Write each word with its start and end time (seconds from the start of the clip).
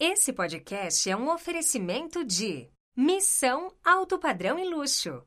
Esse 0.00 0.32
podcast 0.32 1.10
é 1.10 1.16
um 1.16 1.28
oferecimento 1.28 2.24
de 2.24 2.68
Missão 2.96 3.72
Alto 3.84 4.16
Padrão 4.16 4.56
e 4.56 4.64
Luxo. 4.64 5.24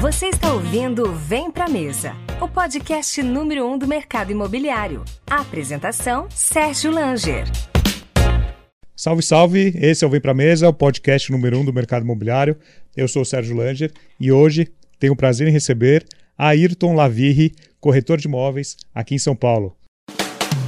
Você 0.00 0.28
está 0.28 0.50
ouvindo 0.54 1.12
Vem 1.12 1.50
Pra 1.50 1.68
Mesa, 1.68 2.14
o 2.40 2.48
podcast 2.48 3.22
número 3.22 3.66
um 3.66 3.76
do 3.76 3.86
mercado 3.86 4.32
imobiliário. 4.32 5.04
A 5.30 5.42
apresentação, 5.42 6.26
Sérgio 6.30 6.90
Langer. 6.90 7.44
Salve, 8.96 9.22
salve! 9.22 9.74
Esse 9.76 10.02
é 10.02 10.08
o 10.08 10.10
Vem 10.10 10.22
Pra 10.22 10.32
Mesa, 10.32 10.70
o 10.70 10.72
podcast 10.72 11.30
número 11.30 11.58
um 11.58 11.64
do 11.66 11.72
mercado 11.74 12.02
imobiliário. 12.02 12.56
Eu 12.96 13.06
sou 13.06 13.20
o 13.20 13.26
Sérgio 13.26 13.54
Langer 13.54 13.92
e 14.18 14.32
hoje 14.32 14.72
tenho 14.98 15.12
o 15.12 15.16
prazer 15.16 15.46
em 15.46 15.52
receber 15.52 16.02
Ayrton 16.38 16.94
Lavirri, 16.94 17.54
corretor 17.78 18.16
de 18.16 18.26
imóveis 18.26 18.74
aqui 18.94 19.16
em 19.16 19.18
São 19.18 19.36
Paulo. 19.36 19.76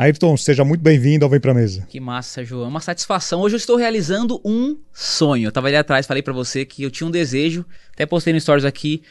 Ayrton, 0.00 0.34
seja 0.34 0.64
muito 0.64 0.80
bem-vindo 0.80 1.26
ao 1.26 1.30
Vem 1.30 1.38
Pra 1.38 1.52
Mesa. 1.52 1.86
Que 1.86 2.00
massa, 2.00 2.30
Sérgio. 2.36 2.62
É 2.62 2.66
uma 2.66 2.80
satisfação. 2.80 3.42
Hoje 3.42 3.56
eu 3.56 3.58
estou 3.58 3.76
realizando 3.76 4.40
um 4.42 4.78
sonho. 4.94 5.48
Eu 5.48 5.52
tava 5.52 5.66
ali 5.66 5.76
atrás, 5.76 6.06
falei 6.06 6.22
para 6.22 6.32
você 6.32 6.64
que 6.64 6.82
eu 6.82 6.90
tinha 6.90 7.06
um 7.06 7.10
desejo, 7.10 7.66
até 7.92 8.06
postei 8.06 8.32
no 8.32 8.40
stories 8.40 8.64
aqui, 8.64 9.02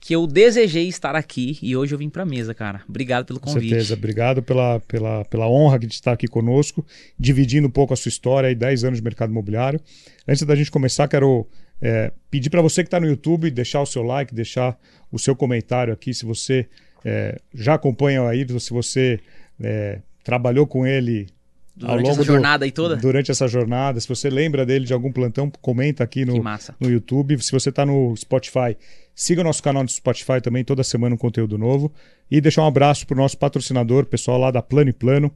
que 0.00 0.12
eu 0.12 0.26
desejei 0.26 0.88
estar 0.88 1.14
aqui 1.14 1.60
e 1.62 1.76
hoje 1.76 1.94
eu 1.94 1.98
vim 1.98 2.08
pra 2.08 2.24
mesa, 2.24 2.52
cara. 2.52 2.82
Obrigado 2.88 3.24
pelo 3.24 3.38
convite. 3.38 3.62
Com 3.62 3.68
certeza, 3.68 3.94
obrigado 3.94 4.42
pela, 4.42 4.80
pela, 4.80 5.24
pela 5.26 5.48
honra 5.48 5.78
de 5.78 5.86
estar 5.86 6.10
aqui 6.10 6.26
conosco, 6.26 6.84
dividindo 7.16 7.68
um 7.68 7.70
pouco 7.70 7.94
a 7.94 7.96
sua 7.96 8.08
história 8.08 8.50
e 8.50 8.54
10 8.56 8.82
anos 8.82 8.98
de 8.98 9.04
mercado 9.04 9.30
imobiliário. 9.30 9.80
Antes 10.26 10.42
da 10.42 10.56
gente 10.56 10.72
começar, 10.72 11.06
quero 11.06 11.46
é, 11.80 12.10
pedir 12.32 12.50
para 12.50 12.60
você 12.60 12.82
que 12.82 12.88
está 12.88 12.98
no 12.98 13.06
YouTube 13.06 13.48
deixar 13.48 13.80
o 13.80 13.86
seu 13.86 14.02
like, 14.02 14.34
deixar 14.34 14.76
o 15.12 15.20
seu 15.20 15.36
comentário 15.36 15.94
aqui, 15.94 16.12
se 16.12 16.24
você 16.24 16.66
é, 17.04 17.40
já 17.54 17.74
acompanha 17.74 18.22
o 18.22 18.26
Ayrton, 18.26 18.58
se 18.58 18.70
você 18.70 19.20
é, 19.60 20.00
trabalhou 20.22 20.66
com 20.66 20.86
ele 20.86 21.28
Durante 21.74 21.90
ao 21.90 21.96
longo 21.96 22.10
essa 22.10 22.24
jornada 22.24 22.64
aí 22.64 22.70
toda? 22.70 22.96
Durante 22.96 23.30
essa 23.30 23.48
jornada. 23.48 23.98
Se 23.98 24.08
você 24.08 24.28
lembra 24.28 24.66
dele 24.66 24.84
de 24.84 24.92
algum 24.92 25.10
plantão, 25.10 25.50
comenta 25.60 26.04
aqui 26.04 26.24
no, 26.24 26.34
no 26.78 26.90
YouTube. 26.90 27.42
Se 27.42 27.50
você 27.50 27.70
está 27.70 27.86
no 27.86 28.14
Spotify, 28.16 28.76
siga 29.14 29.40
o 29.40 29.44
nosso 29.44 29.62
canal 29.62 29.82
no 29.82 29.88
Spotify 29.88 30.40
também, 30.42 30.64
toda 30.64 30.84
semana 30.84 31.14
um 31.14 31.18
conteúdo 31.18 31.56
novo. 31.56 31.90
E 32.30 32.40
deixar 32.40 32.62
um 32.62 32.66
abraço 32.66 33.06
para 33.06 33.14
o 33.14 33.18
nosso 33.18 33.38
patrocinador, 33.38 34.04
pessoal 34.04 34.38
lá 34.38 34.50
da 34.50 34.60
Plano 34.60 34.90
e 34.90 34.92
Plano. 34.92 35.32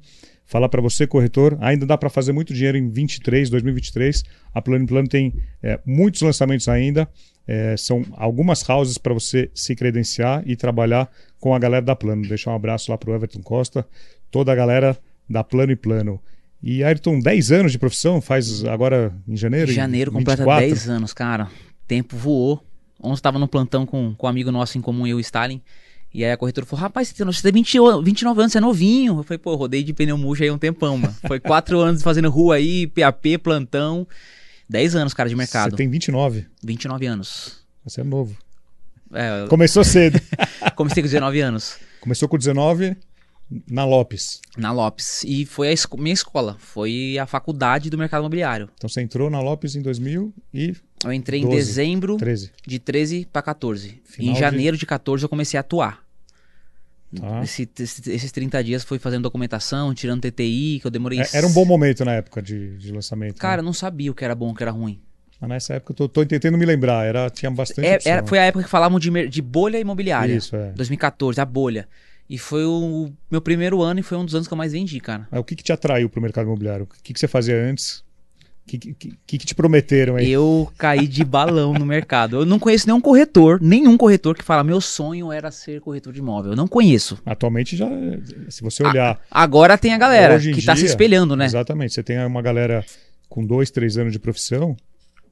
Falar 0.46 0.68
para 0.68 0.80
você, 0.80 1.08
corretor, 1.08 1.58
ainda 1.60 1.84
dá 1.84 1.98
para 1.98 2.08
fazer 2.08 2.32
muito 2.32 2.54
dinheiro 2.54 2.78
em 2.78 2.88
23, 2.88 3.50
2023. 3.50 4.22
A 4.54 4.62
Plano 4.62 4.84
e 4.84 4.86
Plano 4.86 5.08
tem 5.08 5.34
é, 5.60 5.80
muitos 5.84 6.22
lançamentos 6.22 6.68
ainda. 6.68 7.08
É, 7.48 7.76
são 7.76 8.04
algumas 8.12 8.68
houses 8.68 8.96
para 8.96 9.12
você 9.12 9.50
se 9.52 9.74
credenciar 9.74 10.42
e 10.46 10.54
trabalhar 10.54 11.10
com 11.40 11.52
a 11.52 11.58
galera 11.58 11.84
da 11.84 11.96
Plano. 11.96 12.22
Deixar 12.22 12.52
um 12.52 12.54
abraço 12.54 12.92
lá 12.92 12.96
para 12.96 13.10
o 13.10 13.14
Everton 13.14 13.42
Costa, 13.42 13.86
toda 14.30 14.52
a 14.52 14.54
galera 14.54 14.96
da 15.28 15.42
Plano 15.42 15.72
e 15.72 15.76
Plano. 15.76 16.20
E 16.62 16.82
Ayrton, 16.82 17.18
10 17.18 17.52
anos 17.52 17.72
de 17.72 17.78
profissão, 17.78 18.20
faz 18.20 18.64
agora 18.64 19.12
em 19.26 19.36
janeiro? 19.36 19.70
Em 19.70 19.74
janeiro, 19.74 20.12
completa 20.12 20.44
10 20.44 20.88
anos, 20.88 21.12
cara. 21.12 21.48
Tempo 21.88 22.16
voou. 22.16 22.64
Ontem 23.00 23.14
estava 23.14 23.38
no 23.38 23.46
plantão 23.46 23.84
com, 23.84 24.14
com 24.14 24.26
um 24.26 24.30
amigo 24.30 24.50
nosso 24.50 24.78
em 24.78 24.80
comum, 24.80 25.06
eu 25.06 25.18
e 25.18 25.20
o 25.20 25.20
Stalin. 25.20 25.60
E 26.16 26.24
aí 26.24 26.32
a 26.32 26.36
corretora 26.38 26.66
falou: 26.66 26.80
Rapaz, 26.80 27.08
você 27.08 27.42
tem 27.42 27.52
20, 27.52 27.78
29 28.02 28.40
anos, 28.40 28.52
você 28.52 28.56
é 28.56 28.60
novinho. 28.62 29.18
Eu 29.18 29.22
falei: 29.22 29.36
Pô, 29.36 29.54
rodei 29.54 29.84
de 29.84 29.92
pneu 29.92 30.16
murcho 30.16 30.42
aí 30.42 30.50
um 30.50 30.56
tempão, 30.56 30.96
mano. 30.96 31.14
Foi 31.26 31.38
4 31.38 31.76
anos 31.78 32.02
fazendo 32.02 32.30
rua 32.30 32.54
aí, 32.54 32.86
PAP, 32.86 33.36
plantão. 33.42 34.08
10 34.66 34.96
anos, 34.96 35.12
cara, 35.12 35.28
de 35.28 35.36
mercado. 35.36 35.72
Você 35.72 35.76
tem 35.76 35.90
29? 35.90 36.46
29 36.64 37.06
anos. 37.06 37.58
Você 37.84 38.00
é 38.00 38.04
novo. 38.04 38.34
É, 39.12 39.46
Começou 39.50 39.84
cedo. 39.84 40.18
Comecei 40.74 41.02
com 41.02 41.06
19 41.06 41.38
anos. 41.42 41.76
Começou 42.00 42.26
com 42.30 42.38
19 42.38 42.96
na 43.70 43.84
Lopes. 43.84 44.40
Na 44.56 44.72
Lopes. 44.72 45.22
E 45.22 45.44
foi 45.44 45.68
a 45.68 45.72
esco 45.72 46.00
minha 46.00 46.14
escola. 46.14 46.56
Foi 46.58 47.18
a 47.18 47.26
faculdade 47.26 47.90
do 47.90 47.98
mercado 47.98 48.22
imobiliário. 48.22 48.70
Então 48.74 48.88
você 48.88 49.02
entrou 49.02 49.28
na 49.28 49.42
Lopes 49.42 49.76
em 49.76 49.82
2000 49.82 50.32
e. 50.54 50.74
Eu 51.04 51.12
entrei 51.12 51.42
12, 51.42 51.52
em 51.52 51.56
dezembro 51.58 52.16
13. 52.16 52.52
de 52.66 52.78
13 52.78 53.28
para 53.30 53.42
14. 53.42 54.00
Final 54.02 54.34
em 54.34 54.38
janeiro 54.38 54.78
de... 54.78 54.80
de 54.80 54.86
14 54.86 55.22
eu 55.22 55.28
comecei 55.28 55.58
a 55.58 55.60
atuar. 55.60 56.05
Tá. 57.14 57.42
Esse, 57.42 57.68
esses 57.78 58.32
30 58.32 58.64
dias 58.64 58.84
foi 58.84 58.98
fazendo 58.98 59.22
documentação, 59.22 59.94
tirando 59.94 60.20
TTI, 60.22 60.80
que 60.80 60.86
eu 60.86 60.90
demorei. 60.90 61.20
É, 61.20 61.26
era 61.32 61.46
um 61.46 61.52
bom 61.52 61.64
momento 61.64 62.04
na 62.04 62.12
época 62.12 62.42
de, 62.42 62.76
de 62.76 62.92
lançamento. 62.92 63.38
Cara, 63.38 63.56
né? 63.56 63.60
eu 63.60 63.64
não 63.64 63.72
sabia 63.72 64.10
o 64.10 64.14
que 64.14 64.24
era 64.24 64.34
bom, 64.34 64.50
o 64.50 64.54
que 64.54 64.62
era 64.62 64.72
ruim. 64.72 65.00
Mas 65.40 65.50
nessa 65.50 65.74
época 65.74 65.92
eu 65.92 65.96
tô, 65.96 66.08
tô 66.08 66.26
tentando 66.26 66.56
me 66.56 66.64
lembrar, 66.64 67.06
era, 67.06 67.28
tinha 67.30 67.50
bastante. 67.50 67.86
É, 67.86 67.98
era, 68.04 68.26
foi 68.26 68.38
a 68.38 68.44
época 68.44 68.64
que 68.64 68.70
falavam 68.70 68.98
de, 68.98 69.28
de 69.28 69.42
bolha 69.42 69.78
imobiliária. 69.78 70.34
Isso, 70.34 70.56
é. 70.56 70.72
2014, 70.72 71.40
a 71.40 71.44
bolha. 71.44 71.88
E 72.28 72.38
foi 72.38 72.64
o 72.64 73.12
meu 73.30 73.40
primeiro 73.40 73.82
ano 73.82 74.00
e 74.00 74.02
foi 74.02 74.18
um 74.18 74.24
dos 74.24 74.34
anos 74.34 74.48
que 74.48 74.52
eu 74.52 74.58
mais 74.58 74.72
vendi, 74.72 74.98
cara. 74.98 75.28
o 75.30 75.44
que, 75.44 75.54
que 75.54 75.62
te 75.62 75.72
atraiu 75.72 76.10
pro 76.10 76.20
mercado 76.20 76.46
imobiliário? 76.46 76.84
O 76.84 77.02
que, 77.02 77.12
que 77.12 77.20
você 77.20 77.28
fazia 77.28 77.54
antes? 77.54 78.02
O 78.66 78.68
que, 78.68 78.78
que, 78.78 79.16
que, 79.24 79.38
te 79.38 79.54
prometeram 79.54 80.16
aí? 80.16 80.28
Eu 80.28 80.68
caí 80.76 81.06
de 81.06 81.24
balão 81.24 81.72
no 81.72 81.86
mercado. 81.86 82.38
Eu 82.38 82.44
não 82.44 82.58
conheço 82.58 82.88
nenhum 82.88 83.00
corretor, 83.00 83.60
nenhum 83.62 83.96
corretor 83.96 84.36
que 84.36 84.42
fala 84.42 84.64
meu 84.64 84.80
sonho 84.80 85.30
era 85.30 85.52
ser 85.52 85.80
corretor 85.80 86.12
de 86.12 86.18
imóvel. 86.18 86.50
Eu 86.50 86.56
não 86.56 86.66
conheço. 86.66 87.16
Atualmente 87.24 87.76
já, 87.76 87.88
se 88.48 88.62
você 88.62 88.84
olhar. 88.84 89.20
A, 89.30 89.42
agora 89.42 89.78
tem 89.78 89.94
a 89.94 89.98
galera 89.98 90.40
que 90.40 90.50
está 90.50 90.74
se 90.74 90.84
espelhando, 90.84 91.36
né? 91.36 91.44
Exatamente. 91.44 91.94
Você 91.94 92.02
tem 92.02 92.18
uma 92.26 92.42
galera 92.42 92.84
com 93.28 93.46
dois, 93.46 93.70
três 93.70 93.96
anos 93.96 94.12
de 94.12 94.18
profissão 94.18 94.76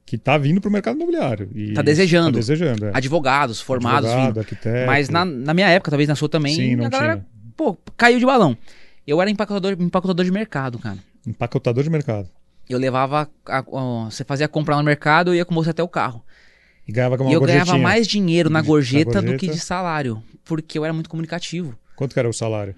que 0.05 0.15
está 0.15 0.37
vindo 0.37 0.61
para 0.61 0.69
o 0.69 0.71
mercado 0.71 0.95
imobiliário. 0.95 1.49
Está 1.53 1.81
desejando. 1.81 2.31
Tá 2.31 2.39
desejando 2.39 2.85
é. 2.85 2.91
Advogados, 2.93 3.59
formados. 3.59 4.09
Advogado, 4.09 4.39
arquiteto. 4.39 4.87
Mas 4.87 5.09
na, 5.09 5.25
na 5.25 5.53
minha 5.53 5.67
época, 5.67 5.91
talvez 5.91 6.07
na 6.07 6.15
sua 6.15 6.29
também, 6.29 6.55
Sim, 6.55 6.75
não 6.77 6.85
a 6.85 6.89
galera, 6.89 7.15
tinha. 7.15 7.25
pô, 7.57 7.77
caiu 7.97 8.17
de 8.17 8.25
balão. 8.25 8.55
Eu 9.05 9.21
era 9.21 9.29
empacotador, 9.29 9.75
empacotador 9.77 10.23
de 10.23 10.31
mercado, 10.31 10.79
cara. 10.79 10.97
Empacotador 11.27 11.83
de 11.83 11.89
mercado. 11.89 12.29
Eu 12.69 12.79
levava. 12.79 13.29
A, 13.45 13.59
a, 13.59 13.61
você 14.09 14.23
fazia 14.23 14.47
comprar 14.47 14.77
no 14.77 14.83
mercado, 14.83 15.29
eu 15.31 15.35
ia 15.35 15.45
com 15.45 15.53
você 15.55 15.69
até 15.69 15.83
o 15.83 15.87
carro. 15.87 16.23
E 16.87 16.91
ganhava 16.91 17.15
uma 17.15 17.29
E 17.29 17.33
eu 17.33 17.39
gorjetinha. 17.39 17.65
ganhava 17.65 17.81
mais 17.81 18.07
dinheiro 18.07 18.49
na 18.49 18.61
gorjeta, 18.61 19.05
gorjeta. 19.05 19.33
do 19.33 19.37
que 19.39 19.47
de 19.47 19.59
salário. 19.59 20.21
Porque 20.43 20.77
eu 20.77 20.83
era 20.85 20.93
muito 20.93 21.09
comunicativo. 21.09 21.77
Quanto 21.95 22.13
que 22.13 22.19
era 22.19 22.29
o 22.29 22.33
salário? 22.33 22.75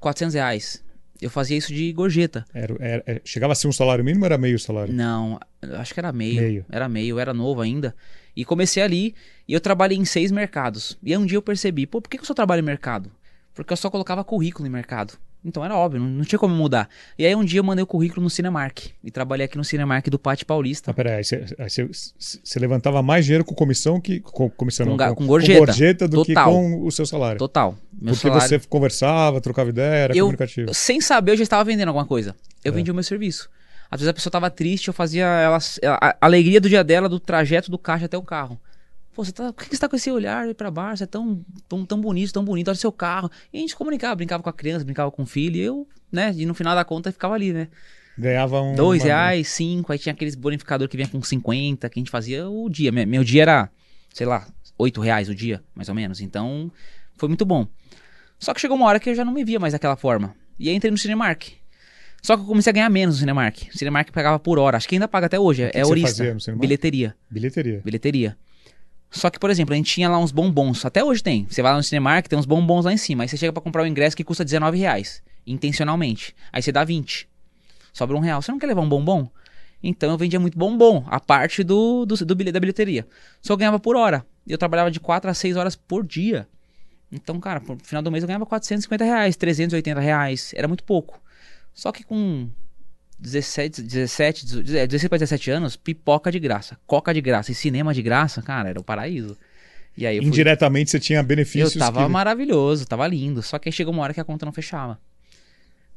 400 0.00 0.34
reais. 0.34 0.82
Eu 1.20 1.30
fazia 1.30 1.56
isso 1.56 1.72
de 1.72 1.92
gorjeta. 1.92 2.44
Era, 2.52 2.74
era, 2.80 3.02
era- 3.06 3.20
chegava 3.24 3.52
a 3.52 3.56
ser 3.56 3.68
um 3.68 3.72
salário 3.72 4.04
mínimo 4.04 4.24
ou 4.24 4.26
era 4.26 4.36
meio 4.38 4.58
salário? 4.58 4.92
Não, 4.92 5.38
acho 5.78 5.94
que 5.94 6.00
era 6.00 6.12
meio. 6.12 6.40
Meio. 6.40 6.66
Era 6.70 6.88
meio, 6.88 7.18
era 7.18 7.32
novo 7.32 7.60
ainda. 7.60 7.94
E 8.34 8.44
comecei 8.44 8.82
ali 8.82 9.14
e 9.46 9.52
eu 9.52 9.60
trabalhei 9.60 9.96
em 9.96 10.04
seis 10.04 10.32
mercados. 10.32 10.98
E 11.02 11.12
aí 11.12 11.18
um 11.18 11.26
dia 11.26 11.36
eu 11.38 11.42
percebi, 11.42 11.86
pô, 11.86 12.00
por 12.02 12.08
que 12.08 12.16
que 12.16 12.22
eu 12.22 12.26
só 12.26 12.34
trabalho 12.34 12.60
em 12.60 12.64
mercado? 12.64 13.10
Porque 13.54 13.72
eu 13.72 13.76
só 13.76 13.88
colocava 13.90 14.24
currículo 14.24 14.66
em 14.66 14.70
mercado. 14.70 15.14
Então 15.44 15.64
era 15.64 15.74
óbvio, 15.76 16.00
não, 16.00 16.24
tinha 16.24 16.38
como 16.38 16.54
mudar. 16.54 16.88
E 17.18 17.26
aí 17.26 17.34
um 17.34 17.44
dia 17.44 17.58
eu 17.58 17.64
mandei 17.64 17.82
o 17.82 17.86
currículo 17.86 18.22
no 18.22 18.30
Cinemark. 18.30 18.78
E 19.02 19.10
trabalhei 19.10 19.44
aqui 19.46 19.56
no 19.58 19.64
Cinemark 19.64 20.06
do 20.08 20.18
Pátio 20.18 20.46
Paulista. 20.46 20.90
Ah, 20.92 20.94
peraí, 20.94 21.14
aí 21.58 21.68
você, 21.68 22.58
levantava 22.60 23.02
mais 23.02 23.24
dinheiro 23.24 23.44
com 23.44 23.52
comissão 23.54 24.00
que. 24.00 24.20
Com, 24.20 24.48
comissão 24.48 24.86
Com 24.86 24.90
não, 24.90 24.96
ga- 24.96 25.14
com 25.14 25.26
gorjeta. 25.26 25.58
gorjeta 25.58 26.06
do 26.08 26.24
Total. 26.24 26.44
que 26.46 26.52
com 26.52 26.86
o 26.86 26.90
seu 26.92 27.04
salário. 27.04 27.38
Total. 27.38 27.76
Meu 27.92 28.14
Porque 28.14 28.28
salário. 28.28 28.48
você 28.48 28.58
conversava, 28.68 29.40
trocava 29.40 29.70
ideia, 29.70 29.94
era 30.04 30.16
eu, 30.16 30.26
comunicativo. 30.26 30.72
sem 30.72 31.00
saber, 31.00 31.32
eu 31.32 31.36
já 31.36 31.42
estava 31.42 31.64
vendendo 31.64 31.88
alguma 31.88 32.06
coisa. 32.06 32.36
Eu 32.64 32.72
É. 32.72 32.74
vendia 32.74 32.92
o 32.92 32.94
meu 32.94 33.02
serviço. 33.04 33.50
Às 33.90 34.00
vezes 34.00 34.08
a 34.10 34.14
pessoa 34.14 34.30
estava 34.30 34.48
triste, 34.48 34.88
eu 34.88 34.94
fazia 34.94 35.24
ela, 35.26 35.58
a, 35.84 36.06
a 36.10 36.16
alegria 36.20 36.60
do 36.60 36.68
dia 36.68 36.82
dela, 36.84 37.08
do 37.08 37.18
trajeto 37.20 37.70
do 37.70 37.76
caixa 37.78 38.06
até 38.06 38.16
o 38.16 38.22
carro. 38.22 38.58
Pô, 39.14 39.24
você 39.24 39.32
tá, 39.32 39.52
por 39.52 39.64
que 39.66 39.74
você 39.76 39.80
tá 39.80 39.88
com 39.88 39.96
esse 39.96 40.10
olhar 40.10 40.54
pra 40.54 40.70
baixo? 40.70 40.98
Você 40.98 41.04
é 41.04 41.06
tão, 41.06 41.44
tão, 41.68 41.84
tão 41.84 42.00
bonito, 42.00 42.32
tão 42.32 42.44
bonito, 42.44 42.68
olha 42.68 42.74
o 42.74 42.78
seu 42.78 42.90
carro. 42.92 43.30
E 43.52 43.58
a 43.58 43.60
gente 43.60 43.76
comunicava, 43.76 44.14
brincava 44.16 44.42
com 44.42 44.48
a 44.48 44.52
criança, 44.52 44.84
brincava 44.84 45.10
com 45.10 45.22
o 45.22 45.26
filho, 45.26 45.56
e 45.56 45.60
eu, 45.60 45.86
né, 46.10 46.32
e 46.34 46.46
no 46.46 46.54
final 46.54 46.74
da 46.74 46.84
conta 46.84 47.12
ficava 47.12 47.34
ali, 47.34 47.52
né? 47.52 47.68
Ganhava 48.16 48.60
um. 48.60 48.74
Dois 48.74 49.02
reais, 49.08 49.48
cinco, 49.48 49.92
aí 49.92 49.98
tinha 49.98 50.12
aqueles 50.14 50.34
bonificador 50.34 50.88
que 50.88 50.96
vinha 50.96 51.08
com 51.08 51.22
50, 51.22 51.88
que 51.90 51.98
a 51.98 52.00
gente 52.00 52.10
fazia 52.10 52.48
o 52.48 52.68
dia. 52.70 52.90
Me- 52.92 53.04
Meu 53.06 53.22
dia 53.24 53.42
era, 53.42 53.70
sei 54.14 54.26
lá, 54.26 54.46
oito 54.78 55.00
reais 55.00 55.28
o 55.28 55.34
dia, 55.34 55.62
mais 55.74 55.88
ou 55.90 55.94
menos. 55.94 56.20
Então, 56.20 56.70
foi 57.16 57.28
muito 57.28 57.44
bom. 57.44 57.66
Só 58.38 58.52
que 58.54 58.60
chegou 58.60 58.76
uma 58.76 58.86
hora 58.86 58.98
que 58.98 59.10
eu 59.10 59.14
já 59.14 59.24
não 59.24 59.32
me 59.32 59.44
via 59.44 59.60
mais 59.60 59.72
daquela 59.72 59.96
forma. 59.96 60.34
E 60.58 60.68
aí 60.68 60.74
entrei 60.74 60.90
no 60.90 60.98
Cinemark. 60.98 61.48
Só 62.22 62.36
que 62.36 62.42
eu 62.42 62.46
comecei 62.46 62.70
a 62.70 62.74
ganhar 62.74 62.88
menos 62.88 63.16
no 63.16 63.20
Cinemark. 63.20 63.68
O 63.74 63.78
Cinemark 63.78 64.10
pagava 64.10 64.38
por 64.38 64.58
hora. 64.58 64.76
Acho 64.76 64.88
que 64.88 64.94
ainda 64.94 65.08
paga 65.08 65.26
até 65.26 65.38
hoje. 65.38 65.62
que 65.62 65.68
é 65.68 65.70
que 65.72 65.78
você 65.86 65.90
horista. 65.90 66.22
Bilheteria. 66.60 67.16
Bilheteria. 67.30 67.80
Bilheteria. 67.84 68.36
Só 69.12 69.28
que, 69.28 69.38
por 69.38 69.50
exemplo, 69.50 69.74
a 69.74 69.76
gente 69.76 69.92
tinha 69.92 70.08
lá 70.08 70.18
uns 70.18 70.32
bombons. 70.32 70.86
Até 70.86 71.04
hoje 71.04 71.22
tem. 71.22 71.46
Você 71.48 71.60
vai 71.60 71.70
lá 71.72 71.76
no 71.76 71.84
Cinemark, 71.84 72.26
tem 72.26 72.38
uns 72.38 72.46
bombons 72.46 72.86
lá 72.86 72.92
em 72.92 72.96
cima. 72.96 73.22
Aí 73.24 73.28
você 73.28 73.36
chega 73.36 73.52
para 73.52 73.62
comprar 73.62 73.82
o 73.82 73.84
um 73.84 73.86
ingresso 73.86 74.16
que 74.16 74.24
custa 74.24 74.42
19 74.42 74.78
reais. 74.78 75.22
Intencionalmente. 75.46 76.34
Aí 76.50 76.62
você 76.62 76.72
dá 76.72 76.82
20. 76.82 77.28
Sobra 77.92 78.16
um 78.16 78.20
real. 78.20 78.40
Você 78.40 78.50
não 78.50 78.58
quer 78.58 78.66
levar 78.66 78.80
um 78.80 78.88
bombom? 78.88 79.28
Então 79.82 80.10
eu 80.10 80.16
vendia 80.16 80.40
muito 80.40 80.58
bombom. 80.58 81.04
A 81.08 81.20
parte 81.20 81.62
do, 81.62 82.06
do, 82.06 82.16
do 82.16 82.34
da 82.34 82.60
bilheteria. 82.60 83.06
Só 83.42 83.54
ganhava 83.54 83.78
por 83.78 83.96
hora. 83.96 84.24
Eu 84.46 84.56
trabalhava 84.56 84.90
de 84.90 84.98
4 84.98 85.30
a 85.30 85.34
6 85.34 85.58
horas 85.58 85.76
por 85.76 86.06
dia. 86.06 86.48
Então, 87.12 87.38
cara, 87.38 87.60
no 87.60 87.78
final 87.84 88.02
do 88.02 88.10
mês 88.10 88.24
eu 88.24 88.26
ganhava 88.26 88.46
450 88.46 89.04
reais, 89.04 89.36
380 89.36 90.00
reais. 90.00 90.54
Era 90.56 90.66
muito 90.66 90.84
pouco. 90.84 91.20
Só 91.74 91.92
que 91.92 92.02
com 92.02 92.48
17, 93.22 93.82
17, 93.82 94.46
16 94.62 95.08
para 95.08 95.18
17 95.18 95.50
anos, 95.52 95.76
pipoca 95.76 96.30
de 96.30 96.40
graça, 96.40 96.76
coca 96.84 97.14
de 97.14 97.20
graça 97.20 97.52
e 97.52 97.54
cinema 97.54 97.94
de 97.94 98.02
graça, 98.02 98.42
cara, 98.42 98.68
era 98.68 98.80
o 98.80 98.84
paraíso. 98.84 99.38
E 99.96 100.04
aí 100.04 100.18
Indiretamente 100.18 100.90
fui... 100.90 100.98
você 100.98 101.06
tinha 101.06 101.22
benefícios. 101.22 101.76
Eu 101.76 101.80
tava 101.80 102.04
que... 102.04 102.10
maravilhoso, 102.10 102.84
tava 102.84 103.06
lindo. 103.06 103.40
Só 103.42 103.58
que 103.58 103.68
aí 103.68 103.72
chegou 103.72 103.92
uma 103.92 104.02
hora 104.02 104.12
que 104.12 104.20
a 104.20 104.24
conta 104.24 104.44
não 104.44 104.52
fechava. 104.52 104.98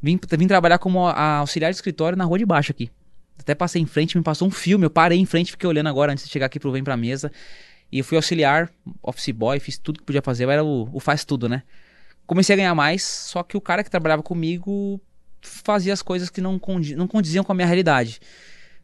Vim, 0.01 0.19
vim 0.38 0.48
trabalhar 0.48 0.77
como 0.77 1.07
auxiliar 1.07 1.72
de 1.72 1.77
escritório 1.77 2.18
na 2.18 2.25
rua 2.25 2.38
de 2.38 2.45
baixo 2.45 2.72
aqui. 2.72 2.92
Até 3.39 3.56
passei 3.56 3.81
em 3.81 3.86
frente, 3.86 4.18
me 4.18 4.24
passou 4.24 4.48
um 4.48 4.51
filme, 4.51 4.86
eu 4.86 4.89
parei 4.89 5.18
em 5.18 5.25
frente, 5.25 5.51
fiquei 5.51 5.68
olhando 5.68 5.88
agora 5.88 6.12
antes 6.12 6.25
de 6.25 6.31
chegar 6.31 6.45
aqui 6.45 6.60
pro 6.60 6.71
Vem 6.71 6.83
Pra 6.83 6.95
Mesa. 6.95 7.31
E 7.92 8.00
eu 8.00 8.04
fui 8.04 8.18
auxiliar, 8.18 8.69
office 9.01 9.31
boy, 9.31 9.60
fiz 9.60 9.78
tudo 9.78 10.00
que 10.00 10.06
podia 10.06 10.21
fazer. 10.21 10.44
Eu 10.44 10.51
era 10.51 10.63
o, 10.63 10.89
o 10.94 11.00
faz 11.00 11.25
tudo, 11.25 11.50
né? 11.50 11.63
Comecei 12.28 12.54
a 12.54 12.57
ganhar 12.57 12.75
mais, 12.75 13.04
só 13.04 13.42
que 13.42 13.57
o 13.57 13.62
cara 13.62 13.83
que 13.83 13.89
trabalhava 13.89 14.21
comigo 14.21 15.01
fazia 15.45 15.94
as 15.94 16.01
coisas 16.01 16.30
que 16.30 16.42
não, 16.42 16.59
condi 16.59 16.95
não 16.95 17.07
condiziam 17.07 17.44
com 17.44 17.51
a 17.51 17.56
minha 17.56 17.68
realidade. 17.68 18.19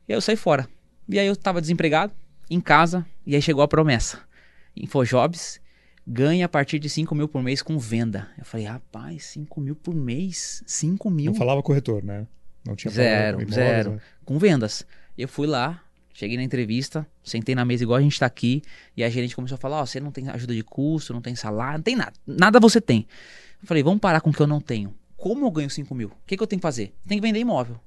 E 0.08 0.13
aí 0.13 0.18
eu 0.18 0.22
saí 0.22 0.36
fora. 0.36 0.68
E 1.10 1.19
aí 1.19 1.28
eu 1.28 1.36
tava 1.36 1.60
desempregado, 1.60 2.13
em 2.50 2.62
casa, 2.62 3.06
e 3.25 3.36
aí 3.36 3.42
chegou 3.42 3.63
a 3.63 3.68
promessa. 3.68 4.19
Infojobs 4.75 5.60
ganha 6.06 6.46
a 6.46 6.50
partir 6.50 6.80
de 6.80 6.90
5 6.90 7.13
mil 7.13 7.28
por 7.28 7.42
mês 7.42 7.62
com 7.62 7.78
venda. 7.78 8.30
Eu 8.38 8.46
falei, 8.46 8.66
rapaz, 8.66 9.25
5 9.25 9.62
mil 9.62 9.75
por 9.75 9.94
mês? 9.94 10.63
5 10.66 11.10
mil? 11.10 11.31
Não 11.31 11.36
falava 11.36 11.62
corretor, 11.62 12.04
né? 12.04 12.28
Não 12.66 12.75
tinha 12.75 12.92
Zero, 12.92 13.38
imóveis, 13.42 13.56
zero. 13.56 13.92
Né? 13.92 14.02
Com 14.24 14.38
vendas. 14.38 14.86
Eu 15.18 15.28
fui 15.28 15.48
lá, 15.48 15.84
cheguei 16.13 16.38
na 16.38 16.44
entrevista, 16.44 17.06
sentei 17.24 17.56
na 17.56 17.66
mesa 17.66 17.84
igual 17.84 17.98
a 17.98 18.02
gente 18.02 18.19
tá 18.19 18.25
aqui, 18.25 18.62
e 18.96 19.04
a 19.04 19.10
gerente 19.10 19.36
começou 19.36 19.56
a 19.56 19.60
falar, 19.60 19.80
ó, 19.80 19.84
oh, 19.84 19.86
você 19.86 20.00
não 20.00 20.12
tem 20.12 20.30
ajuda 20.30 20.54
de 20.54 20.63
custo, 20.63 21.13
não 21.13 21.22
tem 21.22 21.36
salário, 21.36 21.80
não 21.80 21.84
tem 21.84 21.96
nada. 21.96 22.13
Nada 22.25 22.60
você 22.60 22.80
tem. 22.80 23.08
Eu 23.62 23.68
falei, 23.68 23.84
vamos 23.84 24.00
parar 24.00 24.22
com 24.22 24.30
o 24.30 24.34
que 24.34 24.42
eu 24.42 24.48
não 24.48 24.62
tenho 24.62 24.94
como 25.22 25.46
eu 25.46 25.52
ganho 25.52 25.70
5 25.70 25.94
mil? 25.94 26.08
O 26.08 26.26
que, 26.26 26.36
que 26.36 26.42
eu 26.42 26.48
tenho 26.48 26.60
que 26.60 26.64
fazer? 26.64 26.96
Tem 27.08 27.20
que 27.20 27.22
vender 27.22 27.38
imóvel. 27.38 27.80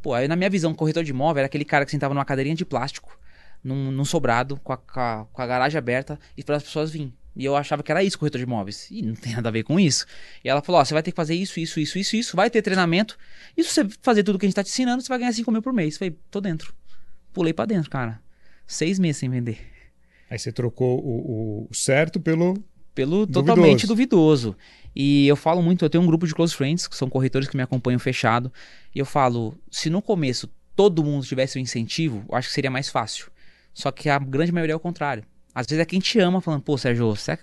Pô, 0.00 0.14
aí 0.14 0.28
na 0.28 0.36
minha 0.36 0.48
visão, 0.48 0.72
corretor 0.72 1.02
de 1.02 1.10
imóvel 1.10 1.40
era 1.40 1.46
aquele 1.46 1.64
cara 1.64 1.84
que 1.84 1.90
sentava 1.90 2.14
numa 2.14 2.24
cadeirinha 2.24 2.54
de 2.54 2.64
plástico, 2.64 3.18
num, 3.62 3.90
num 3.90 4.04
sobrado, 4.04 4.56
com 4.62 4.72
a, 4.72 4.76
com 4.76 5.00
a, 5.00 5.26
com 5.32 5.42
a 5.42 5.46
garagem 5.48 5.76
aberta, 5.76 6.16
e 6.36 6.44
para 6.44 6.54
as 6.54 6.62
pessoas 6.62 6.92
virem. 6.92 7.12
E 7.34 7.44
eu 7.44 7.56
achava 7.56 7.82
que 7.82 7.90
era 7.90 8.04
isso, 8.04 8.16
corretor 8.16 8.38
de 8.38 8.44
imóveis. 8.44 8.88
E 8.88 9.02
não 9.02 9.16
tem 9.16 9.32
nada 9.34 9.48
a 9.48 9.52
ver 9.52 9.64
com 9.64 9.80
isso. 9.80 10.06
E 10.44 10.48
ela 10.48 10.62
falou: 10.62 10.80
Ó, 10.80 10.84
você 10.84 10.94
vai 10.94 11.02
ter 11.02 11.10
que 11.10 11.16
fazer 11.16 11.34
isso, 11.34 11.58
isso, 11.58 11.80
isso, 11.80 11.98
isso, 11.98 12.14
isso. 12.14 12.36
Vai 12.36 12.48
ter 12.48 12.62
treinamento. 12.62 13.18
E 13.56 13.64
se 13.64 13.70
você 13.70 13.88
fazer 14.00 14.22
tudo 14.22 14.38
que 14.38 14.46
a 14.46 14.48
gente 14.48 14.54
tá 14.54 14.62
te 14.62 14.70
ensinando, 14.70 15.02
você 15.02 15.08
vai 15.08 15.18
ganhar 15.18 15.32
5 15.32 15.50
mil 15.50 15.60
por 15.60 15.72
mês. 15.72 15.94
Eu 15.94 15.98
falei: 15.98 16.16
tô 16.30 16.40
dentro. 16.40 16.72
Pulei 17.32 17.52
para 17.52 17.66
dentro, 17.66 17.90
cara. 17.90 18.20
Seis 18.64 19.00
meses 19.00 19.16
sem 19.16 19.28
vender. 19.28 19.58
Aí 20.30 20.38
você 20.38 20.52
trocou 20.52 21.00
o, 21.00 21.66
o 21.68 21.74
certo 21.74 22.20
pelo. 22.20 22.54
Pelo 22.94 23.26
duvidoso. 23.26 23.46
totalmente 23.46 23.86
duvidoso. 23.88 24.56
E 24.94 25.26
eu 25.26 25.36
falo 25.36 25.62
muito, 25.62 25.84
eu 25.84 25.90
tenho 25.90 26.02
um 26.02 26.06
grupo 26.06 26.26
de 26.26 26.34
close 26.34 26.54
friends, 26.54 26.86
que 26.86 26.96
são 26.96 27.08
corretores 27.10 27.48
que 27.48 27.56
me 27.56 27.62
acompanham 27.62 27.98
fechado, 27.98 28.52
e 28.94 28.98
eu 28.98 29.04
falo, 29.04 29.56
se 29.70 29.90
no 29.90 30.00
começo 30.00 30.48
todo 30.76 31.02
mundo 31.02 31.24
tivesse 31.24 31.58
um 31.58 31.62
incentivo, 31.62 32.24
eu 32.28 32.36
acho 32.36 32.48
que 32.48 32.54
seria 32.54 32.70
mais 32.70 32.88
fácil. 32.88 33.26
Só 33.72 33.90
que 33.90 34.08
a 34.08 34.18
grande 34.18 34.52
maioria 34.52 34.72
é 34.72 34.76
o 34.76 34.80
contrário. 34.80 35.24
Às 35.54 35.66
vezes 35.66 35.80
é 35.80 35.84
quem 35.84 36.00
te 36.00 36.18
ama 36.18 36.40
falando, 36.40 36.62
pô, 36.62 36.76
Sérgio, 36.76 37.14
você 37.14 37.38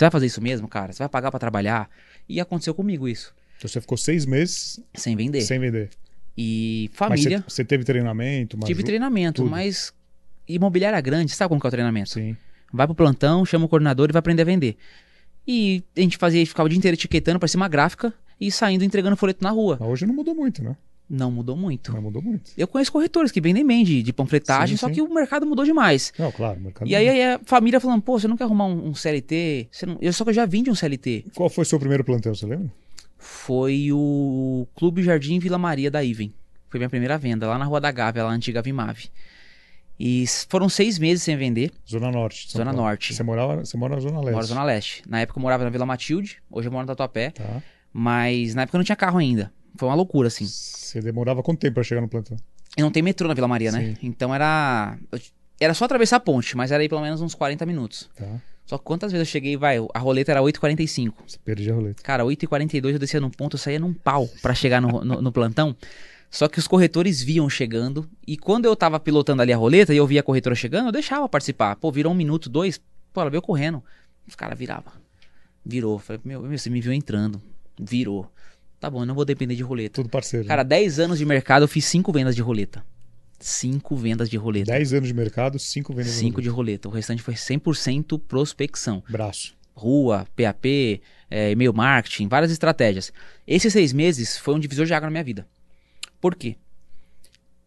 vai 0.00 0.10
fazer 0.10 0.26
isso 0.26 0.40
mesmo, 0.40 0.68
cara? 0.68 0.92
Você 0.92 0.98
vai 0.98 1.08
pagar 1.08 1.30
para 1.30 1.40
trabalhar? 1.40 1.88
E 2.28 2.40
aconteceu 2.40 2.74
comigo 2.74 3.08
isso. 3.08 3.34
Então 3.56 3.68
você 3.68 3.80
ficou 3.80 3.96
seis 3.96 4.24
meses 4.24 4.80
sem 4.94 5.16
vender. 5.16 5.40
Sem 5.40 5.58
vender. 5.58 5.90
E 6.36 6.90
família. 6.92 7.42
Mas 7.44 7.54
você, 7.54 7.64
teve 7.64 7.84
treinamento? 7.84 8.58
Tive 8.58 8.82
treinamento, 8.82 9.42
tudo. 9.42 9.50
mas 9.50 9.92
imobiliária 10.46 11.00
grande, 11.00 11.32
sabe 11.32 11.48
como 11.48 11.60
que 11.60 11.66
é 11.66 11.68
o 11.68 11.70
treinamento? 11.70 12.10
Sim. 12.10 12.36
Vai 12.72 12.86
pro 12.86 12.94
plantão, 12.94 13.44
chama 13.44 13.64
o 13.64 13.68
coordenador 13.68 14.10
e 14.10 14.12
vai 14.12 14.20
aprender 14.20 14.42
a 14.42 14.44
vender. 14.44 14.76
E 15.46 15.82
a 15.96 16.00
gente 16.00 16.16
fazia, 16.16 16.44
ficava 16.44 16.66
o 16.66 16.68
dia 16.68 16.78
inteiro 16.78 16.94
etiquetando, 16.94 17.38
parecia 17.38 17.58
uma 17.58 17.68
gráfica, 17.68 18.12
e 18.40 18.50
saindo 18.50 18.84
entregando 18.84 19.16
folheto 19.16 19.42
na 19.42 19.50
rua. 19.50 19.76
Mas 19.80 19.88
hoje 19.88 20.06
não 20.06 20.14
mudou 20.14 20.34
muito, 20.34 20.62
né? 20.62 20.76
Não 21.08 21.30
mudou 21.30 21.56
muito. 21.56 21.92
Não 21.92 22.02
mudou 22.02 22.20
muito. 22.20 22.50
Eu 22.58 22.66
conheço 22.66 22.90
corretores 22.90 23.30
que 23.30 23.40
vendem 23.40 23.64
bem 23.64 23.84
de, 23.84 24.02
de 24.02 24.12
panfletagem, 24.12 24.76
sim, 24.76 24.80
só 24.80 24.88
sim. 24.88 24.94
que 24.94 25.02
o 25.02 25.12
mercado 25.12 25.46
mudou 25.46 25.64
demais. 25.64 26.12
Não, 26.18 26.32
claro, 26.32 26.58
o 26.58 26.62
mercado 26.62 26.88
E 26.88 26.96
aí, 26.96 27.08
aí, 27.08 27.34
a 27.34 27.40
família 27.44 27.78
falando, 27.78 28.02
pô, 28.02 28.18
você 28.18 28.26
não 28.26 28.36
quer 28.36 28.44
arrumar 28.44 28.66
um, 28.66 28.88
um 28.88 28.94
CLT? 28.94 29.68
Você 29.70 29.86
não... 29.86 29.96
Eu 30.00 30.12
só 30.12 30.24
que 30.24 30.30
eu 30.30 30.34
já 30.34 30.44
vim 30.44 30.64
de 30.64 30.70
um 30.70 30.74
CLT. 30.74 31.26
Qual 31.34 31.48
foi 31.48 31.62
o 31.62 31.66
seu 31.66 31.78
primeiro 31.78 32.02
plantel, 32.02 32.34
você 32.34 32.44
lembra? 32.44 32.72
Foi 33.16 33.88
o 33.92 34.66
Clube 34.74 35.02
Jardim 35.02 35.38
Vila 35.38 35.58
Maria 35.58 35.90
da 35.90 36.02
Iven. 36.02 36.34
Foi 36.68 36.78
minha 36.78 36.90
primeira 36.90 37.16
venda, 37.16 37.46
lá 37.46 37.56
na 37.56 37.64
Rua 37.64 37.80
da 37.80 37.92
Gávea, 37.92 38.24
lá 38.24 38.30
na 38.30 38.36
antiga 38.36 38.60
Vimave. 38.60 39.08
E 39.98 40.24
foram 40.48 40.68
seis 40.68 40.98
meses 40.98 41.22
sem 41.22 41.36
vender. 41.36 41.72
Zona 41.88 42.10
Norte. 42.10 42.50
Zona 42.50 42.66
Paulo. 42.66 42.82
Norte. 42.82 43.14
Você, 43.14 43.22
morava, 43.22 43.64
você 43.64 43.76
mora 43.76 43.94
na 43.94 44.00
Zona 44.00 44.18
Leste? 44.18 44.32
Moro 44.32 44.36
na 44.36 44.42
Zona 44.42 44.64
Leste. 44.64 45.02
Na 45.08 45.20
época 45.20 45.38
eu 45.38 45.42
morava 45.42 45.64
na 45.64 45.70
Vila 45.70 45.86
Matilde, 45.86 46.38
hoje 46.50 46.68
eu 46.68 46.72
moro 46.72 46.82
no 46.82 46.88
Tatuapé. 46.88 47.30
Tá. 47.30 47.62
Mas 47.92 48.54
na 48.54 48.62
época 48.62 48.76
eu 48.76 48.78
não 48.78 48.84
tinha 48.84 48.96
carro 48.96 49.18
ainda. 49.18 49.50
Foi 49.76 49.88
uma 49.88 49.94
loucura, 49.94 50.28
assim. 50.28 50.44
Você 50.46 51.00
demorava 51.00 51.42
quanto 51.42 51.60
tempo 51.60 51.74
para 51.74 51.82
chegar 51.82 52.00
no 52.00 52.08
plantão? 52.08 52.36
E 52.76 52.82
não 52.82 52.90
tem 52.90 53.02
metrô 53.02 53.26
na 53.26 53.34
Vila 53.34 53.48
Maria, 53.48 53.72
né? 53.72 53.80
Sim. 53.80 53.86
né? 53.88 53.96
Então 54.02 54.34
era. 54.34 54.98
Era 55.58 55.72
só 55.72 55.86
atravessar 55.86 56.16
a 56.16 56.20
ponte, 56.20 56.54
mas 56.54 56.70
era 56.70 56.82
aí 56.82 56.88
pelo 56.88 57.00
menos 57.00 57.22
uns 57.22 57.34
40 57.34 57.64
minutos. 57.64 58.10
Tá. 58.14 58.26
Só 58.66 58.76
que 58.76 58.84
quantas 58.84 59.12
vezes 59.12 59.26
eu 59.26 59.30
cheguei, 59.30 59.56
vai, 59.56 59.78
a 59.94 59.98
roleta 59.98 60.32
era 60.32 60.40
8h45. 60.40 61.14
Você 61.26 61.38
perdia 61.42 61.72
a 61.72 61.76
roleta. 61.76 62.02
Cara, 62.02 62.24
8h42 62.24 62.92
eu 62.92 62.98
descia 62.98 63.20
num 63.20 63.30
ponto, 63.30 63.54
eu 63.54 63.58
saía 63.58 63.78
num 63.78 63.94
pau 63.94 64.28
para 64.42 64.54
chegar 64.54 64.82
no, 64.82 65.04
no, 65.04 65.22
no 65.22 65.32
plantão. 65.32 65.74
Só 66.30 66.48
que 66.48 66.58
os 66.58 66.66
corretores 66.66 67.22
viam 67.22 67.48
chegando. 67.48 68.08
E 68.26 68.36
quando 68.36 68.66
eu 68.66 68.76
tava 68.76 68.98
pilotando 69.00 69.42
ali 69.42 69.52
a 69.52 69.56
roleta 69.56 69.94
e 69.94 69.96
eu 69.96 70.06
via 70.06 70.20
a 70.20 70.22
corretora 70.22 70.54
chegando, 70.54 70.86
eu 70.86 70.92
deixava 70.92 71.28
participar. 71.28 71.76
Pô, 71.76 71.90
virou 71.90 72.12
um 72.12 72.16
minuto, 72.16 72.48
dois. 72.48 72.80
Pô, 73.12 73.20
ela 73.20 73.30
veio 73.30 73.42
correndo. 73.42 73.82
Os 74.26 74.34
caras 74.34 74.58
viravam. 74.58 74.92
Virou. 75.64 75.98
Falei, 75.98 76.20
meu, 76.24 76.42
você 76.42 76.68
me 76.68 76.80
viu 76.80 76.92
entrando. 76.92 77.40
Virou. 77.80 78.30
Tá 78.78 78.90
bom, 78.90 79.02
eu 79.02 79.06
não 79.06 79.14
vou 79.14 79.24
depender 79.24 79.54
de 79.54 79.62
roleta. 79.62 79.94
Tudo 80.02 80.08
parceiro. 80.08 80.46
Cara, 80.46 80.62
né? 80.62 80.68
10 80.68 81.00
anos 81.00 81.18
de 81.18 81.24
mercado, 81.24 81.62
eu 81.62 81.68
fiz 81.68 81.84
5 81.86 82.12
vendas 82.12 82.34
de 82.36 82.42
roleta. 82.42 82.84
5 83.38 83.96
vendas 83.96 84.28
de 84.28 84.36
roleta. 84.36 84.72
10 84.72 84.94
anos 84.94 85.08
de 85.08 85.14
mercado, 85.14 85.58
5 85.58 85.92
vendas 85.92 86.14
de 86.14 86.20
roleta. 86.20 86.42
de 86.42 86.48
roleta. 86.48 86.88
O 86.88 86.90
restante 86.90 87.22
foi 87.22 87.34
100% 87.34 88.20
prospecção. 88.20 89.02
Braço. 89.08 89.54
Rua, 89.74 90.26
PAP, 90.36 91.00
é, 91.30 91.50
e-mail 91.50 91.72
marketing, 91.72 92.28
várias 92.28 92.50
estratégias. 92.50 93.12
Esses 93.46 93.72
seis 93.72 93.92
meses 93.92 94.38
foi 94.38 94.54
um 94.54 94.58
divisor 94.58 94.86
de 94.86 94.94
água 94.94 95.06
na 95.06 95.10
minha 95.10 95.24
vida. 95.24 95.46
Por 96.26 96.34
quê? 96.34 96.56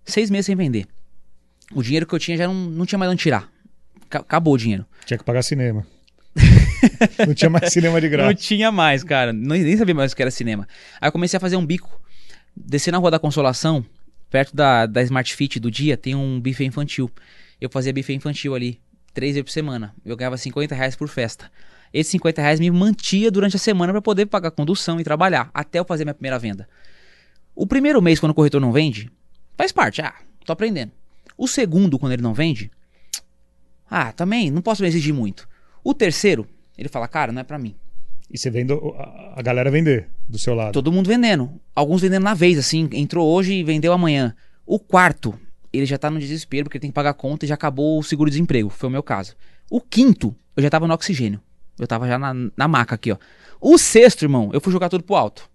Seis 0.03 0.29
meses 0.29 0.47
sem 0.47 0.53
vender. 0.53 0.85
O 1.73 1.81
dinheiro 1.81 2.05
que 2.05 2.13
eu 2.13 2.19
tinha 2.19 2.35
já 2.35 2.45
não, 2.45 2.53
não 2.53 2.85
tinha 2.85 2.99
mais 2.99 3.09
onde 3.09 3.23
tirar. 3.23 3.49
Acabou 4.11 4.53
o 4.53 4.57
dinheiro. 4.57 4.85
Tinha 5.05 5.17
que 5.17 5.23
pagar 5.23 5.43
cinema. 5.43 5.87
não 7.25 7.33
tinha 7.33 7.49
mais 7.49 7.71
cinema 7.71 8.01
de 8.01 8.09
graça. 8.09 8.27
Não 8.27 8.35
tinha 8.35 8.69
mais, 8.69 9.01
cara. 9.01 9.31
nem 9.31 9.77
sabia 9.77 9.95
mais 9.95 10.11
o 10.11 10.15
que 10.17 10.21
era 10.21 10.29
cinema. 10.29 10.67
Aí 10.99 11.07
eu 11.07 11.11
comecei 11.13 11.37
a 11.37 11.39
fazer 11.39 11.55
um 11.55 11.65
bico. 11.65 12.01
Descer 12.53 12.91
na 12.91 12.97
Rua 12.97 13.11
da 13.11 13.17
Consolação, 13.17 13.85
perto 14.29 14.53
da, 14.53 14.85
da 14.85 15.01
Smart 15.03 15.33
Fit 15.33 15.57
do 15.57 15.71
dia, 15.71 15.95
tem 15.95 16.13
um 16.13 16.37
buffet 16.37 16.65
infantil. 16.65 17.09
Eu 17.61 17.69
fazia 17.69 17.93
buffet 17.93 18.15
infantil 18.15 18.53
ali, 18.53 18.77
três 19.13 19.35
vezes 19.35 19.45
por 19.45 19.51
semana. 19.53 19.95
Eu 20.03 20.17
ganhava 20.17 20.35
50 20.35 20.75
reais 20.75 20.97
por 20.97 21.07
festa. 21.07 21.49
Esses 21.93 22.11
50 22.11 22.41
reais 22.41 22.59
me 22.59 22.69
mantia 22.69 23.31
durante 23.31 23.55
a 23.55 23.59
semana 23.59 23.93
para 23.93 24.01
poder 24.01 24.25
pagar 24.25 24.51
condução 24.51 24.99
e 24.99 25.03
trabalhar, 25.05 25.49
até 25.53 25.79
eu 25.79 25.85
fazer 25.85 26.03
minha 26.03 26.13
primeira 26.13 26.37
venda. 26.37 26.67
O 27.59 27.67
primeiro 27.67 28.01
mês, 28.01 28.21
quando 28.21 28.31
o 28.31 28.33
corretor 28.33 28.61
não 28.61 28.71
vende, 28.71 29.11
faz 29.57 29.69
parte. 29.73 30.01
Ah, 30.01 30.15
tô 30.45 30.53
aprendendo. 30.53 30.93
O 31.37 31.45
segundo, 31.45 31.99
quando 31.99 32.13
ele 32.13 32.21
não 32.21 32.33
vende, 32.33 32.71
ah, 33.91 34.13
também 34.13 34.49
não 34.49 34.61
posso 34.61 34.81
me 34.81 34.87
exigir 34.87 35.13
muito. 35.13 35.45
O 35.83 35.93
terceiro, 35.93 36.47
ele 36.77 36.87
fala, 36.87 37.05
cara, 37.05 37.33
não 37.33 37.41
é 37.41 37.43
para 37.43 37.59
mim. 37.59 37.75
E 38.31 38.37
você 38.37 38.49
vendo 38.49 38.95
a 39.35 39.41
galera 39.41 39.69
vender 39.69 40.07
do 40.25 40.39
seu 40.39 40.55
lado? 40.55 40.71
Todo 40.71 40.89
mundo 40.89 41.07
vendendo. 41.07 41.51
Alguns 41.75 42.01
vendendo 42.01 42.23
na 42.23 42.33
vez, 42.33 42.57
assim, 42.57 42.87
entrou 42.93 43.27
hoje 43.27 43.55
e 43.55 43.61
vendeu 43.61 43.91
amanhã. 43.91 44.33
O 44.65 44.79
quarto, 44.79 45.37
ele 45.73 45.85
já 45.85 45.97
tá 45.97 46.09
no 46.09 46.17
desespero 46.17 46.63
porque 46.63 46.77
ele 46.77 46.83
tem 46.83 46.91
que 46.91 46.95
pagar 46.95 47.09
a 47.09 47.13
conta 47.13 47.43
e 47.43 47.49
já 47.49 47.55
acabou 47.55 47.99
o 47.99 48.03
seguro-desemprego. 48.03 48.69
Foi 48.69 48.87
o 48.87 48.91
meu 48.91 49.03
caso. 49.03 49.35
O 49.69 49.81
quinto, 49.81 50.33
eu 50.55 50.63
já 50.63 50.69
tava 50.69 50.87
no 50.87 50.93
oxigênio. 50.93 51.41
Eu 51.77 51.87
tava 51.87 52.07
já 52.07 52.17
na, 52.17 52.33
na 52.55 52.67
maca 52.69 52.95
aqui, 52.95 53.11
ó. 53.11 53.17
O 53.59 53.77
sexto, 53.77 54.23
irmão, 54.23 54.49
eu 54.53 54.61
fui 54.61 54.71
jogar 54.71 54.87
tudo 54.87 55.03
pro 55.03 55.17
alto. 55.17 55.49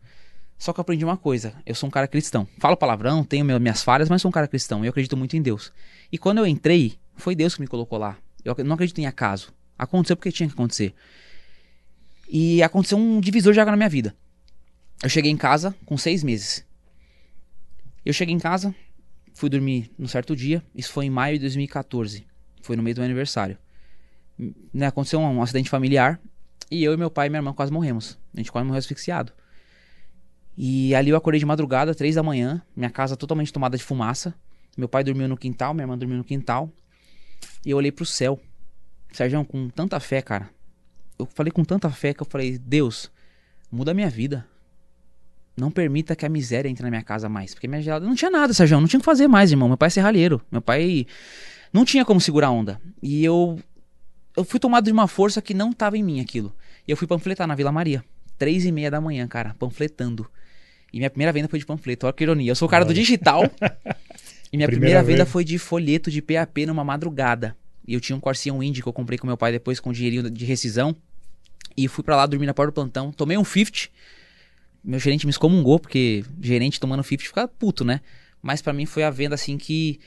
Só 0.64 0.73
que 0.73 0.80
eu 0.80 0.83
aprendi 0.83 1.04
uma 1.04 1.18
coisa: 1.18 1.52
eu 1.66 1.75
sou 1.75 1.88
um 1.88 1.90
cara 1.90 2.09
cristão. 2.09 2.49
Falo 2.59 2.75
palavrão, 2.75 3.23
tenho 3.23 3.44
minhas 3.44 3.83
falhas, 3.83 4.09
mas 4.09 4.23
sou 4.23 4.30
um 4.30 4.33
cara 4.33 4.49
cristão. 4.49 4.83
E 4.83 4.87
eu 4.87 4.90
acredito 4.90 5.14
muito 5.14 5.37
em 5.37 5.42
Deus. 5.42 5.71
E 6.11 6.16
quando 6.16 6.38
eu 6.38 6.47
entrei, 6.47 6.94
foi 7.16 7.35
Deus 7.35 7.54
que 7.54 7.61
me 7.61 7.66
colocou 7.66 7.99
lá. 7.99 8.16
Eu 8.42 8.56
não 8.64 8.73
acredito 8.73 8.99
em 8.99 9.04
acaso. 9.04 9.52
Aconteceu 9.78 10.16
porque 10.16 10.33
tinha 10.33 10.49
que 10.49 10.54
acontecer. 10.54 10.94
E 12.30 12.62
aconteceu 12.62 12.97
um 12.97 13.21
divisor 13.21 13.52
de 13.52 13.61
água 13.61 13.73
na 13.73 13.76
minha 13.76 13.90
vida. 13.90 14.16
Eu 15.02 15.11
cheguei 15.11 15.30
em 15.30 15.37
casa 15.37 15.76
com 15.85 15.99
seis 15.99 16.25
meses. 16.25 16.64
Eu 18.02 18.14
cheguei 18.14 18.35
em 18.35 18.38
casa, 18.38 18.75
fui 19.35 19.50
dormir 19.50 19.90
num 19.99 20.09
certo 20.09 20.35
dia. 20.35 20.64
Isso 20.75 20.90
foi 20.92 21.04
em 21.04 21.11
maio 21.11 21.37
de 21.37 21.40
2014. 21.40 22.26
Foi 22.62 22.75
no 22.75 22.83
meio 22.83 22.94
do 22.94 23.00
meu 23.00 23.04
aniversário. 23.04 23.59
né, 24.73 24.87
aconteceu 24.87 25.21
um, 25.21 25.30
um, 25.30 25.42
acidente 25.42 25.68
familiar 25.68 26.18
e 26.71 26.83
eu 26.83 26.94
e 26.94 26.97
meu 26.97 27.11
pai 27.11 27.26
e 27.26 27.28
minha 27.28 27.40
irmã 27.40 27.52
quase 27.52 27.71
morremos. 27.71 28.18
A 28.33 28.38
gente 28.38 28.50
quase 28.50 28.66
morreu 28.66 28.78
asfixiado. 28.78 29.30
E 30.57 30.95
ali 30.95 31.11
eu 31.11 31.17
acordei 31.17 31.39
de 31.39 31.47
madrugada, 31.47 31.95
três 31.95 32.15
da 32.15 32.23
manhã, 32.23 32.63
minha 32.77 32.91
casa 32.91 33.17
totalmente 33.17 33.53
tomada 33.53 33.77
de 33.77 33.83
fumaça. 33.83 34.35
Meu 34.77 34.89
pai 34.89 35.05
dormiu 35.05 35.29
no 35.29 35.37
quintal, 35.37 35.75
minha 35.75 35.85
irmã 35.85 35.97
dormiu 35.99 36.17
no 36.17 36.25
quintal. 36.25 36.71
E 37.65 37.71
eu 37.71 37.77
olhei 37.77 37.91
pro 37.91 38.05
céu. 38.05 38.41
Sérgio, 39.13 39.45
com 39.45 39.69
tanta 39.69 39.99
fé, 40.01 40.21
cara. 40.21 40.51
Eu 41.19 41.27
falei 41.27 41.53
com 41.53 41.65
tanta 41.65 41.91
fé 41.91 42.13
que 42.13 42.23
eu 42.23 42.27
falei, 42.29 42.59
Deus, 42.59 43.11
muda 43.71 43.93
a 43.93 43.95
minha 43.95 44.11
vida. 44.11 44.47
Não 45.57 45.71
permita 45.71 46.17
que 46.17 46.27
a 46.27 46.29
miséria 46.29 46.69
entre 46.69 46.83
na 46.83 46.91
minha 46.91 47.03
casa 47.03 47.29
mais. 47.29 47.55
Porque 47.55 47.69
minha 47.69 47.81
gelada 47.81 48.05
não 48.05 48.15
tinha 48.15 48.31
nada, 48.31 48.53
Sérgio. 48.53 48.81
Não 48.81 48.89
tinha 48.89 48.99
o 48.99 49.01
que 49.01 49.05
fazer 49.05 49.29
mais, 49.29 49.53
irmão. 49.53 49.69
Meu 49.69 49.77
pai 49.77 49.87
é 49.87 49.91
serralheiro. 49.91 50.43
Meu 50.51 50.61
pai 50.61 51.07
não 51.73 51.85
tinha 51.85 52.05
como 52.05 52.21
segurar 52.21 52.49
a 52.49 52.51
onda. 52.51 52.81
E 53.01 53.25
eu 53.25 53.59
eu 54.37 54.45
fui 54.45 54.59
tomado 54.59 54.85
de 54.85 54.93
uma 54.93 55.07
força 55.07 55.41
que 55.41 55.55
não 55.55 55.71
estava 55.71 55.97
em 55.97 56.03
mim 56.03 56.21
aquilo. 56.21 56.53
E 56.87 56.91
eu 56.91 56.97
fui 56.97 57.07
panfletar 57.07 57.47
na 57.47 57.55
Vila 57.55 57.71
Maria. 57.71 58.05
Três 58.37 58.65
e 58.65 58.73
meia 58.73 58.91
da 58.91 59.01
manhã, 59.01 59.29
cara, 59.29 59.55
panfletando. 59.55 60.29
E 60.95 60.99
minha 60.99 61.11
primeira 61.11 61.33
venda 61.33 61.49
foi 61.49 61.59
de 61.59 61.67
panfleto. 61.67 62.07
Olha 62.07 62.13
que 62.13 62.23
ironia. 62.23 62.53
Eu 62.53 62.55
sou 62.55 62.69
o 62.69 62.71
cara 62.71 62.85
do 62.85 62.95
digital. 62.95 63.43
e 64.53 64.57
minha 64.57 64.69
primeira, 64.69 65.01
primeira 65.01 65.03
venda 65.03 65.27
foi 65.27 65.43
de 65.43 65.59
folheto 65.59 66.09
de 66.09 66.23
PAP 66.23 66.59
numa 66.69 66.85
madrugada. 66.85 67.57
E 67.85 67.95
eu 67.95 68.01
tinha 68.01 68.15
um 68.15 68.21
Corsia 68.21 68.53
Indy 68.53 68.81
que 68.81 68.87
eu 68.87 68.93
comprei 68.93 69.19
com 69.19 69.27
meu 69.27 69.37
pai 69.37 69.51
depois 69.51 69.81
com 69.81 69.93
dinheirinho 69.93 70.31
de 70.31 70.45
rescisão. 70.45 70.95
E 71.77 71.89
fui 71.89 72.05
para 72.05 72.15
lá 72.15 72.27
dormir 72.27 72.47
na 72.47 72.55
porta 72.55 72.71
do 72.71 72.75
plantão. 72.77 73.11
Tomei 73.11 73.37
um 73.37 73.45
50. 73.45 73.89
Meu 74.85 75.01
gerente 75.01 75.27
me 75.27 75.31
excomungou, 75.31 75.81
porque 75.81 76.25
gerente 76.41 76.79
tomando 76.79 77.03
50 77.03 77.25
fica 77.25 77.49
puto, 77.49 77.85
né? 77.85 78.01
Mas 78.41 78.63
para 78.63 78.73
mim 78.73 78.87
foi 78.87 79.03
a 79.03 79.11
venda 79.11 79.35
assim 79.35 79.59
que 79.59 79.99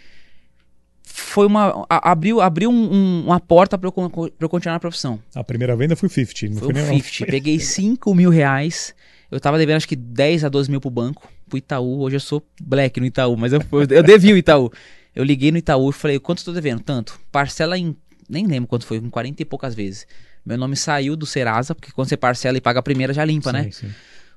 foi 1.04 1.46
uma. 1.46 1.86
A, 1.90 2.12
abriu 2.12 2.40
abriu 2.40 2.70
um, 2.70 2.94
um, 2.94 3.24
uma 3.26 3.42
porta 3.42 3.78
para 3.78 3.90
eu, 3.90 3.92
pra 3.92 4.32
eu 4.40 4.48
continuar 4.48 4.76
na 4.76 4.80
profissão. 4.80 5.20
A 5.36 5.44
primeira 5.44 5.76
venda 5.76 5.98
foi 5.98 6.08
50, 6.08 6.54
não 6.54 6.62
foi, 6.62 6.74
foi 6.74 7.02
50. 7.02 7.30
Peguei 7.30 7.60
5 7.60 8.16
mil 8.16 8.30
reais. 8.30 8.96
Eu 9.32 9.40
tava 9.40 9.58
devendo 9.58 9.78
acho 9.78 9.88
que 9.88 9.96
10 9.96 10.46
a 10.46 10.50
12 10.50 10.70
mil 10.70 10.80
pro 10.80 10.90
banco, 10.90 11.30
pro 11.50 11.58
Itaú. 11.58 12.02
Hoje 12.02 12.16
eu 12.16 12.20
sou 12.20 12.44
black 12.62 13.00
no 13.00 13.06
Itaú, 13.06 13.36
mas 13.36 13.54
eu, 13.54 13.62
eu 13.90 14.04
devia 14.04 14.34
o 14.34 14.38
Itaú. 14.38 14.72
Eu 15.14 15.24
liguei 15.24 15.52
no 15.52 15.58
Itaú 15.58 15.90
e 15.90 15.94
falei, 15.94 16.20
quanto 16.20 16.40
estou 16.40 16.54
devendo? 16.54 16.82
Tanto. 16.82 17.20
Parcela 17.32 17.78
em. 17.78 17.96
Nem 18.30 18.46
lembro 18.46 18.68
quanto 18.68 18.86
foi, 18.86 18.98
em 18.98 19.10
40 19.10 19.42
e 19.42 19.46
poucas 19.46 19.74
vezes. 19.74 20.06
Meu 20.46 20.58
nome 20.58 20.76
saiu 20.76 21.16
do 21.16 21.26
Serasa, 21.26 21.76
porque 21.76 21.92
quando 21.92 22.08
você 22.08 22.16
parcela 22.16 22.58
e 22.58 22.62
paga 22.62 22.80
a 22.80 22.84
primeira, 22.84 23.14
já 23.14 23.26
limpa, 23.26 23.50
sim, 23.50 23.58
né? 23.58 23.70
Sim. 23.72 23.90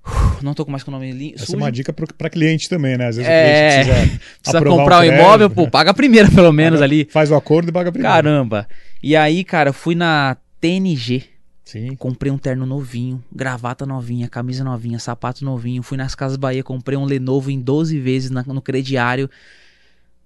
Uf, 0.05 0.43
não 0.43 0.55
tô 0.55 0.65
com 0.65 0.71
mais 0.71 0.83
com 0.83 0.91
o 0.91 0.95
nome 0.95 1.13
limpo. 1.13 1.41
Essa 1.41 1.55
é 1.55 1.57
uma 1.57 1.71
dica 1.71 1.93
para 1.93 2.31
cliente 2.31 2.69
também, 2.69 2.97
né? 2.97 3.09
Às 3.09 3.17
vezes 3.17 3.31
é... 3.31 3.35
o 3.35 3.85
cliente 3.85 3.91
precisa, 3.91 4.21
precisa 4.43 4.65
comprar 4.65 4.99
um, 4.99 5.01
um 5.03 5.05
imóvel, 5.05 5.51
pô, 5.51 5.69
paga 5.71 5.91
a 5.91 5.95
primeira 5.95 6.31
pelo 6.31 6.53
menos 6.53 6.81
paga, 6.81 6.85
ali. 6.85 7.09
Faz 7.11 7.31
o 7.31 7.37
acordo 7.37 7.69
e 7.69 7.73
paga 7.73 7.91
a 7.91 7.93
primeira. 7.93 8.15
Caramba. 8.15 8.67
E 9.03 9.15
aí, 9.15 9.45
cara, 9.45 9.73
fui 9.73 9.95
na 9.95 10.37
TNG. 10.61 11.25
Sim. 11.71 11.95
Comprei 11.95 12.33
um 12.33 12.37
terno 12.37 12.67
novinho, 12.67 13.23
gravata 13.33 13.87
novinha, 13.87 14.29
camisa 14.29 14.65
novinha, 14.65 14.99
sapato 14.99 15.45
novinho. 15.45 15.85
Fui 15.85 15.97
nas 15.97 16.17
Casas 16.17 16.37
Bahia, 16.37 16.65
comprei 16.65 16.99
um 16.99 17.05
Lenovo 17.05 17.49
em 17.49 17.61
12 17.61 17.97
vezes 18.01 18.29
na, 18.29 18.43
no 18.43 18.61
crediário. 18.61 19.31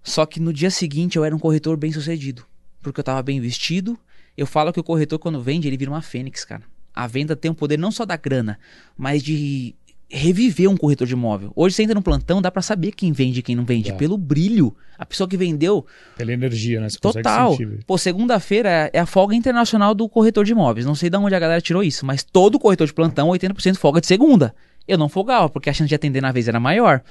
Só 0.02 0.24
que 0.24 0.40
no 0.40 0.54
dia 0.54 0.70
seguinte 0.70 1.16
eu 1.16 1.24
era 1.24 1.36
um 1.36 1.38
corretor 1.38 1.76
bem 1.76 1.92
sucedido. 1.92 2.46
Porque 2.80 2.98
eu 2.98 3.04
tava 3.04 3.22
bem 3.22 3.42
vestido. 3.42 3.98
Eu 4.34 4.46
falo 4.46 4.72
que 4.72 4.80
o 4.80 4.82
corretor, 4.82 5.18
quando 5.18 5.38
vende, 5.42 5.68
ele 5.68 5.76
vira 5.76 5.90
uma 5.90 6.00
fênix, 6.00 6.46
cara. 6.46 6.62
A 6.94 7.06
venda 7.06 7.36
tem 7.36 7.50
o 7.50 7.54
poder 7.54 7.78
não 7.78 7.92
só 7.92 8.06
da 8.06 8.16
grana, 8.16 8.58
mas 8.96 9.22
de 9.22 9.74
reviver 10.14 10.70
um 10.70 10.76
corretor 10.76 11.06
de 11.06 11.12
imóvel. 11.12 11.52
Hoje 11.56 11.74
você 11.74 11.82
entra 11.82 11.94
no 11.94 12.02
plantão, 12.02 12.40
dá 12.40 12.50
para 12.50 12.62
saber 12.62 12.92
quem 12.92 13.12
vende 13.12 13.40
e 13.40 13.42
quem 13.42 13.56
não 13.56 13.64
vende. 13.64 13.92
Pelo 13.94 14.16
brilho. 14.16 14.74
A 14.96 15.04
pessoa 15.04 15.28
que 15.28 15.36
vendeu. 15.36 15.84
Pela 16.16 16.32
energia, 16.32 16.80
né? 16.80 16.88
Você 16.88 16.98
total. 16.98 17.56
Pô, 17.84 17.98
segunda-feira 17.98 18.90
é 18.92 19.00
a 19.00 19.06
folga 19.06 19.34
internacional 19.34 19.92
do 19.92 20.08
corretor 20.08 20.44
de 20.44 20.52
imóveis. 20.52 20.86
Não 20.86 20.94
sei 20.94 21.10
de 21.10 21.16
onde 21.16 21.34
a 21.34 21.38
galera 21.38 21.60
tirou 21.60 21.82
isso, 21.82 22.06
mas 22.06 22.22
todo 22.22 22.60
corretor 22.60 22.86
de 22.86 22.94
plantão, 22.94 23.28
80% 23.28 23.76
folga 23.76 24.00
de 24.00 24.06
segunda. 24.06 24.54
Eu 24.86 24.96
não 24.96 25.08
folgava, 25.08 25.48
porque 25.48 25.68
a 25.68 25.72
chance 25.72 25.88
de 25.88 25.94
atender 25.94 26.22
na 26.22 26.30
vez 26.30 26.46
era 26.46 26.60
maior. 26.60 27.02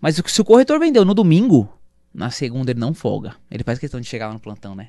Mas 0.00 0.20
se 0.26 0.40
o 0.40 0.44
corretor 0.44 0.80
vendeu 0.80 1.04
no 1.04 1.14
domingo, 1.14 1.72
na 2.12 2.30
segunda 2.30 2.72
ele 2.72 2.80
não 2.80 2.92
folga. 2.92 3.34
Ele 3.50 3.62
faz 3.62 3.78
questão 3.78 4.00
de 4.00 4.06
chegar 4.08 4.26
lá 4.26 4.32
no 4.32 4.40
plantão, 4.40 4.74
né? 4.74 4.88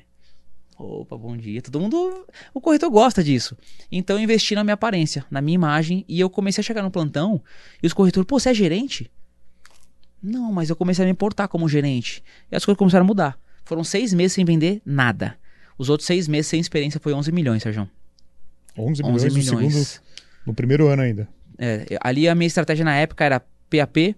Opa, 0.82 1.16
bom 1.16 1.36
dia. 1.36 1.62
Todo 1.62 1.78
mundo. 1.78 2.26
O 2.52 2.60
corretor 2.60 2.90
gosta 2.90 3.22
disso. 3.22 3.56
Então 3.90 4.16
eu 4.16 4.22
investi 4.22 4.56
na 4.56 4.64
minha 4.64 4.74
aparência, 4.74 5.24
na 5.30 5.40
minha 5.40 5.54
imagem. 5.54 6.04
E 6.08 6.18
eu 6.18 6.28
comecei 6.28 6.60
a 6.60 6.64
chegar 6.64 6.82
no 6.82 6.90
plantão. 6.90 7.40
E 7.80 7.86
os 7.86 7.92
corretores, 7.92 8.26
pô, 8.26 8.40
você 8.40 8.50
é 8.50 8.54
gerente? 8.54 9.08
Não, 10.20 10.52
mas 10.52 10.70
eu 10.70 10.76
comecei 10.76 11.04
a 11.04 11.06
me 11.06 11.12
importar 11.12 11.46
como 11.46 11.68
gerente. 11.68 12.22
E 12.50 12.56
as 12.56 12.64
coisas 12.64 12.76
começaram 12.78 13.04
a 13.04 13.06
mudar. 13.06 13.38
Foram 13.64 13.84
seis 13.84 14.12
meses 14.12 14.32
sem 14.32 14.44
vender 14.44 14.82
nada. 14.84 15.38
Os 15.78 15.88
outros 15.88 16.06
seis 16.06 16.26
meses 16.26 16.48
sem 16.48 16.58
experiência 16.58 16.98
foi 16.98 17.12
11 17.12 17.30
milhões, 17.30 17.62
Sérgio. 17.62 17.88
11 18.76 19.02
milhões, 19.04 19.24
11 19.24 19.34
milhões. 19.38 19.74
No, 19.74 19.84
segundo, 19.84 20.02
no 20.46 20.54
primeiro 20.54 20.88
ano 20.88 21.02
ainda. 21.02 21.28
É, 21.58 21.86
ali 22.00 22.28
a 22.28 22.34
minha 22.34 22.48
estratégia 22.48 22.84
na 22.84 22.96
época 22.96 23.24
era 23.24 23.40
PAP. 23.70 24.16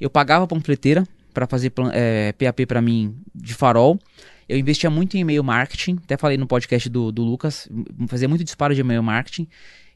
Eu 0.00 0.08
pagava 0.08 0.46
panfleteira 0.46 1.04
para 1.34 1.48
fazer 1.48 1.72
é, 1.92 2.32
PAP 2.32 2.64
para 2.66 2.80
mim 2.80 3.16
de 3.34 3.54
farol. 3.54 3.98
Eu 4.48 4.56
investia 4.58 4.88
muito 4.88 5.16
em 5.16 5.20
e-mail 5.20 5.42
marketing, 5.42 5.98
até 6.04 6.16
falei 6.16 6.36
no 6.36 6.46
podcast 6.46 6.88
do, 6.88 7.10
do 7.10 7.22
Lucas, 7.22 7.68
fazia 8.06 8.28
muito 8.28 8.44
disparo 8.44 8.74
de 8.74 8.80
e-mail 8.80 9.02
marketing. 9.02 9.48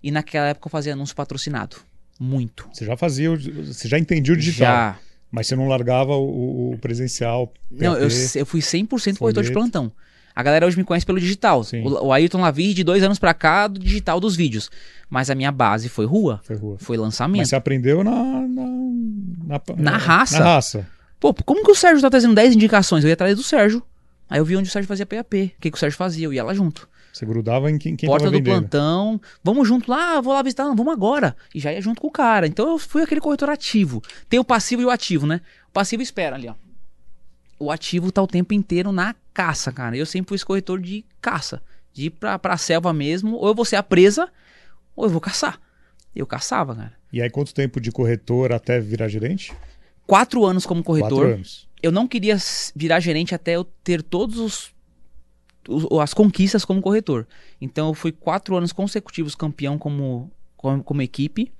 E 0.02 0.10
naquela 0.10 0.48
época 0.48 0.66
eu 0.66 0.70
fazia 0.70 0.92
anúncio 0.94 1.14
patrocinado. 1.14 1.76
Muito. 2.18 2.68
Você 2.72 2.84
já 2.84 2.96
fazia, 2.96 3.30
você 3.36 3.88
já 3.88 3.98
entendia 3.98 4.34
o 4.34 4.36
digital. 4.36 4.66
Já. 4.66 4.98
Mas 5.30 5.46
você 5.46 5.54
não 5.54 5.68
largava 5.68 6.14
o, 6.14 6.72
o 6.72 6.78
presencial? 6.78 7.46
PAP, 7.46 7.80
não, 7.80 7.94
eu, 7.96 8.08
eu 8.34 8.46
fui 8.46 8.60
100% 8.60 9.18
corretor 9.18 9.44
de 9.44 9.52
plantão. 9.52 9.92
A 10.34 10.42
galera 10.42 10.66
hoje 10.66 10.76
me 10.76 10.84
conhece 10.84 11.06
pelo 11.06 11.20
digital. 11.20 11.62
O, 11.84 12.06
o 12.06 12.12
Ayrton 12.12 12.40
Lavir, 12.40 12.74
de 12.74 12.82
dois 12.82 13.02
anos 13.02 13.18
pra 13.18 13.34
cá, 13.34 13.68
do 13.68 13.78
digital 13.78 14.18
dos 14.18 14.34
vídeos. 14.36 14.70
Mas 15.08 15.30
a 15.30 15.34
minha 15.34 15.52
base 15.52 15.88
foi 15.88 16.06
rua. 16.06 16.40
Foi 16.42 16.56
rua. 16.56 16.76
Foi 16.78 16.96
lançamento. 16.96 17.40
Mas 17.40 17.48
você 17.48 17.56
aprendeu 17.56 18.02
na... 18.02 18.10
Na, 18.10 18.66
na, 19.46 19.60
na 19.76 19.96
raça. 19.96 20.38
Na 20.38 20.44
raça. 20.44 20.86
Pô, 21.18 21.34
como 21.34 21.64
que 21.64 21.70
o 21.70 21.74
Sérgio 21.74 22.00
tá 22.00 22.10
trazendo 22.10 22.34
10 22.34 22.54
indicações? 22.54 23.04
Eu 23.04 23.08
ia 23.08 23.14
atrás 23.14 23.36
do 23.36 23.42
Sérgio. 23.42 23.82
Aí 24.30 24.38
eu 24.38 24.44
vi 24.44 24.56
onde 24.56 24.68
o 24.68 24.72
Sérgio 24.72 24.86
fazia 24.86 25.04
PAP. 25.04 25.34
O 25.34 25.60
que, 25.60 25.70
que 25.72 25.76
o 25.76 25.76
Sérgio 25.76 25.98
fazia? 25.98 26.26
Eu 26.26 26.32
ia 26.32 26.44
lá 26.44 26.54
junto. 26.54 26.88
Você 27.12 27.26
grudava 27.26 27.68
em 27.68 27.76
quem, 27.76 27.96
quem 27.96 28.08
Porta 28.08 28.26
do 28.26 28.30
vendendo. 28.30 28.60
plantão. 28.60 29.20
Vamos 29.42 29.66
junto 29.66 29.90
lá, 29.90 30.20
vou 30.20 30.32
lá 30.32 30.40
visitar. 30.40 30.64
Não, 30.64 30.76
vamos 30.76 30.92
agora. 30.92 31.36
E 31.52 31.58
já 31.58 31.72
ia 31.72 31.80
junto 31.80 32.00
com 32.00 32.06
o 32.06 32.10
cara. 32.12 32.46
Então 32.46 32.70
eu 32.70 32.78
fui 32.78 33.02
aquele 33.02 33.20
corretor 33.20 33.50
ativo. 33.50 34.00
Tem 34.28 34.38
o 34.38 34.44
passivo 34.44 34.82
e 34.82 34.84
o 34.84 34.90
ativo, 34.90 35.26
né? 35.26 35.40
O 35.68 35.72
passivo 35.72 36.00
espera 36.00 36.36
ali, 36.36 36.48
ó. 36.48 36.54
O 37.58 37.72
ativo 37.72 38.12
tá 38.12 38.22
o 38.22 38.26
tempo 38.28 38.54
inteiro 38.54 38.92
na 38.92 39.16
caça, 39.34 39.72
cara. 39.72 39.96
Eu 39.96 40.06
sempre 40.06 40.28
fui 40.28 40.36
esse 40.36 40.46
corretor 40.46 40.80
de 40.80 41.04
caça. 41.20 41.60
De 41.92 42.06
ir 42.06 42.10
pra, 42.10 42.38
pra 42.38 42.56
selva 42.56 42.92
mesmo. 42.92 43.34
Ou 43.34 43.48
eu 43.48 43.54
vou 43.54 43.64
ser 43.64 43.76
a 43.76 43.82
presa, 43.82 44.28
ou 44.94 45.06
eu 45.06 45.10
vou 45.10 45.20
caçar. 45.20 45.60
Eu 46.14 46.24
caçava, 46.24 46.76
cara. 46.76 46.92
E 47.12 47.20
aí, 47.20 47.28
quanto 47.28 47.52
tempo 47.52 47.80
de 47.80 47.90
corretor 47.90 48.52
até 48.52 48.78
virar 48.78 49.08
gerente? 49.08 49.52
Quatro 50.06 50.44
anos 50.44 50.64
como 50.64 50.84
corretor. 50.84 51.18
Quatro 51.18 51.34
anos 51.34 51.69
eu 51.82 51.92
não 51.92 52.06
queria 52.06 52.36
virar 52.74 53.00
gerente 53.00 53.34
até 53.34 53.56
eu 53.56 53.64
ter 53.64 54.02
todos 54.02 54.38
os, 54.38 54.72
os, 55.68 55.86
as 56.00 56.14
conquistas 56.14 56.64
como 56.64 56.80
corretor. 56.80 57.26
Então 57.60 57.88
eu 57.88 57.94
fui 57.94 58.12
quatro 58.12 58.56
anos 58.56 58.72
consecutivos 58.72 59.34
campeão 59.34 59.78
como, 59.78 60.30
como, 60.56 60.82
como 60.82 61.02
equipe. 61.02 61.52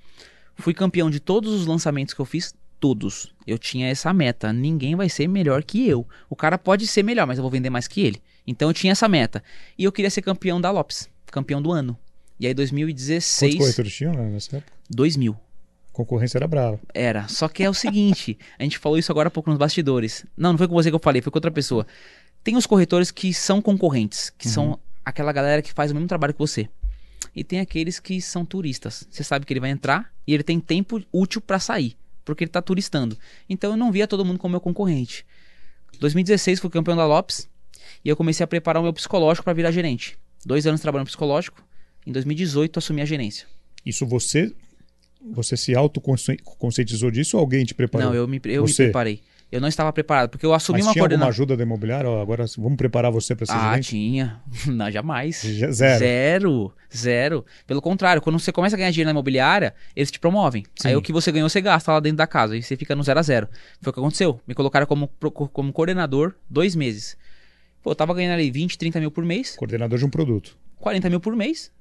Fui 0.57 0.75
campeão 0.75 1.11
de 1.11 1.21
todos 1.21 1.53
os 1.53 1.67
lançamentos 1.67 2.13
que 2.13 2.21
eu 2.21 2.27
fiz, 2.27 2.55
todos. 2.79 3.35
Eu 3.47 3.59
tinha 3.59 3.89
essa 3.89 4.13
meta. 4.13 4.53
Ninguém 4.53 4.95
vai 4.95 5.09
ser 5.09 5.27
melhor 5.27 5.65
que 5.65 5.89
eu. 5.89 6.07
O 6.29 6.37
cara 6.37 6.59
pode 6.59 6.87
ser 6.87 7.03
melhor, 7.03 7.27
mas 7.27 7.39
eu 7.39 7.43
vou 7.43 7.51
vender 7.51 7.71
mais 7.71 7.89
que 7.89 8.01
ele. 8.01 8.23
Então 8.47 8.69
eu 8.69 8.75
tinha 8.75 8.93
essa 8.93 9.09
meta. 9.09 9.43
E 9.79 9.85
eu 9.85 9.93
queria 9.93 10.11
ser 10.11 10.23
campeão 10.23 10.61
da 10.61 10.71
Lopes, 10.71 11.09
campeão 11.31 11.63
do 11.63 11.73
ano. 11.73 11.99
E 12.39 12.47
aí 12.47 12.55
2016. 12.55 13.55
Quantos 13.55 13.59
corretores 13.59 13.95
tinham 13.95 14.15
né, 14.15 14.31
nessa 14.31 14.57
época? 14.57 14.73
2 14.91 15.17
mil 15.17 15.37
concorrência 15.93 16.39
era 16.39 16.49
brava. 16.49 16.81
Era. 16.95 17.29
Só 17.29 17.49
que 17.49 17.63
é 17.63 17.71
o 17.71 17.75
seguinte, 17.75 18.39
a 18.59 18.63
gente 18.63 18.79
falou 18.79 18.99
isso 18.99 19.13
agora 19.13 19.29
há 19.29 19.31
pouco 19.31 19.51
nos 19.51 19.59
bastidores. 19.59 20.25
Não, 20.37 20.53
não 20.53 20.59
foi 20.59 20.69
com 20.69 20.75
você 20.75 20.91
que 20.91 20.95
eu 20.95 21.01
falei, 21.01 21.21
foi 21.23 21.31
com 21.31 21.39
outra 21.39 21.51
pessoa. 21.51 21.87
Tem 22.43 22.57
os 22.57 22.67
corretores 22.67 23.11
que 23.11 23.35
são 23.35 23.61
concorrentes, 23.61 24.31
que 24.31 24.47
uhum. 24.49 24.53
são 24.53 24.79
aquela 25.05 25.33
galera 25.33 25.63
que 25.63 25.73
faz 25.73 25.91
o 25.91 25.95
mesmo 25.95 26.09
trabalho 26.09 26.33
que 26.33 26.39
você. 26.39 26.69
E 27.35 27.45
tem 27.45 27.61
aqueles 27.61 28.01
que 28.01 28.21
são 28.21 28.45
turistas. 28.45 29.07
Você 29.11 29.23
sabe 29.23 29.45
que 29.45 29.53
ele 29.53 29.61
vai 29.61 29.71
entrar 29.71 30.11
e 30.27 30.35
ele 30.35 30.43
tem 30.43 30.59
tempo 30.59 31.03
útil 31.13 31.41
para 31.41 31.59
sair, 31.59 31.97
porque 32.25 32.45
ele 32.45 32.51
tá 32.51 32.63
turistando. 32.63 33.17
Então 33.49 33.73
eu 33.73 33.77
não 33.77 33.93
via 33.93 34.09
todo 34.09 34.25
mundo 34.25 34.39
como 34.39 34.53
meu 34.53 34.61
concorrente. 34.61 35.25
2016 35.99 36.61
fui 36.61 36.71
campeão 36.71 36.97
da 36.97 37.07
Lopes 37.07 37.49
e 38.05 38.09
eu 38.09 38.17
comecei 38.17 38.43
a 38.43 38.47
preparar 38.47 38.81
o 38.81 38.85
meu 38.85 38.93
psicológico 38.93 39.45
para 39.45 39.53
virar 39.53 39.71
gerente. 39.71 40.19
Dois 40.45 40.67
anos 40.67 40.81
trabalhando 40.81 41.07
psicológico. 41.07 41.63
Em 42.07 42.13
2018 42.13 42.79
assumi 42.79 43.03
a 43.03 43.05
gerência. 43.05 43.47
Isso 43.85 44.07
você 44.07 44.55
você 45.23 45.57
se 45.57 45.75
autoconscientizou 45.75 47.11
disso 47.11 47.37
ou 47.37 47.41
alguém 47.41 47.65
te 47.65 47.75
preparou? 47.75 48.09
Não, 48.09 48.15
eu 48.15 48.27
me, 48.27 48.41
eu 48.45 48.65
me 48.65 48.75
preparei. 48.75 49.21
Eu 49.53 49.61
não 49.61 49.67
estava 49.67 49.93
preparado, 49.93 50.31
porque 50.31 50.47
eu 50.47 50.55
assumi 50.55 50.79
Mas 50.79 50.87
uma 50.87 50.93
tinha 50.93 51.05
alguma 51.05 51.27
ajuda 51.27 51.57
da 51.57 51.65
imobiliária? 51.65 52.09
agora 52.23 52.45
vamos 52.57 52.77
preparar 52.77 53.11
você 53.11 53.35
para 53.35 53.47
ser 53.47 53.53
ah, 53.53 53.71
gerente? 53.71 53.89
tinha. 53.89 54.41
Não, 54.69 54.89
jamais. 54.89 55.41
Zero. 55.41 55.73
Zero. 55.75 56.73
Zero. 56.97 57.47
Pelo 57.67 57.83
contrário, 57.83 58.23
quando 58.23 58.39
você 58.39 58.53
começa 58.53 58.77
a 58.77 58.79
ganhar 58.79 58.93
dinheiro 58.93 59.09
na 59.09 59.11
imobiliária, 59.11 59.75
eles 59.97 60.09
te 60.09 60.21
promovem. 60.21 60.65
Sim. 60.77 60.89
Aí 60.89 60.97
o 60.97 61.03
que 61.03 61.13
você 61.13 61.33
ganhou, 61.33 61.49
você 61.49 61.61
gasta 61.61 61.91
lá 61.91 61.99
dentro 61.99 62.19
da 62.19 62.29
casa. 62.29 62.57
E 62.57 62.63
você 62.63 62.77
fica 62.77 62.95
no 62.95 63.03
zero 63.03 63.19
a 63.19 63.23
zero. 63.23 63.49
Foi 63.81 63.91
o 63.91 63.93
que 63.93 63.99
aconteceu. 63.99 64.41
Me 64.47 64.55
colocaram 64.55 64.87
como, 64.87 65.11
como 65.53 65.73
coordenador 65.73 66.33
dois 66.49 66.77
meses. 66.77 67.17
Pô, 67.83 67.91
eu 67.91 67.97
tava 67.97 68.15
ganhando 68.15 68.35
ali 68.35 68.53
20, 68.53 68.79
30 68.79 69.01
mil 69.01 69.11
por 69.11 69.25
mês. 69.25 69.57
Coordenador 69.57 69.99
de 69.99 70.05
um 70.05 70.11
produto. 70.11 70.57
40 70.79 71.11
mil 71.11 71.19
por 71.19 71.35
mês. 71.35 71.73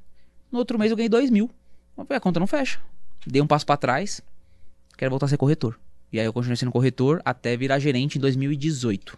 No 0.51 0.57
outro 0.57 0.79
mês 0.79 0.89
eu 0.89 0.97
ganhei 0.97 1.09
2 1.09 1.29
mil. 1.29 1.51
A 2.09 2.19
conta 2.19 2.39
não 2.39 2.47
fecha. 2.47 2.79
Dei 3.29 3.41
um 3.41 3.47
passo 3.47 3.65
para 3.65 3.77
trás. 3.77 4.21
Quero 4.97 5.11
voltar 5.11 5.27
a 5.27 5.29
ser 5.29 5.37
corretor. 5.37 5.79
E 6.11 6.19
aí 6.19 6.25
eu 6.25 6.33
continuei 6.33 6.57
sendo 6.57 6.71
corretor 6.71 7.21
até 7.23 7.55
virar 7.55 7.79
gerente 7.79 8.17
em 8.17 8.21
2018. 8.21 9.17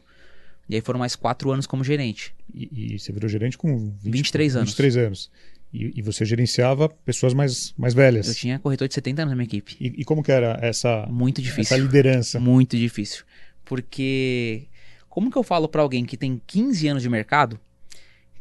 E 0.69 0.75
aí 0.75 0.81
foram 0.81 0.99
mais 0.99 1.15
quatro 1.15 1.51
anos 1.51 1.65
como 1.65 1.83
gerente. 1.83 2.33
E, 2.53 2.93
e 2.93 2.99
você 2.99 3.11
virou 3.11 3.29
gerente 3.29 3.57
com 3.57 3.91
20, 4.01 4.13
23 4.13 4.55
anos. 4.55 4.69
23 4.69 4.97
anos. 4.97 5.31
E, 5.73 5.93
e, 5.95 6.01
você 6.01 6.25
gerenciava 6.25 6.89
pessoas 6.89 7.33
mais, 7.33 7.73
mais 7.77 7.93
velhas. 7.93 8.27
Eu 8.27 8.35
tinha 8.35 8.59
corretor 8.59 8.89
de 8.89 8.93
70 8.93 9.21
anos 9.21 9.31
na 9.31 9.35
minha 9.37 9.45
equipe. 9.45 9.77
E, 9.79 10.01
e 10.01 10.03
como 10.03 10.21
que 10.21 10.31
era 10.31 10.59
essa, 10.61 11.05
Muito 11.07 11.41
difícil. 11.41 11.75
essa 11.75 11.77
liderança? 11.77 12.39
Muito 12.41 12.75
difícil. 12.75 13.23
Porque 13.63 14.67
como 15.07 15.31
que 15.31 15.37
eu 15.37 15.43
falo 15.43 15.69
para 15.69 15.81
alguém 15.81 16.03
que 16.05 16.17
tem 16.17 16.41
15 16.45 16.87
anos 16.89 17.03
de 17.03 17.09
mercado 17.09 17.57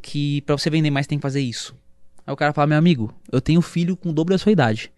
que 0.01 0.41
para 0.41 0.57
você 0.57 0.69
vender 0.69 0.91
mais 0.91 1.07
tem 1.07 1.17
que 1.17 1.21
fazer 1.21 1.39
isso? 1.39 1.73
Aí 2.27 2.33
o 2.33 2.37
cara 2.37 2.51
fala, 2.51 2.67
meu 2.67 2.77
amigo, 2.77 3.13
eu 3.31 3.39
tenho 3.39 3.61
filho 3.61 3.95
com 3.95 4.09
o 4.09 4.13
dobro 4.13 4.33
da 4.33 4.37
sua 4.37 4.51
idade. 4.51 4.91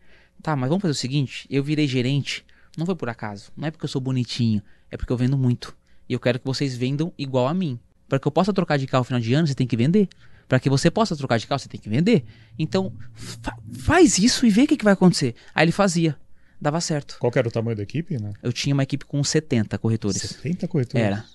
Tá, 0.44 0.58
mas 0.58 0.68
vamos 0.68 0.82
fazer 0.82 0.92
o 0.92 0.96
seguinte, 0.96 1.48
eu 1.50 1.64
virei 1.64 1.88
gerente, 1.88 2.46
não 2.78 2.86
foi 2.86 2.96
por 2.96 3.08
acaso, 3.08 3.50
não 3.56 3.66
é 3.66 3.72
porque 3.72 3.86
eu 3.86 3.90
sou 3.90 4.02
bonitinho, 4.02 4.62
é 4.92 4.98
porque 4.98 5.12
eu 5.12 5.18
vendo 5.18 5.38
muito. 5.38 5.76
E 6.08 6.14
eu 6.14 6.20
quero 6.20 6.38
que 6.38 6.46
vocês 6.46 6.76
vendam 6.76 7.14
igual 7.18 7.48
a 7.48 7.54
mim. 7.54 7.80
Para 8.10 8.20
que 8.20 8.28
eu 8.28 8.32
possa 8.32 8.52
trocar 8.52 8.78
de 8.78 8.86
carro 8.86 9.02
no 9.02 9.06
final 9.06 9.22
de 9.22 9.34
ano, 9.34 9.48
você 9.48 9.56
tem 9.56 9.66
que 9.66 9.78
vender. 9.78 10.10
Para 10.48 10.60
que 10.60 10.70
você 10.70 10.92
possa 10.92 11.16
trocar 11.16 11.40
de 11.40 11.48
carro, 11.48 11.60
você 11.60 11.70
tem 11.70 11.80
que 11.80 11.88
vender. 11.90 12.26
Então, 12.60 12.92
fa 13.14 13.58
faz 13.72 14.20
isso 14.20 14.46
e 14.46 14.50
vê 14.50 14.64
o 14.64 14.68
que, 14.68 14.76
que 14.76 14.84
vai 14.84 14.94
acontecer. 14.94 15.34
Aí 15.56 15.64
ele 15.64 15.72
fazia. 15.72 16.18
Dava 16.60 16.82
certo. 16.82 17.18
Qual 17.20 17.32
era 17.34 17.48
o 17.48 17.52
tamanho 17.52 17.78
da 17.78 17.84
equipe? 17.84 18.22
Né? 18.22 18.34
Eu 18.44 18.52
tinha 18.52 18.74
uma 18.74 18.84
equipe 18.84 19.06
com 19.06 19.24
70 19.24 19.78
corretores. 19.78 20.22
70 20.22 20.68
corretores? 20.68 21.06
Era. 21.06 21.26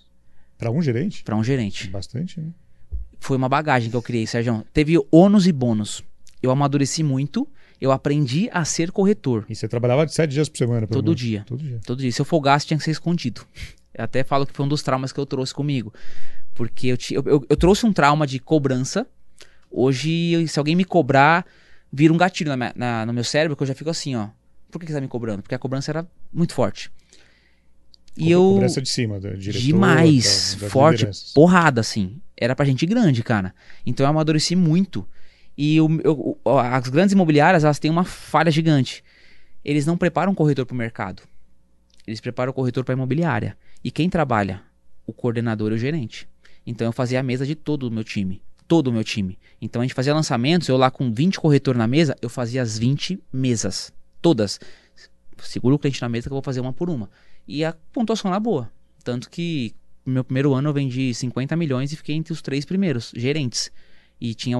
Para 0.58 0.70
um 0.70 0.82
gerente? 0.82 1.24
Para 1.24 1.34
um 1.34 1.42
gerente. 1.42 1.88
Bastante, 1.88 2.40
né? 2.40 2.50
Foi 3.18 3.36
uma 3.36 3.48
bagagem 3.48 3.90
que 3.90 3.96
eu 3.96 4.02
criei, 4.02 4.26
Sérgio. 4.26 4.64
Teve 4.72 4.96
ônus 5.10 5.46
e 5.46 5.52
bônus. 5.52 6.04
Eu 6.42 6.50
amadureci 6.50 7.02
muito. 7.02 7.48
Eu 7.80 7.92
aprendi 7.92 8.48
a 8.52 8.64
ser 8.64 8.90
corretor. 8.90 9.46
E 9.48 9.54
você 9.54 9.68
trabalhava 9.68 10.04
de 10.04 10.12
sete 10.12 10.32
dias 10.32 10.48
por 10.48 10.58
semana? 10.58 10.86
Todo 10.86 11.14
dia. 11.14 11.44
Todo 11.46 11.62
dia. 11.62 11.80
Todo 11.84 11.98
dia. 12.00 12.10
Se 12.10 12.20
eu 12.20 12.24
folgasse, 12.24 12.66
tinha 12.66 12.76
que 12.78 12.84
ser 12.84 12.90
escondido. 12.90 13.42
Eu 13.94 14.04
até 14.04 14.24
falo 14.24 14.46
que 14.46 14.52
foi 14.52 14.66
um 14.66 14.68
dos 14.68 14.82
traumas 14.82 15.12
que 15.12 15.18
eu 15.18 15.26
trouxe 15.26 15.54
comigo. 15.54 15.92
Porque 16.54 16.88
eu, 16.88 16.98
eu, 17.12 17.22
eu, 17.26 17.46
eu 17.48 17.56
trouxe 17.56 17.86
um 17.86 17.92
trauma 17.92 18.26
de 18.26 18.38
cobrança. 18.38 19.06
Hoje, 19.70 20.46
se 20.48 20.58
alguém 20.58 20.74
me 20.74 20.84
cobrar, 20.84 21.46
vira 21.92 22.12
um 22.12 22.16
gatilho 22.16 22.48
na 22.48 22.56
minha, 22.56 22.72
na, 22.74 23.06
no 23.06 23.12
meu 23.12 23.24
cérebro, 23.24 23.56
que 23.56 23.62
eu 23.62 23.66
já 23.66 23.74
fico 23.74 23.90
assim, 23.90 24.16
ó. 24.16 24.28
Por 24.70 24.78
que, 24.78 24.86
que 24.86 24.92
você 24.92 24.98
tá 24.98 25.00
me 25.00 25.08
cobrando? 25.08 25.42
Porque 25.42 25.54
a 25.54 25.58
cobrança 25.58 25.90
era 25.90 26.06
muito 26.32 26.52
forte. 26.54 26.90
E 28.16 28.24
Co 28.24 28.30
eu. 28.30 28.42
Cobrança 28.54 28.82
de 28.82 28.88
cima, 28.88 29.20
da 29.20 29.30
diretor, 29.30 29.60
Demais. 29.60 30.56
Da, 30.60 30.68
forte, 30.68 31.08
porrada, 31.34 31.80
assim. 31.80 32.20
Era 32.36 32.54
pra 32.54 32.66
gente 32.66 32.84
grande, 32.86 33.22
cara. 33.22 33.54
Então 33.86 34.04
eu 34.04 34.10
amadureci 34.10 34.54
muito. 34.56 35.06
E 35.60 35.80
o, 35.80 35.88
eu, 36.04 36.40
as 36.46 36.88
grandes 36.88 37.12
imobiliárias, 37.12 37.64
elas 37.64 37.80
têm 37.80 37.90
uma 37.90 38.04
falha 38.04 38.48
gigante. 38.48 39.02
Eles 39.64 39.84
não 39.84 39.96
preparam 39.96 40.30
o 40.30 40.34
corretor 40.34 40.64
pro 40.64 40.76
mercado. 40.76 41.24
Eles 42.06 42.20
preparam 42.20 42.50
o 42.50 42.54
corretor 42.54 42.84
para 42.84 42.94
imobiliária. 42.94 43.58
E 43.82 43.90
quem 43.90 44.08
trabalha? 44.08 44.62
O 45.04 45.12
coordenador 45.12 45.72
e 45.72 45.74
o 45.74 45.78
gerente. 45.78 46.28
Então 46.64 46.86
eu 46.86 46.92
fazia 46.92 47.18
a 47.18 47.24
mesa 47.24 47.44
de 47.44 47.56
todo 47.56 47.88
o 47.88 47.90
meu 47.90 48.04
time. 48.04 48.40
Todo 48.68 48.86
o 48.86 48.92
meu 48.92 49.02
time. 49.02 49.36
Então 49.60 49.82
a 49.82 49.84
gente 49.84 49.94
fazia 49.94 50.14
lançamentos, 50.14 50.68
eu 50.68 50.76
lá 50.76 50.92
com 50.92 51.12
20 51.12 51.40
corretores 51.40 51.76
na 51.76 51.88
mesa, 51.88 52.16
eu 52.22 52.28
fazia 52.28 52.62
as 52.62 52.78
20 52.78 53.18
mesas. 53.32 53.92
Todas. 54.22 54.60
Seguro 55.38 55.74
o 55.74 55.78
cliente 55.78 56.00
na 56.00 56.08
mesa 56.08 56.28
que 56.28 56.32
eu 56.32 56.36
vou 56.36 56.42
fazer 56.42 56.60
uma 56.60 56.72
por 56.72 56.88
uma. 56.88 57.10
E 57.48 57.64
a 57.64 57.74
pontuação 57.92 58.30
era 58.30 58.38
boa. 58.38 58.70
Tanto 59.02 59.28
que 59.28 59.74
no 60.06 60.12
meu 60.12 60.22
primeiro 60.22 60.54
ano 60.54 60.68
eu 60.68 60.72
vendi 60.72 61.12
50 61.12 61.56
milhões 61.56 61.92
e 61.92 61.96
fiquei 61.96 62.14
entre 62.14 62.32
os 62.32 62.40
três 62.40 62.64
primeiros 62.64 63.12
gerentes. 63.16 63.72
E 64.20 64.34
tinha 64.34 64.56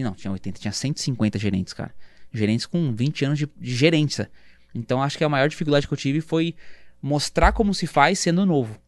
80, 0.00 0.02
não, 0.02 0.14
tinha 0.14 0.32
80, 0.32 0.60
tinha 0.60 0.72
150 0.72 1.38
gerentes, 1.38 1.72
cara. 1.72 1.94
Gerentes 2.32 2.66
com 2.66 2.92
20 2.92 3.24
anos 3.24 3.38
de, 3.38 3.48
de 3.56 3.74
gerência. 3.74 4.30
Então 4.74 5.02
acho 5.02 5.16
que 5.16 5.24
a 5.24 5.28
maior 5.28 5.48
dificuldade 5.48 5.86
que 5.86 5.92
eu 5.92 5.98
tive 5.98 6.20
foi 6.20 6.54
mostrar 7.00 7.52
como 7.52 7.72
se 7.74 7.86
faz 7.86 8.18
sendo 8.18 8.44
novo. 8.44 8.78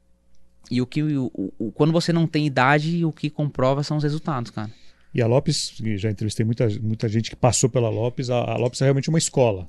E 0.71 0.82
o 0.82 0.86
que 0.86 1.02
o, 1.02 1.30
o, 1.58 1.71
quando 1.73 1.92
você 1.92 2.12
não 2.12 2.26
tem 2.26 2.47
idade, 2.47 3.04
o 3.04 3.12
que 3.12 3.30
comprova 3.30 3.84
são 3.84 3.97
os 3.97 4.02
resultados, 4.02 4.50
cara. 4.50 4.71
E 5.14 5.23
a 5.23 5.26
Lopes, 5.26 5.73
já 5.97 6.10
entrevistei 6.10 6.45
muita, 6.45 6.69
muita 6.80 7.08
gente 7.08 7.30
que 7.30 7.36
passou 7.36 7.71
pela 7.71 7.88
Lopes, 7.88 8.28
a, 8.28 8.36
a 8.36 8.56
Lopes 8.56 8.80
é 8.82 8.84
realmente 8.84 9.08
uma 9.08 9.19
escola. 9.19 9.66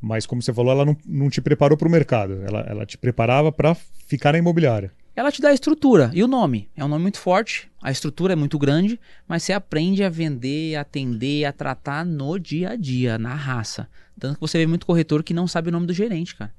Mas, 0.00 0.26
como 0.26 0.42
você 0.42 0.52
falou, 0.52 0.72
ela 0.72 0.84
não, 0.84 0.96
não 1.06 1.30
te 1.30 1.40
preparou 1.40 1.76
para 1.76 1.88
o 1.88 1.90
mercado. 1.90 2.42
Ela, 2.42 2.60
ela 2.68 2.86
te 2.86 2.98
preparava 2.98 3.50
para 3.50 3.74
ficar 3.74 4.32
na 4.32 4.38
imobiliária. 4.38 4.92
Ela 5.16 5.32
te 5.32 5.40
dá 5.40 5.48
a 5.48 5.54
estrutura 5.54 6.10
e 6.12 6.22
o 6.22 6.28
nome. 6.28 6.68
É 6.76 6.84
um 6.84 6.88
nome 6.88 7.00
muito 7.00 7.18
forte, 7.18 7.70
a 7.80 7.90
estrutura 7.90 8.34
é 8.34 8.36
muito 8.36 8.58
grande, 8.58 9.00
mas 9.26 9.42
você 9.42 9.54
aprende 9.54 10.04
a 10.04 10.10
vender, 10.10 10.76
a 10.76 10.82
atender, 10.82 11.46
a 11.46 11.52
tratar 11.52 12.04
no 12.04 12.38
dia 12.38 12.72
a 12.72 12.76
dia, 12.76 13.16
na 13.16 13.34
raça. 13.34 13.88
Tanto 14.20 14.34
que 14.34 14.40
você 14.42 14.58
vê 14.58 14.66
muito 14.66 14.84
corretor 14.84 15.22
que 15.22 15.32
não 15.32 15.48
sabe 15.48 15.70
o 15.70 15.72
nome 15.72 15.86
do 15.86 15.94
gerente, 15.94 16.36
cara. 16.36 16.54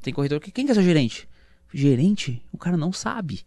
Tem 0.00 0.14
corretor 0.14 0.38
que. 0.38 0.52
Quem 0.52 0.64
que 0.64 0.70
é 0.70 0.74
seu 0.74 0.82
gerente? 0.82 1.28
Gerente, 1.74 2.40
o 2.52 2.56
cara 2.56 2.76
não 2.76 2.92
sabe. 2.92 3.40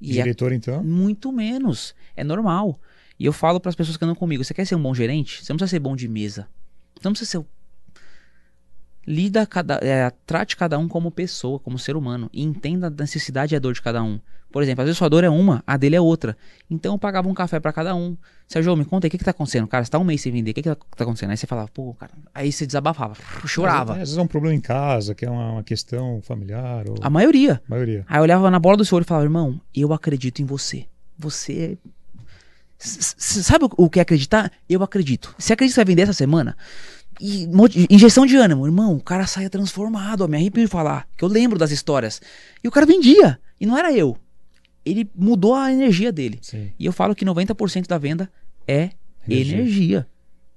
E 0.00 0.12
Diretor, 0.12 0.52
é 0.52 0.54
então? 0.54 0.84
Muito 0.84 1.32
menos. 1.32 1.92
É 2.16 2.22
normal. 2.22 2.80
E 3.18 3.26
eu 3.26 3.32
falo 3.32 3.58
para 3.58 3.70
as 3.70 3.74
pessoas 3.74 3.96
que 3.96 4.04
andam 4.04 4.14
comigo: 4.14 4.44
você 4.44 4.54
quer 4.54 4.64
ser 4.64 4.76
um 4.76 4.82
bom 4.82 4.94
gerente? 4.94 5.44
Você 5.44 5.52
não 5.52 5.56
precisa 5.56 5.76
ser 5.76 5.80
bom 5.80 5.96
de 5.96 6.06
mesa. 6.06 6.48
Você 6.94 7.08
não 7.08 7.12
precisa 7.12 7.30
ser. 7.30 7.44
Lida 9.06 9.46
cada, 9.46 9.80
é, 9.82 10.10
trate 10.26 10.56
cada 10.56 10.78
um 10.78 10.86
como 10.86 11.10
pessoa, 11.10 11.58
como 11.58 11.78
ser 11.78 11.96
humano. 11.96 12.28
E 12.32 12.42
entenda 12.42 12.88
a 12.88 12.90
necessidade 12.90 13.54
e 13.54 13.56
a 13.56 13.58
dor 13.58 13.74
de 13.74 13.82
cada 13.82 14.02
um. 14.02 14.20
Por 14.52 14.62
exemplo, 14.62 14.82
às 14.82 14.86
vezes 14.86 14.98
sua 14.98 15.08
dor 15.08 15.22
é 15.22 15.30
uma, 15.30 15.62
a 15.64 15.76
dele 15.76 15.94
é 15.94 16.00
outra. 16.00 16.36
Então 16.68 16.94
eu 16.94 16.98
pagava 16.98 17.28
um 17.28 17.34
café 17.34 17.60
para 17.60 17.72
cada 17.72 17.94
um. 17.94 18.16
Sérgio, 18.48 18.74
me 18.76 18.84
conta 18.84 19.06
aí, 19.06 19.08
o 19.08 19.10
que, 19.10 19.18
que 19.18 19.24
tá 19.24 19.30
acontecendo? 19.30 19.68
Cara, 19.68 19.84
você 19.84 19.90
tá 19.90 19.98
um 19.98 20.04
mês 20.04 20.20
sem 20.20 20.32
vender, 20.32 20.50
o 20.50 20.54
que, 20.54 20.62
que 20.62 20.68
tá, 20.68 20.74
tá 20.74 21.04
acontecendo? 21.04 21.30
Aí 21.30 21.36
você 21.36 21.46
falava, 21.46 21.68
pô, 21.72 21.94
cara. 21.94 22.12
Aí 22.34 22.50
você 22.50 22.66
desabafava, 22.66 23.14
chorava. 23.46 23.92
Às 23.92 23.98
vezes 23.98 24.16
é 24.16 24.22
um 24.22 24.26
problema 24.26 24.54
em 24.54 24.60
casa, 24.60 25.14
que 25.14 25.24
é 25.24 25.30
uma, 25.30 25.52
uma 25.52 25.62
questão 25.62 26.20
familiar. 26.22 26.88
Ou... 26.88 26.96
A 27.00 27.08
maioria. 27.08 27.62
A 27.66 27.70
maioria. 27.70 28.04
Aí 28.08 28.18
eu 28.18 28.22
olhava 28.22 28.50
na 28.50 28.58
bola 28.58 28.76
do 28.76 28.84
seu 28.84 28.96
olho 28.96 29.04
e 29.04 29.06
falava, 29.06 29.24
irmão, 29.24 29.60
eu 29.74 29.92
acredito 29.92 30.42
em 30.42 30.44
você. 30.44 30.86
Você. 31.16 31.78
sabe 32.76 33.68
o 33.70 33.88
que 33.88 34.00
é 34.00 34.02
acreditar? 34.02 34.50
Eu 34.68 34.82
acredito. 34.82 35.32
Você 35.38 35.52
acredita 35.52 35.70
que 35.70 35.74
você 35.74 35.84
vai 35.84 35.92
vender 35.92 36.02
essa 36.02 36.12
semana? 36.12 36.56
E 37.20 37.48
injeção 37.90 38.24
de 38.24 38.36
ânimo, 38.36 38.66
irmão, 38.66 38.96
o 38.96 39.00
cara 39.00 39.26
saia 39.26 39.50
transformado, 39.50 40.22
ó, 40.22 40.28
me 40.28 40.36
arrepio 40.36 40.64
de 40.64 40.70
falar, 40.70 41.06
que 41.16 41.24
eu 41.24 41.28
lembro 41.28 41.58
das 41.58 41.70
histórias. 41.70 42.20
E 42.64 42.68
o 42.68 42.70
cara 42.70 42.86
vendia, 42.86 43.38
e 43.60 43.66
não 43.66 43.76
era 43.76 43.92
eu 43.92 44.16
ele 44.84 45.08
mudou 45.14 45.54
a 45.54 45.72
energia 45.72 46.10
dele. 46.10 46.38
Sim. 46.42 46.72
E 46.78 46.86
eu 46.86 46.92
falo 46.92 47.14
que 47.14 47.24
90% 47.24 47.86
da 47.86 47.98
venda 47.98 48.30
é 48.66 48.90
energia. 49.28 49.58
energia. 49.58 50.06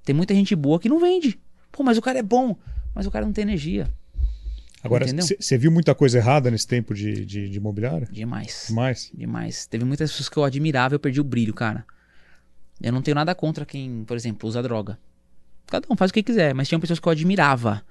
Tem 0.04 0.14
muita 0.14 0.34
gente 0.34 0.54
boa 0.54 0.78
que 0.78 0.88
não 0.88 0.98
vende. 0.98 1.38
Pô, 1.70 1.82
mas 1.82 1.98
o 1.98 2.02
cara 2.02 2.18
é 2.18 2.22
bom, 2.22 2.56
mas 2.94 3.06
o 3.06 3.10
cara 3.10 3.24
não 3.24 3.32
tem 3.32 3.42
energia. 3.42 3.88
Agora, 4.82 5.06
você 5.06 5.56
viu 5.56 5.70
muita 5.70 5.94
coisa 5.94 6.18
errada 6.18 6.50
nesse 6.50 6.66
tempo 6.66 6.94
de, 6.94 7.24
de, 7.24 7.48
de 7.48 7.56
imobiliário? 7.56 8.06
Demais. 8.10 8.66
Demais? 8.68 9.10
Demais. 9.14 9.66
Teve 9.66 9.82
muitas 9.82 10.10
pessoas 10.10 10.28
que 10.28 10.36
eu 10.36 10.44
admirava 10.44 10.94
e 10.94 10.96
eu 10.96 11.00
perdi 11.00 11.20
o 11.22 11.24
brilho, 11.24 11.54
cara. 11.54 11.86
Eu 12.82 12.92
não 12.92 13.00
tenho 13.00 13.14
nada 13.14 13.34
contra 13.34 13.64
quem, 13.64 14.04
por 14.04 14.14
exemplo, 14.14 14.46
usa 14.46 14.62
droga. 14.62 14.98
Cada 15.66 15.86
um 15.90 15.96
faz 15.96 16.10
o 16.10 16.14
que 16.14 16.22
quiser, 16.22 16.54
mas 16.54 16.68
tinha 16.68 16.78
pessoas 16.78 17.00
que 17.00 17.08
eu 17.08 17.12
admirava. 17.12 17.82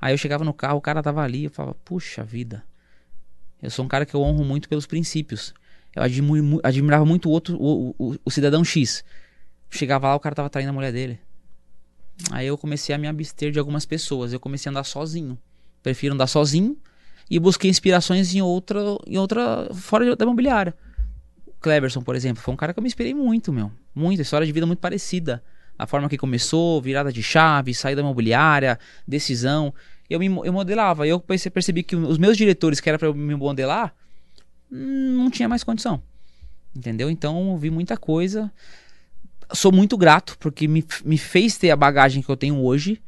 Aí 0.00 0.12
eu 0.12 0.18
chegava 0.18 0.44
no 0.44 0.52
carro, 0.52 0.78
o 0.78 0.80
cara 0.80 1.02
tava 1.02 1.22
ali, 1.22 1.44
eu 1.44 1.50
falava, 1.50 1.76
puxa 1.84 2.24
vida. 2.24 2.64
Eu 3.62 3.70
sou 3.70 3.84
um 3.84 3.88
cara 3.88 4.04
que 4.04 4.14
eu 4.14 4.20
honro 4.20 4.44
muito 4.44 4.68
pelos 4.68 4.86
princípios. 4.86 5.54
Eu 5.94 6.02
admiro, 6.02 6.60
admirava 6.62 7.04
muito 7.04 7.28
o 7.28 7.32
outro, 7.32 7.56
o, 7.56 7.94
o, 7.98 8.16
o, 8.24 8.30
cidadão 8.30 8.64
X. 8.64 9.04
Chegava 9.70 10.08
lá, 10.08 10.16
o 10.16 10.20
cara 10.20 10.34
tava 10.34 10.50
traindo 10.50 10.70
a 10.70 10.72
mulher 10.72 10.92
dele. 10.92 11.20
Aí 12.30 12.46
eu 12.46 12.58
comecei 12.58 12.94
a 12.94 12.98
me 12.98 13.06
abster 13.06 13.52
de 13.52 13.58
algumas 13.58 13.86
pessoas. 13.86 14.32
Eu 14.32 14.40
comecei 14.40 14.68
a 14.68 14.70
andar 14.70 14.84
sozinho. 14.84 15.38
Prefiro 15.82 16.14
andar 16.14 16.26
sozinho 16.26 16.76
e 17.30 17.38
busquei 17.38 17.70
inspirações 17.70 18.34
em 18.34 18.42
outra, 18.42 18.80
em 19.06 19.18
outra 19.18 19.68
fora 19.74 20.16
da 20.16 20.24
imobiliária. 20.24 20.74
O 21.46 21.52
Cleberson, 21.60 22.02
por 22.02 22.16
exemplo, 22.16 22.42
foi 22.42 22.52
um 22.52 22.56
cara 22.56 22.72
que 22.72 22.78
eu 22.78 22.82
me 22.82 22.88
inspirei 22.88 23.14
muito, 23.14 23.52
meu. 23.52 23.70
Muito, 23.94 24.20
história 24.20 24.46
de 24.46 24.52
vida 24.52 24.66
muito 24.66 24.80
parecida. 24.80 25.42
A 25.82 25.86
forma 25.86 26.08
que 26.08 26.16
começou, 26.16 26.80
virada 26.80 27.12
de 27.12 27.22
chave, 27.22 27.74
saída 27.74 28.00
imobiliária, 28.00 28.78
decisão 29.06 29.74
eu, 30.08 30.18
me, 30.20 30.26
eu 30.26 30.52
modelava. 30.52 31.06
Eu 31.06 31.18
percebi 31.20 31.82
que 31.82 31.96
os 31.96 32.18
meus 32.18 32.36
diretores, 32.36 32.80
que 32.80 32.88
era 32.88 32.98
para 32.98 33.12
me 33.12 33.34
modelar, 33.34 33.94
não 34.70 35.30
tinha 35.30 35.48
mais 35.48 35.64
condição. 35.64 36.02
Entendeu? 36.74 37.10
Então 37.10 37.52
eu 37.52 37.56
vi 37.56 37.70
muita 37.70 37.96
coisa. 37.96 38.52
Sou 39.52 39.72
muito 39.72 39.96
grato, 39.96 40.36
porque 40.38 40.66
me, 40.66 40.84
me 41.04 41.18
fez 41.18 41.56
ter 41.58 41.70
a 41.70 41.76
bagagem 41.76 42.22
que 42.22 42.28
eu 42.28 42.36
tenho 42.36 42.58
hoje, 42.58 43.00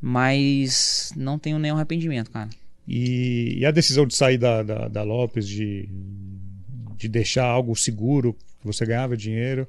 mas 0.00 1.12
não 1.16 1.38
tenho 1.38 1.58
nenhum 1.58 1.76
arrependimento, 1.76 2.30
cara. 2.30 2.48
E, 2.86 3.58
e 3.58 3.66
a 3.66 3.70
decisão 3.70 4.06
de 4.06 4.14
sair 4.14 4.38
da, 4.38 4.62
da, 4.62 4.88
da 4.88 5.02
Lopes, 5.02 5.46
de, 5.48 5.88
de 6.96 7.08
deixar 7.08 7.44
algo 7.44 7.74
seguro, 7.74 8.36
você 8.62 8.86
ganhava 8.86 9.16
dinheiro, 9.16 9.66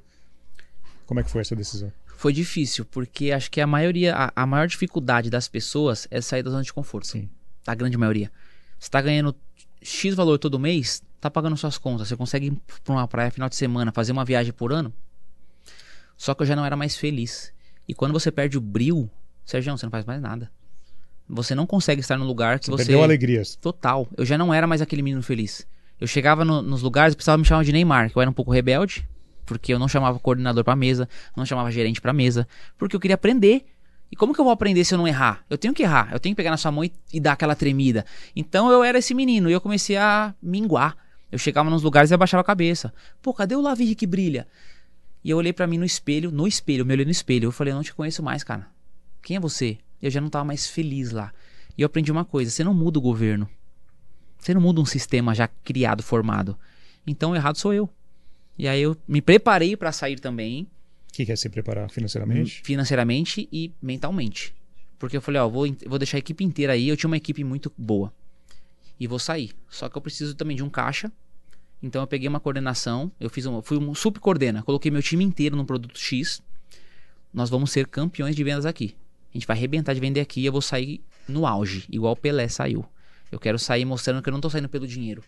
como 1.05 1.19
é 1.19 1.23
que 1.23 1.31
foi 1.31 1.41
essa 1.41 1.55
decisão? 1.55 1.91
Foi 2.17 2.33
difícil, 2.33 2.85
porque 2.85 3.31
acho 3.31 3.51
que 3.51 3.61
a 3.61 3.67
maioria, 3.67 4.15
a, 4.15 4.31
a, 4.35 4.45
maior 4.45 4.67
dificuldade 4.67 5.29
das 5.29 5.47
pessoas 5.47 6.07
é 6.09 6.21
sair 6.21 6.43
da 6.43 6.49
zona 6.49 6.63
de 6.63 6.73
conforto. 6.73 7.07
Sim. 7.07 7.29
A 7.67 7.75
grande 7.75 7.97
maioria. 7.97 8.31
Você 8.79 8.89
tá 8.89 9.01
ganhando 9.01 9.35
X 9.81 10.15
valor 10.15 10.37
todo 10.37 10.59
mês, 10.59 11.03
tá 11.19 11.29
pagando 11.29 11.57
suas 11.57 11.77
contas, 11.77 12.07
você 12.07 12.15
consegue 12.15 12.47
ir 12.47 12.57
pra 12.83 12.93
uma 12.93 13.07
praia 13.07 13.31
final 13.31 13.49
de 13.49 13.55
semana, 13.55 13.91
fazer 13.91 14.11
uma 14.11 14.25
viagem 14.25 14.53
por 14.53 14.71
ano. 14.71 14.93
Só 16.17 16.33
que 16.33 16.43
eu 16.43 16.47
já 16.47 16.55
não 16.55 16.65
era 16.65 16.75
mais 16.75 16.95
feliz. 16.95 17.53
E 17.87 17.93
quando 17.93 18.13
você 18.13 18.31
perde 18.31 18.57
o 18.57 18.61
brilho, 18.61 19.09
Sérgio, 19.45 19.77
você 19.77 19.85
não 19.85 19.91
faz 19.91 20.05
mais 20.05 20.21
nada. 20.21 20.51
Você 21.27 21.55
não 21.55 21.65
consegue 21.65 22.01
estar 22.01 22.17
no 22.17 22.25
lugar 22.25 22.59
que 22.59 22.67
você. 22.67 22.83
Você 22.83 22.85
perdeu 22.85 23.03
alegrias. 23.03 23.55
Total. 23.55 24.07
Eu 24.15 24.25
já 24.25 24.37
não 24.37 24.53
era 24.53 24.67
mais 24.67 24.81
aquele 24.81 25.01
menino 25.01 25.23
feliz. 25.23 25.67
Eu 25.99 26.07
chegava 26.07 26.45
no, 26.45 26.61
nos 26.61 26.81
lugares 26.81 27.13
e 27.13 27.15
precisava 27.15 27.37
me 27.37 27.45
chamar 27.45 27.63
de 27.63 27.71
Neymar, 27.71 28.11
que 28.11 28.17
eu 28.17 28.21
era 28.21 28.29
um 28.29 28.33
pouco 28.33 28.51
rebelde, 28.51 29.07
porque 29.45 29.73
eu 29.73 29.79
não 29.79 29.87
chamava 29.87 30.19
coordenador 30.19 30.63
pra 30.63 30.75
mesa, 30.75 31.07
não 31.35 31.45
chamava 31.45 31.71
gerente 31.71 32.01
pra 32.01 32.13
mesa, 32.13 32.47
porque 32.77 32.95
eu 32.95 32.99
queria 32.99 33.15
aprender. 33.15 33.65
E 34.11 34.15
como 34.15 34.33
que 34.33 34.39
eu 34.39 34.45
vou 34.45 34.53
aprender 34.53 34.83
se 34.85 34.93
eu 34.93 34.97
não 34.97 35.07
errar? 35.07 35.43
Eu 35.49 35.57
tenho 35.57 35.73
que 35.73 35.83
errar, 35.83 36.09
eu 36.11 36.19
tenho 36.19 36.33
que 36.33 36.37
pegar 36.37 36.51
na 36.51 36.57
sua 36.57 36.71
mão 36.71 36.83
e, 36.83 36.91
e 37.11 37.19
dar 37.19 37.33
aquela 37.33 37.55
tremida. 37.55 38.05
Então 38.35 38.71
eu 38.71 38.83
era 38.83 38.97
esse 38.97 39.13
menino 39.13 39.49
e 39.49 39.53
eu 39.53 39.61
comecei 39.61 39.97
a 39.97 40.33
minguar. 40.41 40.95
Eu 41.31 41.39
chegava 41.39 41.69
nos 41.69 41.83
lugares 41.83 42.11
e 42.11 42.13
abaixava 42.13 42.41
a 42.41 42.43
cabeça. 42.43 42.93
Pô, 43.21 43.33
cadê 43.33 43.55
o 43.55 43.61
Lavi 43.61 43.95
que 43.95 44.05
brilha? 44.05 44.47
E 45.23 45.29
eu 45.31 45.37
olhei 45.37 45.51
para 45.51 45.65
mim 45.65 45.77
no 45.77 45.85
espelho, 45.85 46.31
no 46.31 46.47
espelho, 46.47 46.85
me 46.85 46.93
olhei 46.93 47.05
no 47.05 47.11
espelho. 47.11 47.47
Eu 47.47 47.51
falei, 47.51 47.73
eu 47.73 47.75
não 47.75 47.83
te 47.83 47.93
conheço 47.93 48.21
mais, 48.21 48.43
cara. 48.43 48.67
Quem 49.23 49.37
é 49.37 49.39
você? 49.39 49.79
Eu 50.01 50.11
já 50.11 50.21
não 50.21 50.29
tava 50.29 50.45
mais 50.45 50.67
feliz 50.67 51.11
lá. 51.11 51.31
E 51.75 51.81
eu 51.81 51.87
aprendi 51.87 52.11
uma 52.11 52.23
coisa: 52.23 52.51
você 52.51 52.63
não 52.63 52.73
muda 52.73 52.99
o 52.99 53.01
governo. 53.01 53.49
Você 54.37 54.53
não 54.53 54.61
muda 54.61 54.79
um 54.79 54.85
sistema 54.85 55.33
já 55.33 55.47
criado, 55.47 56.03
formado. 56.03 56.55
Então 57.07 57.31
o 57.31 57.35
errado 57.35 57.57
sou 57.57 57.73
eu. 57.73 57.89
E 58.57 58.67
aí 58.67 58.81
eu 58.81 58.95
me 59.07 59.21
preparei 59.21 59.75
para 59.75 59.91
sair 59.91 60.19
também. 60.19 60.63
O 61.09 61.13
que, 61.13 61.25
que 61.25 61.31
é 61.31 61.35
se 61.35 61.49
preparar 61.49 61.89
financeiramente? 61.89 62.61
Financeiramente 62.63 63.47
e 63.51 63.71
mentalmente. 63.81 64.53
Porque 64.97 65.17
eu 65.17 65.21
falei, 65.21 65.41
ó, 65.41 65.47
vou, 65.47 65.65
vou 65.85 65.99
deixar 65.99 66.17
a 66.17 66.19
equipe 66.19 66.43
inteira 66.43 66.73
aí. 66.73 66.87
Eu 66.87 66.97
tinha 66.97 67.07
uma 67.07 67.17
equipe 67.17 67.43
muito 67.43 67.71
boa. 67.77 68.13
E 68.99 69.07
vou 69.07 69.19
sair. 69.19 69.51
Só 69.69 69.89
que 69.89 69.97
eu 69.97 70.01
preciso 70.01 70.35
também 70.35 70.55
de 70.55 70.63
um 70.63 70.69
caixa. 70.69 71.11
Então 71.81 72.01
eu 72.01 72.07
peguei 72.07 72.27
uma 72.27 72.39
coordenação, 72.39 73.11
eu 73.19 73.29
fiz 73.29 73.45
um, 73.45 73.61
fui 73.61 73.77
um 73.77 73.93
subcoordena, 73.93 74.63
coloquei 74.63 74.89
meu 74.89 75.03
time 75.03 75.23
inteiro 75.23 75.55
no 75.55 75.65
produto 75.65 75.99
X. 75.99 76.41
Nós 77.33 77.49
vamos 77.49 77.71
ser 77.71 77.85
campeões 77.87 78.35
de 78.35 78.43
vendas 78.43 78.65
aqui. 78.65 78.95
A 79.31 79.37
gente 79.37 79.45
vai 79.45 79.55
arrebentar 79.55 79.93
de 79.93 79.99
vender 79.99 80.21
aqui 80.21 80.41
e 80.41 80.45
eu 80.45 80.51
vou 80.51 80.61
sair 80.61 81.03
no 81.27 81.45
auge, 81.45 81.85
igual 81.91 82.13
o 82.13 82.15
Pelé 82.15 82.47
saiu. 82.47 82.85
Eu 83.31 83.39
quero 83.39 83.59
sair 83.59 83.85
mostrando 83.85 84.21
que 84.23 84.29
eu 84.29 84.33
não 84.33 84.39
tô 84.39 84.49
saindo 84.49 84.69
pelo 84.69 84.87
dinheiro. 84.87 85.23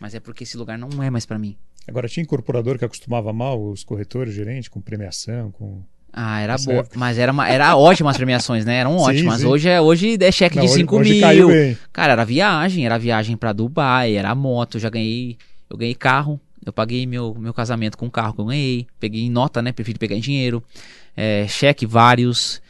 Mas 0.00 0.14
é 0.14 0.20
porque 0.20 0.42
esse 0.42 0.56
lugar 0.56 0.76
não 0.76 1.02
é 1.02 1.08
mais 1.08 1.24
para 1.24 1.38
mim. 1.38 1.56
Agora, 1.86 2.08
tinha 2.08 2.22
incorporador 2.22 2.78
que 2.78 2.84
acostumava 2.84 3.32
mal 3.32 3.62
os 3.62 3.84
corretores, 3.84 4.34
gerente, 4.34 4.70
com 4.70 4.80
premiação, 4.80 5.50
com. 5.52 5.82
Ah, 6.12 6.40
era 6.40 6.56
boa. 6.56 6.78
Época. 6.78 6.98
Mas 6.98 7.18
era, 7.18 7.30
uma, 7.30 7.48
era 7.48 7.76
ótimas 7.76 8.12
as 8.12 8.16
premiações, 8.16 8.64
né? 8.64 8.76
Eram 8.76 8.96
ótimas. 8.98 9.40
Sim, 9.40 9.46
Hoje, 9.46 9.68
é, 9.68 9.80
hoje 9.80 10.16
é 10.20 10.32
cheque 10.32 10.56
não, 10.56 10.64
de 10.64 10.70
5 10.70 10.98
mil. 11.00 11.76
Cara, 11.92 12.12
era 12.12 12.24
viagem, 12.24 12.86
era 12.86 12.98
viagem 12.98 13.36
para 13.36 13.52
Dubai, 13.52 14.14
era 14.14 14.34
moto. 14.34 14.78
Já 14.78 14.88
ganhei. 14.88 15.36
Eu 15.68 15.76
ganhei 15.76 15.94
carro. 15.94 16.40
Eu 16.64 16.72
paguei 16.72 17.06
meu, 17.06 17.34
meu 17.38 17.54
casamento 17.54 17.96
com 17.96 18.06
o 18.06 18.10
carro 18.10 18.34
que 18.34 18.40
eu 18.40 18.46
ganhei. 18.46 18.86
Peguei 18.98 19.22
em 19.22 19.30
nota, 19.30 19.62
né? 19.62 19.72
Prefiro 19.72 19.98
pegar 19.98 20.16
em 20.16 20.20
dinheiro. 20.20 20.62
É, 21.16 21.46
cheque 21.48 21.86
vários 21.86 22.60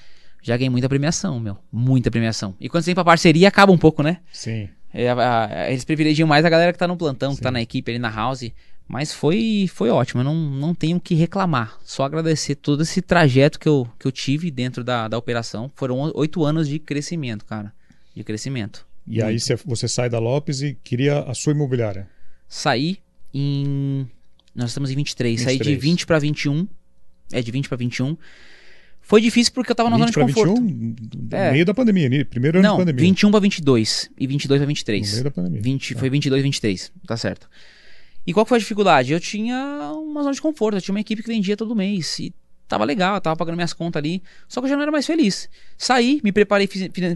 já 0.47 0.57
ganhei 0.57 0.71
muita 0.71 0.89
premiação, 0.89 1.41
meu. 1.41 1.59
Muita 1.73 2.09
premiação. 2.09 2.55
E 2.61 2.69
quando 2.69 2.85
você 2.85 2.91
tem 2.91 2.95
pra 2.95 3.05
parceria, 3.05 3.49
acaba 3.49 3.73
um 3.73 3.79
pouco, 3.79 4.01
né? 4.01 4.19
Sim. 4.33 4.69
É, 4.95 5.09
a, 5.09 5.45
a, 5.45 5.71
eles 5.73 5.85
privilegiam 5.85 6.29
mais 6.29 6.45
a 6.45 6.49
galera 6.49 6.73
que 6.73 6.79
tá 6.79 6.87
no 6.87 6.97
plantão, 6.97 7.33
Sim. 7.33 7.37
que 7.37 7.43
tá 7.43 7.51
na 7.51 7.61
equipe 7.61 7.91
ali 7.91 7.99
na 7.99 8.11
house. 8.11 8.53
Mas 8.89 9.13
foi, 9.13 9.69
foi 9.73 9.91
ótimo, 9.91 10.21
eu 10.21 10.25
não, 10.25 10.35
não 10.35 10.75
tenho 10.75 11.01
que 11.01 11.15
reclamar. 11.15 11.77
Só 11.85 12.05
agradecer 12.05 12.55
todo 12.55 12.83
esse 12.83 13.03
trajeto 13.03 13.59
que 13.59 13.69
eu, 13.69 13.89
que 13.99 14.07
eu 14.07 14.13
tive 14.13 14.51
dentro 14.51 14.85
da, 14.85 15.09
da 15.09 15.19
operação. 15.19 15.71
Foram 15.75 16.13
oito 16.15 16.45
anos 16.45 16.69
de 16.69 16.79
crescimento, 16.79 17.45
cara. 17.45 17.73
De 18.15 18.23
crescimento. 18.23 18.87
E 19.07 19.17
Muito. 19.17 19.25
aí 19.25 19.41
você, 19.41 19.57
você 19.57 19.89
sai 19.89 20.09
da 20.09 20.19
Lopes 20.19 20.63
e 20.63 20.77
queria 20.85 21.21
a 21.21 21.35
sua 21.35 21.53
imobiliária? 21.53 22.09
Saí 22.49 22.99
em. 23.35 24.09
Nós 24.55 24.71
estamos 24.71 24.91
em 24.91 24.97
23. 24.97 25.41
23. 25.41 25.59
Saí 25.59 25.75
de 25.75 25.81
20 25.81 26.07
para 26.07 26.19
21. 26.19 26.67
É, 27.33 27.43
de 27.43 27.51
20 27.51 27.69
para 27.69 27.77
21. 27.77 28.17
Foi 29.01 29.21
difícil 29.21 29.53
porque 29.53 29.71
eu 29.71 29.77
tava 29.77 29.91
na 29.91 29.99
zona 29.99 30.11
de 30.11 30.19
conforto. 30.19 30.61
21, 30.61 31.29
é. 31.31 31.53
meio 31.53 31.65
da 31.65 31.73
pandemia, 31.73 32.25
primeiro 32.25 32.59
ano 32.59 32.69
Não, 32.69 32.75
de 32.75 32.83
pandemia. 32.83 33.05
21 33.05 33.31
para 33.31 33.41
22 33.41 34.11
e 34.19 34.27
22 34.27 34.59
para 34.59 34.67
23. 34.67 35.07
No 35.07 35.13
meio 35.13 35.25
da 35.25 35.31
pandemia. 35.31 35.63
20, 35.63 35.95
tá. 35.95 36.01
Foi 36.01 36.11
22 36.11 36.43
23, 36.43 36.93
tá 37.07 37.17
certo. 37.17 37.49
E 38.27 38.33
qual 38.33 38.45
foi 38.45 38.57
a 38.57 38.59
dificuldade? 38.59 39.13
Eu 39.13 39.21
tinha 39.21 39.93
uma 39.95 40.23
zona 40.23 40.35
de 40.35 40.43
conforto, 40.43 40.77
eu 40.77 40.81
tinha 40.81 40.93
uma 40.93 41.01
equipe 41.01 41.23
que 41.23 41.29
vendia 41.29 41.57
todo 41.57 41.77
mês 41.77 42.19
e 42.19 42.35
tava 42.67 42.85
legal, 42.85 43.21
tava 43.21 43.37
pagando 43.37 43.55
minhas 43.55 43.73
contas 43.73 44.01
ali, 44.01 44.23
só 44.49 44.61
que 44.61 44.65
eu 44.65 44.71
já 44.71 44.75
não 44.77 44.83
era 44.83 44.91
mais 44.91 45.07
feliz. 45.07 45.49
Saí, 45.79 46.21
me 46.25 46.33
preparei 46.33 46.67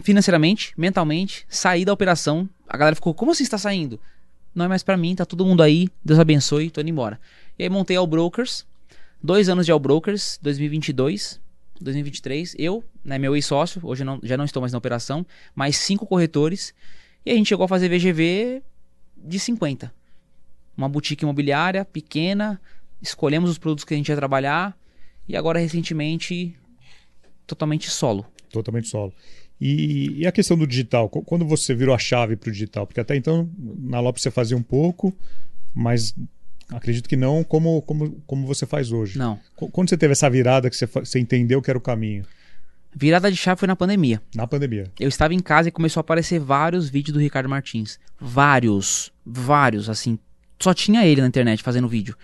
financeiramente, 0.03 0.73
mentalmente, 0.77 1.45
saí 1.49 1.83
da 1.83 1.91
operação. 1.91 2.49
A 2.67 2.77
galera 2.77 2.95
ficou: 2.95 3.13
"Como 3.13 3.31
assim 3.31 3.43
está 3.43 3.57
saindo?" 3.57 3.99
Não 4.55 4.65
é 4.65 4.67
mais 4.67 4.83
para 4.83 4.97
mim, 4.97 5.15
tá 5.15 5.25
todo 5.25 5.45
mundo 5.45 5.61
aí. 5.61 5.89
Deus 6.03 6.19
abençoe, 6.19 6.69
tô 6.69 6.81
indo 6.81 6.89
embora. 6.89 7.19
E 7.57 7.63
aí 7.63 7.69
montei 7.69 7.95
All 7.95 8.07
Brokers. 8.07 8.65
Dois 9.23 9.47
anos 9.49 9.65
de 9.65 9.71
All 9.71 9.79
Brokers, 9.79 10.39
2022 10.41 11.39
2023, 11.83 12.55
eu, 12.57 12.83
né, 13.03 13.17
meu 13.17 13.35
ex-sócio, 13.35 13.81
hoje 13.83 14.03
não, 14.03 14.19
já 14.23 14.37
não 14.37 14.45
estou 14.45 14.61
mais 14.61 14.71
na 14.71 14.77
operação, 14.77 15.25
mais 15.55 15.77
cinco 15.77 16.05
corretores, 16.05 16.73
e 17.25 17.31
a 17.31 17.35
gente 17.35 17.47
chegou 17.47 17.65
a 17.65 17.67
fazer 17.67 17.89
VGV 17.89 18.61
de 19.17 19.39
50. 19.39 19.91
Uma 20.75 20.89
boutique 20.89 21.23
imobiliária 21.23 21.85
pequena, 21.85 22.59
escolhemos 23.01 23.49
os 23.49 23.57
produtos 23.57 23.85
que 23.85 23.93
a 23.93 23.97
gente 23.97 24.09
ia 24.09 24.15
trabalhar, 24.15 24.77
e 25.27 25.35
agora 25.35 25.59
recentemente 25.59 26.55
totalmente 27.45 27.89
solo. 27.89 28.25
Totalmente 28.49 28.87
solo. 28.87 29.13
E, 29.59 30.21
e, 30.21 30.27
a 30.27 30.31
questão 30.31 30.57
do 30.57 30.65
digital, 30.65 31.07
quando 31.07 31.45
você 31.45 31.75
virou 31.75 31.93
a 31.93 31.99
chave 31.99 32.35
para 32.35 32.49
o 32.49 32.51
digital? 32.51 32.87
Porque 32.87 32.99
até 32.99 33.15
então 33.15 33.47
na 33.57 33.99
Lopes 33.99 34.23
você 34.23 34.31
fazia 34.31 34.57
um 34.57 34.63
pouco, 34.63 35.15
mas 35.73 36.15
Acredito 36.71 37.09
que 37.09 37.17
não 37.17 37.43
como, 37.43 37.81
como, 37.81 38.11
como 38.25 38.47
você 38.47 38.65
faz 38.65 38.91
hoje. 38.91 39.19
Não. 39.19 39.37
Quando 39.55 39.89
você 39.89 39.97
teve 39.97 40.13
essa 40.13 40.29
virada 40.29 40.69
que 40.69 40.75
você, 40.75 40.85
você 40.85 41.19
entendeu 41.19 41.61
que 41.61 41.69
era 41.69 41.77
o 41.77 41.81
caminho? 41.81 42.25
Virada 42.95 43.29
de 43.29 43.37
chave 43.37 43.59
foi 43.59 43.67
na 43.67 43.75
pandemia. 43.75 44.21
Na 44.33 44.47
pandemia. 44.47 44.89
Eu 44.99 45.09
estava 45.09 45.33
em 45.33 45.39
casa 45.39 45.69
e 45.69 45.71
começou 45.71 45.99
a 45.99 46.01
aparecer 46.01 46.39
vários 46.39 46.89
vídeos 46.89 47.13
do 47.13 47.19
Ricardo 47.19 47.49
Martins. 47.49 47.99
Vários. 48.19 49.11
Vários, 49.25 49.89
assim. 49.89 50.17
Só 50.61 50.73
tinha 50.73 51.05
ele 51.05 51.21
na 51.21 51.27
internet 51.27 51.63
fazendo 51.63 51.87
vídeo. 51.87 52.15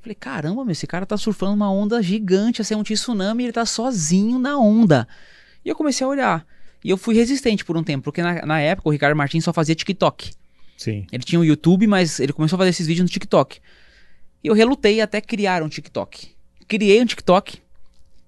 Falei, 0.00 0.14
caramba, 0.14 0.64
meu, 0.64 0.72
esse 0.72 0.86
cara 0.86 1.06
tá 1.06 1.16
surfando 1.16 1.54
uma 1.54 1.70
onda 1.70 2.02
gigante, 2.02 2.60
assim, 2.60 2.74
um 2.74 2.82
tsunami, 2.82 3.42
e 3.42 3.46
ele 3.46 3.52
tá 3.52 3.64
sozinho 3.64 4.38
na 4.38 4.58
onda. 4.58 5.08
E 5.64 5.68
eu 5.68 5.74
comecei 5.74 6.04
a 6.04 6.08
olhar. 6.08 6.46
E 6.84 6.90
eu 6.90 6.98
fui 6.98 7.14
resistente 7.14 7.64
por 7.64 7.76
um 7.76 7.82
tempo, 7.82 8.04
porque 8.04 8.22
na, 8.22 8.44
na 8.44 8.60
época 8.60 8.88
o 8.88 8.92
Ricardo 8.92 9.16
Martins 9.16 9.44
só 9.44 9.52
fazia 9.52 9.74
TikTok. 9.74 10.32
Sim. 10.76 11.06
Ele 11.10 11.22
tinha 11.22 11.40
o 11.40 11.44
YouTube, 11.44 11.86
mas 11.86 12.20
ele 12.20 12.32
começou 12.32 12.56
a 12.56 12.58
fazer 12.58 12.70
esses 12.70 12.86
vídeos 12.86 13.04
no 13.04 13.12
TikTok. 13.12 13.58
E 14.42 14.48
eu 14.48 14.54
relutei 14.54 15.00
até 15.00 15.20
criar 15.20 15.62
um 15.62 15.68
TikTok. 15.68 16.34
Criei 16.68 17.00
um 17.00 17.06
TikTok, 17.06 17.58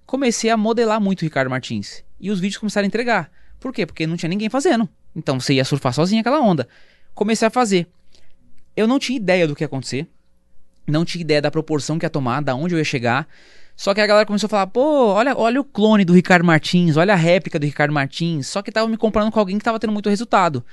comecei 0.05 0.49
a 0.49 0.57
modelar 0.57 0.99
muito 0.99 1.21
o 1.21 1.25
Ricardo 1.25 1.49
Martins. 1.49 2.03
E 2.19 2.31
os 2.31 2.39
vídeos 2.39 2.57
começaram 2.57 2.85
a 2.85 2.87
entregar. 2.87 3.31
Por 3.59 3.71
quê? 3.71 3.85
Porque 3.85 4.07
não 4.07 4.17
tinha 4.17 4.29
ninguém 4.29 4.49
fazendo. 4.49 4.89
Então 5.15 5.39
você 5.39 5.53
ia 5.53 5.65
surfar 5.65 5.93
sozinho 5.93 6.21
aquela 6.21 6.39
onda. 6.39 6.67
Comecei 7.13 7.47
a 7.47 7.51
fazer. 7.51 7.87
Eu 8.77 8.85
não 8.85 8.99
tinha 8.99 9.17
ideia 9.17 9.47
do 9.47 9.55
que 9.55 9.63
ia 9.63 9.65
acontecer. 9.65 10.07
Não 10.85 11.03
tinha 11.03 11.21
ideia 11.21 11.41
da 11.41 11.49
proporção 11.49 11.97
que 11.97 12.05
ia 12.05 12.09
tomar, 12.09 12.41
da 12.41 12.53
onde 12.53 12.75
eu 12.75 12.77
ia 12.77 12.85
chegar. 12.85 13.27
Só 13.75 13.91
que 13.93 13.99
a 13.99 14.05
galera 14.07 14.25
começou 14.25 14.45
a 14.45 14.49
falar, 14.49 14.67
pô, 14.67 15.07
olha, 15.07 15.35
olha 15.35 15.59
o 15.59 15.63
clone 15.63 16.05
do 16.05 16.13
Ricardo 16.13 16.45
Martins, 16.45 16.95
olha 16.95 17.13
a 17.13 17.15
réplica 17.17 17.57
do 17.59 17.65
Ricardo 17.65 17.91
Martins. 17.91 18.47
Só 18.47 18.61
que 18.61 18.71
tava 18.71 18.87
me 18.87 18.95
comprando 18.95 19.31
com 19.31 19.39
alguém 19.39 19.57
que 19.57 19.63
tava 19.63 19.79
tendo 19.79 19.91
muito 19.91 20.09
resultado. 20.09 20.63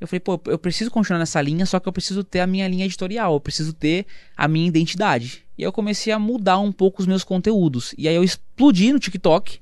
Eu 0.00 0.08
falei, 0.08 0.18
pô, 0.18 0.40
eu 0.46 0.58
preciso 0.58 0.90
continuar 0.90 1.20
nessa 1.20 1.40
linha, 1.40 1.64
só 1.64 1.78
que 1.78 1.88
eu 1.88 1.92
preciso 1.92 2.24
ter 2.24 2.40
a 2.40 2.46
minha 2.46 2.66
linha 2.66 2.84
editorial, 2.84 3.34
eu 3.34 3.40
preciso 3.40 3.72
ter 3.72 4.06
a 4.36 4.48
minha 4.48 4.66
identidade. 4.66 5.44
E 5.56 5.62
aí 5.62 5.68
eu 5.68 5.72
comecei 5.72 6.12
a 6.12 6.18
mudar 6.18 6.58
um 6.58 6.72
pouco 6.72 7.00
os 7.00 7.06
meus 7.06 7.22
conteúdos. 7.22 7.94
E 7.96 8.08
aí 8.08 8.14
eu 8.16 8.24
explodi 8.24 8.92
no 8.92 8.98
TikTok, 8.98 9.60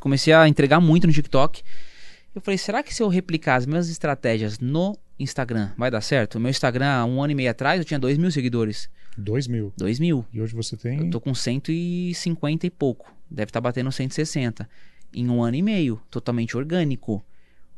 comecei 0.00 0.32
a 0.32 0.48
entregar 0.48 0.80
muito 0.80 1.06
no 1.06 1.12
TikTok. 1.12 1.62
Eu 2.34 2.40
falei, 2.40 2.58
será 2.58 2.82
que 2.82 2.92
se 2.92 3.02
eu 3.02 3.08
replicar 3.08 3.54
as 3.54 3.66
minhas 3.66 3.88
estratégias 3.88 4.58
no 4.58 4.98
Instagram, 5.18 5.70
vai 5.76 5.90
dar 5.90 6.00
certo? 6.00 6.38
Meu 6.38 6.50
Instagram, 6.50 7.04
um 7.06 7.22
ano 7.22 7.32
e 7.32 7.34
meio 7.34 7.50
atrás, 7.50 7.78
eu 7.78 7.84
tinha 7.84 7.98
2 7.98 8.18
mil 8.18 8.30
seguidores. 8.30 8.90
2 9.16 9.46
mil? 9.46 9.72
2 9.76 9.98
mil. 9.98 10.26
E 10.32 10.40
hoje 10.40 10.54
você 10.54 10.76
tem? 10.76 11.00
Eu 11.00 11.10
tô 11.10 11.20
com 11.20 11.34
150 11.34 12.66
e 12.66 12.70
pouco. 12.70 13.10
Deve 13.30 13.48
estar 13.48 13.60
tá 13.60 13.62
batendo 13.62 13.90
160. 13.90 14.68
Em 15.14 15.28
um 15.30 15.42
ano 15.42 15.56
e 15.56 15.62
meio, 15.62 16.00
totalmente 16.10 16.56
orgânico. 16.56 17.24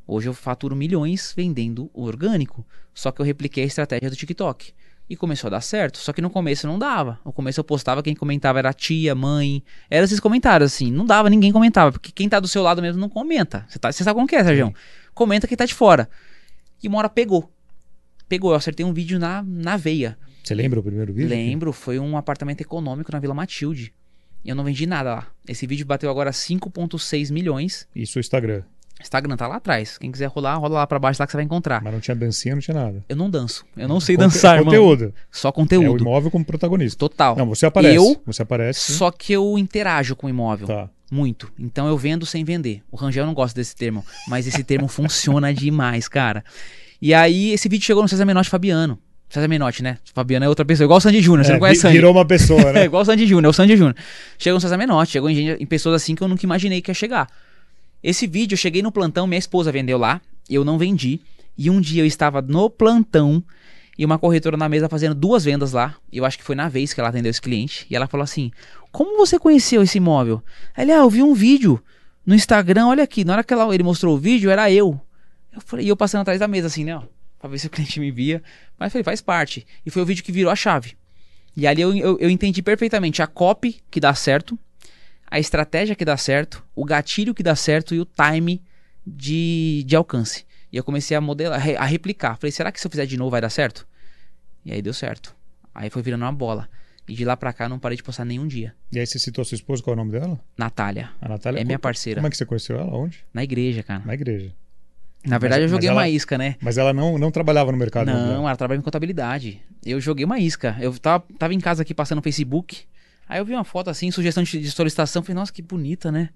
Hoje 0.07 0.29
eu 0.29 0.35
faturo 0.35 0.74
milhões 0.74 1.33
vendendo 1.37 1.90
orgânico. 1.94 2.66
Só 2.92 3.12
que 3.12 3.20
eu 3.20 3.24
repliquei 3.24 3.62
a 3.62 3.66
estratégia 3.66 4.11
do 4.11 4.16
TikTok. 4.16 4.72
E 5.09 5.16
começou 5.16 5.48
a 5.48 5.51
dar 5.53 5.61
certo. 5.61 5.98
Só 5.98 6.12
que 6.12 6.20
no 6.20 6.29
começo 6.29 6.66
não 6.66 6.79
dava. 6.79 7.20
No 7.24 7.33
começo 7.33 7.61
eu 7.61 7.64
postava, 7.64 8.03
quem 8.03 8.14
comentava 8.14 8.59
era 8.59 8.72
tia, 8.72 9.14
mãe. 9.14 9.62
Eram 9.88 10.05
esses 10.05 10.18
comentários, 10.18 10.72
assim. 10.72 10.90
Não 10.90 11.07
dava, 11.07 11.31
ninguém 11.31 11.53
comentava. 11.53 11.92
Porque 11.92 12.11
quem 12.11 12.29
tá 12.29 12.40
do 12.40 12.48
seu 12.48 12.62
lado 12.62 12.83
mesmo 12.83 13.01
não 13.01 13.09
comenta. 13.09 13.64
Você 13.68 13.79
tá, 13.79 13.92
sabe 13.92 14.14
como 14.14 14.27
que 14.27 14.35
é, 14.35 14.42
Sérgio? 14.42 14.74
Comenta 15.14 15.46
quem 15.46 15.57
tá 15.57 15.64
de 15.64 15.74
fora. 15.74 16.09
E 16.83 16.88
uma 16.88 16.99
hora 16.99 17.09
pegou. 17.09 17.51
Pegou. 18.29 18.51
Eu 18.51 18.57
acertei 18.57 18.85
um 18.85 18.93
vídeo 18.93 19.19
na, 19.19 19.43
na 19.43 19.77
veia. 19.77 20.19
Você 20.43 20.55
lembra 20.55 20.81
o 20.81 20.83
primeiro 20.83 21.12
vídeo? 21.12 21.29
Lembro. 21.29 21.73
Foi 21.73 21.99
um 21.99 22.17
apartamento 22.17 22.61
econômico 22.61 23.12
na 23.12 23.19
Vila 23.19 23.35
Matilde. 23.35 23.93
E 24.45 24.49
eu 24.49 24.55
não 24.55 24.64
vendi 24.64 24.87
nada 24.87 25.14
lá. 25.14 25.27
Esse 25.47 25.67
vídeo 25.67 25.85
bateu 25.85 26.11
agora 26.11 26.31
5,6 26.31 27.33
milhões. 27.33 27.88
Isso 27.95 28.19
o 28.19 28.21
Instagram 28.21 28.62
Instagram 29.01 29.37
tá 29.37 29.47
lá 29.47 29.57
atrás. 29.57 29.97
Quem 29.99 30.11
quiser 30.11 30.27
rolar, 30.27 30.57
rola 30.57 30.77
lá 30.77 30.87
pra 30.87 30.99
baixo 30.99 31.21
lá 31.21 31.27
que 31.27 31.33
você 31.33 31.37
vai 31.37 31.45
encontrar. 31.45 31.83
Mas 31.83 31.93
não 31.93 32.01
tinha 32.01 32.15
dancinha, 32.15 32.55
não 32.55 32.63
tinha 32.63 32.77
nada. 32.77 33.05
Eu 33.09 33.17
não 33.17 33.31
danço. 33.31 33.65
Eu 33.77 33.89
não 33.89 34.01
sei 34.01 34.17
Conte 34.17 34.25
dançar, 34.25 34.63
conteúdo. 34.63 35.05
Irmão. 35.05 35.15
Só 35.31 35.53
conteúdo. 35.53 35.87
É 35.87 35.91
o 35.91 35.97
imóvel 35.99 36.31
como 36.31 36.45
protagonista. 36.45 36.99
Total. 36.99 37.37
Não, 37.37 37.47
você 37.47 37.67
aparece. 37.67 37.97
Eu, 37.97 38.21
você 38.27 38.43
aparece. 38.43 38.93
Só 38.93 39.11
que 39.11 39.33
eu 39.33 39.57
interajo 39.57 40.17
com 40.17 40.27
o 40.27 40.31
imóvel. 40.31 40.67
Tá. 40.67 40.91
Muito. 41.11 41.51
Então 41.59 41.87
eu 41.89 41.97
vendo 41.97 42.27
sem 42.27 42.45
vender. 42.45 42.83
O 42.91 42.97
Rangel 42.97 43.25
não 43.25 43.35
gosta 43.35 43.59
desse 43.59 43.75
termo, 43.75 44.05
mas 44.27 44.47
esse 44.47 44.63
termo 44.63 44.87
funciona 44.89 45.55
demais, 45.55 46.09
cara. 46.09 46.45
E 47.01 47.15
aí 47.15 47.53
esse 47.53 47.69
vídeo 47.69 47.85
chegou 47.85 48.03
no 48.03 48.09
César 48.09 48.25
Menotti 48.25 48.51
Fabiano. 48.51 48.99
César 49.31 49.47
Menotti, 49.47 49.83
né? 49.83 49.99
Fabiano 50.15 50.45
é 50.45 50.49
outra 50.49 50.65
pessoa, 50.65 50.87
igual 50.87 50.97
o 50.97 51.01
Sandy 51.01 51.21
Júnior, 51.21 51.45
você 51.45 51.51
é, 51.51 51.55
não 51.55 51.61
conhece 51.61 51.83
Sandy. 51.83 51.95
Virou 51.95 52.13
uma 52.13 52.25
pessoa, 52.25 52.73
né? 52.73 52.81
é 52.83 52.85
igual 52.87 53.03
o 53.03 53.05
Sandy 53.05 53.27
Júnior, 53.27 53.45
é 53.45 53.49
o 53.49 53.53
Sandy 53.53 53.77
Júnior. 53.77 53.95
Chegou 54.39 54.57
no 54.57 54.61
César 54.61 54.79
Menotti, 54.79 55.13
chegou 55.13 55.29
em, 55.29 55.51
em 55.51 55.67
pessoas 55.67 56.03
assim 56.03 56.15
que 56.15 56.23
eu 56.23 56.29
nunca 56.29 56.45
imaginei 56.45 56.81
que 56.81 56.91
ia 56.91 56.95
chegar. 56.95 57.29
Esse 58.03 58.27
vídeo, 58.27 58.55
eu 58.55 58.59
cheguei 58.59 58.83
no 58.83 58.93
plantão, 58.93 59.27
minha 59.27 59.39
esposa 59.39 59.73
vendeu 59.73 59.99
lá, 59.99 60.21
eu 60.49 60.65
não 60.65 60.79
vendi. 60.79 61.21
E 61.57 61.69
um 61.69 61.81
dia 61.81 62.03
eu 62.03 62.07
estava 62.07 62.41
no 62.41 62.71
plantão 62.71 63.43
e 63.99 64.05
uma 64.05 64.19
corretora 64.19 64.57
na 64.57 64.69
mesa 64.69 64.89
fazendo 64.89 65.15
duas 65.15 65.45
vendas 65.45 65.73
lá. 65.73 65.97
Eu 66.13 66.25
acho 66.25 66.39
que 66.39 66.45
foi 66.45 66.55
na 66.55 66.69
vez 66.69 66.95
que 66.95 67.01
ela 67.01 67.09
atendeu 67.09 67.31
esse 67.31 67.43
cliente. 67.43 67.85
E 67.91 67.97
ela 67.97 68.07
falou 68.07 68.23
assim: 68.23 68.53
Como 68.93 69.19
você 69.19 69.39
conheceu 69.39 69.83
esse 69.83 69.99
imóvel? 69.99 70.41
Ele, 70.77 70.93
ah, 70.93 70.99
eu 70.99 71.11
vi 71.11 71.21
um 71.21 71.35
vídeo 71.35 71.83
no 72.25 72.35
Instagram, 72.35 72.87
olha 72.87 73.03
aqui. 73.03 73.25
Na 73.25 73.33
hora 73.33 73.45
que 73.45 73.53
ela, 73.53 73.75
ele 73.75 73.83
mostrou 73.83 74.15
o 74.15 74.19
vídeo, 74.19 74.51
era 74.51 74.71
eu. 74.71 75.01
Eu 75.53 75.61
falei, 75.61 75.87
e 75.87 75.89
eu 75.89 75.97
passando 75.97 76.21
atrás 76.21 76.39
da 76.39 76.47
mesa, 76.47 76.69
assim, 76.69 76.85
né? 76.85 76.97
Ó, 76.97 77.03
pra 77.41 77.51
ver 77.51 77.59
se 77.59 77.67
o 77.67 77.71
cliente 77.71 77.99
me 77.99 78.13
via. 78.13 78.41
Mas 78.79 78.93
falei, 78.93 79.03
faz 79.03 79.21
parte. 79.21 79.67
E 79.85 79.91
foi 79.91 80.03
o 80.03 80.07
vídeo 80.07 80.23
que 80.23 80.31
virou 80.31 80.53
a 80.53 80.57
chave. 80.57 80.97
E 81.57 81.67
ali 81.67 81.83
eu, 81.83 81.93
eu, 81.97 82.19
eu 82.21 82.31
entendi 82.31 82.63
perfeitamente 82.63 83.21
a 83.21 83.27
copy 83.27 83.81
que 83.91 83.99
dá 83.99 84.15
certo 84.15 84.57
a 85.31 85.38
estratégia 85.38 85.95
que 85.95 86.05
dá 86.05 86.17
certo, 86.17 86.64
o 86.75 86.85
gatilho 86.85 87.35
que 87.35 87.43
dá 87.43 87.55
certo 87.55 87.95
e 87.95 88.01
o 88.01 88.07
time 88.07 88.62
de, 89.07 89.85
de 89.87 89.97
alcance. 89.97 90.45
E 90.73 90.77
eu 90.77 90.85
comecei 90.85 91.17
a 91.17 91.21
modelar, 91.21 91.61
a 91.79 91.85
replicar. 91.85 92.37
Falei, 92.37 92.53
será 92.53 92.71
que 92.71 92.81
se 92.81 92.87
eu 92.87 92.91
fizer 92.91 93.07
de 93.07 93.17
novo 93.17 93.31
vai 93.31 93.41
dar 93.41 93.51
certo? 93.51 93.87
E 94.64 94.73
aí 94.73 94.83
deu 94.83 94.93
certo. 94.93 95.35
Aí 95.75 95.88
foi 95.91 96.03
virando 96.03 96.25
uma 96.25 96.33
bola. 96.33 96.69
E 97.09 97.14
de 97.14 97.25
lá 97.25 97.37
pra 97.37 97.55
cá 97.55 97.69
não 97.69 97.79
parei 97.79 97.97
de 97.97 98.03
postar 98.03 98.27
nenhum 98.27 98.47
dia. 98.47 98.75
E 98.93 98.99
aí 98.99 99.07
você 99.07 99.19
citou 99.19 99.41
a 99.41 99.45
sua 99.45 99.55
esposa, 99.55 99.83
qual 99.83 99.93
é 99.93 99.97
o 99.97 100.05
nome 100.05 100.12
dela? 100.12 100.38
Natália. 100.59 101.11
A 101.21 101.29
Natália 101.29 101.61
é 101.61 101.64
minha 101.64 101.79
parceira. 101.79 102.21
Como 102.21 102.27
é 102.27 102.31
que 102.31 102.37
você 102.37 102.45
conheceu 102.45 102.79
ela? 102.79 102.95
Onde? 102.95 103.25
Na 103.33 103.43
igreja, 103.43 103.83
cara. 103.83 104.03
Na 104.05 104.12
igreja. 104.12 104.53
Na 105.25 105.38
verdade, 105.38 105.62
mas, 105.62 105.71
eu 105.71 105.77
joguei 105.77 105.88
ela, 105.88 105.99
uma 105.99 106.09
isca, 106.09 106.37
né? 106.37 106.57
Mas 106.61 106.77
ela 106.77 106.93
não, 106.93 107.19
não 107.19 107.31
trabalhava 107.31 107.73
no 107.73 107.79
mercado 107.79 108.07
Não, 108.07 108.47
ela 108.47 108.57
trabalhava 108.57 108.81
em 108.81 108.85
contabilidade. 108.85 109.61
Eu 109.85 110.01
joguei 110.01 110.25
uma 110.25 110.38
isca. 110.38 110.77
Eu 110.81 110.97
tava, 110.99 111.25
tava 111.38 111.55
em 111.55 111.61
casa 111.61 111.83
aqui 111.83 111.95
passando 111.95 112.17
no 112.17 112.23
Facebook. 112.23 112.85
Aí 113.29 113.38
eu 113.38 113.45
vi 113.45 113.55
uma 113.55 113.64
foto 113.64 113.91
assim, 113.91 114.11
sugestão 114.11 114.43
de, 114.43 114.61
de 114.61 114.71
solicitação, 114.71 115.23
falei, 115.23 115.35
nossa, 115.35 115.53
que 115.53 115.61
bonita, 115.61 116.11
né? 116.11 116.31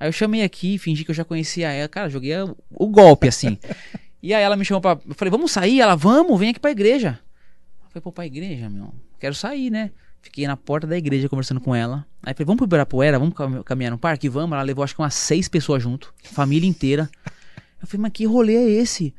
Aí 0.00 0.08
eu 0.08 0.12
chamei 0.12 0.42
aqui, 0.42 0.78
fingi 0.78 1.04
que 1.04 1.10
eu 1.10 1.14
já 1.14 1.24
conhecia 1.24 1.70
ela, 1.70 1.88
cara, 1.88 2.08
joguei 2.08 2.36
o, 2.40 2.56
o 2.70 2.86
golpe 2.88 3.28
assim. 3.28 3.58
e 4.22 4.32
aí 4.32 4.42
ela 4.42 4.56
me 4.56 4.64
chamou 4.64 4.80
pra. 4.80 4.98
Eu 5.06 5.14
falei, 5.14 5.30
vamos 5.30 5.52
sair? 5.52 5.80
Ela, 5.80 5.94
vamos, 5.94 6.38
vem 6.38 6.50
aqui 6.50 6.60
pra 6.60 6.70
igreja. 6.70 7.20
Eu 7.84 7.90
falei, 7.90 8.02
pô, 8.02 8.10
pra 8.10 8.26
igreja, 8.26 8.70
meu, 8.70 8.94
quero 9.20 9.34
sair, 9.34 9.70
né? 9.70 9.90
Fiquei 10.22 10.46
na 10.46 10.56
porta 10.56 10.86
da 10.86 10.96
igreja 10.96 11.28
conversando 11.28 11.60
com 11.60 11.74
ela. 11.74 12.06
Aí 12.22 12.32
falei, 12.32 12.46
vamos 12.46 12.58
pro 12.58 12.66
Ibirapuera, 12.66 13.18
vamos 13.18 13.34
caminhar 13.64 13.90
no 13.90 13.98
parque? 13.98 14.28
Vamos. 14.28 14.54
Ela 14.54 14.62
levou 14.62 14.84
acho 14.84 14.94
que 14.94 15.02
umas 15.02 15.14
seis 15.14 15.48
pessoas 15.48 15.82
junto, 15.82 16.14
família 16.22 16.68
inteira. 16.68 17.10
Eu 17.80 17.88
falei, 17.88 18.02
mas 18.02 18.12
que 18.12 18.24
rolê 18.24 18.54
é 18.54 18.70
esse? 18.70 19.12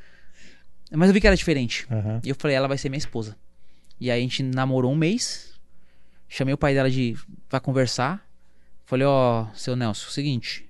Mas 0.89 1.09
eu 1.09 1.13
vi 1.13 1.19
que 1.19 1.27
era 1.27 1.35
diferente. 1.35 1.85
Uhum. 1.91 2.21
E 2.23 2.29
eu 2.29 2.35
falei, 2.35 2.55
ela 2.55 2.69
vai 2.69 2.77
ser 2.77 2.87
minha 2.87 2.97
esposa. 2.97 3.35
E 3.99 4.09
aí 4.09 4.19
a 4.19 4.21
gente 4.21 4.41
namorou 4.41 4.91
um 4.91 4.95
mês. 4.95 5.52
Chamei 6.33 6.51
o 6.51 6.57
pai 6.57 6.73
dela 6.73 6.89
de 6.89 7.15
para 7.47 7.59
conversar. 7.59 8.27
Falei, 8.85 9.05
ó, 9.05 9.43
oh, 9.43 9.55
seu 9.55 9.75
Nelson, 9.75 10.09
seguinte, 10.09 10.67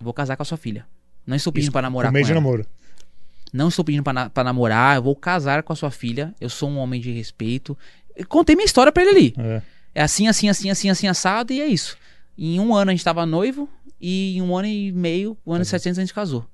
eu 0.00 0.04
vou 0.04 0.14
casar 0.14 0.38
com 0.38 0.42
a 0.42 0.46
sua 0.46 0.56
filha. 0.56 0.86
Não 1.26 1.36
estou 1.36 1.52
pedindo 1.52 1.70
para 1.70 1.82
namorar 1.82 2.10
com 2.10 2.16
ela. 2.16 2.26
de 2.26 2.32
namoro. 2.32 2.66
Não 3.52 3.68
estou 3.68 3.84
pedindo 3.84 4.02
para 4.02 4.30
na 4.34 4.44
namorar, 4.44 4.96
eu 4.96 5.02
vou 5.02 5.14
casar 5.14 5.62
com 5.62 5.74
a 5.74 5.76
sua 5.76 5.90
filha. 5.90 6.34
Eu 6.40 6.48
sou 6.48 6.70
um 6.70 6.78
homem 6.78 6.98
de 6.98 7.12
respeito. 7.12 7.76
Eu 8.16 8.26
contei 8.26 8.56
minha 8.56 8.64
história 8.64 8.90
para 8.90 9.02
ele 9.02 9.10
ali. 9.10 9.34
É. 9.36 9.62
é 9.96 10.02
assim, 10.02 10.28
assim, 10.28 10.48
assim, 10.48 10.70
assim, 10.70 10.88
assim, 10.88 11.06
assado, 11.06 11.52
e 11.52 11.60
é 11.60 11.66
isso. 11.66 11.98
Em 12.38 12.58
um 12.58 12.74
ano 12.74 12.90
a 12.90 12.94
gente 12.94 13.04
tava 13.04 13.26
noivo, 13.26 13.68
e 14.00 14.38
em 14.38 14.40
um 14.40 14.56
ano 14.56 14.68
e 14.68 14.90
meio, 14.92 15.36
um 15.46 15.52
ano 15.52 15.62
e 15.62 15.66
setecentos 15.66 15.98
a 15.98 16.02
gente 16.02 16.14
casou. 16.14 16.46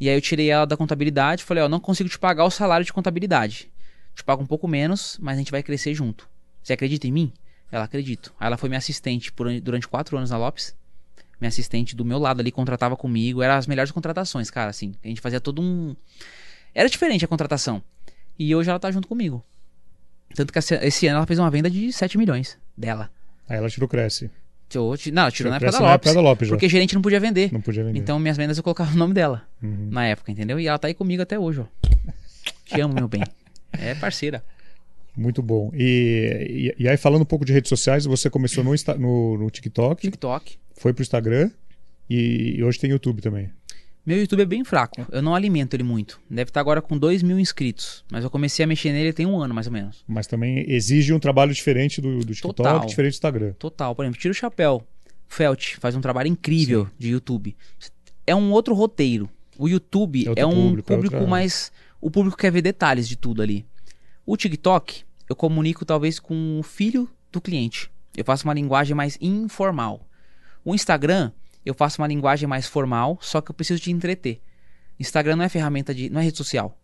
E 0.00 0.08
aí 0.08 0.16
eu 0.16 0.20
tirei 0.20 0.50
ela 0.50 0.66
da 0.66 0.76
contabilidade, 0.76 1.44
falei, 1.44 1.62
ó, 1.62 1.68
não 1.68 1.78
consigo 1.78 2.08
te 2.08 2.18
pagar 2.18 2.46
o 2.46 2.50
salário 2.50 2.84
de 2.84 2.92
contabilidade. 2.92 3.70
Te 4.12 4.24
pago 4.24 4.42
um 4.42 4.46
pouco 4.46 4.66
menos, 4.66 5.16
mas 5.22 5.36
a 5.36 5.38
gente 5.38 5.52
vai 5.52 5.62
crescer 5.62 5.94
junto. 5.94 6.28
Você 6.60 6.72
acredita 6.72 7.06
em 7.06 7.12
mim? 7.12 7.32
Ela 7.70 7.84
acredito. 7.84 8.32
Aí 8.38 8.46
ela 8.46 8.56
foi 8.56 8.68
minha 8.68 8.78
assistente 8.78 9.32
por, 9.32 9.48
durante 9.60 9.88
quatro 9.88 10.16
anos 10.16 10.30
na 10.30 10.36
Lopes. 10.36 10.74
Minha 11.40 11.48
assistente 11.48 11.96
do 11.96 12.04
meu 12.04 12.18
lado 12.18 12.40
ali 12.40 12.52
contratava 12.52 12.96
comigo. 12.96 13.42
Eram 13.42 13.54
as 13.54 13.66
melhores 13.66 13.90
contratações, 13.90 14.50
cara, 14.50 14.70
assim. 14.70 14.94
A 15.04 15.08
gente 15.08 15.20
fazia 15.20 15.40
todo 15.40 15.60
um. 15.60 15.96
Era 16.74 16.88
diferente 16.88 17.24
a 17.24 17.28
contratação. 17.28 17.82
E 18.38 18.54
hoje 18.54 18.70
ela 18.70 18.78
tá 18.78 18.90
junto 18.90 19.08
comigo. 19.08 19.44
Tanto 20.34 20.52
que 20.52 20.58
esse 20.58 21.06
ano 21.06 21.18
ela 21.18 21.26
fez 21.26 21.38
uma 21.38 21.50
venda 21.50 21.70
de 21.70 21.92
7 21.92 22.18
milhões 22.18 22.58
dela. 22.76 23.10
Aí 23.48 23.56
ela 23.56 23.68
tirou 23.68 23.88
Cresce. 23.88 24.30
Tirou, 24.68 24.96
não, 25.12 25.30
tirou 25.30 25.50
na 25.50 25.56
época, 25.56 25.70
da 25.70 25.78
Lopes, 25.78 25.94
época 25.94 26.14
da 26.14 26.20
Lopes. 26.20 26.48
Porque 26.48 26.68
gerente 26.68 26.94
não 26.94 27.02
podia 27.02 27.20
vender. 27.20 27.52
Não 27.52 27.60
podia 27.60 27.84
vender. 27.84 27.98
Então 27.98 28.18
minhas 28.18 28.36
vendas 28.36 28.56
eu 28.56 28.62
colocava 28.62 28.92
o 28.92 28.96
nome 28.96 29.14
dela 29.14 29.46
uhum. 29.62 29.88
na 29.90 30.06
época, 30.06 30.32
entendeu? 30.32 30.58
E 30.58 30.66
ela 30.66 30.78
tá 30.78 30.88
aí 30.88 30.94
comigo 30.94 31.22
até 31.22 31.38
hoje, 31.38 31.60
ó. 31.60 31.66
Te 32.64 32.80
amo, 32.80 32.94
meu 32.94 33.06
bem. 33.06 33.22
É 33.72 33.94
parceira. 33.94 34.42
Muito 35.16 35.42
bom. 35.42 35.70
E, 35.74 36.72
e, 36.78 36.82
e, 36.84 36.88
aí, 36.88 36.96
falando 36.96 37.22
um 37.22 37.26
pouco 37.26 37.44
de 37.44 37.52
redes 37.52 37.68
sociais, 37.68 38.04
você 38.04 38.28
começou 38.28 38.64
no, 38.64 38.72
no, 38.98 39.38
no 39.38 39.50
TikTok. 39.50 40.02
TikTok. 40.02 40.56
Foi 40.76 40.92
pro 40.92 41.02
Instagram 41.02 41.50
e, 42.10 42.56
e, 42.58 42.64
hoje 42.64 42.78
tem 42.78 42.90
YouTube 42.90 43.22
também. 43.22 43.50
Meu 44.04 44.18
YouTube 44.18 44.42
é 44.42 44.44
bem 44.44 44.64
fraco. 44.64 45.06
Eu 45.10 45.22
não 45.22 45.34
alimento 45.34 45.72
ele 45.72 45.82
muito. 45.82 46.20
Deve 46.28 46.50
estar 46.50 46.60
agora 46.60 46.82
com 46.82 46.98
2 46.98 47.22
mil 47.22 47.38
inscritos. 47.38 48.04
Mas 48.10 48.22
eu 48.22 48.28
comecei 48.28 48.62
a 48.62 48.66
mexer 48.66 48.92
nele 48.92 49.14
tem 49.14 49.24
um 49.24 49.40
ano, 49.40 49.54
mais 49.54 49.66
ou 49.66 49.72
menos. 49.72 50.04
Mas 50.06 50.26
também 50.26 50.64
exige 50.68 51.12
um 51.12 51.18
trabalho 51.18 51.54
diferente 51.54 52.02
do, 52.02 52.18
do 52.18 52.34
TikTok, 52.34 52.56
Total. 52.56 52.86
diferente 52.86 53.12
do 53.12 53.16
Instagram. 53.16 53.52
Total. 53.58 53.94
Por 53.94 54.04
exemplo, 54.04 54.20
tira 54.20 54.32
o 54.32 54.34
chapéu. 54.34 54.86
Felt 55.26 55.76
faz 55.78 55.96
um 55.96 56.02
trabalho 56.02 56.28
incrível 56.28 56.84
Sim. 56.84 56.90
de 56.98 57.08
YouTube. 57.10 57.56
É 58.26 58.34
um 58.34 58.52
outro 58.52 58.74
roteiro. 58.74 59.28
O 59.56 59.68
YouTube 59.68 60.28
é, 60.36 60.40
é 60.40 60.46
um 60.46 60.68
público, 60.68 60.92
é 60.92 60.96
público 60.96 61.14
é 61.14 61.18
outra... 61.18 61.30
mais. 61.30 61.72
O 61.98 62.10
público 62.10 62.36
quer 62.36 62.52
ver 62.52 62.60
detalhes 62.60 63.08
de 63.08 63.16
tudo 63.16 63.40
ali. 63.40 63.64
O 64.26 64.38
TikTok, 64.38 65.04
eu 65.28 65.36
comunico 65.36 65.84
talvez 65.84 66.18
com 66.18 66.58
o 66.58 66.62
filho 66.62 67.10
do 67.30 67.42
cliente. 67.42 67.90
Eu 68.16 68.24
faço 68.24 68.44
uma 68.44 68.54
linguagem 68.54 68.94
mais 68.94 69.18
informal. 69.20 70.08
O 70.64 70.74
Instagram, 70.74 71.30
eu 71.62 71.74
faço 71.74 72.00
uma 72.00 72.08
linguagem 72.08 72.48
mais 72.48 72.66
formal, 72.66 73.18
só 73.20 73.42
que 73.42 73.50
eu 73.50 73.54
preciso 73.54 73.82
te 73.82 73.90
entreter. 73.90 74.40
Instagram 74.98 75.36
não 75.36 75.44
é 75.44 75.48
ferramenta 75.50 75.94
de, 75.94 76.08
não 76.08 76.22
é 76.22 76.24
rede 76.24 76.38
social, 76.38 76.78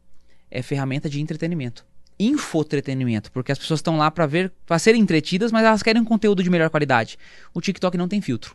é 0.50 0.60
ferramenta 0.60 1.08
de 1.08 1.18
entretenimento, 1.18 1.86
infotretenimento, 2.18 3.32
porque 3.32 3.52
as 3.52 3.58
pessoas 3.58 3.78
estão 3.78 3.96
lá 3.96 4.10
para 4.10 4.26
ver, 4.26 4.52
para 4.66 4.78
serem 4.78 5.00
entretidas, 5.00 5.50
mas 5.50 5.64
elas 5.64 5.82
querem 5.82 6.02
um 6.02 6.04
conteúdo 6.04 6.42
de 6.42 6.50
melhor 6.50 6.68
qualidade. 6.68 7.16
O 7.54 7.60
TikTok 7.62 7.96
não 7.96 8.08
tem 8.08 8.20
filtro. 8.20 8.54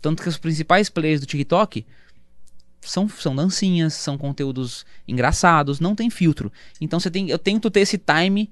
Tanto 0.00 0.22
que 0.22 0.28
os 0.28 0.38
principais 0.38 0.88
players 0.88 1.20
do 1.20 1.26
TikTok 1.26 1.84
são, 2.80 3.08
são 3.08 3.34
dancinhas, 3.34 3.94
são 3.94 4.16
conteúdos 4.16 4.86
engraçados, 5.06 5.80
não 5.80 5.94
tem 5.94 6.10
filtro. 6.10 6.52
Então 6.80 6.98
você 6.98 7.10
tem, 7.10 7.28
eu 7.28 7.38
tento 7.38 7.70
ter 7.70 7.80
esse 7.80 7.98
time. 7.98 8.50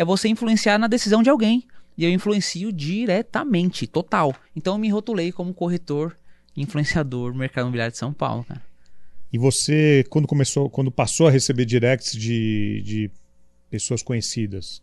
É 0.00 0.04
você 0.04 0.28
influenciar 0.28 0.78
na 0.78 0.86
decisão 0.86 1.22
de 1.22 1.28
alguém. 1.28 1.62
E 1.94 2.06
eu 2.06 2.10
influencio 2.10 2.72
diretamente, 2.72 3.86
total. 3.86 4.34
Então 4.56 4.72
eu 4.72 4.78
me 4.78 4.88
rotulei 4.88 5.30
como 5.30 5.52
corretor, 5.52 6.16
influenciador 6.56 7.32
do 7.32 7.38
mercado 7.38 7.64
imobiliário 7.64 7.92
de 7.92 7.98
São 7.98 8.10
Paulo, 8.10 8.42
cara. 8.44 8.62
E 9.30 9.36
você, 9.36 10.02
quando 10.08 10.26
começou, 10.26 10.70
quando 10.70 10.90
passou 10.90 11.28
a 11.28 11.30
receber 11.30 11.66
directs 11.66 12.12
de, 12.12 12.80
de 12.82 13.10
pessoas 13.68 14.02
conhecidas, 14.02 14.82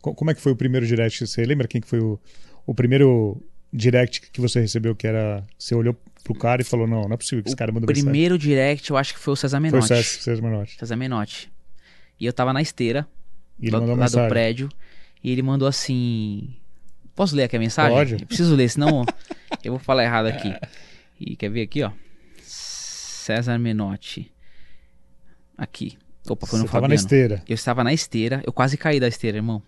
como 0.00 0.32
é 0.32 0.34
que 0.34 0.40
foi 0.40 0.50
o 0.50 0.56
primeiro 0.56 0.84
direct? 0.84 1.24
Você 1.24 1.44
lembra 1.44 1.68
quem 1.68 1.80
que 1.80 1.86
foi 1.86 2.00
o, 2.00 2.18
o 2.66 2.74
primeiro 2.74 3.40
direct 3.72 4.20
que 4.32 4.40
você 4.40 4.60
recebeu 4.60 4.96
que 4.96 5.06
era. 5.06 5.44
Você 5.56 5.76
olhou 5.76 5.96
pro 6.24 6.34
cara 6.34 6.60
e 6.60 6.64
falou: 6.64 6.88
Não, 6.88 7.02
não 7.02 7.14
é 7.14 7.16
possível 7.16 7.40
que 7.40 7.50
esse 7.50 7.56
cara 7.56 7.70
mandou 7.70 7.88
O 7.88 7.92
primeiro 7.92 8.34
mensagem. 8.34 8.50
direct 8.50 8.90
eu 8.90 8.96
acho 8.96 9.14
que 9.14 9.20
foi 9.20 9.32
o 9.32 9.36
César 9.36 9.60
Menotti. 9.60 9.86
Foi 9.86 9.96
o 9.96 10.02
César 10.02 10.42
Menotti. 10.42 10.76
César 10.76 10.96
Menotti. 10.96 11.52
E 12.18 12.26
eu 12.26 12.32
tava 12.32 12.52
na 12.52 12.60
esteira 12.60 13.06
e 13.58 13.66
ele 13.68 13.76
lá, 13.76 13.94
lá 13.94 14.06
do 14.06 14.28
prédio. 14.28 14.68
E 15.22 15.30
ele 15.30 15.42
mandou 15.42 15.66
assim. 15.68 16.54
Posso 17.14 17.34
ler 17.36 17.44
aqui 17.44 17.56
a 17.56 17.60
mensagem? 17.60 17.96
Pode. 17.96 18.14
Eu 18.14 18.26
preciso 18.26 18.54
ler, 18.54 18.68
senão 18.68 19.04
eu 19.62 19.72
vou 19.72 19.78
falar 19.78 20.04
errado 20.04 20.26
aqui. 20.26 20.52
E 21.20 21.36
quer 21.36 21.48
ver 21.48 21.62
aqui, 21.62 21.82
ó? 21.82 21.92
César 22.42 23.58
Menotti. 23.58 24.30
Aqui. 25.56 25.96
Opa, 26.28 26.46
foi 26.46 26.58
no 26.58 26.64
Você 26.64 26.70
Fabiano. 26.72 26.88
na 26.88 26.94
esteira. 26.94 27.42
Eu 27.48 27.54
estava 27.54 27.84
na 27.84 27.92
esteira. 27.92 28.42
Eu 28.44 28.52
quase 28.52 28.76
caí 28.76 28.98
da 28.98 29.06
esteira, 29.08 29.38
irmão. 29.38 29.62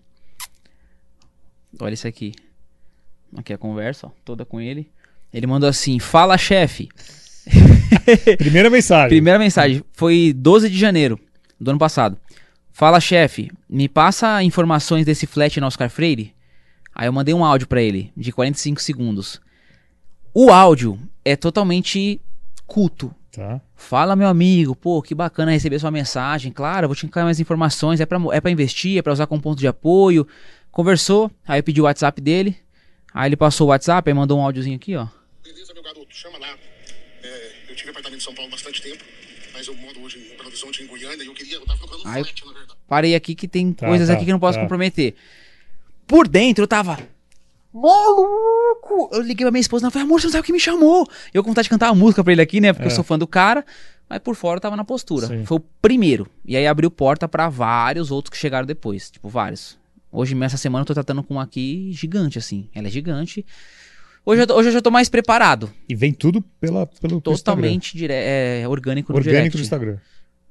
Olha 1.79 1.93
isso 1.93 2.07
aqui. 2.07 2.33
Aqui 3.35 3.53
a 3.53 3.57
conversa, 3.57 4.07
ó, 4.07 4.11
toda 4.25 4.45
com 4.45 4.59
ele. 4.59 4.89
Ele 5.33 5.47
mandou 5.47 5.69
assim: 5.69 5.99
Fala, 5.99 6.37
chefe. 6.37 6.89
Primeira 8.37 8.69
mensagem. 8.69 9.09
Primeira 9.17 9.39
mensagem. 9.39 9.83
Foi 9.93 10.33
12 10.33 10.69
de 10.69 10.77
janeiro 10.77 11.19
do 11.59 11.69
ano 11.71 11.79
passado. 11.79 12.17
Fala, 12.77 12.99
chefe. 12.99 13.49
Me 13.67 13.89
passa 13.89 14.43
informações 14.43 15.03
desse 15.03 15.25
flat 15.25 15.59
na 15.59 15.65
Oscar 15.65 15.89
Freire. 15.89 16.35
Aí 16.93 17.07
eu 17.07 17.11
mandei 17.11 17.33
um 17.33 17.43
áudio 17.43 17.67
para 17.67 17.81
ele, 17.81 18.13
de 18.15 18.31
45 18.31 18.79
segundos. 18.79 19.41
O 20.31 20.51
áudio 20.51 20.99
é 21.25 21.35
totalmente 21.35 22.21
culto. 22.67 23.11
Tá. 23.31 23.59
Fala, 23.75 24.15
meu 24.15 24.27
amigo, 24.27 24.75
pô, 24.75 25.01
que 25.01 25.15
bacana 25.15 25.49
receber 25.49 25.79
sua 25.79 25.89
mensagem. 25.89 26.51
Claro, 26.51 26.87
vou 26.87 26.95
te 26.95 27.07
encarar 27.07 27.25
mais 27.25 27.39
informações. 27.39 27.99
É 27.99 28.05
pra, 28.05 28.19
é 28.31 28.39
pra 28.39 28.51
investir, 28.51 28.99
é 28.99 29.01
pra 29.01 29.11
usar 29.11 29.25
como 29.25 29.41
ponto 29.41 29.57
de 29.57 29.67
apoio. 29.67 30.27
Conversou, 30.69 31.31
aí 31.47 31.57
eu 31.57 31.63
pedi 31.63 31.81
o 31.81 31.85
WhatsApp 31.85 32.21
dele. 32.21 32.55
Aí 33.11 33.27
ele 33.27 33.35
passou 33.35 33.65
o 33.65 33.69
WhatsApp, 33.71 34.07
aí 34.07 34.13
mandou 34.13 34.37
um 34.37 34.43
áudiozinho 34.43 34.75
aqui, 34.75 34.95
ó. 34.95 35.07
Beleza, 35.43 35.73
meu 35.73 35.81
garoto, 35.81 36.15
chama 36.15 36.37
lá. 36.37 36.55
É, 37.23 37.51
eu 37.69 37.75
tive 37.75 37.89
apartamento 37.89 38.21
em 38.21 38.23
São 38.23 38.35
Paulo 38.35 38.51
bastante 38.51 38.83
tempo, 38.83 39.03
mas 39.57 39.67
eu 39.67 39.75
moro 39.75 39.99
hoje 40.01 40.19
em 40.19 40.37
Belo 40.37 40.49
Horizonte, 40.49 40.83
em 40.83 40.87
Goiânia, 40.87 41.23
e 41.23 41.25
eu 41.25 41.33
queria, 41.33 41.55
eu 41.55 41.65
tava 41.65 41.79
procurando 41.79 42.07
um 42.07 42.13
flat, 42.13 42.45
na 42.45 42.53
verdade. 42.53 42.79
Parei 42.87 43.15
aqui 43.15 43.33
que 43.33 43.47
tem 43.47 43.73
tá, 43.73 43.87
coisas 43.87 44.07
tá, 44.07 44.13
aqui 44.13 44.23
que 44.23 44.29
eu 44.29 44.35
não 44.35 44.39
posso 44.39 44.57
tá. 44.57 44.61
comprometer. 44.61 45.15
Por 46.05 46.27
dentro 46.27 46.63
eu 46.63 46.67
tava 46.67 46.99
maluco! 47.73 49.09
Eu 49.11 49.21
liguei 49.21 49.45
pra 49.45 49.51
minha 49.51 49.61
esposa 49.61 49.87
e 49.87 49.91
falei, 49.91 50.05
amor, 50.05 50.19
você 50.19 50.27
não 50.27 50.31
sabe 50.31 50.41
o 50.41 50.45
que 50.45 50.51
me 50.51 50.59
chamou. 50.59 51.07
Eu 51.33 51.43
com 51.43 51.49
vontade 51.49 51.65
de 51.65 51.69
cantar 51.69 51.91
uma 51.91 51.95
música 51.95 52.23
pra 52.23 52.33
ele 52.33 52.41
aqui, 52.41 52.59
né? 52.59 52.73
Porque 52.73 52.87
é. 52.87 52.91
eu 52.91 52.95
sou 52.95 53.03
fã 53.03 53.17
do 53.17 53.27
cara. 53.27 53.65
Mas 54.09 54.19
por 54.19 54.35
fora 54.35 54.57
eu 54.57 54.61
tava 54.61 54.75
na 54.75 54.85
postura. 54.85 55.27
Sim. 55.27 55.45
Foi 55.45 55.57
o 55.57 55.63
primeiro. 55.81 56.27
E 56.45 56.55
aí 56.55 56.65
abriu 56.65 56.89
porta 56.89 57.27
para 57.27 57.49
vários 57.49 58.09
outros 58.09 58.31
que 58.31 58.37
chegaram 58.37 58.65
depois. 58.65 59.11
Tipo, 59.11 59.27
vários. 59.27 59.77
Hoje, 60.11 60.33
nessa 60.33 60.57
semana, 60.57 60.83
eu 60.83 60.85
tô 60.85 60.93
tratando 60.93 61.21
com 61.21 61.35
uma 61.35 61.43
aqui 61.43 61.91
gigante, 61.91 62.37
assim. 62.37 62.69
Ela 62.73 62.87
é 62.87 62.89
gigante. 62.89 63.45
Hoje 64.27 64.41
eu, 64.41 64.55
hoje 64.57 64.67
eu 64.67 64.73
já 64.73 64.81
tô 64.81 64.91
mais 64.91 65.07
preparado. 65.07 65.71
E 65.87 65.95
vem 65.95 66.11
tudo 66.11 66.41
pela, 66.59 66.85
pelo 66.85 67.21
Totalmente 67.21 67.95
dire 67.95 68.11
é, 68.11 68.67
orgânico 68.67 69.13
no 69.13 69.19
Orgânico 69.19 69.39
direct. 69.39 69.57
no 69.57 69.63
Instagram. 69.63 69.97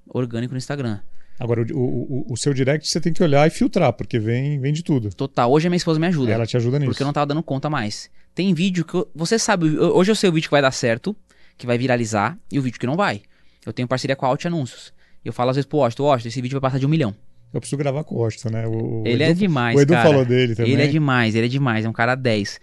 Orgânico 0.08 0.54
no 0.54 0.56
Instagram. 0.56 0.98
Agora, 1.38 1.60
o, 1.74 1.76
o, 1.78 2.32
o, 2.32 2.36
seu 2.38 2.54
direct 2.54 2.88
você 2.88 2.98
tem 2.98 3.12
que 3.12 3.22
olhar 3.22 3.46
e 3.46 3.50
filtrar, 3.50 3.92
porque 3.92 4.18
vem, 4.18 4.58
vem 4.58 4.72
de 4.72 4.82
tudo. 4.82 5.10
Total. 5.14 5.52
Hoje 5.52 5.66
a 5.66 5.70
minha 5.70 5.76
esposa 5.76 6.00
me 6.00 6.06
ajuda. 6.06 6.32
Ela 6.32 6.46
te 6.46 6.56
ajuda 6.56 6.78
nisso. 6.78 6.90
Porque 6.90 7.02
eu 7.02 7.04
não 7.04 7.12
tava 7.12 7.26
dando 7.26 7.42
conta 7.42 7.68
mais. 7.68 8.08
Tem 8.34 8.54
vídeo 8.54 8.82
que. 8.82 8.94
Eu, 8.94 9.06
você 9.14 9.38
sabe, 9.38 9.78
hoje 9.78 10.10
eu 10.10 10.16
sei 10.16 10.30
o 10.30 10.32
vídeo 10.32 10.46
que 10.46 10.52
vai 10.52 10.62
dar 10.62 10.70
certo, 10.70 11.14
que 11.58 11.66
vai 11.66 11.76
viralizar, 11.76 12.38
e 12.50 12.58
o 12.58 12.62
vídeo 12.62 12.80
que 12.80 12.86
não 12.86 12.96
vai. 12.96 13.20
Eu 13.66 13.74
tenho 13.74 13.86
parceria 13.86 14.16
com 14.16 14.24
a 14.24 14.30
Alt 14.30 14.46
Anúncios. 14.46 14.90
Eu 15.22 15.34
falo 15.34 15.50
às 15.50 15.56
vezes 15.56 15.68
pro 15.68 15.76
Washington, 15.76 16.04
Washington, 16.04 16.28
esse 16.28 16.40
vídeo 16.40 16.58
vai 16.58 16.70
passar 16.70 16.78
de 16.78 16.86
um 16.86 16.88
milhão. 16.88 17.14
Eu 17.52 17.60
preciso 17.60 17.76
gravar 17.76 18.04
com 18.04 18.14
o 18.14 18.18
Washington, 18.20 18.48
né? 18.50 18.66
O, 18.66 19.02
ele 19.04 19.22
é 19.22 19.26
Edu, 19.26 19.38
é 19.38 19.40
demais, 19.40 19.76
O 19.76 19.80
Edu 19.82 19.92
cara. 19.92 20.08
falou 20.08 20.24
dele 20.24 20.54
também. 20.54 20.72
Ele 20.72 20.82
é 20.82 20.86
demais, 20.86 21.34
ele 21.34 21.46
é 21.46 21.48
demais. 21.50 21.84
É 21.84 21.88
um 21.88 21.92
cara 21.92 22.14
10. 22.14 22.58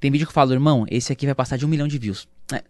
Tem 0.00 0.10
vídeo 0.10 0.26
que 0.26 0.30
eu 0.30 0.34
falo, 0.34 0.52
irmão, 0.52 0.86
esse 0.90 1.12
aqui 1.12 1.26
vai 1.26 1.34
passar 1.34 1.58
de 1.58 1.66
um 1.66 1.68
milhão 1.68 1.86
de 1.86 1.98
views. 1.98 2.26
É, 2.52 2.64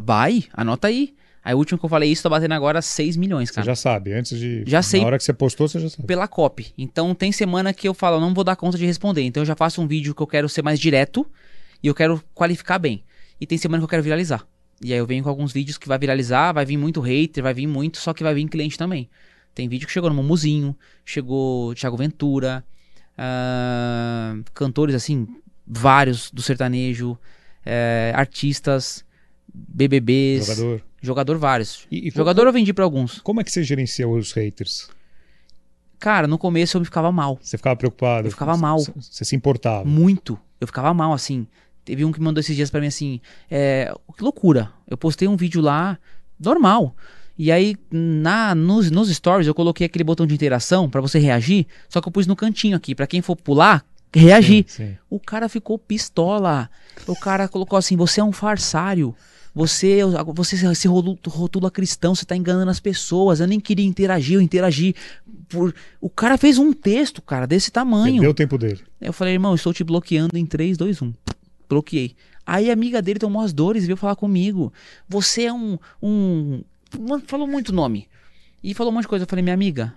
vai, 0.00 0.44
anota 0.52 0.86
aí. 0.86 1.14
Aí 1.44 1.54
o 1.54 1.58
último 1.58 1.78
que 1.78 1.84
eu 1.84 1.88
falei 1.88 2.10
isso, 2.10 2.22
tá 2.22 2.28
batendo 2.28 2.54
agora 2.54 2.80
6 2.80 3.16
milhões, 3.16 3.50
cara. 3.50 3.64
Você 3.64 3.70
já 3.70 3.76
sabe, 3.76 4.12
antes 4.12 4.38
de. 4.38 4.64
Já 4.66 4.82
sei. 4.82 5.00
Na 5.00 5.06
hora 5.06 5.18
que 5.18 5.24
você 5.24 5.32
postou, 5.32 5.68
você 5.68 5.78
já 5.78 5.88
sabe. 5.88 6.06
Pela 6.06 6.26
copy. 6.26 6.72
Então 6.76 7.14
tem 7.14 7.30
semana 7.30 7.72
que 7.72 7.86
eu 7.86 7.94
falo, 7.94 8.20
não 8.20 8.32
vou 8.32 8.42
dar 8.42 8.56
conta 8.56 8.78
de 8.78 8.86
responder. 8.86 9.22
Então 9.22 9.42
eu 9.42 9.46
já 9.46 9.54
faço 9.54 9.80
um 9.80 9.86
vídeo 9.86 10.14
que 10.14 10.22
eu 10.22 10.26
quero 10.26 10.48
ser 10.48 10.62
mais 10.62 10.80
direto 10.80 11.26
e 11.82 11.86
eu 11.86 11.94
quero 11.94 12.22
qualificar 12.34 12.78
bem. 12.78 13.04
E 13.40 13.46
tem 13.46 13.58
semana 13.58 13.80
que 13.80 13.84
eu 13.84 13.88
quero 13.88 14.02
viralizar. 14.02 14.46
E 14.82 14.92
aí 14.92 14.98
eu 14.98 15.06
venho 15.06 15.22
com 15.22 15.30
alguns 15.30 15.52
vídeos 15.52 15.78
que 15.78 15.88
vai 15.88 15.98
viralizar, 15.98 16.52
vai 16.52 16.64
vir 16.64 16.76
muito 16.76 17.00
hater, 17.00 17.42
vai 17.42 17.54
vir 17.54 17.66
muito, 17.66 17.98
só 17.98 18.12
que 18.12 18.22
vai 18.22 18.34
vir 18.34 18.48
cliente 18.48 18.76
também. 18.76 19.08
Tem 19.54 19.68
vídeo 19.68 19.86
que 19.86 19.92
chegou 19.92 20.10
no 20.10 20.16
Mumuzinho, 20.16 20.76
chegou 21.04 21.74
Thiago 21.74 21.96
Ventura, 21.96 22.64
uh, 23.16 24.44
cantores 24.52 24.94
assim, 24.94 25.26
vários 25.66 26.30
do 26.30 26.42
sertanejo, 26.42 27.12
uh, 27.12 27.18
artistas, 28.14 29.04
BBBs. 29.52 30.46
Jogador. 30.46 30.82
Jogador 31.02 31.38
vários. 31.38 31.86
E, 31.90 32.08
e 32.08 32.10
Jogador 32.10 32.42
como, 32.42 32.48
eu 32.48 32.52
vendi 32.52 32.72
para 32.72 32.84
alguns. 32.84 33.20
Como 33.20 33.40
é 33.40 33.44
que 33.44 33.50
você 33.50 33.62
gerencia 33.62 34.08
os 34.08 34.32
haters? 34.32 34.88
Cara, 35.98 36.26
no 36.26 36.38
começo 36.38 36.76
eu 36.76 36.80
me 36.80 36.84
ficava 36.84 37.10
mal. 37.10 37.38
Você 37.40 37.56
ficava 37.56 37.76
preocupado? 37.76 38.26
Eu 38.26 38.30
ficava 38.30 38.56
mal. 38.56 38.78
Você, 38.78 38.92
você 38.98 39.24
se 39.24 39.36
importava? 39.36 39.84
Muito. 39.84 40.38
Eu 40.60 40.66
ficava 40.66 40.92
mal, 40.92 41.12
assim. 41.12 41.46
Teve 41.84 42.04
um 42.04 42.12
que 42.12 42.20
mandou 42.20 42.40
esses 42.40 42.54
dias 42.54 42.70
para 42.70 42.80
mim 42.80 42.88
assim: 42.88 43.20
é, 43.50 43.94
que 44.16 44.22
loucura. 44.22 44.72
Eu 44.86 44.96
postei 44.96 45.28
um 45.28 45.36
vídeo 45.36 45.60
lá, 45.60 45.98
normal. 46.38 46.94
E 47.38 47.52
aí, 47.52 47.76
na, 47.90 48.54
nos, 48.54 48.90
nos 48.90 49.14
stories, 49.14 49.46
eu 49.46 49.54
coloquei 49.54 49.86
aquele 49.86 50.02
botão 50.02 50.26
de 50.26 50.34
interação 50.34 50.88
para 50.88 51.02
você 51.02 51.18
reagir, 51.18 51.66
só 51.88 52.00
que 52.00 52.08
eu 52.08 52.12
pus 52.12 52.26
no 52.26 52.34
cantinho 52.34 52.74
aqui, 52.74 52.94
para 52.94 53.06
quem 53.06 53.20
for 53.20 53.36
pular, 53.36 53.84
reagir. 54.14 54.64
Sim, 54.68 54.86
sim. 54.86 54.98
O 55.08 55.18
cara 55.20 55.48
ficou 55.48 55.78
pistola. 55.78 56.70
O 57.06 57.16
cara 57.16 57.48
colocou 57.48 57.78
assim: 57.78 57.96
você 57.96 58.20
é 58.20 58.24
um 58.24 58.32
farsário. 58.32 59.14
Você, 59.54 60.00
você 60.34 60.74
se 60.74 60.86
rotula 60.86 61.70
cristão, 61.70 62.14
você 62.14 62.26
tá 62.26 62.36
enganando 62.36 62.70
as 62.70 62.78
pessoas. 62.78 63.40
Eu 63.40 63.46
nem 63.46 63.58
queria 63.58 63.86
interagir, 63.86 64.34
eu 64.34 64.42
interagi. 64.42 64.94
Por... 65.48 65.74
O 65.98 66.10
cara 66.10 66.36
fez 66.36 66.58
um 66.58 66.74
texto, 66.74 67.22
cara, 67.22 67.46
desse 67.46 67.70
tamanho. 67.70 68.20
Deu 68.20 68.34
tempo 68.34 68.58
dele. 68.58 68.80
Eu 69.00 69.14
falei, 69.14 69.32
irmão, 69.32 69.54
estou 69.54 69.72
te 69.72 69.82
bloqueando 69.82 70.36
em 70.36 70.44
3, 70.44 70.76
2, 70.76 71.00
1. 71.00 71.14
Bloqueei. 71.70 72.14
Aí 72.44 72.68
a 72.68 72.72
amiga 72.74 73.00
dele 73.00 73.18
tomou 73.18 73.40
as 73.40 73.54
dores 73.54 73.84
e 73.84 73.86
veio 73.86 73.96
falar 73.96 74.14
comigo. 74.14 74.70
Você 75.08 75.44
é 75.44 75.52
um. 75.52 75.78
um... 76.02 76.62
Falou 77.26 77.46
muito 77.46 77.72
nome. 77.72 78.08
E 78.62 78.74
falou 78.74 78.92
um 78.92 78.94
monte 78.94 79.04
de 79.04 79.08
coisa. 79.08 79.24
Eu 79.24 79.28
falei, 79.28 79.42
minha 79.42 79.54
amiga, 79.54 79.94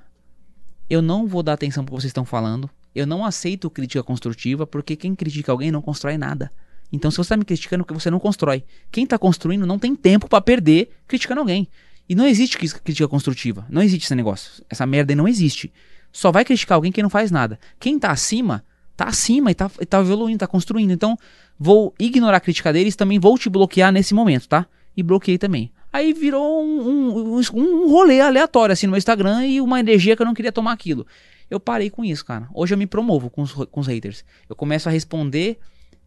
eu 0.89 1.01
não 1.01 1.27
vou 1.27 1.43
dar 1.43 1.51
atenção 1.51 1.83
pro 1.83 1.95
que 1.95 2.01
vocês 2.01 2.11
estão 2.11 2.23
falando. 2.23 2.69
Eu 2.93 3.05
não 3.05 3.23
aceito 3.23 3.69
crítica 3.69 4.03
construtiva, 4.03 4.65
porque 4.65 4.95
quem 4.95 5.15
critica 5.15 5.51
alguém 5.51 5.71
não 5.71 5.81
constrói 5.81 6.17
nada. 6.17 6.51
Então, 6.91 7.11
se 7.11 7.17
você 7.17 7.21
está 7.21 7.37
me 7.37 7.45
criticando, 7.45 7.85
você 7.89 8.09
não 8.09 8.19
constrói. 8.19 8.63
Quem 8.91 9.03
está 9.03 9.17
construindo 9.17 9.65
não 9.65 9.77
tem 9.77 9.95
tempo 9.95 10.27
para 10.27 10.41
perder 10.41 10.89
criticando 11.07 11.41
alguém. 11.41 11.67
E 12.07 12.15
não 12.15 12.25
existe 12.25 12.57
crítica 12.57 13.07
construtiva. 13.07 13.65
Não 13.69 13.83
existe 13.83 14.05
esse 14.05 14.15
negócio. 14.15 14.63
Essa 14.69 14.85
merda 14.85 15.11
aí 15.11 15.15
não 15.15 15.27
existe. 15.27 15.71
Só 16.11 16.31
vai 16.31 16.43
criticar 16.43 16.75
alguém 16.75 16.91
que 16.91 17.03
não 17.03 17.09
faz 17.09 17.29
nada. 17.29 17.59
Quem 17.79 17.97
está 17.97 18.09
acima, 18.09 18.65
está 18.91 19.05
acima 19.05 19.51
e 19.51 19.53
está 19.53 19.69
tá 19.69 19.99
evoluindo, 19.99 20.37
está 20.37 20.47
construindo. 20.47 20.91
Então, 20.91 21.15
vou 21.57 21.93
ignorar 21.99 22.37
a 22.37 22.39
crítica 22.39 22.73
deles, 22.73 22.95
também 22.95 23.19
vou 23.19 23.37
te 23.37 23.47
bloquear 23.47 23.91
nesse 23.91 24.15
momento, 24.15 24.47
tá? 24.47 24.65
E 24.97 25.03
bloqueei 25.03 25.37
também. 25.37 25.71
Aí 25.93 26.13
virou 26.13 26.63
um, 26.63 27.35
um, 27.35 27.41
um 27.53 27.89
rolê 27.89 28.21
aleatório 28.21 28.73
assim 28.73 28.87
no 28.87 28.91
meu 28.91 28.97
Instagram 28.97 29.45
e 29.45 29.61
uma 29.61 29.79
energia 29.79 30.15
que 30.15 30.21
eu 30.21 30.25
não 30.25 30.33
queria 30.33 30.51
tomar 30.51 30.71
aquilo. 30.71 31.05
Eu 31.49 31.59
parei 31.59 31.89
com 31.89 32.03
isso, 32.05 32.23
cara. 32.25 32.47
Hoje 32.53 32.73
eu 32.73 32.77
me 32.77 32.85
promovo 32.85 33.29
com 33.29 33.41
os, 33.41 33.53
com 33.53 33.79
os 33.79 33.87
haters. 33.87 34.23
Eu 34.47 34.55
começo 34.55 34.87
a 34.87 34.91
responder 34.91 35.57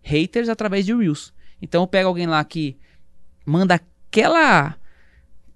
haters 0.02 0.48
através 0.48 0.86
de 0.86 0.94
Reels. 0.94 1.32
Então 1.60 1.82
eu 1.82 1.86
pego 1.86 2.08
alguém 2.08 2.26
lá 2.26 2.42
que 2.44 2.76
manda 3.44 3.74
aquela 3.74 4.76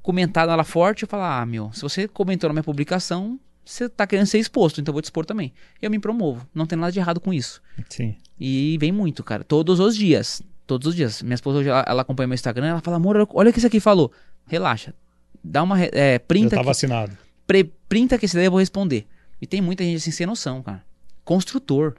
comentada 0.02 0.54
lá 0.54 0.64
forte 0.64 1.02
e 1.02 1.06
falo, 1.06 1.24
ah, 1.24 1.44
meu, 1.44 1.72
se 1.72 1.82
você 1.82 2.06
comentou 2.06 2.48
na 2.48 2.54
minha 2.54 2.62
publicação, 2.62 3.38
você 3.64 3.88
tá 3.88 4.06
querendo 4.06 4.26
ser 4.26 4.38
exposto, 4.38 4.80
então 4.80 4.92
eu 4.92 4.94
vou 4.94 5.02
te 5.02 5.06
expor 5.06 5.26
também. 5.26 5.52
Eu 5.82 5.90
me 5.90 5.98
promovo. 5.98 6.46
Não 6.54 6.66
tem 6.66 6.78
nada 6.78 6.92
de 6.92 7.00
errado 7.00 7.20
com 7.20 7.34
isso. 7.34 7.60
Sim. 7.88 8.16
E 8.38 8.76
vem 8.80 8.92
muito, 8.92 9.24
cara. 9.24 9.42
Todos 9.42 9.80
os 9.80 9.96
dias. 9.96 10.40
Todos 10.66 10.88
os 10.88 10.94
dias. 10.94 11.22
Minha 11.22 11.34
esposa 11.34 11.58
hoje, 11.58 11.68
ela, 11.68 11.84
ela 11.86 12.02
acompanha 12.02 12.28
meu 12.28 12.34
Instagram, 12.34 12.66
ela 12.66 12.80
fala, 12.80 12.96
amor, 12.96 13.28
olha 13.32 13.50
o 13.50 13.52
que 13.52 13.58
isso 13.58 13.66
aqui 13.66 13.80
falou. 13.80 14.12
Relaxa. 14.46 14.94
Dá 15.42 15.62
uma. 15.62 15.80
É, 15.80 16.18
printa. 16.18 16.56
Já 16.56 16.62
tá 16.62 16.62
vacinado. 16.62 17.16
Pre, 17.46 17.64
printa 17.88 18.18
que 18.18 18.26
esse 18.26 18.36
daí 18.36 18.46
eu 18.46 18.50
vou 18.50 18.60
responder. 18.60 19.06
E 19.40 19.46
tem 19.46 19.60
muita 19.60 19.84
gente 19.84 19.96
assim 19.96 20.10
sem 20.10 20.26
noção, 20.26 20.62
cara. 20.62 20.84
Construtor 21.24 21.96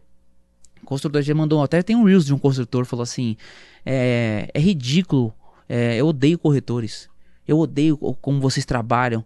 construtor 0.88 1.22
já 1.22 1.36
mandou, 1.36 1.62
até 1.62 1.84
tem 1.84 1.96
um 1.96 2.04
Reels 2.04 2.26
de 2.26 2.34
um 2.34 2.40
construtor, 2.40 2.86
falou 2.86 3.04
assim, 3.04 3.36
é, 3.86 4.50
é 4.54 4.60
ridículo, 4.60 5.34
é, 5.68 5.98
eu 5.98 6.08
odeio 6.08 6.40
corretores, 6.40 7.10
eu 7.46 7.60
odeio 7.60 7.98
como 8.22 8.40
vocês 8.40 8.66
trabalham. 8.66 9.24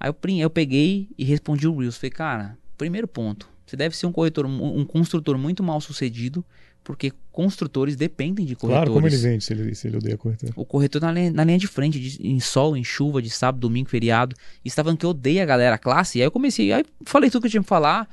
Aí 0.00 0.08
eu, 0.10 0.16
eu 0.38 0.50
peguei 0.50 1.08
e 1.16 1.24
respondi 1.24 1.68
o 1.68 1.76
Reels, 1.76 1.98
falei, 1.98 2.10
cara, 2.10 2.58
primeiro 2.78 3.06
ponto, 3.06 3.48
você 3.66 3.76
deve 3.76 3.96
ser 3.96 4.06
um 4.06 4.12
corretor, 4.12 4.46
um, 4.46 4.78
um 4.80 4.84
construtor 4.84 5.36
muito 5.36 5.62
mal 5.62 5.80
sucedido, 5.80 6.44
porque 6.84 7.12
construtores 7.30 7.96
dependem 7.96 8.44
de 8.44 8.56
corretores. 8.56 8.88
Claro, 8.88 8.92
como 8.92 9.06
ele 9.06 9.16
vende 9.16 9.44
se 9.44 9.52
ele, 9.52 9.74
se 9.74 9.86
ele 9.86 9.96
odeia 9.96 10.16
corretor? 10.16 10.50
O 10.56 10.64
corretor 10.64 11.00
na 11.00 11.12
linha, 11.12 11.30
na 11.30 11.44
linha 11.44 11.58
de 11.58 11.66
frente, 11.66 11.98
de, 11.98 12.26
em 12.26 12.40
sol, 12.40 12.76
em 12.76 12.84
chuva, 12.84 13.22
de 13.22 13.30
sábado, 13.30 13.60
domingo, 13.60 13.88
feriado. 13.88 14.34
E 14.64 14.68
estava 14.68 14.94
que 14.96 15.06
eu 15.06 15.10
odeio 15.10 15.42
a 15.42 15.46
galera, 15.46 15.76
a 15.76 15.78
classe. 15.78 16.18
E 16.18 16.22
aí 16.22 16.26
eu 16.26 16.30
comecei, 16.30 16.72
aí 16.72 16.84
falei 17.04 17.30
tudo 17.30 17.42
que 17.42 17.46
eu 17.46 17.50
tinha 17.52 17.62
que 17.62 17.68
falar 17.68 18.08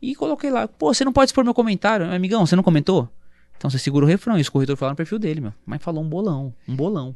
e 0.00 0.14
coloquei 0.14 0.50
lá. 0.50 0.68
Pô, 0.68 0.92
você 0.94 1.04
não 1.04 1.12
pode 1.12 1.30
expor 1.30 1.44
meu 1.44 1.54
comentário, 1.54 2.06
amigão, 2.06 2.46
você 2.46 2.56
não 2.56 2.62
comentou? 2.62 3.08
Então 3.56 3.68
você 3.68 3.78
segura 3.78 4.04
o 4.04 4.08
refrão. 4.08 4.38
E 4.38 4.42
o 4.42 4.52
corretor 4.52 4.76
falou 4.76 4.92
no 4.92 4.96
perfil 4.96 5.18
dele, 5.18 5.40
meu. 5.40 5.52
Mas 5.66 5.82
falou 5.82 6.02
um 6.02 6.08
bolão, 6.08 6.54
um 6.68 6.74
bolão. 6.74 7.14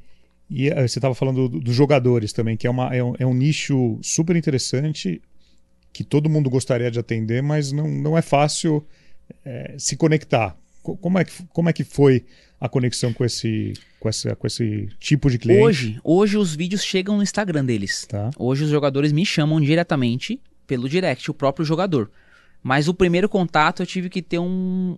E 0.51 0.71
uh, 0.71 0.75
você 0.89 0.99
estava 0.99 1.15
falando 1.15 1.49
dos 1.49 1.63
do 1.63 1.73
jogadores 1.73 2.33
também, 2.33 2.57
que 2.57 2.67
é, 2.67 2.71
uma, 2.71 2.95
é 2.95 3.03
um, 3.03 3.15
é 3.19 3.27
um 3.27 3.35
nicho 3.35 3.99
super 4.03 4.37
interessante 4.37 5.21
que 5.93 6.05
todo 6.05 6.29
mundo 6.29 6.51
gostaria 6.51 6.91
de 6.91 6.99
atender, 6.99 7.43
mas 7.43 7.73
não, 7.73 7.89
não 7.89 8.19
é 8.19 8.23
fácil 8.23 8.87
é, 9.45 9.75
se 9.79 9.97
conectar 9.97 10.57
como 10.95 11.19
é 11.19 11.25
que, 11.25 11.43
como 11.53 11.69
é 11.69 11.73
que 11.73 11.83
foi 11.83 12.25
a 12.61 12.69
conexão 12.69 13.13
com 13.13 13.25
esse, 13.25 13.73
com, 13.99 14.09
essa, 14.09 14.37
com 14.37 14.47
esse 14.47 14.89
tipo 15.01 15.31
de 15.31 15.39
cliente? 15.39 15.63
Hoje, 15.63 16.01
hoje 16.05 16.39
os 16.39 16.55
vídeos 16.55 16.85
chegam 16.85 17.17
no 17.17 17.23
Instagram 17.23 17.65
deles. 17.65 18.07
Tá. 18.07 18.31
Hoje 18.39 18.65
os 18.65 18.71
jogadores 18.71 19.13
me 19.13 19.27
chamam 19.27 19.61
diretamente 19.61 20.41
pelo 20.67 20.89
direct, 20.89 21.31
o 21.31 21.35
próprio 21.35 21.65
jogador. 21.65 22.11
Mas 22.63 22.89
o 22.89 22.95
primeiro 22.95 23.29
contato 23.29 23.83
eu 23.83 23.87
tive 23.87 24.09
que 24.09 24.21
ter 24.21 24.39
um, 24.39 24.97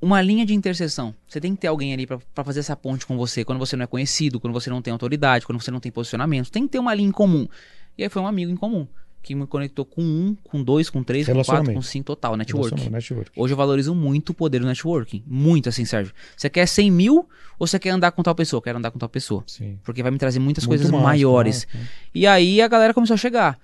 uma 0.00 0.20
linha 0.20 0.46
de 0.46 0.54
interseção. 0.54 1.14
Você 1.28 1.40
tem 1.40 1.54
que 1.54 1.60
ter 1.60 1.66
alguém 1.68 1.92
ali 1.92 2.06
para 2.06 2.44
fazer 2.44 2.60
essa 2.60 2.76
ponte 2.76 3.06
com 3.06 3.16
você 3.16 3.44
quando 3.44 3.58
você 3.58 3.76
não 3.76 3.84
é 3.84 3.86
conhecido, 3.86 4.40
quando 4.40 4.52
você 4.52 4.70
não 4.70 4.82
tem 4.82 4.92
autoridade, 4.92 5.46
quando 5.46 5.60
você 5.60 5.70
não 5.70 5.80
tem 5.80 5.92
posicionamento. 5.92 6.50
Tem 6.50 6.64
que 6.64 6.72
ter 6.72 6.78
uma 6.78 6.94
linha 6.94 7.08
em 7.08 7.12
comum. 7.12 7.48
E 7.96 8.02
aí 8.02 8.08
foi 8.08 8.22
um 8.22 8.26
amigo 8.26 8.50
em 8.50 8.56
comum 8.56 8.86
que 9.24 9.34
me 9.34 9.46
conectou 9.46 9.86
com 9.86 10.02
um, 10.02 10.36
com 10.44 10.62
dois, 10.62 10.90
com 10.90 11.02
três, 11.02 11.26
com 11.26 11.42
quatro, 11.42 11.72
com 11.72 11.80
cinco, 11.80 12.04
total, 12.04 12.36
network. 12.36 12.90
network. 12.90 13.30
Hoje 13.34 13.54
eu 13.54 13.56
valorizo 13.56 13.94
muito 13.94 14.30
o 14.30 14.34
poder 14.34 14.60
do 14.60 14.66
networking. 14.66 15.24
Muito 15.26 15.70
assim, 15.70 15.86
Sérgio. 15.86 16.12
Você 16.36 16.50
quer 16.50 16.66
100 16.66 16.90
mil 16.90 17.26
ou 17.58 17.66
você 17.66 17.78
quer 17.78 17.88
andar 17.88 18.12
com 18.12 18.22
tal 18.22 18.34
pessoa? 18.34 18.60
Quero 18.60 18.76
andar 18.76 18.90
com 18.90 18.98
tal 18.98 19.08
pessoa. 19.08 19.42
Sim. 19.46 19.78
Porque 19.82 20.02
vai 20.02 20.12
me 20.12 20.18
trazer 20.18 20.38
muitas 20.38 20.66
muito 20.66 20.78
coisas 20.78 20.90
mais, 20.90 21.02
maiores. 21.02 21.66
Né? 21.72 21.88
E 22.14 22.26
aí 22.26 22.60
a 22.60 22.68
galera 22.68 22.92
começou 22.92 23.14
a 23.14 23.16
chegar. 23.16 23.58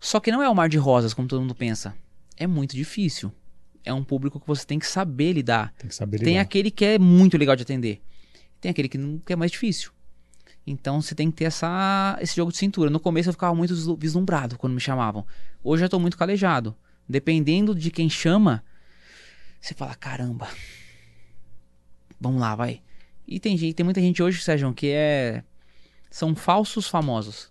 Só 0.00 0.18
que 0.18 0.32
não 0.32 0.42
é 0.42 0.48
o 0.48 0.54
mar 0.54 0.70
de 0.70 0.78
rosas, 0.78 1.12
como 1.12 1.28
todo 1.28 1.42
mundo 1.42 1.54
pensa. 1.54 1.94
É 2.38 2.46
muito 2.46 2.74
difícil. 2.74 3.30
É 3.84 3.92
um 3.92 4.02
público 4.02 4.40
que 4.40 4.46
você 4.46 4.64
tem 4.64 4.78
que 4.78 4.86
saber 4.86 5.34
lidar. 5.34 5.74
Tem 5.76 5.88
que 5.88 5.94
saber 5.94 6.16
lidar. 6.16 6.24
Tem 6.24 6.38
aquele 6.38 6.70
que 6.70 6.86
é 6.86 6.98
muito 6.98 7.36
legal 7.36 7.54
de 7.54 7.64
atender. 7.64 8.00
Tem 8.62 8.70
aquele 8.70 8.88
que, 8.88 8.96
não, 8.96 9.18
que 9.18 9.34
é 9.34 9.36
mais 9.36 9.50
difícil. 9.50 9.90
Então 10.66 11.02
você 11.02 11.14
tem 11.14 11.30
que 11.30 11.38
ter 11.38 11.44
essa, 11.44 12.16
esse 12.20 12.36
jogo 12.36 12.52
de 12.52 12.58
cintura. 12.58 12.88
No 12.88 13.00
começo 13.00 13.28
eu 13.28 13.32
ficava 13.32 13.54
muito 13.54 13.74
vislumbrado 13.96 14.56
quando 14.56 14.72
me 14.72 14.80
chamavam. 14.80 15.26
Hoje 15.62 15.84
eu 15.84 15.88
tô 15.88 15.98
muito 15.98 16.16
calejado. 16.16 16.74
Dependendo 17.08 17.74
de 17.74 17.90
quem 17.90 18.08
chama, 18.08 18.64
você 19.60 19.74
fala: 19.74 19.94
caramba, 19.94 20.48
vamos 22.20 22.40
lá, 22.40 22.54
vai. 22.54 22.80
E 23.26 23.40
tem, 23.40 23.56
gente, 23.56 23.74
tem 23.74 23.84
muita 23.84 24.00
gente 24.00 24.22
hoje, 24.22 24.40
Sérgio, 24.40 24.72
que 24.72 24.88
é. 24.88 25.42
São 26.10 26.34
falsos 26.34 26.88
famosos. 26.88 27.50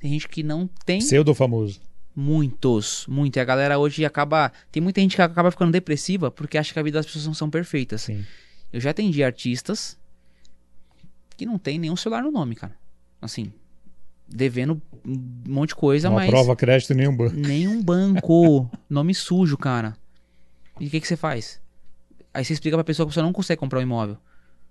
Tem 0.00 0.10
gente 0.10 0.28
que 0.28 0.42
não 0.42 0.68
tem. 0.84 0.98
Pseudo 0.98 1.34
famoso. 1.34 1.80
Muitos, 2.16 3.06
muito. 3.06 3.36
E 3.36 3.40
a 3.40 3.44
galera 3.44 3.78
hoje 3.78 4.04
acaba. 4.04 4.50
Tem 4.72 4.82
muita 4.82 5.00
gente 5.00 5.16
que 5.16 5.22
acaba 5.22 5.50
ficando 5.50 5.70
depressiva 5.70 6.30
porque 6.30 6.58
acha 6.58 6.72
que 6.72 6.78
a 6.78 6.82
vida 6.82 6.98
das 6.98 7.06
pessoas 7.06 7.26
não 7.26 7.34
são 7.34 7.48
perfeitas. 7.48 8.02
Sim. 8.02 8.24
Eu 8.72 8.80
já 8.80 8.90
atendi 8.90 9.22
artistas 9.22 9.98
que 11.36 11.46
não 11.46 11.58
tem 11.58 11.78
nenhum 11.78 11.96
celular 11.96 12.22
no 12.22 12.30
nome, 12.30 12.54
cara. 12.54 12.74
Assim, 13.20 13.52
devendo 14.28 14.80
um 15.04 15.20
monte 15.48 15.70
de 15.70 15.74
coisa, 15.76 16.08
não 16.08 16.16
mas. 16.16 16.28
prova 16.28 16.56
crédito 16.56 16.94
nenhum 16.94 17.16
banco. 17.16 17.36
Nenhum 17.36 17.82
banco. 17.82 18.70
nome 18.88 19.14
sujo, 19.14 19.56
cara. 19.56 19.96
E 20.80 20.86
o 20.86 20.90
que, 20.90 21.00
que 21.00 21.08
você 21.08 21.16
faz? 21.16 21.60
Aí 22.32 22.44
você 22.44 22.52
explica 22.52 22.76
pra 22.76 22.84
pessoa 22.84 23.06
que 23.06 23.14
você 23.14 23.22
não 23.22 23.32
consegue 23.32 23.60
comprar 23.60 23.78
um 23.78 23.82
imóvel. 23.82 24.16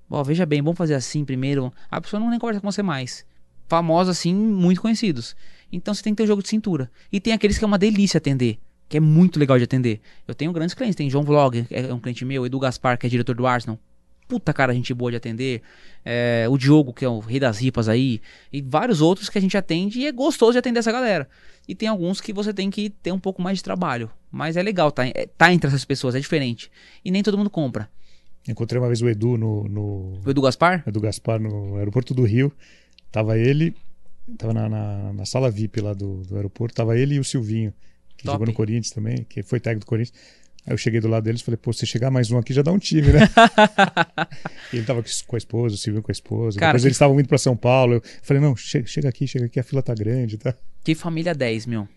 Bom, 0.09 0.21
veja 0.23 0.45
bem, 0.45 0.61
vamos 0.61 0.77
fazer 0.77 0.95
assim 0.95 1.23
primeiro. 1.23 1.73
A 1.89 2.01
pessoa 2.01 2.19
não 2.19 2.29
nem 2.29 2.39
conversa 2.39 2.59
com 2.59 2.69
você 2.69 2.83
mais. 2.83 3.25
Famosos 3.67 4.17
assim, 4.17 4.33
muito 4.33 4.81
conhecidos. 4.81 5.35
Então 5.71 5.93
você 5.93 6.03
tem 6.03 6.13
que 6.13 6.17
ter 6.17 6.23
o 6.23 6.25
um 6.25 6.27
jogo 6.27 6.43
de 6.43 6.49
cintura. 6.49 6.91
E 7.11 7.19
tem 7.19 7.33
aqueles 7.33 7.57
que 7.57 7.63
é 7.63 7.67
uma 7.67 7.77
delícia 7.77 8.17
atender. 8.17 8.59
Que 8.89 8.97
é 8.97 8.99
muito 8.99 9.39
legal 9.39 9.57
de 9.57 9.63
atender. 9.63 10.01
Eu 10.27 10.35
tenho 10.35 10.51
grandes 10.51 10.75
clientes. 10.75 10.95
Tem 10.95 11.09
João 11.09 11.23
Vlog, 11.23 11.63
que 11.63 11.73
é 11.73 11.93
um 11.93 11.99
cliente 11.99 12.25
meu. 12.25 12.45
Edu 12.45 12.59
Gaspar, 12.59 12.97
que 12.97 13.07
é 13.07 13.09
diretor 13.09 13.33
do 13.33 13.47
Arsenal 13.47 13.79
puta 14.27 14.53
cara, 14.53 14.73
gente 14.73 14.93
boa 14.93 15.11
de 15.11 15.17
atender. 15.17 15.61
É, 16.05 16.45
o 16.49 16.57
Diogo, 16.57 16.93
que 16.93 17.05
é 17.05 17.09
o 17.09 17.19
rei 17.19 17.39
das 17.39 17.59
ripas 17.59 17.87
aí. 17.87 18.21
E 18.51 18.61
vários 18.61 19.01
outros 19.01 19.29
que 19.29 19.37
a 19.37 19.41
gente 19.41 19.55
atende 19.57 19.99
e 19.99 20.07
é 20.07 20.11
gostoso 20.11 20.53
de 20.53 20.57
atender 20.57 20.79
essa 20.79 20.91
galera. 20.91 21.27
E 21.67 21.73
tem 21.73 21.87
alguns 21.87 22.19
que 22.19 22.33
você 22.33 22.53
tem 22.53 22.69
que 22.69 22.89
ter 22.89 23.11
um 23.11 23.19
pouco 23.19 23.41
mais 23.41 23.59
de 23.59 23.63
trabalho. 23.63 24.09
Mas 24.31 24.57
é 24.57 24.63
legal, 24.63 24.91
tá, 24.91 25.05
é, 25.05 25.27
tá 25.37 25.53
entre 25.53 25.67
essas 25.67 25.85
pessoas, 25.85 26.15
é 26.15 26.19
diferente. 26.19 26.69
E 27.05 27.11
nem 27.11 27.23
todo 27.23 27.37
mundo 27.37 27.49
compra. 27.49 27.89
Encontrei 28.47 28.79
uma 28.79 28.87
vez 28.87 29.01
o 29.01 29.07
Edu 29.07 29.37
no. 29.37 29.63
no... 29.69 30.19
O 30.25 30.29
Edu 30.29 30.41
Gaspar? 30.41 30.83
Edu 30.85 30.99
Gaspar 30.99 31.39
no 31.39 31.77
aeroporto 31.77 32.13
do 32.13 32.23
Rio. 32.23 32.51
Tava 33.11 33.37
ele. 33.37 33.73
Tava 34.37 34.53
na, 34.53 34.67
na, 34.67 35.13
na 35.13 35.25
sala 35.25 35.49
VIP 35.49 35.79
lá 35.79 35.93
do, 35.93 36.23
do 36.23 36.35
aeroporto. 36.35 36.75
Tava 36.75 36.97
ele 36.97 37.15
e 37.15 37.19
o 37.19 37.23
Silvinho, 37.23 37.73
que 38.17 38.25
Top. 38.25 38.33
jogou 38.33 38.47
no 38.47 38.53
Corinthians 38.53 38.91
também, 38.91 39.25
que 39.29 39.43
foi 39.43 39.59
técnico 39.59 39.85
do 39.85 39.89
Corinthians. 39.89 40.17
Aí 40.65 40.73
eu 40.73 40.77
cheguei 40.77 41.01
do 41.01 41.09
lado 41.09 41.23
deles 41.23 41.41
e 41.41 41.43
falei, 41.43 41.57
pô, 41.57 41.73
se 41.73 41.85
chegar 41.85 42.09
mais 42.09 42.31
um 42.31 42.37
aqui 42.37 42.53
já 42.53 42.61
dá 42.61 42.71
um 42.71 42.79
time, 42.79 43.07
né? 43.11 43.29
ele 44.71 44.83
tava 44.83 45.03
com 45.27 45.35
a 45.35 45.37
esposa, 45.37 45.75
o 45.75 45.77
Silvio 45.77 46.01
com 46.01 46.09
a 46.09 46.13
esposa. 46.13 46.57
Cara, 46.57 46.71
Depois 46.71 46.83
que... 46.83 46.87
eles 46.87 46.95
estavam 46.95 47.19
indo 47.19 47.27
para 47.27 47.37
São 47.37 47.55
Paulo. 47.55 47.95
Eu 47.95 48.01
falei, 48.21 48.41
não, 48.41 48.55
chega, 48.55 48.87
chega 48.87 49.09
aqui, 49.09 49.27
chega 49.27 49.45
aqui, 49.45 49.59
a 49.59 49.63
fila 49.63 49.83
tá 49.83 49.93
grande, 49.93 50.37
tá? 50.37 50.55
Que 50.81 50.95
família 50.95 51.35
10, 51.35 51.65
meu. 51.65 51.87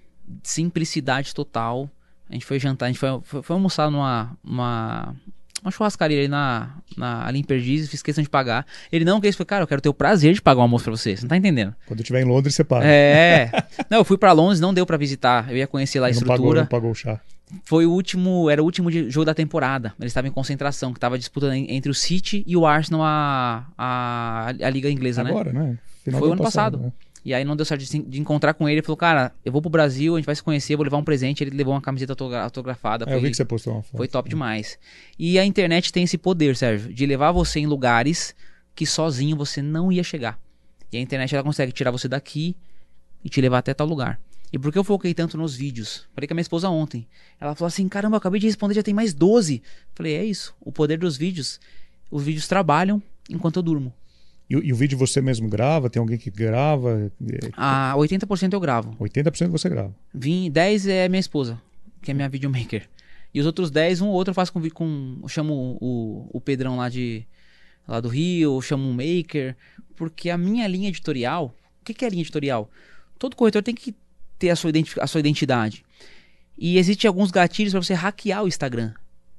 Simplicidade 0.42 1.32
total. 1.32 1.88
A 2.28 2.32
gente 2.32 2.44
foi 2.44 2.58
jantar, 2.58 2.86
a 2.86 2.88
gente 2.88 2.98
foi, 2.98 3.08
foi, 3.22 3.40
foi 3.40 3.54
almoçar 3.54 3.88
numa 3.88 4.36
uma, 4.42 5.14
uma 5.62 5.70
churrascaria 5.70 6.18
ali 6.18 6.26
na, 6.26 6.76
na, 6.96 7.24
ali 7.24 7.38
em 7.38 7.44
Perdizes, 7.44 7.88
fiz 7.88 8.02
questão 8.02 8.24
de 8.24 8.28
pagar. 8.28 8.66
Ele 8.90 9.04
não 9.04 9.20
quis, 9.20 9.36
falei, 9.36 9.46
cara, 9.46 9.62
eu 9.62 9.68
quero 9.68 9.80
ter 9.80 9.88
o 9.88 9.94
prazer 9.94 10.34
de 10.34 10.42
pagar 10.42 10.58
o 10.58 10.62
almoço 10.62 10.86
pra 10.86 10.96
você. 10.96 11.16
Você 11.16 11.22
não 11.22 11.28
tá 11.28 11.36
entendendo? 11.36 11.72
Quando 11.86 12.00
eu 12.00 12.02
estiver 12.02 12.20
em 12.20 12.24
Londres, 12.24 12.56
você 12.56 12.64
paga. 12.64 12.84
É. 12.84 13.48
não, 13.88 13.98
eu 13.98 14.04
fui 14.04 14.18
para 14.18 14.32
Londres, 14.32 14.58
não 14.58 14.74
deu 14.74 14.84
para 14.84 14.96
visitar. 14.96 15.48
Eu 15.52 15.56
ia 15.56 15.68
conhecer 15.68 16.00
lá 16.00 16.08
a 16.08 16.10
estrutura. 16.10 16.36
Não 16.36 16.44
pagou, 16.44 16.54
não 16.62 16.66
pagou 16.66 16.90
o 16.90 16.94
chá 16.94 17.20
foi 17.64 17.86
o 17.86 17.92
último, 17.92 18.50
era 18.50 18.60
o 18.60 18.64
último 18.64 18.90
jogo 18.90 19.24
da 19.24 19.34
temporada. 19.34 19.94
Eles 20.00 20.10
estavam 20.10 20.28
em 20.28 20.32
concentração, 20.32 20.92
que 20.92 20.98
estava 20.98 21.18
disputando 21.18 21.52
entre 21.52 21.90
o 21.90 21.94
City 21.94 22.44
e 22.46 22.56
o 22.56 22.66
Arsenal 22.66 23.02
a, 23.04 23.66
a, 23.78 24.46
a 24.48 24.70
liga 24.70 24.90
inglesa, 24.90 25.22
Agora, 25.22 25.52
né? 25.52 25.62
né? 25.62 25.78
Final 26.02 26.20
foi 26.20 26.28
o 26.28 26.32
ano 26.32 26.42
passado. 26.42 26.78
Né? 26.78 26.92
E 27.24 27.34
aí 27.34 27.44
não 27.44 27.56
deu 27.56 27.66
certo 27.66 27.84
de, 27.84 28.02
de, 28.02 28.20
encontrar 28.20 28.54
com 28.54 28.68
ele. 28.68 28.78
Ele 28.78 28.86
falou, 28.86 28.96
cara, 28.96 29.32
eu 29.44 29.50
vou 29.50 29.60
pro 29.60 29.68
Brasil, 29.68 30.14
a 30.14 30.18
gente 30.18 30.26
vai 30.26 30.36
se 30.36 30.42
conhecer, 30.42 30.76
vou 30.76 30.84
levar 30.84 30.96
um 30.96 31.04
presente. 31.04 31.42
Ele 31.42 31.56
levou 31.56 31.74
uma 31.74 31.80
camiseta 31.80 32.14
autografada. 32.40 33.04
É, 33.04 33.08
foi, 33.08 33.16
eu 33.16 33.20
vi 33.20 33.30
que 33.30 33.36
você 33.36 33.44
postou 33.44 33.72
uma 33.72 33.82
foto. 33.82 33.96
Foi 33.96 34.06
top 34.06 34.28
demais. 34.28 34.78
E 35.18 35.36
a 35.36 35.44
internet 35.44 35.92
tem 35.92 36.04
esse 36.04 36.16
poder, 36.16 36.54
Sérgio, 36.54 36.92
de 36.92 37.04
levar 37.04 37.32
você 37.32 37.58
em 37.58 37.66
lugares 37.66 38.32
que 38.76 38.86
sozinho 38.86 39.36
você 39.36 39.60
não 39.60 39.90
ia 39.90 40.04
chegar. 40.04 40.38
E 40.92 40.98
a 40.98 41.00
internet 41.00 41.34
ela 41.34 41.42
consegue 41.42 41.72
tirar 41.72 41.90
você 41.90 42.06
daqui 42.06 42.54
e 43.24 43.28
te 43.28 43.40
levar 43.40 43.58
até 43.58 43.74
tal 43.74 43.88
lugar. 43.88 44.20
E 44.56 44.58
por 44.58 44.72
que 44.72 44.78
eu 44.78 44.84
foquei 44.84 45.12
tanto 45.12 45.36
nos 45.36 45.54
vídeos? 45.54 46.06
Falei 46.14 46.26
com 46.26 46.32
a 46.32 46.36
minha 46.36 46.40
esposa 46.40 46.70
ontem. 46.70 47.06
Ela 47.38 47.54
falou 47.54 47.68
assim: 47.68 47.86
caramba, 47.90 48.14
eu 48.14 48.18
acabei 48.18 48.40
de 48.40 48.46
responder, 48.46 48.72
já 48.72 48.82
tem 48.82 48.94
mais 48.94 49.12
12. 49.12 49.62
Falei: 49.94 50.14
é 50.14 50.24
isso, 50.24 50.54
o 50.58 50.72
poder 50.72 50.98
dos 50.98 51.18
vídeos. 51.18 51.60
Os 52.10 52.22
vídeos 52.22 52.48
trabalham 52.48 53.02
enquanto 53.28 53.56
eu 53.56 53.62
durmo. 53.62 53.92
E, 54.48 54.54
e 54.54 54.72
o 54.72 54.76
vídeo 54.76 54.96
você 54.96 55.20
mesmo 55.20 55.46
grava? 55.46 55.90
Tem 55.90 56.00
alguém 56.00 56.16
que 56.16 56.30
grava? 56.30 57.12
Ah, 57.54 57.92
80% 57.98 58.54
eu 58.54 58.58
gravo. 58.58 58.96
80% 58.98 59.48
você 59.48 59.68
grava. 59.68 59.94
Vim, 60.14 60.50
10 60.50 60.86
é 60.86 61.06
minha 61.06 61.20
esposa, 61.20 61.60
que 62.00 62.10
é 62.10 62.14
minha 62.14 62.28
videomaker. 62.28 62.88
E 63.34 63.40
os 63.40 63.44
outros 63.44 63.70
10, 63.70 64.00
um 64.00 64.08
ou 64.08 64.14
outro 64.14 64.30
eu 64.30 64.34
faço 64.34 64.54
com. 64.54 64.70
com 64.70 65.18
eu 65.22 65.28
chamo 65.28 65.76
o, 65.82 66.30
o 66.32 66.40
Pedrão 66.40 66.78
lá 66.78 66.88
de 66.88 67.26
lá 67.86 68.00
do 68.00 68.08
Rio, 68.08 68.56
eu 68.56 68.62
chamo 68.62 68.88
um 68.88 68.94
maker. 68.94 69.54
Porque 69.96 70.30
a 70.30 70.38
minha 70.38 70.66
linha 70.66 70.88
editorial. 70.88 71.54
O 71.82 71.84
que, 71.84 71.92
que 71.92 72.06
é 72.06 72.08
a 72.08 72.10
linha 72.10 72.22
editorial? 72.22 72.70
Todo 73.18 73.36
corretor 73.36 73.62
tem 73.62 73.74
que 73.74 73.94
ter 74.38 74.50
a 74.50 74.56
sua, 74.56 74.70
a 75.00 75.06
sua 75.06 75.20
identidade. 75.20 75.84
E 76.58 76.78
existem 76.78 77.08
alguns 77.08 77.30
gatilhos 77.30 77.72
para 77.72 77.82
você 77.82 77.94
hackear 77.94 78.42
o 78.42 78.48
Instagram. 78.48 78.92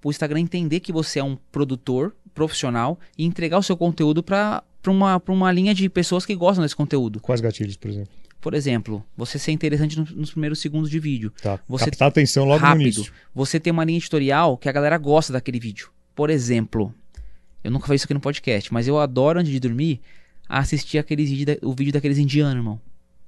O 0.03 0.09
Instagram 0.09 0.39
entender 0.39 0.79
que 0.79 0.91
você 0.91 1.19
é 1.19 1.23
um 1.23 1.35
produtor 1.51 2.15
profissional 2.33 2.99
e 3.17 3.25
entregar 3.25 3.57
o 3.57 3.63
seu 3.63 3.75
conteúdo 3.75 4.21
para 4.21 4.63
uma, 4.85 5.21
uma 5.27 5.51
linha 5.51 5.73
de 5.73 5.89
pessoas 5.89 6.25
que 6.25 6.35
gostam 6.35 6.63
desse 6.63 6.75
conteúdo. 6.75 7.19
Quais 7.19 7.41
gatilhos, 7.41 7.75
por 7.75 7.89
exemplo? 7.89 8.11
Por 8.39 8.53
exemplo, 8.53 9.03
você 9.17 9.39
ser 9.39 9.51
interessante 9.51 9.99
nos, 9.99 10.31
primeiros 10.31 10.59
segundos 10.59 10.89
de 10.89 10.99
vídeo. 10.99 11.33
Tá. 11.41 11.59
Você 11.67 11.85
Captar 11.85 12.07
atenção 12.07 12.45
logo 12.45 12.61
rápido, 12.61 12.77
no 12.77 12.83
início. 12.83 13.11
Você 13.33 13.59
ter 13.59 13.71
uma 13.71 13.83
linha 13.83 13.97
editorial 13.97 14.57
que 14.57 14.69
a 14.69 14.71
galera 14.71 14.97
gosta 14.97 15.33
daquele 15.33 15.59
vídeo. 15.59 15.89
Por 16.15 16.29
exemplo, 16.29 16.93
eu 17.63 17.71
nunca 17.71 17.87
fiz 17.87 17.95
isso 17.95 18.05
aqui 18.05 18.13
no 18.13 18.21
podcast, 18.21 18.71
mas 18.71 18.87
eu 18.87 18.99
adoro 18.99 19.39
antes 19.39 19.51
de 19.51 19.59
dormir 19.59 19.99
assistir 20.47 20.97
aqueles 20.97 21.29
vídeo, 21.29 21.57
o 21.61 21.73
vídeo 21.73 21.91
daqueles 21.91 22.17
indianos, 22.17 22.55
irmão. 22.55 22.79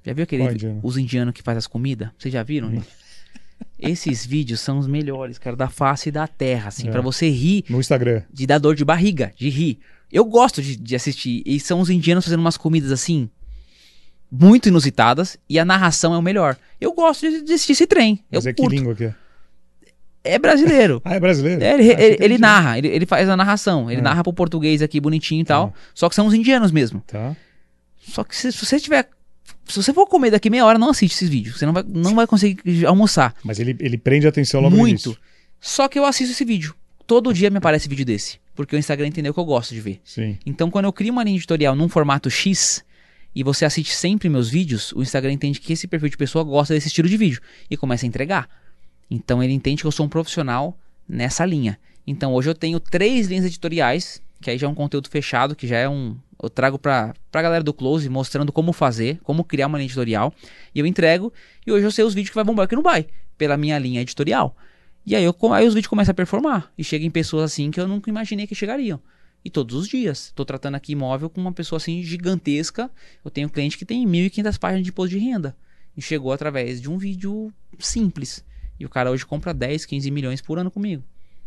Já 0.04 0.12
viu 0.12 0.24
aquele 0.24 0.44
os 0.82 0.96
indianos 0.96 1.34
que 1.34 1.42
faz 1.42 1.58
as 1.58 1.66
comidas? 1.66 2.08
Vocês 2.18 2.32
já 2.32 2.42
viram, 2.42 2.70
gente? 2.70 2.88
Esses 3.78 4.26
vídeos 4.26 4.60
são 4.60 4.78
os 4.78 4.86
melhores, 4.86 5.38
cara, 5.38 5.56
da 5.56 5.68
face 5.68 6.10
da 6.10 6.26
terra, 6.26 6.68
assim, 6.68 6.88
é. 6.88 6.90
para 6.90 7.00
você 7.00 7.28
rir. 7.30 7.64
No 7.68 7.80
Instagram. 7.80 8.22
De 8.32 8.46
dar 8.46 8.58
dor 8.58 8.74
de 8.74 8.84
barriga, 8.84 9.32
de 9.36 9.48
rir. 9.48 9.78
Eu 10.12 10.24
gosto 10.24 10.60
de, 10.60 10.76
de 10.76 10.96
assistir. 10.96 11.42
E 11.46 11.58
são 11.58 11.80
os 11.80 11.88
indianos 11.88 12.24
fazendo 12.24 12.40
umas 12.40 12.56
comidas 12.56 12.92
assim, 12.92 13.30
muito 14.30 14.68
inusitadas, 14.68 15.38
e 15.48 15.58
a 15.58 15.64
narração 15.64 16.14
é 16.14 16.18
o 16.18 16.22
melhor. 16.22 16.56
Eu 16.80 16.92
gosto 16.92 17.28
de, 17.28 17.42
de 17.42 17.52
assistir 17.54 17.72
esse 17.72 17.86
trem. 17.86 18.22
Mas 18.30 18.44
eu 18.44 18.50
é 18.50 18.52
curto. 18.52 18.70
que 18.70 18.76
língua 18.76 18.94
que 18.94 19.04
é? 19.04 19.14
É 20.22 20.38
brasileiro. 20.38 21.00
ah, 21.04 21.14
é 21.14 21.20
brasileiro? 21.20 21.62
É, 21.62 21.74
ele, 21.74 21.88
ele, 21.90 22.16
ele 22.20 22.38
narra, 22.38 22.76
ele, 22.76 22.88
ele, 22.88 23.06
faz 23.06 23.28
a 23.28 23.36
narração. 23.36 23.90
Ele 23.90 24.00
é. 24.00 24.04
narra 24.04 24.22
pro 24.22 24.32
português 24.32 24.82
aqui 24.82 25.00
bonitinho 25.00 25.40
e 25.40 25.44
tal. 25.44 25.68
É. 25.68 25.80
Só 25.94 26.08
que 26.08 26.14
são 26.14 26.26
os 26.26 26.34
indianos 26.34 26.70
mesmo. 26.70 27.02
Tá. 27.06 27.34
Só 27.98 28.24
que 28.24 28.36
se, 28.36 28.52
se 28.52 28.66
você 28.66 28.78
tiver 28.78 29.08
se 29.70 29.82
você 29.82 29.92
for 29.92 30.06
comer 30.06 30.30
daqui 30.30 30.50
meia 30.50 30.64
hora, 30.64 30.78
não 30.78 30.90
assiste 30.90 31.14
esses 31.14 31.28
vídeos. 31.28 31.58
Você 31.58 31.66
não 31.66 31.72
vai, 31.72 31.84
não 31.86 32.14
vai 32.14 32.26
conseguir 32.26 32.84
almoçar. 32.86 33.34
Mas 33.42 33.58
ele, 33.58 33.76
ele 33.80 33.96
prende 33.96 34.26
a 34.26 34.30
atenção 34.30 34.60
logo 34.60 34.76
Muito. 34.76 35.16
Só 35.60 35.88
que 35.88 35.98
eu 35.98 36.04
assisto 36.04 36.32
esse 36.32 36.44
vídeo. 36.44 36.74
Todo 37.06 37.32
dia 37.34 37.50
me 37.50 37.58
aparece 37.58 37.88
vídeo 37.88 38.04
desse. 38.04 38.38
Porque 38.54 38.74
o 38.74 38.78
Instagram 38.78 39.08
entendeu 39.08 39.32
que 39.32 39.40
eu 39.40 39.44
gosto 39.44 39.74
de 39.74 39.80
ver. 39.80 40.00
Sim. 40.04 40.38
Então, 40.44 40.70
quando 40.70 40.84
eu 40.86 40.92
crio 40.92 41.12
uma 41.12 41.24
linha 41.24 41.36
editorial 41.36 41.74
num 41.74 41.88
formato 41.88 42.30
X 42.30 42.84
e 43.34 43.42
você 43.42 43.64
assiste 43.64 43.94
sempre 43.94 44.28
meus 44.28 44.48
vídeos, 44.48 44.92
o 44.92 45.02
Instagram 45.02 45.32
entende 45.32 45.60
que 45.60 45.72
esse 45.72 45.86
perfil 45.86 46.08
de 46.08 46.16
pessoa 46.16 46.44
gosta 46.44 46.74
desse 46.74 46.88
estilo 46.88 47.08
de 47.08 47.16
vídeo 47.16 47.40
e 47.70 47.76
começa 47.76 48.04
a 48.04 48.08
entregar. 48.08 48.48
Então, 49.10 49.42
ele 49.42 49.52
entende 49.52 49.82
que 49.82 49.86
eu 49.86 49.92
sou 49.92 50.06
um 50.06 50.08
profissional 50.08 50.76
nessa 51.08 51.44
linha. 51.44 51.78
Então, 52.06 52.32
hoje 52.32 52.50
eu 52.50 52.54
tenho 52.54 52.80
três 52.80 53.28
linhas 53.28 53.44
editoriais, 53.44 54.22
que 54.40 54.50
aí 54.50 54.58
já 54.58 54.66
é 54.66 54.70
um 54.70 54.74
conteúdo 54.74 55.08
fechado, 55.08 55.54
que 55.54 55.66
já 55.66 55.78
é 55.78 55.88
um, 55.88 56.16
eu 56.42 56.48
trago 56.48 56.78
pra, 56.78 57.14
pra 57.30 57.42
galera 57.42 57.62
do 57.62 57.72
Close 57.72 58.08
mostrando 58.08 58.52
como 58.52 58.72
fazer, 58.72 59.20
como 59.22 59.44
criar 59.44 59.66
uma 59.66 59.78
linha 59.78 59.86
editorial. 59.86 60.32
E 60.74 60.78
eu 60.78 60.86
entrego. 60.86 61.32
E 61.66 61.72
hoje 61.72 61.84
eu 61.84 61.90
sei 61.90 62.04
os 62.04 62.14
vídeos 62.14 62.30
que 62.30 62.34
vai 62.34 62.44
bombar 62.44 62.64
aqui 62.64 62.74
no 62.74 62.82
Buy, 62.82 63.06
pela 63.36 63.56
minha 63.56 63.78
linha 63.78 64.00
editorial. 64.00 64.56
E 65.04 65.14
aí, 65.14 65.24
eu, 65.24 65.34
aí 65.52 65.66
os 65.66 65.74
vídeos 65.74 65.88
começam 65.88 66.12
a 66.12 66.14
performar. 66.14 66.72
E 66.76 66.84
chegam 66.84 67.06
em 67.06 67.10
pessoas 67.10 67.44
assim 67.52 67.70
que 67.70 67.80
eu 67.80 67.86
nunca 67.86 68.08
imaginei 68.08 68.46
que 68.46 68.54
chegariam. 68.54 69.00
E 69.44 69.50
todos 69.50 69.74
os 69.76 69.88
dias. 69.88 70.26
Estou 70.26 70.44
tratando 70.44 70.74
aqui 70.74 70.92
imóvel 70.92 71.30
com 71.30 71.40
uma 71.40 71.52
pessoa 71.52 71.78
assim 71.78 72.02
gigantesca. 72.02 72.90
Eu 73.24 73.30
tenho 73.30 73.46
um 73.46 73.50
cliente 73.50 73.76
que 73.76 73.84
tem 73.84 74.06
1.500 74.06 74.58
páginas 74.58 74.84
de 74.84 74.90
imposto 74.90 75.16
de 75.16 75.18
renda. 75.18 75.56
E 75.96 76.02
chegou 76.02 76.32
através 76.32 76.80
de 76.80 76.88
um 76.88 76.98
vídeo 76.98 77.52
simples. 77.78 78.44
E 78.78 78.86
o 78.86 78.88
cara 78.88 79.10
hoje 79.10 79.26
compra 79.26 79.52
10, 79.52 79.84
15 79.84 80.10
milhões 80.10 80.40
por 80.40 80.58
ano 80.58 80.70
comigo. 80.70 81.02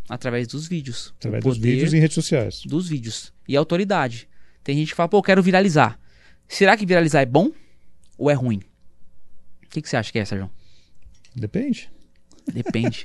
Através 0.10 0.48
dos 0.48 0.68
vídeos. 0.68 1.14
Através 1.18 1.44
dos 1.44 1.58
vídeos 1.58 1.94
e 1.94 2.00
redes 2.00 2.16
sociais. 2.16 2.62
Dos 2.66 2.90
vídeos. 2.90 3.32
E 3.48 3.56
autoridade. 3.56 4.28
Tem 4.64 4.78
gente 4.78 4.90
que 4.90 4.96
fala, 4.96 5.10
pô, 5.10 5.18
eu 5.18 5.24
quero 5.24 5.44
viralizar. 5.44 6.00
Será 6.48 6.78
que 6.78 6.86
viralizar 6.86 7.22
é 7.22 7.26
bom 7.26 7.52
ou 8.18 8.30
é 8.30 8.34
ruim? 8.34 8.62
O 9.64 9.70
que, 9.70 9.82
que 9.82 9.90
você 9.90 9.98
acha 9.98 10.12
que 10.12 10.20
é, 10.20 10.26
Sérgio? 10.26 10.50
Depende. 11.36 11.92
Depende. 12.52 13.04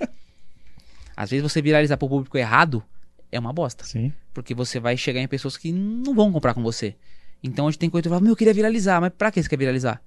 Às 1.16 1.30
vezes 1.30 1.42
você 1.42 1.60
viralizar 1.60 1.96
para 1.96 2.06
o 2.06 2.08
público 2.08 2.38
errado 2.38 2.84
é 3.32 3.38
uma 3.38 3.52
bosta. 3.52 3.84
Sim. 3.84 4.12
Porque 4.32 4.54
você 4.54 4.78
vai 4.78 4.96
chegar 4.96 5.20
em 5.20 5.26
pessoas 5.26 5.56
que 5.56 5.72
não 5.72 6.14
vão 6.14 6.30
comprar 6.30 6.54
com 6.54 6.62
você. 6.62 6.94
Então 7.42 7.66
hoje 7.66 7.78
tem 7.78 7.90
coisa 7.90 8.02
que 8.02 8.08
fala, 8.08 8.20
meu, 8.20 8.32
eu 8.32 8.36
queria 8.36 8.54
viralizar, 8.54 9.00
mas 9.00 9.12
pra 9.16 9.30
que 9.30 9.42
você 9.42 9.48
quer 9.48 9.58
viralizar? 9.58 10.02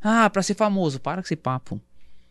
Ah, 0.00 0.28
pra 0.30 0.42
ser 0.42 0.54
famoso. 0.54 1.00
Para 1.00 1.22
com 1.22 1.26
esse 1.26 1.36
papo. 1.36 1.80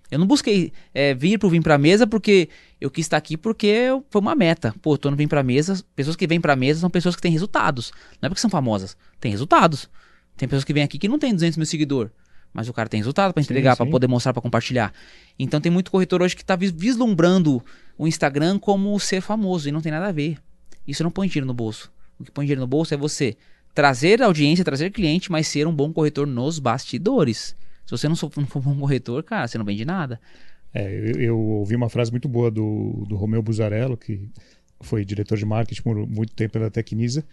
Eu 0.09 0.19
não 0.19 0.25
busquei 0.25 0.71
é, 0.93 1.13
vir 1.13 1.37
pro 1.37 1.49
Vim 1.49 1.61
Pra 1.61 1.77
Mesa 1.77 2.07
porque 2.07 2.49
eu 2.79 2.89
quis 2.89 3.05
estar 3.05 3.17
aqui 3.17 3.35
porque 3.35 3.87
foi 4.09 4.21
uma 4.21 4.35
meta. 4.35 4.73
Pô, 4.81 4.97
tô 4.97 5.11
no 5.11 5.17
Vim 5.17 5.27
Pra 5.27 5.43
Mesa. 5.43 5.83
Pessoas 5.95 6.15
que 6.15 6.25
vêm 6.25 6.39
pra 6.39 6.55
mesa 6.55 6.79
são 6.79 6.89
pessoas 6.89 7.15
que 7.15 7.21
têm 7.21 7.31
resultados. 7.31 7.91
Não 8.21 8.27
é 8.27 8.29
porque 8.29 8.39
são 8.39 8.49
famosas. 8.49 8.95
Tem 9.19 9.31
resultados. 9.31 9.89
Tem 10.37 10.47
pessoas 10.47 10.63
que 10.63 10.73
vêm 10.73 10.83
aqui 10.83 10.97
que 10.97 11.07
não 11.07 11.19
tem 11.19 11.33
200 11.33 11.57
mil 11.57 11.65
seguidores. 11.65 12.11
Mas 12.53 12.69
o 12.69 12.73
cara 12.73 12.87
tem 12.87 12.99
resultado 12.99 13.33
para 13.33 13.41
entregar, 13.41 13.75
para 13.75 13.85
poder 13.85 14.07
mostrar, 14.07 14.33
para 14.33 14.41
compartilhar. 14.41 14.93
Então 15.37 15.59
tem 15.59 15.71
muito 15.71 15.91
corretor 15.91 16.21
hoje 16.21 16.35
que 16.35 16.45
tá 16.45 16.55
vislumbrando 16.55 17.63
o 17.97 18.07
Instagram 18.07 18.57
como 18.57 18.97
ser 18.99 19.21
famoso. 19.21 19.67
E 19.67 19.71
não 19.71 19.81
tem 19.81 19.91
nada 19.91 20.07
a 20.07 20.11
ver. 20.11 20.37
Isso 20.87 21.03
não 21.03 21.11
põe 21.11 21.27
dinheiro 21.27 21.45
no 21.45 21.53
bolso. 21.53 21.91
O 22.17 22.23
que 22.23 22.31
põe 22.31 22.45
dinheiro 22.45 22.61
no 22.61 22.67
bolso 22.67 22.93
é 22.93 22.97
você 22.97 23.35
trazer 23.75 24.23
audiência, 24.23 24.65
trazer 24.65 24.89
cliente, 24.89 25.31
mas 25.31 25.47
ser 25.47 25.67
um 25.67 25.73
bom 25.73 25.91
corretor 25.91 26.25
nos 26.25 26.57
bastidores. 26.57 27.55
Se 27.87 27.91
você 27.91 28.09
não, 28.09 28.17
for, 28.17 28.29
não 28.35 28.45
for 28.45 28.67
um 28.67 28.75
corretor, 28.81 29.23
cara, 29.23 29.47
você 29.47 29.57
não 29.57 29.63
vende 29.63 29.85
nada. 29.85 30.19
É, 30.73 30.91
eu, 30.93 31.21
eu, 31.21 31.39
ouvi 31.39 31.73
uma 31.75 31.89
frase 31.89 32.11
muito 32.11 32.27
boa 32.27 32.51
do, 32.51 33.05
do 33.07 33.15
Romeu 33.15 33.41
Buzarello, 33.41 33.95
que 33.95 34.29
foi 34.81 35.05
diretor 35.05 35.37
de 35.37 35.45
marketing 35.45 35.81
por 35.81 35.95
muito 35.95 36.33
tempo 36.33 36.59
da 36.59 36.69
Tecnisa. 36.69 37.25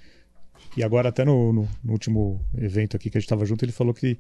E 0.77 0.83
agora, 0.85 1.09
até 1.09 1.25
no, 1.25 1.53
no, 1.53 1.69
no 1.83 1.93
último 1.93 2.41
evento 2.57 2.97
aqui 2.97 3.11
que 3.11 3.19
a 3.19 3.21
gente 3.21 3.27
estava 3.27 3.45
junto, 3.45 3.65
ele 3.65 3.73
falou 3.73 3.93
que 3.93 4.17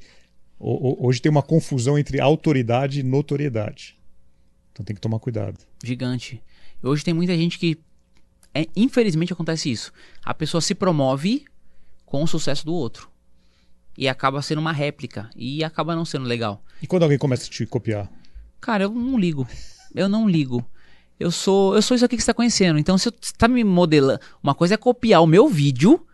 o, 0.59 1.07
hoje 1.07 1.23
tem 1.23 1.31
uma 1.31 1.43
confusão 1.43 1.97
entre 1.97 2.21
autoridade 2.21 3.01
e 3.01 3.03
notoriedade. 3.05 3.97
Então 4.73 4.85
tem 4.85 4.95
que 4.95 5.01
tomar 5.01 5.21
cuidado. 5.21 5.57
Gigante. 5.85 6.43
Hoje 6.83 7.05
tem 7.05 7.15
muita 7.15 7.37
gente 7.37 7.59
que. 7.61 7.79
É, 8.53 8.67
infelizmente 8.75 9.33
acontece 9.33 9.71
isso. 9.71 9.93
A 10.25 10.35
pessoa 10.35 10.61
se 10.61 10.75
promove 10.75 11.45
com 12.05 12.23
o 12.23 12.27
sucesso 12.27 12.67
do 12.67 12.75
outro 12.75 13.14
e 13.97 14.09
acaba 14.09 14.43
sendo 14.43 14.59
uma 14.59 14.73
réplica 14.73 15.31
e 15.37 15.63
acaba 15.63 15.95
não 15.95 16.05
sendo 16.05 16.27
legal. 16.27 16.63
E 16.83 16.87
quando 16.87 17.05
alguém 17.05 17.19
começa 17.19 17.47
a 17.47 17.51
te 17.51 17.65
copiar? 17.67 18.11
Cara, 18.61 18.85
eu 18.85 18.91
não 18.91 19.19
ligo. 19.19 19.47
Eu 19.95 20.09
não 20.09 20.29
ligo. 20.29 20.65
Eu 21.19 21.31
sou, 21.31 21.75
eu 21.77 21.83
sou 21.83 21.95
isso 21.95 22.05
aqui 22.05 22.17
que 22.17 22.23
você 22.23 22.25
está 22.25 22.35
conhecendo. 22.35 22.79
Então, 22.79 22.99
se 22.99 23.05
você 23.05 23.17
está 23.23 23.47
me 23.47 23.63
modelando, 23.63 24.21
uma 24.43 24.55
coisa 24.55 24.75
é 24.75 24.77
copiar 24.77 25.23
o 25.23 25.27
meu 25.27 25.49
vídeo, 25.49 26.05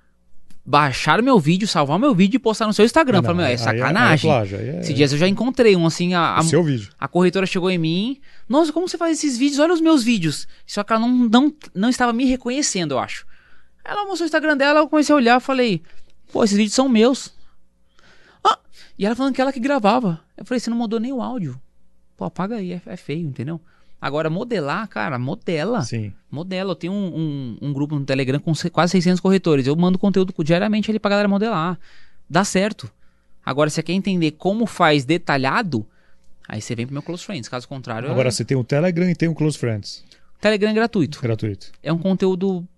baixar 0.65 1.21
o 1.21 1.23
meu 1.23 1.41
vídeo, 1.41 1.67
salvar 1.67 1.97
o 1.97 2.01
meu 2.01 2.15
vídeo 2.15 2.37
e 2.37 2.39
postar 2.39 2.67
no 2.67 2.73
seu 2.75 2.85
Instagram. 2.85 3.23
Não, 3.23 3.35
Falei, 3.35 3.55
é 3.55 3.57
sacanagem. 3.57 4.31
Aí 4.31 4.53
é, 4.53 4.57
aí 4.57 4.69
é... 4.69 4.81
Esses 4.81 4.95
dias 4.95 5.13
eu 5.13 5.19
já 5.19 5.27
encontrei 5.27 5.75
um 5.75 5.87
assim. 5.87 6.13
A, 6.13 6.37
a, 6.37 6.43
seu 6.43 6.63
vídeo. 6.63 6.91
A 6.99 7.09
corretora 7.09 7.47
chegou 7.47 7.71
em 7.71 7.79
mim. 7.79 8.21
Nossa, 8.49 8.73
como 8.73 8.87
você 8.87 8.99
faz 8.99 9.17
esses 9.17 9.39
vídeos? 9.39 9.59
Olha 9.59 9.73
os 9.73 9.81
meus 9.81 10.05
vídeos. 10.05 10.47
Só 10.67 10.85
que 10.85 10.93
ela 10.93 11.01
não, 11.01 11.09
não, 11.29 11.55
não 11.75 11.89
estava 11.89 12.13
me 12.13 12.27
reconhecendo, 12.27 12.93
eu 12.93 12.99
acho. 12.99 13.27
Ela 13.83 14.05
mostrou 14.05 14.25
o 14.25 14.27
Instagram 14.27 14.57
dela, 14.57 14.81
eu 14.81 14.89
comecei 14.89 15.13
a 15.15 15.17
olhar, 15.17 15.41
falei, 15.41 15.83
pô, 16.31 16.45
esses 16.45 16.57
vídeos 16.57 16.75
são 16.75 16.89
meus. 16.89 17.33
E 19.01 19.07
ela 19.07 19.17
falando 19.17 19.35
que 19.35 19.41
ela 19.41 19.51
que 19.51 19.59
gravava. 19.59 20.21
Eu 20.37 20.45
falei, 20.45 20.61
você 20.61 20.69
não 20.69 20.77
mudou 20.77 21.01
nem 21.01 21.11
o 21.11 21.23
áudio. 21.23 21.59
Pô, 22.19 22.27
apaga 22.27 22.57
aí, 22.57 22.75
é, 22.75 22.83
é 22.85 22.97
feio, 22.99 23.27
entendeu? 23.27 23.59
Agora, 23.99 24.29
modelar, 24.29 24.87
cara, 24.89 25.19
modela. 25.19 25.81
Sim. 25.81 26.13
Modela. 26.31 26.73
Eu 26.73 26.75
tenho 26.75 26.93
um, 26.93 27.07
um, 27.17 27.59
um, 27.63 27.73
grupo 27.73 27.99
no 27.99 28.05
Telegram 28.05 28.39
com 28.39 28.53
quase 28.71 28.91
600 28.91 29.19
corretores. 29.19 29.67
Eu 29.67 29.75
mando 29.75 29.99
conteúdo 29.99 30.35
diariamente 30.45 30.91
ali 30.91 30.99
pra 30.99 31.09
galera 31.09 31.27
modelar. 31.27 31.81
Dá 32.29 32.45
certo. 32.45 32.93
Agora, 33.43 33.71
se 33.71 33.77
você 33.77 33.83
quer 33.85 33.95
entender 33.95 34.33
como 34.33 34.67
faz 34.67 35.03
detalhado, 35.07 35.87
aí 36.47 36.61
você 36.61 36.75
vem 36.75 36.85
pro 36.85 36.93
meu 36.93 37.03
Close 37.03 37.25
Friends. 37.25 37.49
Caso 37.49 37.67
contrário. 37.67 38.11
Agora, 38.11 38.29
é... 38.29 38.31
você 38.31 38.45
tem 38.45 38.55
o 38.55 38.63
Telegram 38.63 39.09
e 39.09 39.15
tem 39.15 39.31
o 39.31 39.35
Close 39.35 39.57
Friends. 39.57 40.05
Telegram 40.43 40.69
é 40.69 40.75
gratuito. 40.75 41.23
Gratuito. 41.23 41.73
É 41.83 41.91
um 41.91 41.99
conteúdo 41.99 42.69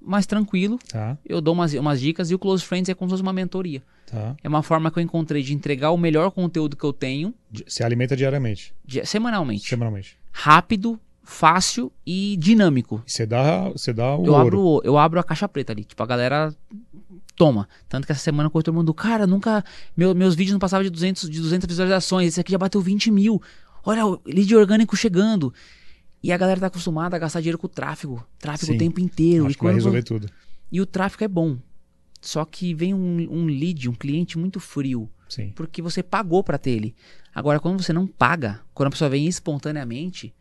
mais 0.00 0.26
tranquilo. 0.26 0.78
Tá. 0.88 1.16
Eu 1.24 1.40
dou 1.40 1.54
umas, 1.54 1.72
umas 1.74 2.00
dicas 2.00 2.30
e 2.30 2.34
o 2.34 2.38
Close 2.38 2.64
Friends 2.64 2.88
é 2.88 2.94
como 2.94 3.08
se 3.08 3.12
fosse 3.12 3.22
uma 3.22 3.32
mentoria. 3.32 3.82
Tá. 4.06 4.34
É 4.42 4.48
uma 4.48 4.62
forma 4.62 4.90
que 4.90 4.98
eu 4.98 5.02
encontrei 5.02 5.42
de 5.42 5.54
entregar 5.54 5.90
o 5.90 5.96
melhor 5.96 6.30
conteúdo 6.30 6.76
que 6.76 6.84
eu 6.84 6.92
tenho. 6.92 7.34
Se 7.66 7.84
alimenta 7.84 8.16
diariamente? 8.16 8.74
Di 8.84 9.04
semanalmente. 9.06 9.68
Semanalmente. 9.68 10.18
Rápido, 10.32 10.98
fácil 11.22 11.92
e 12.04 12.36
dinâmico. 12.38 13.02
Você 13.06 13.24
dá, 13.24 13.68
você 13.68 13.92
dá 13.92 14.16
o 14.16 14.26
eu 14.26 14.32
ouro. 14.32 14.46
Abro, 14.46 14.80
eu 14.84 14.98
abro 14.98 15.20
a 15.20 15.24
caixa 15.24 15.48
preta 15.48 15.72
ali. 15.72 15.84
Tipo, 15.84 16.02
a 16.02 16.06
galera 16.06 16.54
toma. 17.36 17.68
Tanto 17.88 18.06
que 18.06 18.12
essa 18.12 18.20
semana 18.20 18.48
o 18.48 18.50
corretor 18.50 18.74
mandou, 18.74 18.94
cara, 18.94 19.26
nunca. 19.26 19.64
Meu, 19.96 20.14
meus 20.14 20.34
vídeos 20.34 20.52
não 20.52 20.58
passavam 20.58 20.84
de 20.84 20.90
200, 20.90 21.30
de 21.30 21.40
200 21.40 21.66
visualizações. 21.66 22.28
Esse 22.28 22.40
aqui 22.40 22.50
já 22.50 22.58
bateu 22.58 22.80
20 22.80 23.10
mil. 23.10 23.40
Olha, 23.84 24.04
o 24.04 24.20
lead 24.26 24.54
orgânico 24.56 24.96
chegando. 24.96 25.54
E 26.22 26.32
a 26.32 26.36
galera 26.36 26.60
tá 26.60 26.66
acostumada 26.66 27.16
a 27.16 27.18
gastar 27.18 27.40
dinheiro 27.40 27.58
com 27.58 27.66
o 27.66 27.70
tráfego. 27.70 28.24
Tráfego 28.38 28.72
Sim. 28.72 28.76
o 28.76 28.78
tempo 28.78 29.00
inteiro. 29.00 29.46
Acho 29.46 29.54
e 29.54 29.58
que 29.58 29.64
vai 29.64 29.74
resolver 29.74 30.02
tudo. 30.02 30.28
E 30.70 30.80
o 30.80 30.86
tráfego 30.86 31.24
é 31.24 31.28
bom. 31.28 31.58
Só 32.20 32.44
que 32.44 32.74
vem 32.74 32.92
um, 32.92 33.26
um 33.30 33.46
lead, 33.46 33.88
um 33.88 33.94
cliente 33.94 34.38
muito 34.38 34.60
frio. 34.60 35.08
Sim. 35.28 35.52
Porque 35.54 35.80
você 35.80 36.02
pagou 36.02 36.44
para 36.44 36.58
ter 36.58 36.72
ele. 36.72 36.94
Agora, 37.34 37.58
quando 37.58 37.82
você 37.82 37.92
não 37.92 38.06
paga, 38.06 38.60
quando 38.74 38.88
a 38.88 38.90
pessoa 38.90 39.08
vem 39.08 39.26
espontaneamente, 39.26 40.34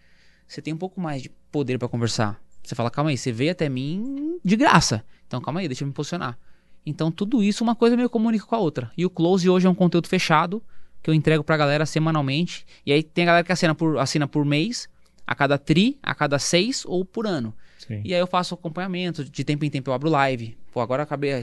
você 0.48 0.62
tem 0.62 0.74
um 0.74 0.78
pouco 0.78 1.00
mais 1.00 1.22
de 1.22 1.30
poder 1.52 1.78
para 1.78 1.88
conversar. 1.88 2.42
Você 2.64 2.76
fala, 2.76 2.92
calma 2.92 3.12
aí, 3.12 3.18
você 3.18 3.32
veio 3.32 3.52
até 3.52 3.70
mim 3.70 4.40
de 4.44 4.56
graça. 4.56 5.06
Então, 5.28 5.40
calma 5.40 5.60
aí, 5.60 5.68
deixa 5.68 5.84
eu 5.84 5.88
me 5.88 5.94
posicionar. 5.94 6.38
Então, 6.86 7.12
tudo 7.12 7.44
isso, 7.44 7.64
uma 7.64 7.76
coisa 7.76 7.96
meio 7.96 8.10
comunica 8.10 8.46
com 8.46 8.56
a 8.56 8.60
outra. 8.60 8.92
E 8.98 9.06
o 9.06 9.10
Close 9.10 9.50
hoje 9.50 9.68
é 9.68 9.70
um 9.70 9.76
conteúdo 9.76 10.08
fechado, 10.08 10.62
que 11.02 11.10
eu 11.10 11.14
entrego 11.14 11.44
pra 11.44 11.56
galera 11.56 11.86
semanalmente. 11.86 12.66
E 12.86 12.92
aí 12.92 13.04
tem 13.04 13.24
a 13.24 13.28
galera 13.28 13.44
que 13.44 13.52
assina 13.52 13.76
por, 13.76 13.98
assina 14.00 14.28
por 14.28 14.44
mês, 14.44 14.90
a 15.30 15.36
cada 15.36 15.60
tri, 15.60 16.00
a 16.02 16.16
cada 16.16 16.40
seis 16.40 16.84
ou 16.88 17.06
por 17.06 17.28
ano. 17.28 17.54
Sim. 17.78 18.02
E 18.04 18.16
aí 18.16 18.20
eu 18.20 18.26
faço 18.26 18.56
acompanhamento, 18.56 19.24
de 19.24 19.44
tempo 19.44 19.64
em 19.64 19.70
tempo 19.70 19.92
eu 19.92 19.94
abro 19.94 20.10
live. 20.10 20.58
Pô, 20.72 20.82
agora 20.82 21.04
acabei, 21.04 21.40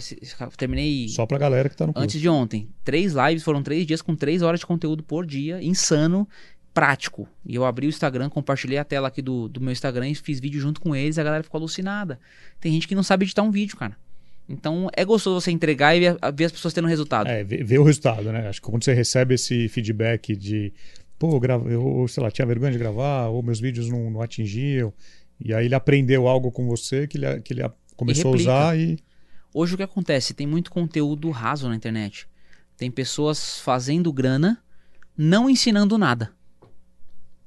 terminei... 0.56 1.06
Só 1.08 1.24
pra 1.24 1.38
galera 1.38 1.68
que 1.68 1.76
tá 1.76 1.86
no 1.86 1.92
curso. 1.92 2.02
Antes 2.02 2.20
de 2.20 2.28
ontem. 2.28 2.68
Três 2.82 3.12
lives, 3.12 3.44
foram 3.44 3.62
três 3.62 3.86
dias 3.86 4.02
com 4.02 4.16
três 4.16 4.42
horas 4.42 4.58
de 4.58 4.66
conteúdo 4.66 5.04
por 5.04 5.24
dia, 5.24 5.62
insano, 5.62 6.28
prático. 6.74 7.28
E 7.44 7.54
eu 7.54 7.64
abri 7.64 7.86
o 7.86 7.88
Instagram, 7.88 8.28
compartilhei 8.28 8.76
a 8.76 8.84
tela 8.84 9.06
aqui 9.06 9.22
do, 9.22 9.48
do 9.48 9.60
meu 9.60 9.70
Instagram 9.70 10.08
e 10.08 10.16
fiz 10.16 10.40
vídeo 10.40 10.60
junto 10.60 10.80
com 10.80 10.94
eles, 10.94 11.16
a 11.16 11.22
galera 11.22 11.44
ficou 11.44 11.58
alucinada. 11.58 12.18
Tem 12.60 12.72
gente 12.72 12.88
que 12.88 12.94
não 12.96 13.04
sabe 13.04 13.24
editar 13.24 13.42
um 13.42 13.52
vídeo, 13.52 13.76
cara. 13.76 13.96
Então 14.48 14.90
é 14.96 15.04
gostoso 15.04 15.40
você 15.40 15.52
entregar 15.52 15.94
e 15.94 16.00
ver, 16.00 16.16
ver 16.34 16.44
as 16.46 16.52
pessoas 16.52 16.74
tendo 16.74 16.88
resultado. 16.88 17.28
É, 17.28 17.44
ver, 17.44 17.62
ver, 17.62 17.78
o 17.78 17.84
resultado, 17.84 18.32
né? 18.32 18.48
Acho 18.48 18.60
que 18.60 18.68
quando 18.68 18.82
você 18.82 18.92
recebe 18.92 19.36
esse 19.36 19.68
feedback 19.68 20.34
de 20.34 20.72
pô, 21.18 21.40
eu, 21.68 22.06
sei 22.08 22.22
lá, 22.22 22.30
tinha 22.30 22.46
vergonha 22.46 22.72
de 22.72 22.78
gravar, 22.78 23.28
ou 23.28 23.42
meus 23.42 23.60
vídeos 23.60 23.88
não, 23.88 24.10
não 24.10 24.22
atingiam. 24.22 24.92
E 25.40 25.52
aí 25.52 25.66
ele 25.66 25.74
aprendeu 25.74 26.26
algo 26.26 26.50
com 26.50 26.66
você 26.66 27.06
que 27.06 27.18
ele, 27.18 27.40
que 27.40 27.52
ele 27.52 27.62
começou 27.96 28.32
a 28.32 28.36
usar 28.36 28.78
e. 28.78 28.98
Hoje 29.52 29.74
o 29.74 29.76
que 29.76 29.82
acontece? 29.82 30.34
Tem 30.34 30.46
muito 30.46 30.70
conteúdo 30.70 31.30
raso 31.30 31.68
na 31.68 31.74
internet. 31.74 32.28
Tem 32.76 32.90
pessoas 32.90 33.58
fazendo 33.60 34.12
grana, 34.12 34.62
não 35.16 35.48
ensinando 35.48 35.96
nada. 35.96 36.32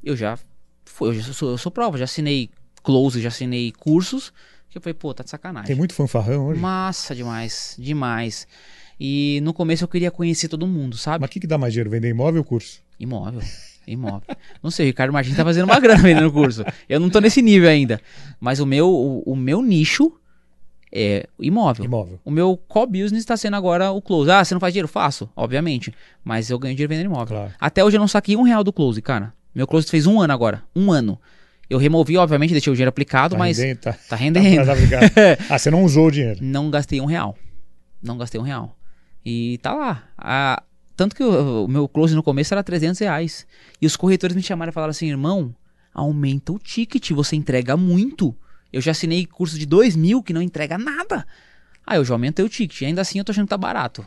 Eu 0.03 0.15
já 0.15 0.39
fui, 0.85 1.09
eu, 1.09 1.13
já 1.13 1.33
sou, 1.33 1.51
eu 1.51 1.57
sou 1.57 1.71
prova, 1.71 1.97
já 1.97 2.05
assinei 2.05 2.49
close, 2.81 3.21
já 3.21 3.27
assinei 3.27 3.71
cursos. 3.71 4.33
Que 4.69 4.77
eu 4.77 4.81
falei, 4.81 4.93
pô, 4.93 5.13
tá 5.13 5.23
de 5.23 5.29
sacanagem. 5.29 5.67
Tem 5.67 5.75
muito 5.75 5.93
fanfarrão 5.93 6.47
hoje? 6.47 6.59
Massa 6.59 7.15
demais, 7.15 7.75
demais. 7.77 8.47
E 8.99 9.39
no 9.43 9.53
começo 9.53 9.83
eu 9.83 9.87
queria 9.87 10.11
conhecer 10.11 10.47
todo 10.47 10.67
mundo, 10.67 10.97
sabe? 10.97 11.21
Mas 11.21 11.29
o 11.29 11.31
que, 11.31 11.39
que 11.39 11.47
dá 11.47 11.57
mais 11.57 11.73
dinheiro? 11.73 11.89
Vender 11.89 12.09
imóvel 12.09 12.41
ou 12.41 12.45
curso? 12.45 12.81
Imóvel. 12.99 13.41
Imóvel. 13.87 14.35
Não 14.61 14.69
sei, 14.69 14.85
o 14.85 14.87
Ricardo 14.87 15.11
Martins 15.11 15.35
tá 15.35 15.43
fazendo 15.43 15.65
uma 15.65 15.79
grana 15.79 16.01
vendendo 16.01 16.31
curso. 16.31 16.63
Eu 16.87 16.99
não 16.99 17.09
tô 17.09 17.19
nesse 17.19 17.41
nível 17.41 17.69
ainda. 17.69 17.99
Mas 18.39 18.59
o 18.59 18.65
meu, 18.65 18.89
o, 18.89 19.23
o 19.25 19.35
meu 19.35 19.61
nicho 19.61 20.13
é 20.91 21.27
imóvel. 21.39 21.85
Imóvel. 21.85 22.19
O 22.25 22.31
meu 22.31 22.57
core 22.67 22.91
business 22.91 23.21
está 23.21 23.37
sendo 23.37 23.55
agora 23.55 23.91
o 23.91 24.01
close. 24.01 24.29
Ah, 24.29 24.43
você 24.43 24.53
não 24.53 24.59
faz 24.59 24.73
dinheiro? 24.73 24.87
Faço, 24.87 25.29
obviamente. 25.35 25.93
Mas 26.23 26.49
eu 26.49 26.59
ganho 26.59 26.75
dinheiro 26.75 26.89
vendendo 26.89 27.07
imóvel. 27.07 27.37
Claro. 27.37 27.53
Até 27.59 27.83
hoje 27.83 27.97
eu 27.97 27.99
não 27.99 28.07
saquei 28.07 28.35
um 28.35 28.43
real 28.43 28.63
do 28.63 28.73
close, 28.73 29.01
cara. 29.01 29.33
Meu 29.53 29.67
close 29.67 29.87
fez 29.87 30.05
um 30.05 30.19
ano 30.19 30.33
agora. 30.33 30.63
Um 30.75 30.91
ano. 30.91 31.19
Eu 31.69 31.77
removi, 31.77 32.17
obviamente, 32.17 32.51
deixei 32.51 32.71
o 32.71 32.75
dinheiro 32.75 32.89
aplicado, 32.89 33.35
tá 33.35 33.39
mas. 33.39 33.59
Rendendo, 33.59 33.79
tá, 33.79 33.93
tá 33.93 34.15
rendendo. 34.15 34.65
Tá, 34.65 34.73
tá 34.73 35.43
ah, 35.53 35.59
você 35.59 35.69
não 35.69 35.83
usou 35.83 36.07
o 36.07 36.11
dinheiro? 36.11 36.39
Não 36.41 36.71
gastei 36.71 36.99
um 36.99 37.05
real. 37.05 37.37
Não 38.01 38.17
gastei 38.17 38.41
um 38.41 38.43
real. 38.43 38.75
E 39.23 39.59
tá 39.61 39.73
lá. 39.73 40.03
A, 40.17 40.63
tanto 40.99 41.15
que 41.15 41.23
o, 41.23 41.63
o, 41.63 41.67
meu 41.69 41.87
close 41.87 42.13
no 42.13 42.21
começo 42.21 42.53
era 42.53 42.61
300 42.61 42.99
reais. 42.99 43.47
E 43.81 43.85
os 43.85 43.95
corretores 43.95 44.35
me 44.35 44.43
chamaram 44.43 44.69
e 44.69 44.73
falaram 44.73 44.91
assim: 44.91 45.07
irmão, 45.07 45.55
aumenta 45.93 46.51
o 46.51 46.59
ticket, 46.59 47.11
você 47.11 47.37
entrega 47.37 47.77
muito. 47.77 48.35
Eu 48.71 48.81
já 48.81 48.91
assinei 48.91 49.25
curso 49.25 49.57
de 49.57 49.65
2 49.65 49.95
mil 49.95 50.21
que 50.21 50.33
não 50.33 50.41
entrega 50.41 50.77
nada. 50.77 51.25
Aí 51.87 51.97
eu 51.97 52.03
já 52.03 52.13
aumentei 52.13 52.43
o 52.43 52.49
ticket. 52.49 52.81
Ainda 52.81 52.99
assim 52.99 53.17
eu 53.17 53.23
tô 53.23 53.31
achando 53.31 53.45
que 53.45 53.49
tá 53.49 53.57
barato. 53.57 54.05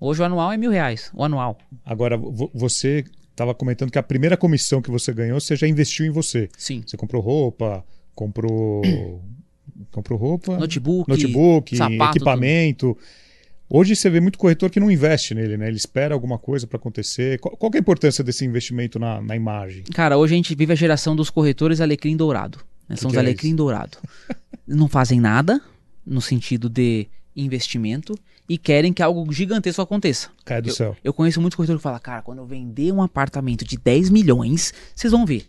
Hoje 0.00 0.20
o 0.20 0.24
anual 0.24 0.52
é 0.52 0.56
mil 0.56 0.72
reais. 0.72 1.12
O 1.14 1.22
anual. 1.22 1.58
Agora, 1.84 2.18
você 2.52 3.04
estava 3.30 3.54
comentando 3.54 3.92
que 3.92 3.98
a 3.98 4.02
primeira 4.02 4.36
comissão 4.36 4.82
que 4.82 4.90
você 4.90 5.12
ganhou, 5.12 5.38
você 5.38 5.54
já 5.54 5.68
investiu 5.68 6.06
em 6.06 6.10
você. 6.10 6.48
Sim. 6.58 6.82
Você 6.84 6.96
comprou 6.96 7.22
roupa, 7.22 7.84
comprou. 8.16 8.82
comprou 9.92 10.18
roupa. 10.18 10.58
Notebook. 10.58 11.08
Notebook, 11.08 11.76
sapato, 11.76 12.18
equipamento. 12.18 12.94
Tudo. 12.94 13.25
Hoje 13.68 13.96
você 13.96 14.08
vê 14.08 14.20
muito 14.20 14.38
corretor 14.38 14.70
que 14.70 14.78
não 14.78 14.90
investe 14.90 15.34
nele, 15.34 15.56
né? 15.56 15.66
Ele 15.66 15.76
espera 15.76 16.14
alguma 16.14 16.38
coisa 16.38 16.66
para 16.66 16.76
acontecer. 16.76 17.38
Qual, 17.40 17.56
qual 17.56 17.70
é 17.74 17.78
a 17.78 17.80
importância 17.80 18.22
desse 18.22 18.44
investimento 18.44 18.98
na, 18.98 19.20
na, 19.20 19.34
imagem? 19.34 19.82
Cara, 19.92 20.16
hoje 20.16 20.34
a 20.34 20.36
gente 20.36 20.54
vive 20.54 20.72
a 20.72 20.76
geração 20.76 21.16
dos 21.16 21.30
corretores 21.30 21.80
alecrim 21.80 22.16
dourado. 22.16 22.60
Né? 22.88 22.94
São 22.94 23.10
os 23.10 23.16
é 23.16 23.18
alecrim 23.18 23.48
isso? 23.48 23.56
dourado. 23.56 23.98
não 24.66 24.88
fazem 24.88 25.20
nada 25.20 25.60
no 26.06 26.20
sentido 26.20 26.68
de 26.68 27.08
investimento 27.34 28.16
e 28.48 28.56
querem 28.56 28.92
que 28.92 29.02
algo 29.02 29.32
gigantesco 29.32 29.82
aconteça. 29.82 30.30
Cai 30.44 30.62
do 30.62 30.68
eu, 30.68 30.74
céu. 30.74 30.96
Eu 31.02 31.12
conheço 31.12 31.40
muitos 31.40 31.56
corretores 31.56 31.80
que 31.80 31.82
falam, 31.82 31.98
cara, 31.98 32.22
quando 32.22 32.38
eu 32.38 32.46
vender 32.46 32.92
um 32.92 33.02
apartamento 33.02 33.64
de 33.64 33.76
10 33.76 34.10
milhões, 34.10 34.72
vocês 34.94 35.10
vão 35.10 35.26
ver. 35.26 35.44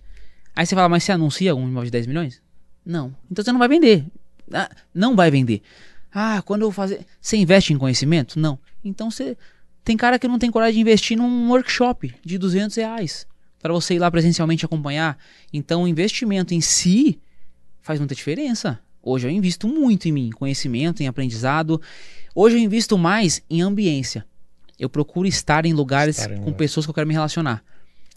Aí 0.55 0.65
você 0.65 0.73
fala, 0.73 0.89
mas 0.89 1.03
você 1.03 1.11
anuncia 1.11 1.55
um 1.55 1.67
imóvel 1.67 1.85
de 1.85 1.91
10 1.91 2.07
milhões? 2.07 2.41
Não. 2.83 3.15
Então 3.29 3.45
você 3.45 3.51
não 3.51 3.59
vai 3.59 3.67
vender. 3.67 4.05
Ah, 4.51 4.71
não 4.93 5.15
vai 5.15 5.29
vender. 5.29 5.61
Ah, 6.19 6.41
quando 6.41 6.63
eu 6.63 6.71
fazer. 6.71 7.05
Você 7.21 7.37
investe 7.37 7.71
em 7.71 7.77
conhecimento? 7.77 8.39
Não. 8.39 8.57
Então 8.83 9.11
você. 9.11 9.37
Tem 9.83 9.95
cara 9.95 10.17
que 10.17 10.27
não 10.27 10.39
tem 10.39 10.49
coragem 10.49 10.73
de 10.73 10.81
investir 10.81 11.15
num 11.15 11.47
workshop 11.49 12.13
de 12.25 12.39
200 12.39 12.75
reais 12.75 13.27
para 13.61 13.71
você 13.71 13.93
ir 13.93 13.99
lá 13.99 14.09
presencialmente 14.09 14.65
acompanhar. 14.65 15.15
Então 15.53 15.83
o 15.83 15.87
investimento 15.87 16.55
em 16.55 16.59
si 16.59 17.19
faz 17.83 17.99
muita 17.99 18.15
diferença. 18.15 18.79
Hoje 19.01 19.27
eu 19.27 19.31
invisto 19.31 19.67
muito 19.67 20.07
em 20.07 20.11
mim, 20.11 20.27
em 20.27 20.31
conhecimento, 20.31 21.03
em 21.03 21.07
aprendizado. 21.07 21.79
Hoje 22.33 22.55
eu 22.55 22.59
invisto 22.59 22.97
mais 22.97 23.43
em 23.47 23.61
ambiência. 23.61 24.25
Eu 24.79 24.89
procuro 24.89 25.27
estar 25.27 25.67
em 25.67 25.73
lugares 25.73 26.17
estar 26.17 26.31
em 26.31 26.37
com 26.37 26.45
lugar. 26.45 26.57
pessoas 26.57 26.85
que 26.85 26.89
eu 26.89 26.93
quero 26.95 27.07
me 27.07 27.13
relacionar. 27.13 27.63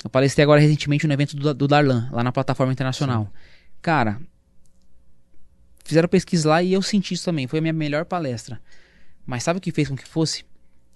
Eu 0.03 0.09
palestrei 0.09 0.43
agora 0.43 0.59
recentemente 0.59 1.07
no 1.07 1.13
evento 1.13 1.37
do, 1.37 1.53
do 1.53 1.69
Darlan, 1.69 2.09
lá 2.11 2.25
na 2.25 2.33
plataforma 2.33 2.73
internacional. 2.73 3.25
Sim. 3.25 3.31
Cara, 3.83 4.19
Fizeram 5.91 6.09
pesquisa 6.09 6.49
lá 6.49 6.63
e 6.63 6.73
eu 6.73 6.81
senti 6.83 7.15
isso 7.15 7.25
também. 7.25 7.49
Foi 7.49 7.59
a 7.59 7.63
minha 7.63 7.73
melhor 7.73 8.05
palestra. 8.05 8.61
Mas 9.27 9.43
sabe 9.43 9.59
o 9.59 9.61
que 9.61 9.73
fez 9.73 9.89
com 9.89 9.97
que 9.97 10.07
fosse? 10.07 10.45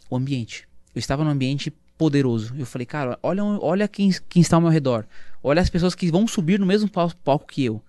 O 0.08 0.14
ambiente. 0.14 0.68
Eu 0.94 1.00
estava 1.00 1.24
num 1.24 1.30
ambiente 1.30 1.72
poderoso. 1.98 2.54
Eu 2.56 2.64
falei, 2.64 2.86
cara, 2.86 3.18
olha, 3.20 3.42
olha 3.42 3.88
quem, 3.88 4.14
quem 4.28 4.40
está 4.40 4.56
ao 4.56 4.62
meu 4.62 4.70
redor. 4.70 5.04
Olha 5.42 5.60
as 5.60 5.68
pessoas 5.68 5.96
que 5.96 6.08
vão 6.12 6.28
subir 6.28 6.60
no 6.60 6.64
mesmo 6.64 6.88
palco 6.88 7.44
que 7.44 7.64
eu. 7.64 7.82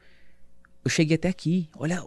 Eu 0.83 0.89
cheguei 0.89 1.13
até 1.13 1.29
aqui. 1.29 1.69
Olha. 1.77 2.03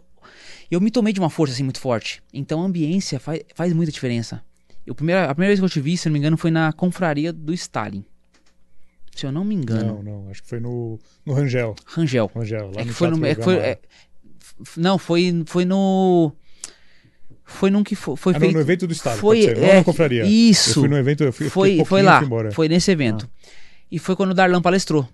Eu 0.69 0.81
me 0.81 0.91
tomei 0.91 1.13
de 1.13 1.21
uma 1.21 1.29
força 1.29 1.53
assim 1.53 1.63
muito 1.63 1.79
forte. 1.79 2.21
Então 2.33 2.61
a 2.61 2.65
ambiência 2.65 3.21
faz, 3.21 3.39
faz 3.55 3.71
muita 3.71 3.93
diferença. 3.93 4.43
Eu, 4.85 4.93
primeira, 4.93 5.29
a 5.29 5.33
primeira 5.33 5.51
vez 5.51 5.61
que 5.61 5.65
eu 5.65 5.69
te 5.69 5.79
vi, 5.79 5.95
se 5.95 6.09
não 6.09 6.13
me 6.13 6.19
engano, 6.19 6.35
foi 6.35 6.51
na 6.51 6.73
confraria 6.73 7.31
do 7.31 7.53
Stalin. 7.53 8.03
Se 9.15 9.25
eu 9.25 9.31
não 9.31 9.45
me 9.45 9.55
engano. 9.55 10.03
Não, 10.03 10.03
não. 10.03 10.29
Acho 10.29 10.43
que 10.43 10.49
foi 10.49 10.59
no, 10.59 10.99
no 11.25 11.33
Rangel. 11.33 11.73
Rangel. 11.85 12.29
Rangel, 12.35 12.71
lá 12.75 12.81
é 12.81 12.85
no 12.85 12.93
foi 12.93 13.09
no, 13.09 13.25
é, 13.25 13.35
foi, 13.35 13.55
é, 13.55 13.79
não, 14.75 14.97
foi, 14.97 15.43
foi 15.45 15.65
no. 15.65 16.31
Foi 17.45 17.71
num 17.71 17.83
que 17.83 17.95
foi, 17.95 18.15
foi 18.15 18.35
ah, 18.35 18.39
feito. 18.39 18.53
no 18.53 18.59
evento 18.59 18.85
do 18.85 18.93
Estado, 18.93 19.17
foi, 19.17 19.45
é, 19.45 19.77
na 19.77 19.83
confraria. 19.83 20.23
Isso. 20.23 20.69
Eu 20.69 20.83
fui 20.83 20.87
no 20.87 20.97
evento, 20.97 21.23
eu 21.23 21.33
fui, 21.33 21.49
foi, 21.49 21.83
foi 21.83 22.03
lá, 22.03 22.21
foi 22.51 22.69
nesse 22.69 22.91
evento. 22.91 23.27
Ah. 23.27 23.49
E 23.91 23.97
foi 23.97 24.15
quando 24.15 24.31
o 24.31 24.33
Darlan 24.35 24.61
palestrou. 24.61 25.07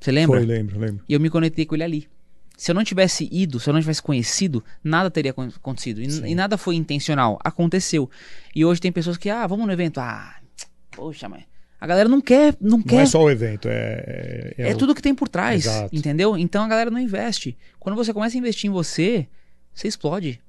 Você 0.00 0.10
lembra? 0.10 0.38
Foi, 0.38 0.46
lembro, 0.46 0.78
lembro. 0.78 1.04
E 1.06 1.12
eu 1.12 1.20
me 1.20 1.28
conectei 1.28 1.66
com 1.66 1.74
ele 1.74 1.84
ali. 1.84 2.08
Se 2.56 2.70
eu 2.70 2.74
não 2.74 2.84
tivesse 2.84 3.28
ido, 3.30 3.60
se 3.60 3.68
eu 3.68 3.74
não 3.74 3.80
tivesse 3.80 4.02
conhecido, 4.02 4.64
nada 4.82 5.10
teria 5.10 5.32
acontecido. 5.32 6.00
E, 6.00 6.06
e, 6.06 6.34
nada 6.34 6.56
foi 6.56 6.76
intencional. 6.76 7.38
Aconteceu. 7.44 8.08
E 8.54 8.64
hoje 8.64 8.80
tem 8.80 8.92
pessoas 8.92 9.16
que, 9.16 9.28
ah, 9.28 9.46
vamos 9.46 9.66
no 9.66 9.72
evento. 9.72 9.98
Ah, 9.98 10.36
poxa, 10.92 11.28
mas 11.28 11.44
a 11.84 11.86
galera 11.86 12.08
não 12.08 12.18
quer. 12.18 12.56
Não, 12.58 12.78
não 12.78 12.82
quer. 12.82 13.02
é 13.02 13.06
só 13.06 13.22
o 13.22 13.30
evento, 13.30 13.68
é. 13.68 13.74
É, 13.76 14.54
é, 14.56 14.70
é 14.70 14.74
o... 14.74 14.78
tudo 14.78 14.94
que 14.94 15.02
tem 15.02 15.14
por 15.14 15.28
trás. 15.28 15.66
Exato. 15.66 15.94
Entendeu? 15.94 16.34
Então 16.34 16.64
a 16.64 16.68
galera 16.68 16.90
não 16.90 16.98
investe. 16.98 17.58
Quando 17.78 17.94
você 17.94 18.10
começa 18.10 18.34
a 18.34 18.38
investir 18.38 18.70
em 18.70 18.72
você, 18.72 19.28
você 19.74 19.86
explode. 19.86 20.40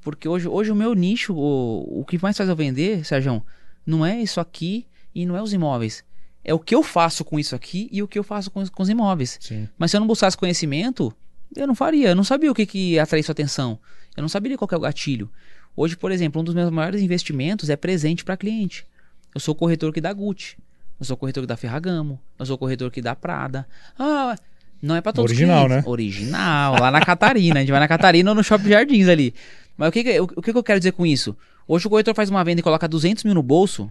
Porque 0.00 0.26
hoje, 0.26 0.48
hoje 0.48 0.72
o 0.72 0.74
meu 0.74 0.94
nicho, 0.94 1.34
o, 1.34 2.00
o 2.00 2.04
que 2.06 2.18
mais 2.22 2.38
faz 2.38 2.48
eu 2.48 2.56
vender, 2.56 3.04
Sérgio, 3.04 3.42
não 3.84 4.04
é 4.04 4.18
isso 4.18 4.40
aqui 4.40 4.86
e 5.14 5.26
não 5.26 5.36
é 5.36 5.42
os 5.42 5.52
imóveis. 5.52 6.02
É 6.42 6.54
o 6.54 6.58
que 6.58 6.74
eu 6.74 6.82
faço 6.82 7.22
com 7.22 7.38
isso 7.38 7.54
aqui 7.54 7.90
e 7.92 8.02
o 8.02 8.08
que 8.08 8.18
eu 8.18 8.24
faço 8.24 8.50
com, 8.50 8.66
com 8.66 8.82
os 8.82 8.88
imóveis. 8.88 9.36
Sim. 9.42 9.68
Mas 9.76 9.90
se 9.90 9.96
eu 9.98 10.00
não 10.00 10.06
buscasse 10.06 10.38
conhecimento, 10.38 11.14
eu 11.54 11.66
não 11.66 11.74
faria. 11.74 12.08
Eu 12.08 12.16
não 12.16 12.24
sabia 12.24 12.50
o 12.50 12.54
que, 12.54 12.64
que 12.64 12.98
atrair 12.98 13.22
sua 13.22 13.32
atenção. 13.32 13.78
Eu 14.16 14.22
não 14.22 14.28
saberia 14.28 14.56
qual 14.56 14.70
é 14.72 14.76
o 14.76 14.80
gatilho. 14.80 15.30
Hoje, 15.76 15.98
por 15.98 16.10
exemplo, 16.10 16.40
um 16.40 16.44
dos 16.44 16.54
meus 16.54 16.70
maiores 16.70 17.02
investimentos 17.02 17.68
é 17.68 17.76
presente 17.76 18.24
para 18.24 18.38
cliente. 18.38 18.86
Eu 19.34 19.40
sou 19.40 19.54
corretor 19.54 19.92
que 19.92 20.00
dá 20.00 20.14
Gucci. 20.14 20.56
Eu 20.98 21.06
sou 21.06 21.16
corretor 21.16 21.42
que 21.42 21.46
dá 21.46 21.56
Ferragamo. 21.56 22.20
Eu 22.38 22.46
sou 22.46 22.58
corretor 22.58 22.90
que 22.90 23.00
dá 23.00 23.14
Prada. 23.14 23.66
Ah, 23.98 24.34
não 24.82 24.94
é 24.94 25.00
pra 25.00 25.12
todos 25.12 25.30
Original, 25.30 25.64
os 25.64 25.70
né? 25.70 25.82
Original, 25.86 26.80
lá 26.80 26.90
na 26.90 27.00
Catarina. 27.00 27.56
A 27.56 27.60
gente 27.60 27.70
vai 27.70 27.80
na 27.80 27.88
Catarina 27.88 28.30
ou 28.30 28.34
no 28.34 28.42
Shopping 28.42 28.68
Jardins 28.68 29.08
ali. 29.08 29.34
Mas 29.76 29.88
o 29.88 29.92
que, 29.92 30.20
o, 30.20 30.24
o 30.24 30.42
que 30.42 30.50
eu 30.50 30.62
quero 30.62 30.80
dizer 30.80 30.92
com 30.92 31.06
isso? 31.06 31.36
Hoje 31.66 31.86
o 31.86 31.90
corretor 31.90 32.14
faz 32.14 32.30
uma 32.30 32.42
venda 32.42 32.60
e 32.60 32.62
coloca 32.62 32.88
200 32.88 33.24
mil 33.24 33.34
no 33.34 33.42
bolso. 33.42 33.90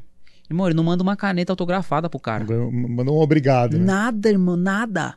Irmão, 0.49 0.66
ele 0.66 0.76
não 0.76 0.84
manda 0.84 1.03
uma 1.03 1.16
caneta 1.16 1.51
autografada 1.51 2.10
pro 2.10 2.20
cara. 2.20 2.45
Mandou 2.45 3.18
um 3.18 3.22
obrigado. 3.22 3.78
Né? 3.78 3.86
Nada, 3.86 4.30
irmão, 4.30 4.55
nada. 4.55 5.16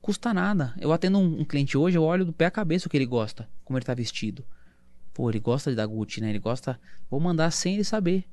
Custa 0.00 0.34
nada. 0.34 0.74
Eu 0.80 0.92
atendo 0.92 1.18
um, 1.18 1.40
um, 1.40 1.44
cliente 1.44 1.78
hoje, 1.78 1.96
eu 1.96 2.02
olho 2.02 2.24
do 2.24 2.32
pé 2.32 2.46
à 2.46 2.50
cabeça 2.50 2.88
o 2.88 2.90
que 2.90 2.96
ele 2.96 3.06
gosta, 3.06 3.48
como 3.64 3.78
ele 3.78 3.84
tá 3.84 3.94
vestido. 3.94 4.44
Pô, 5.14 5.30
ele 5.30 5.38
gosta 5.38 5.70
de 5.70 5.76
dar 5.76 5.86
Gucci, 5.86 6.20
né? 6.20 6.30
Ele 6.30 6.40
gosta. 6.40 6.78
Vou 7.08 7.20
mandar 7.20 7.50
sem 7.52 7.74
ele 7.74 7.84
saber. 7.84 8.24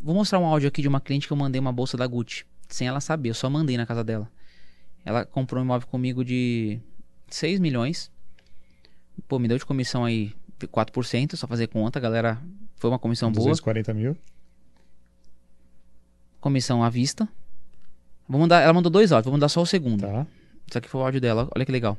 Vou 0.00 0.14
mostrar 0.14 0.38
um 0.38 0.46
áudio 0.46 0.68
aqui 0.68 0.80
de 0.80 0.88
uma 0.88 1.00
cliente 1.00 1.26
que 1.26 1.32
eu 1.32 1.36
mandei 1.36 1.60
uma 1.60 1.72
bolsa 1.72 1.96
da 1.96 2.06
Gucci. 2.06 2.46
Sem 2.68 2.88
ela 2.88 3.00
saber, 3.00 3.30
eu 3.30 3.34
só 3.34 3.50
mandei 3.50 3.76
na 3.76 3.84
casa 3.84 4.02
dela. 4.02 4.30
Ela 5.04 5.26
comprou 5.26 5.60
um 5.60 5.64
imóvel 5.64 5.86
comigo 5.88 6.24
de 6.24 6.80
6 7.28 7.60
milhões. 7.60 8.10
Pô, 9.28 9.38
me 9.38 9.46
deu 9.46 9.58
de 9.58 9.66
comissão 9.66 10.04
aí 10.04 10.34
4%, 10.58 11.36
só 11.36 11.46
fazer 11.46 11.66
conta, 11.66 12.00
galera. 12.00 12.40
Foi 12.76 12.88
uma 12.88 12.98
comissão 12.98 13.30
240 13.30 13.92
boa. 13.92 13.94
240 13.94 13.94
mil. 13.94 14.16
Comissão 16.40 16.82
à 16.82 16.88
vista. 16.88 17.28
Vou 18.26 18.40
mandar, 18.40 18.62
ela 18.62 18.72
mandou 18.72 18.90
dois 18.90 19.12
áudios, 19.12 19.24
vou 19.24 19.32
mandar 19.32 19.48
só 19.48 19.60
o 19.60 19.66
segundo. 19.66 20.02
Tá. 20.02 20.26
Isso 20.66 20.78
aqui 20.78 20.88
foi 20.88 21.00
o 21.00 21.04
áudio 21.04 21.20
dela, 21.20 21.48
olha 21.54 21.66
que 21.66 21.72
legal. 21.72 21.98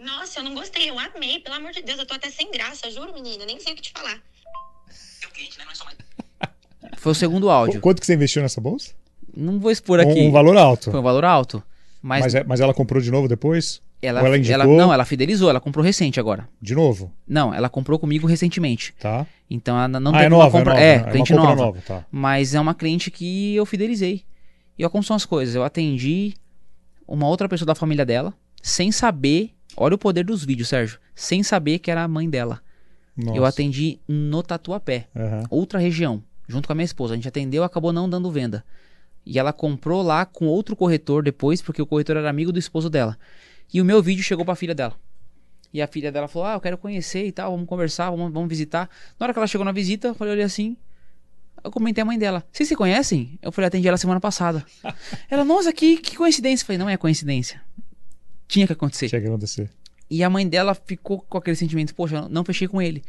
Nossa, 0.00 0.40
eu 0.40 0.44
não 0.44 0.54
gostei, 0.54 0.88
eu 0.88 0.98
amei, 0.98 1.38
pelo 1.40 1.56
amor 1.56 1.72
de 1.72 1.82
Deus, 1.82 1.98
eu 1.98 2.06
tô 2.06 2.14
até 2.14 2.30
sem 2.30 2.50
graça, 2.50 2.90
juro, 2.90 3.12
menina, 3.12 3.44
nem 3.44 3.60
sei 3.60 3.74
o 3.74 3.76
que 3.76 3.82
te 3.82 3.92
falar. 3.92 4.20
Seu 4.88 5.28
cliente, 5.30 5.58
né, 5.58 5.64
não 5.64 5.72
é 5.72 5.74
só 5.74 5.84
mais 5.84 5.98
foi 7.00 7.12
o 7.12 7.14
segundo 7.14 7.48
áudio. 7.48 7.80
Quanto 7.80 7.98
que 7.98 8.06
você 8.06 8.14
investiu 8.14 8.42
nessa 8.42 8.60
bolsa? 8.60 8.92
Não 9.34 9.58
vou 9.58 9.70
expor 9.70 10.00
aqui. 10.00 10.20
Um, 10.20 10.28
um 10.28 10.30
valor 10.30 10.56
alto. 10.56 10.90
Foi 10.90 11.00
um 11.00 11.02
valor 11.02 11.24
alto. 11.24 11.62
Mas, 12.02 12.24
mas, 12.24 12.34
é, 12.34 12.44
mas 12.44 12.60
ela 12.60 12.74
comprou 12.74 13.00
de 13.00 13.10
novo 13.10 13.26
depois? 13.26 13.80
Ela, 14.02 14.20
ela? 14.20 14.36
Ela, 14.36 14.66
não, 14.66 14.92
ela 14.92 15.04
fidelizou, 15.06 15.48
ela 15.48 15.60
comprou 15.60 15.82
recente 15.82 16.20
agora. 16.20 16.46
De 16.60 16.74
novo? 16.74 17.10
Não, 17.26 17.54
ela 17.54 17.70
comprou 17.70 17.98
comigo 17.98 18.26
recentemente. 18.26 18.94
Tá. 19.00 19.26
Então 19.48 19.78
ela 19.78 19.98
não 19.98 20.14
ah, 20.14 20.18
tem 20.18 20.26
é 20.26 20.28
nova, 20.28 20.58
compra... 20.58 20.78
é, 20.78 20.98
nova, 20.98 21.08
é, 21.08 21.12
cliente 21.12 21.32
é 21.32 21.36
nova. 21.36 21.54
nova 21.54 21.78
tá. 21.86 22.04
Mas 22.10 22.54
é 22.54 22.60
uma 22.60 22.74
cliente 22.74 23.10
que 23.10 23.54
eu 23.54 23.64
fidelizei. 23.64 24.22
E 24.78 24.84
olha 24.84 24.90
como 24.90 25.02
são 25.02 25.16
as 25.16 25.24
coisas. 25.24 25.54
Eu 25.54 25.64
atendi 25.64 26.34
uma 27.08 27.26
outra 27.26 27.48
pessoa 27.48 27.66
da 27.66 27.74
família 27.74 28.04
dela, 28.04 28.34
sem 28.62 28.92
saber. 28.92 29.52
Olha 29.74 29.94
o 29.94 29.98
poder 29.98 30.24
dos 30.24 30.44
vídeos, 30.44 30.68
Sérgio. 30.68 30.98
Sem 31.14 31.42
saber 31.42 31.78
que 31.78 31.90
era 31.90 32.02
a 32.02 32.08
mãe 32.08 32.28
dela. 32.28 32.60
Nossa. 33.16 33.38
Eu 33.38 33.44
atendi 33.46 33.98
no 34.06 34.42
Tatuapé, 34.42 35.08
uhum. 35.14 35.44
outra 35.50 35.78
região, 35.78 36.22
junto 36.50 36.66
com 36.66 36.72
a 36.72 36.74
minha 36.74 36.84
esposa. 36.84 37.14
A 37.14 37.16
gente 37.16 37.28
atendeu, 37.28 37.62
acabou 37.62 37.92
não 37.92 38.08
dando 38.08 38.30
venda. 38.30 38.64
E 39.24 39.38
ela 39.38 39.52
comprou 39.52 40.02
lá 40.02 40.24
com 40.24 40.46
outro 40.46 40.74
corretor 40.74 41.22
depois, 41.22 41.62
porque 41.62 41.80
o 41.80 41.86
corretor 41.86 42.16
era 42.16 42.28
amigo 42.28 42.52
do 42.52 42.58
esposo 42.58 42.90
dela. 42.90 43.16
E 43.72 43.80
o 43.80 43.84
meu 43.84 44.02
vídeo 44.02 44.24
chegou 44.24 44.44
pra 44.44 44.54
filha 44.54 44.74
dela. 44.74 44.94
E 45.72 45.80
a 45.80 45.86
filha 45.86 46.10
dela 46.10 46.26
falou: 46.26 46.48
Ah, 46.48 46.54
eu 46.54 46.60
quero 46.60 46.76
conhecer 46.76 47.24
e 47.24 47.32
tal, 47.32 47.52
vamos 47.52 47.68
conversar, 47.68 48.10
vamos, 48.10 48.32
vamos 48.32 48.48
visitar. 48.48 48.88
Na 49.18 49.24
hora 49.24 49.32
que 49.32 49.38
ela 49.38 49.46
chegou 49.46 49.64
na 49.64 49.72
visita, 49.72 50.08
eu 50.08 50.14
falei 50.14 50.42
assim. 50.42 50.76
Eu 51.62 51.70
comentei 51.70 52.02
a 52.02 52.04
mãe 52.04 52.18
dela: 52.18 52.44
Vocês 52.50 52.68
se 52.68 52.74
conhecem? 52.74 53.38
Eu 53.40 53.52
falei: 53.52 53.68
Atendi 53.68 53.86
ela 53.86 53.96
semana 53.96 54.20
passada. 54.20 54.64
ela, 55.30 55.44
nossa, 55.44 55.72
que, 55.72 55.98
que 55.98 56.16
coincidência. 56.16 56.64
Eu 56.64 56.66
falei: 56.66 56.78
Não 56.78 56.88
é 56.88 56.96
coincidência. 56.96 57.62
Tinha 58.48 58.66
que 58.66 58.72
acontecer. 58.72 59.08
Tinha 59.08 59.20
que 59.20 59.28
acontecer. 59.28 59.70
E 60.10 60.24
a 60.24 60.30
mãe 60.30 60.48
dela 60.48 60.74
ficou 60.74 61.20
com 61.20 61.38
aquele 61.38 61.56
sentimento: 61.56 61.94
Poxa, 61.94 62.28
não 62.28 62.44
fechei 62.44 62.66
com 62.66 62.82
ele. 62.82 63.04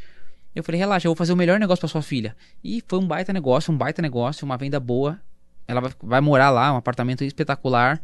Eu 0.56 0.64
falei: 0.64 0.80
Relaxa, 0.80 1.08
eu 1.08 1.10
vou 1.12 1.16
fazer 1.16 1.34
o 1.34 1.38
melhor 1.38 1.60
negócio 1.60 1.82
para 1.82 1.90
sua 1.90 2.02
filha. 2.02 2.36
E 2.64 2.84
foi 2.88 3.00
um 3.00 3.08
baita 3.08 3.32
negócio, 3.32 3.74
um 3.74 3.78
baita 3.78 4.02
negócio, 4.02 4.46
uma 4.46 4.58
venda 4.58 4.80
boa. 4.80 5.20
Ela 5.68 5.82
vai, 5.82 5.92
vai 6.02 6.22
morar 6.22 6.50
lá, 6.50 6.74
um 6.74 6.78
apartamento 6.78 7.24
espetacular. 7.24 8.02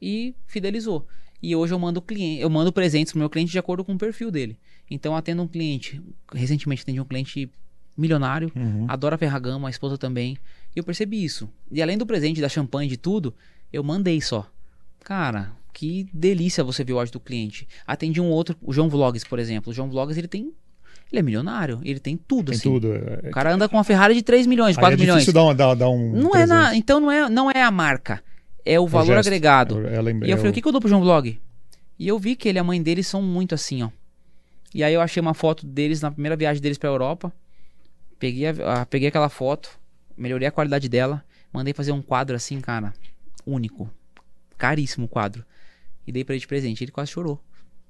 E 0.00 0.34
fidelizou. 0.46 1.06
E 1.42 1.54
hoje 1.54 1.72
eu 1.72 1.78
mando 1.78 2.02
cliente, 2.02 2.40
eu 2.40 2.50
mando 2.50 2.72
presentes 2.72 3.12
pro 3.12 3.18
meu 3.18 3.30
cliente 3.30 3.52
de 3.52 3.58
acordo 3.58 3.84
com 3.84 3.94
o 3.94 3.98
perfil 3.98 4.30
dele. 4.30 4.58
Então 4.90 5.16
atendo 5.16 5.42
um 5.42 5.48
cliente, 5.48 6.02
recentemente 6.32 6.82
atendi 6.82 7.00
um 7.00 7.04
cliente 7.04 7.50
milionário, 7.96 8.50
uhum. 8.54 8.86
adora 8.88 9.18
Ferragamo, 9.18 9.66
a 9.66 9.70
esposa 9.70 9.98
também. 9.98 10.38
E 10.74 10.78
eu 10.78 10.84
percebi 10.84 11.24
isso. 11.24 11.48
E 11.70 11.82
além 11.82 11.98
do 11.98 12.06
presente, 12.06 12.40
da 12.40 12.48
champanhe, 12.48 12.88
de 12.88 12.96
tudo, 12.96 13.34
eu 13.72 13.82
mandei 13.82 14.20
só. 14.20 14.48
Cara, 15.00 15.52
que 15.72 16.08
delícia 16.12 16.64
você 16.64 16.82
ver 16.82 16.92
o 16.92 16.98
áudio 16.98 17.14
do 17.14 17.20
cliente. 17.20 17.68
Atendi 17.86 18.20
um 18.20 18.30
outro, 18.30 18.56
o 18.60 18.72
João 18.72 18.88
Vlogs, 18.88 19.24
por 19.24 19.38
exemplo. 19.38 19.70
O 19.70 19.74
João 19.74 19.90
Vlogs, 19.90 20.16
ele 20.16 20.28
tem 20.28 20.52
ele 21.10 21.20
é 21.20 21.22
milionário, 21.22 21.80
ele 21.82 22.00
tem 22.00 22.16
tudo, 22.16 22.52
tem 22.52 22.58
assim. 22.58 22.70
tudo. 22.70 22.94
É, 22.94 23.28
o 23.28 23.30
cara 23.30 23.52
anda 23.52 23.68
com 23.68 23.76
uma 23.76 23.84
Ferrari 23.84 24.14
de 24.14 24.22
3 24.22 24.46
milhões, 24.46 24.76
4 24.76 24.94
é 24.94 25.00
milhões. 25.00 25.26
Dar, 25.26 25.54
dar, 25.54 25.74
dar 25.74 25.88
um 25.88 26.12
não 26.12 26.30
presente. 26.30 26.52
é 26.52 26.54
na, 26.54 26.76
então 26.76 27.00
não 27.00 27.10
é, 27.10 27.28
não 27.28 27.50
é 27.50 27.62
a 27.62 27.70
marca 27.70 28.22
é 28.68 28.78
o 28.78 28.86
valor 28.86 29.16
o 29.16 29.18
agregado. 29.18 29.86
É, 29.86 30.26
e 30.26 30.30
eu 30.30 30.36
falei, 30.36 30.50
o 30.50 30.54
que, 30.54 30.60
que 30.60 30.68
eu 30.68 30.72
dou 30.72 30.80
pro 30.80 30.90
João 30.90 31.00
Vlog? 31.00 31.40
E 31.98 32.06
eu 32.06 32.18
vi 32.18 32.36
que 32.36 32.48
ele 32.48 32.58
e 32.58 32.60
a 32.60 32.64
mãe 32.64 32.82
dele 32.82 33.02
são 33.02 33.22
muito 33.22 33.54
assim, 33.54 33.82
ó. 33.82 33.88
E 34.74 34.84
aí 34.84 34.92
eu 34.92 35.00
achei 35.00 35.20
uma 35.22 35.32
foto 35.32 35.66
deles 35.66 36.02
na 36.02 36.10
primeira 36.10 36.36
viagem 36.36 36.60
deles 36.60 36.76
pra 36.76 36.90
Europa. 36.90 37.32
Peguei, 38.18 38.46
a, 38.46 38.82
a, 38.82 38.86
peguei 38.86 39.08
aquela 39.08 39.30
foto, 39.30 39.70
melhorei 40.16 40.46
a 40.46 40.52
qualidade 40.52 40.86
dela, 40.86 41.24
mandei 41.50 41.72
fazer 41.72 41.92
um 41.92 42.02
quadro 42.02 42.36
assim, 42.36 42.60
cara, 42.60 42.92
único. 43.46 43.90
Caríssimo 44.58 45.06
o 45.06 45.08
quadro. 45.08 45.44
E 46.06 46.12
dei 46.12 46.22
pra 46.22 46.34
ele 46.34 46.40
de 46.40 46.46
presente. 46.46 46.84
Ele 46.84 46.90
quase 46.90 47.10
chorou. 47.10 47.40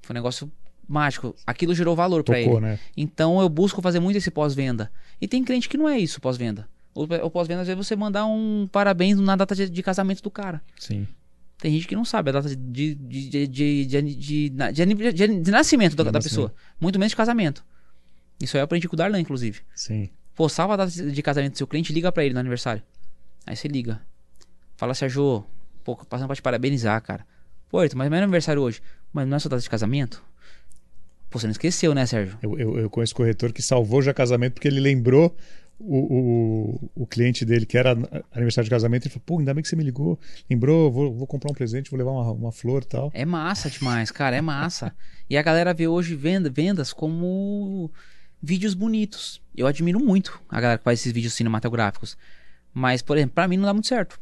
Foi 0.03 0.15
um 0.15 0.19
negócio 0.19 0.51
mágico. 0.89 1.37
Aquilo 1.47 1.75
gerou 1.75 1.95
valor 1.95 2.25
para 2.25 2.41
ele. 2.41 2.59
Né? 2.61 2.79
Então 2.97 3.41
eu 3.41 3.49
busco 3.49 3.83
fazer 3.83 4.01
muito 4.01 4.17
esse 4.17 4.31
pós-venda. 4.31 4.91
E 5.21 5.29
tem 5.29 5.45
cliente 5.45 5.69
que 5.69 5.77
não 5.77 5.89
é 5.89 5.99
isso 5.99 6.21
pós-venda. 6.21 6.67
O, 6.95 7.31
pós-venda, 7.31 7.61
às 7.61 7.69
vezes, 7.69 7.87
você 7.87 7.95
mandar 7.95 8.27
um 8.27 8.67
parabéns 8.73 9.21
na 9.21 9.37
data 9.37 9.55
de, 9.55 9.69
de, 9.69 9.83
casamento 9.85 10.21
do 10.21 10.31
cara. 10.31 10.61
Sim. 10.77 11.07
Tem 11.59 11.73
gente 11.73 11.87
que 11.87 11.95
não 11.95 12.05
sabe 12.05 12.31
a 12.31 12.33
data 12.33 12.49
de, 12.49 12.95
de, 12.95 13.29
de, 13.29 13.47
de, 13.47 13.87
de, 13.87 14.51
de 14.51 15.51
nascimento 15.51 15.95
da, 15.95 16.11
da 16.11 16.21
pessoa. 16.21 16.53
Muito 16.81 16.99
menos 16.99 17.11
de 17.11 17.17
casamento. 17.17 17.65
Isso 18.41 18.57
aí 18.57 18.61
eu 18.61 18.65
aprendi 18.65 18.89
com 18.89 18.95
o 18.95 18.97
Darlan, 18.97 19.21
inclusive. 19.21 19.61
Sim. 19.75 20.09
Pô, 20.35 20.49
salva 20.49 20.75
a 20.75 20.77
data 20.79 20.91
de 20.91 21.23
casamento 21.23 21.53
do 21.53 21.59
seu 21.59 21.67
cliente 21.67 21.93
liga 21.93 22.11
para 22.11 22.25
ele 22.25 22.35
no 22.35 22.41
aniversário. 22.41 22.83
Aí 23.47 23.55
você 23.55 23.69
liga. 23.69 24.01
Fala, 24.77 24.95
Sérgio, 24.95 25.45
pô, 25.85 25.97
passando 25.97 26.27
pra 26.27 26.37
te 26.37 26.43
parabenizar, 26.43 27.01
cara. 27.03 27.27
Pô, 27.69 27.79
mas 27.79 28.07
é 28.07 28.11
meu 28.11 28.23
aniversário 28.23 28.63
hoje. 28.63 28.81
Mas 29.13 29.27
não 29.27 29.37
é 29.37 29.41
sua 29.41 29.51
data 29.51 29.63
de 29.63 29.71
casamento? 29.71 30.23
Pô, 31.31 31.39
você 31.39 31.47
não 31.47 31.53
esqueceu, 31.53 31.95
né, 31.95 32.07
Sérgio? 32.07 32.39
Eu, 32.43 32.59
eu, 32.59 32.79
eu 32.79 32.91
conheço 32.91 33.15
corretor 33.15 33.53
que 33.53 33.63
salvou 33.63 34.01
já 34.01 34.15
casamento 34.15 34.55
porque 34.55 34.69
ele 34.69 34.81
lembrou 34.81 35.37
o, 35.79 35.97
o, 35.97 36.91
o, 37.03 37.07
cliente 37.07 37.45
dele, 37.45 37.65
que 37.65 37.79
era 37.79 37.93
aniversário 38.33 38.65
de 38.65 38.71
casamento, 38.71 39.05
ele 39.05 39.11
falou: 39.11 39.23
pô, 39.25 39.39
ainda 39.39 39.55
bem 39.55 39.63
que 39.63 39.69
você 39.69 39.77
me 39.77 39.85
ligou, 39.85 40.19
lembrou, 40.51 40.91
vou, 40.91 41.15
vou 41.15 41.27
comprar 41.27 41.51
um 41.51 41.55
presente, 41.55 41.91
vou 41.91 41.99
levar 41.99 42.11
uma, 42.11 42.33
uma 42.33 42.53
flor 42.53 42.83
e 42.83 42.87
tal. 42.87 43.11
É 43.15 43.25
massa 43.25 43.71
demais, 43.71 44.11
cara, 44.11 44.37
é 44.37 44.41
massa. 44.41 44.93
e 45.31 45.37
a 45.37 45.43
galera 45.43 45.73
vê 45.73 45.87
hoje 45.87 46.17
venda, 46.17 46.51
vendas 46.51 46.93
como 46.93 47.91
vídeos 48.43 48.75
bonitos. 48.75 49.41
Eu 49.57 49.67
admiro 49.67 50.01
muito 50.01 50.41
a 50.49 50.61
galera 50.61 50.79
que 50.79 50.85
faz 50.85 51.01
esses 51.01 51.13
vídeos 51.13 51.35
cinematográficos. 51.35 52.17
Mas, 52.73 53.03
por 53.03 53.17
exemplo, 53.17 53.35
pra 53.35 53.49
mim 53.49 53.57
não 53.57 53.65
dá 53.65 53.73
muito 53.73 53.89
certo. 53.89 54.21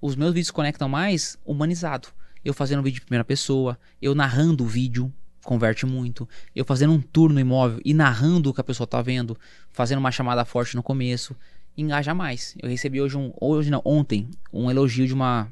Os 0.00 0.16
meus 0.16 0.32
vídeos 0.32 0.50
conectam 0.50 0.88
mais 0.88 1.38
humanizado. 1.44 2.08
Eu 2.44 2.52
fazendo 2.52 2.82
vídeo 2.82 2.96
de 2.96 3.06
primeira 3.06 3.24
pessoa, 3.24 3.78
eu 4.00 4.14
narrando 4.14 4.64
o 4.64 4.66
vídeo, 4.66 5.12
converte 5.44 5.86
muito. 5.86 6.28
Eu 6.54 6.64
fazendo 6.64 6.92
um 6.92 7.00
tour 7.00 7.32
no 7.32 7.40
imóvel 7.40 7.80
e 7.84 7.92
narrando 7.92 8.50
o 8.50 8.54
que 8.54 8.60
a 8.60 8.64
pessoa 8.64 8.86
tá 8.86 9.02
vendo, 9.02 9.36
fazendo 9.70 9.98
uma 9.98 10.12
chamada 10.12 10.44
forte 10.44 10.76
no 10.76 10.82
começo, 10.82 11.36
engaja 11.76 12.14
mais. 12.14 12.54
Eu 12.62 12.68
recebi 12.68 13.00
hoje 13.00 13.16
um, 13.16 13.32
hoje 13.40 13.70
não, 13.70 13.82
ontem, 13.84 14.28
um 14.52 14.70
elogio 14.70 15.06
de 15.06 15.14
uma 15.14 15.50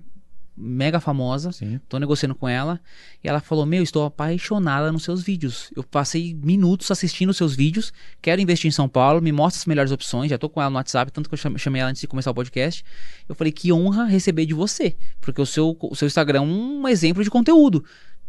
mega 0.61 1.01
famosa. 1.01 1.53
Sim. 1.53 1.80
Tô 1.88 1.99
negociando 1.99 2.34
com 2.34 2.49
ela 2.49 2.80
e 3.24 3.28
ela 3.28 3.41
falou: 3.41 3.64
"Meu, 3.64 3.82
estou 3.82 4.05
apaixonada 4.05 4.93
nos 4.93 5.03
seus 5.03 5.22
vídeos. 5.22 5.70
Eu 5.74 5.82
passei 5.82 6.34
minutos 6.34 6.91
assistindo 6.91 7.30
os 7.30 7.36
seus 7.36 7.55
vídeos. 7.55 7.93
Quero 8.20 8.41
investir 8.41 8.68
em 8.68 8.72
São 8.72 8.88
Paulo, 8.88 9.22
me 9.22 9.32
mostra 9.32 9.61
as 9.61 9.66
melhores 9.66 9.91
opções. 9.91 10.30
Já 10.30 10.38
tô 10.38 10.49
com 10.49 10.61
ela 10.61 10.70
no 10.70 10.76
WhatsApp, 10.76 11.11
tanto 11.11 11.28
que 11.28 11.34
eu 11.34 11.59
chamei 11.59 11.80
ela 11.80 11.91
antes 11.91 12.01
de 12.01 12.07
começar 12.07 12.30
o 12.30 12.34
podcast. 12.34 12.84
Eu 13.28 13.34
falei: 13.34 13.53
"Que 13.53 13.72
honra 13.72 14.05
receber 14.05 14.45
de 14.45 14.55
você, 14.55 14.95
porque 15.20 15.41
o 15.41 15.47
seu 15.47 15.76
o 15.80 15.97
seu 15.97 16.07
Instagram 16.07 16.38
é 16.38 16.43
um 16.43 16.86
exemplo 16.86 17.24
de 17.24 17.30
conteúdo. 17.30 17.84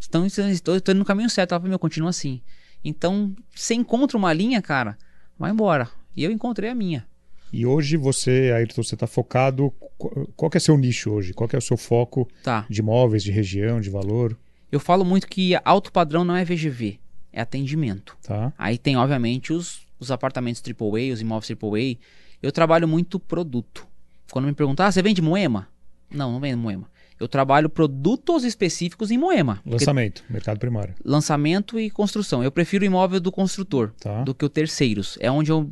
Então, 0.07 0.25
estou, 0.25 0.75
estou 0.75 0.93
indo 0.93 0.99
no 0.99 1.05
caminho 1.05 1.29
certo. 1.29 1.51
Ela 1.51 1.59
falou, 1.59 1.69
meu, 1.69 1.79
continua 1.79 2.09
assim. 2.09 2.41
Então, 2.83 3.35
você 3.53 3.73
encontra 3.73 4.17
uma 4.17 4.33
linha, 4.33 4.61
cara, 4.61 4.97
vai 5.37 5.51
embora. 5.51 5.89
E 6.15 6.23
eu 6.23 6.31
encontrei 6.31 6.69
a 6.69 6.75
minha. 6.75 7.05
E 7.53 7.65
hoje 7.65 7.97
você, 7.97 8.51
Ayrton, 8.55 8.81
você 8.81 8.95
está 8.95 9.05
focado. 9.05 9.71
Qual 10.35 10.49
que 10.49 10.57
é 10.57 10.59
seu 10.59 10.77
nicho 10.77 11.11
hoje? 11.11 11.33
Qual 11.33 11.47
que 11.47 11.55
é 11.55 11.59
o 11.59 11.61
seu 11.61 11.77
foco 11.77 12.27
tá. 12.43 12.65
de 12.69 12.79
imóveis, 12.79 13.23
de 13.23 13.31
região, 13.31 13.81
de 13.81 13.89
valor? 13.89 14.37
Eu 14.71 14.79
falo 14.79 15.03
muito 15.03 15.27
que 15.27 15.53
alto 15.65 15.91
padrão 15.91 16.23
não 16.23 16.35
é 16.35 16.45
VGV, 16.45 16.97
é 17.31 17.41
atendimento. 17.41 18.17
Tá. 18.23 18.53
Aí 18.57 18.77
tem, 18.77 18.95
obviamente, 18.95 19.51
os, 19.51 19.81
os 19.99 20.11
apartamentos 20.11 20.63
AAA, 20.65 21.13
os 21.13 21.21
imóveis 21.21 21.51
AAA. 21.51 21.97
Eu 22.41 22.51
trabalho 22.51 22.87
muito 22.87 23.19
produto. 23.19 23.85
Quando 24.31 24.45
me 24.45 24.53
perguntam, 24.53 24.85
ah, 24.85 24.91
você 24.91 25.01
vende 25.01 25.21
Moema? 25.21 25.67
Não, 26.09 26.31
não 26.31 26.39
vendo 26.39 26.57
Moema. 26.57 26.89
Eu 27.21 27.27
trabalho 27.27 27.69
produtos 27.69 28.43
específicos 28.43 29.11
em 29.11 29.17
Moema. 29.17 29.61
Lançamento, 29.63 30.23
mercado 30.27 30.57
primário. 30.57 30.95
Lançamento 31.05 31.79
e 31.79 31.89
construção. 31.91 32.43
Eu 32.43 32.51
prefiro 32.51 32.83
o 32.83 32.85
imóvel 32.85 33.19
do 33.19 33.31
construtor 33.31 33.91
tá. 33.99 34.23
do 34.23 34.33
que 34.33 34.43
o 34.43 34.49
terceiros. 34.49 35.19
É 35.21 35.29
onde 35.29 35.51
eu, 35.51 35.69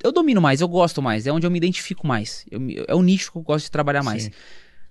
eu 0.00 0.12
domino 0.12 0.40
mais, 0.40 0.60
eu 0.60 0.68
gosto 0.68 1.02
mais, 1.02 1.26
é 1.26 1.32
onde 1.32 1.44
eu 1.44 1.50
me 1.50 1.58
identifico 1.58 2.06
mais. 2.06 2.46
Eu, 2.48 2.60
é 2.86 2.94
o 2.94 3.02
nicho 3.02 3.32
que 3.32 3.38
eu 3.38 3.42
gosto 3.42 3.64
de 3.64 3.70
trabalhar 3.72 4.04
mais. 4.04 4.24
Sim. 4.24 4.30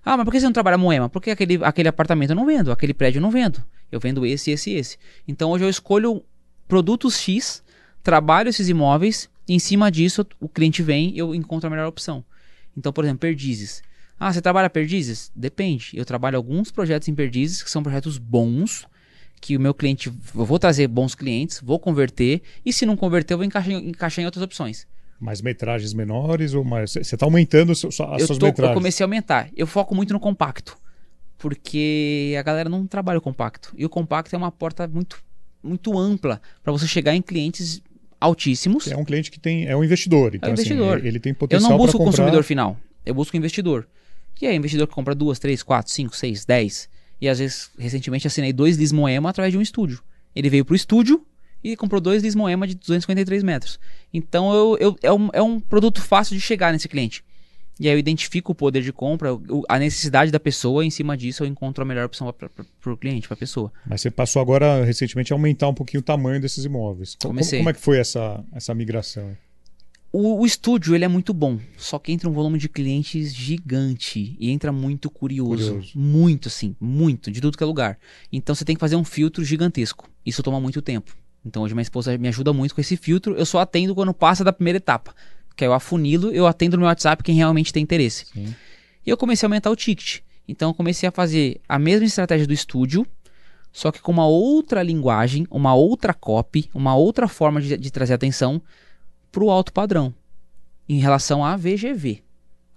Ah, 0.04 0.18
mas 0.18 0.24
por 0.24 0.32
que 0.32 0.40
você 0.40 0.44
não 0.44 0.52
trabalha 0.52 0.76
Moema? 0.76 1.08
Porque 1.08 1.30
aquele, 1.30 1.58
aquele 1.64 1.88
apartamento 1.88 2.30
eu 2.30 2.36
não 2.36 2.44
vendo, 2.44 2.70
aquele 2.70 2.92
prédio 2.92 3.18
eu 3.18 3.22
não 3.22 3.30
vendo. 3.30 3.64
Eu 3.90 3.98
vendo 3.98 4.26
esse, 4.26 4.50
esse 4.50 4.70
e 4.70 4.74
esse. 4.74 4.98
Então 5.26 5.50
hoje 5.50 5.64
eu 5.64 5.70
escolho 5.70 6.22
produtos 6.68 7.18
X, 7.18 7.62
trabalho 8.02 8.50
esses 8.50 8.68
imóveis, 8.68 9.30
e 9.48 9.54
em 9.54 9.58
cima 9.58 9.90
disso 9.90 10.26
o 10.38 10.48
cliente 10.48 10.82
vem 10.82 11.14
e 11.14 11.18
eu 11.18 11.34
encontro 11.34 11.68
a 11.68 11.70
melhor 11.70 11.86
opção. 11.86 12.22
Então, 12.76 12.92
por 12.92 13.04
exemplo, 13.04 13.20
Perdizes. 13.20 13.82
Ah, 14.24 14.32
você 14.32 14.40
trabalha 14.40 14.70
perdizes? 14.70 15.32
Depende. 15.34 15.90
Eu 15.94 16.04
trabalho 16.04 16.36
alguns 16.36 16.70
projetos 16.70 17.08
em 17.08 17.14
perdizes 17.14 17.60
que 17.60 17.68
são 17.68 17.82
projetos 17.82 18.18
bons, 18.18 18.86
que 19.40 19.56
o 19.56 19.60
meu 19.60 19.74
cliente, 19.74 20.08
eu 20.08 20.44
vou 20.44 20.60
trazer 20.60 20.86
bons 20.86 21.12
clientes, 21.12 21.60
vou 21.60 21.76
converter, 21.80 22.40
e 22.64 22.72
se 22.72 22.86
não 22.86 22.96
converter, 22.96 23.34
eu 23.34 23.38
vou 23.38 23.44
encaixar, 23.44 23.72
encaixar 23.72 24.22
em 24.22 24.26
outras 24.26 24.44
opções. 24.44 24.86
Mais 25.18 25.42
metragens 25.42 25.92
menores 25.92 26.54
ou 26.54 26.62
mais. 26.62 26.92
Você 26.92 27.00
está 27.00 27.26
aumentando 27.26 27.72
as 27.72 27.78
suas 27.78 27.98
eu 27.98 28.28
tô, 28.28 28.46
metragens? 28.46 28.58
Eu 28.58 28.74
comecei 28.74 29.02
a 29.02 29.06
aumentar. 29.06 29.50
Eu 29.56 29.66
foco 29.66 29.92
muito 29.92 30.12
no 30.12 30.20
compacto. 30.20 30.78
Porque 31.36 32.36
a 32.38 32.42
galera 32.42 32.68
não 32.68 32.86
trabalha 32.86 33.18
o 33.18 33.20
compacto. 33.20 33.74
E 33.76 33.84
o 33.84 33.88
compacto 33.88 34.36
é 34.36 34.38
uma 34.38 34.52
porta 34.52 34.86
muito, 34.86 35.20
muito 35.60 35.98
ampla 35.98 36.40
para 36.62 36.72
você 36.72 36.86
chegar 36.86 37.12
em 37.16 37.22
clientes 37.22 37.82
altíssimos. 38.20 38.86
É 38.86 38.96
um 38.96 39.04
cliente 39.04 39.32
que 39.32 39.40
tem. 39.40 39.66
É 39.66 39.76
um 39.76 39.82
investidor. 39.82 40.32
Então, 40.36 40.48
é 40.48 40.50
um 40.52 40.54
assim, 40.54 40.62
investidor. 40.62 40.98
Assim, 40.98 41.08
ele 41.08 41.18
tem 41.18 41.34
potencial. 41.34 41.72
Eu 41.72 41.76
não 41.76 41.84
busco 41.84 42.00
o 42.00 42.04
consumidor 42.04 42.44
final. 42.44 42.76
Eu 43.04 43.14
busco 43.14 43.36
o 43.36 43.38
investidor. 43.38 43.88
Que 44.42 44.46
é 44.46 44.54
investidor 44.56 44.88
que 44.88 44.94
compra 44.94 45.14
duas, 45.14 45.38
três, 45.38 45.62
quatro, 45.62 45.92
cinco, 45.92 46.16
seis, 46.16 46.44
dez. 46.44 46.88
E 47.20 47.28
às 47.28 47.38
vezes, 47.38 47.70
recentemente, 47.78 48.26
assinei 48.26 48.52
dois 48.52 48.76
Lis 48.76 48.90
Moema 48.90 49.30
através 49.30 49.52
de 49.52 49.56
um 49.56 49.62
estúdio. 49.62 50.02
Ele 50.34 50.50
veio 50.50 50.64
pro 50.64 50.74
estúdio 50.74 51.24
e 51.62 51.76
comprou 51.76 52.00
dois 52.00 52.24
Lis 52.24 52.34
Moema 52.34 52.66
de 52.66 52.74
253 52.74 53.44
metros. 53.44 53.78
Então 54.12 54.52
eu, 54.52 54.76
eu, 54.80 54.96
é, 55.00 55.12
um, 55.12 55.30
é 55.32 55.40
um 55.40 55.60
produto 55.60 56.02
fácil 56.02 56.34
de 56.34 56.42
chegar 56.42 56.72
nesse 56.72 56.88
cliente. 56.88 57.24
E 57.78 57.86
aí 57.86 57.94
eu 57.94 57.98
identifico 58.00 58.50
o 58.50 58.54
poder 58.56 58.82
de 58.82 58.92
compra, 58.92 59.30
a 59.68 59.78
necessidade 59.78 60.32
da 60.32 60.40
pessoa, 60.40 60.82
e 60.82 60.88
em 60.88 60.90
cima 60.90 61.16
disso 61.16 61.44
eu 61.44 61.46
encontro 61.46 61.82
a 61.82 61.86
melhor 61.86 62.06
opção 62.06 62.26
para 62.32 62.92
o 62.92 62.96
cliente, 62.96 63.28
para 63.28 63.36
a 63.36 63.38
pessoa. 63.38 63.72
Mas 63.86 64.00
você 64.00 64.10
passou 64.10 64.42
agora, 64.42 64.84
recentemente, 64.84 65.32
a 65.32 65.36
aumentar 65.36 65.68
um 65.68 65.74
pouquinho 65.74 66.00
o 66.00 66.04
tamanho 66.04 66.40
desses 66.40 66.64
imóveis. 66.64 67.16
Comecei. 67.22 67.60
Como, 67.60 67.66
como 67.66 67.70
é 67.70 67.72
que 67.74 67.80
foi 67.80 67.98
essa, 67.98 68.44
essa 68.52 68.74
migração? 68.74 69.36
O, 70.12 70.40
o, 70.40 70.44
estúdio 70.44 70.94
ele 70.94 71.06
é 71.06 71.08
muito 71.08 71.32
bom, 71.32 71.58
só 71.78 71.98
que 71.98 72.12
entra 72.12 72.28
um 72.28 72.32
volume 72.32 72.58
de 72.58 72.68
clientes 72.68 73.34
gigante 73.34 74.36
e 74.38 74.50
entra 74.50 74.70
muito 74.70 75.08
curioso, 75.08 75.70
curioso, 75.70 75.98
muito 75.98 76.48
assim, 76.48 76.76
muito 76.78 77.30
de 77.30 77.40
tudo 77.40 77.56
que 77.56 77.64
é 77.64 77.66
lugar. 77.66 77.98
Então 78.30 78.54
você 78.54 78.62
tem 78.62 78.76
que 78.76 78.80
fazer 78.80 78.94
um 78.94 79.04
filtro 79.04 79.42
gigantesco. 79.42 80.10
Isso 80.24 80.42
toma 80.42 80.60
muito 80.60 80.82
tempo. 80.82 81.16
Então 81.46 81.62
hoje 81.62 81.72
minha 81.72 81.82
esposa 81.82 82.16
me 82.18 82.28
ajuda 82.28 82.52
muito 82.52 82.74
com 82.74 82.80
esse 82.82 82.94
filtro. 82.94 83.34
Eu 83.36 83.46
só 83.46 83.60
atendo 83.60 83.94
quando 83.94 84.12
passa 84.12 84.44
da 84.44 84.52
primeira 84.52 84.76
etapa, 84.76 85.14
que 85.56 85.64
é 85.64 85.66
eu 85.66 85.72
afunilo, 85.72 86.30
eu 86.30 86.46
atendo 86.46 86.76
no 86.76 86.82
meu 86.82 86.88
WhatsApp 86.88 87.22
quem 87.22 87.34
realmente 87.34 87.72
tem 87.72 87.82
interesse. 87.82 88.26
Sim. 88.26 88.54
E 89.06 89.08
eu 89.08 89.16
comecei 89.16 89.46
a 89.46 89.48
aumentar 89.48 89.70
o 89.70 89.76
ticket. 89.76 90.20
Então 90.46 90.70
eu 90.70 90.74
comecei 90.74 91.08
a 91.08 91.12
fazer 91.12 91.58
a 91.66 91.78
mesma 91.78 92.04
estratégia 92.04 92.46
do 92.46 92.52
estúdio, 92.52 93.06
só 93.72 93.90
que 93.90 94.02
com 94.02 94.12
uma 94.12 94.26
outra 94.26 94.82
linguagem, 94.82 95.46
uma 95.50 95.74
outra 95.74 96.12
copy, 96.12 96.68
uma 96.74 96.94
outra 96.94 97.26
forma 97.26 97.62
de, 97.62 97.78
de 97.78 97.90
trazer 97.90 98.12
atenção 98.12 98.60
para 99.32 99.42
o 99.42 99.50
alto 99.50 99.72
padrão 99.72 100.14
em 100.88 101.00
relação 101.00 101.44
à 101.44 101.56
VGV. 101.56 102.22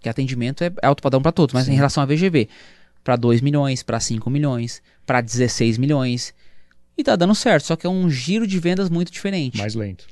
Que 0.02 0.08
atendimento 0.08 0.64
é, 0.64 0.72
alto 0.82 1.04
padrão 1.04 1.22
para 1.22 1.32
todos, 1.32 1.54
mas 1.54 1.66
Sim. 1.66 1.74
em 1.74 1.76
relação 1.76 2.02
à 2.02 2.06
VGV. 2.06 2.48
Para 3.04 3.16
2 3.16 3.42
milhões, 3.42 3.84
para 3.84 4.00
5 4.00 4.30
milhões, 4.30 4.82
para 5.06 5.22
16 5.22 5.78
milhões. 5.78 6.34
E 6.98 7.04
tá 7.04 7.16
dando 7.16 7.36
certo, 7.36 7.66
só 7.66 7.76
que 7.76 7.86
é 7.86 7.90
um 7.90 8.10
giro 8.10 8.48
de 8.48 8.58
vendas 8.58 8.90
muito 8.90 9.12
diferente. 9.12 9.58
Mais 9.58 9.76
lento. 9.76 10.08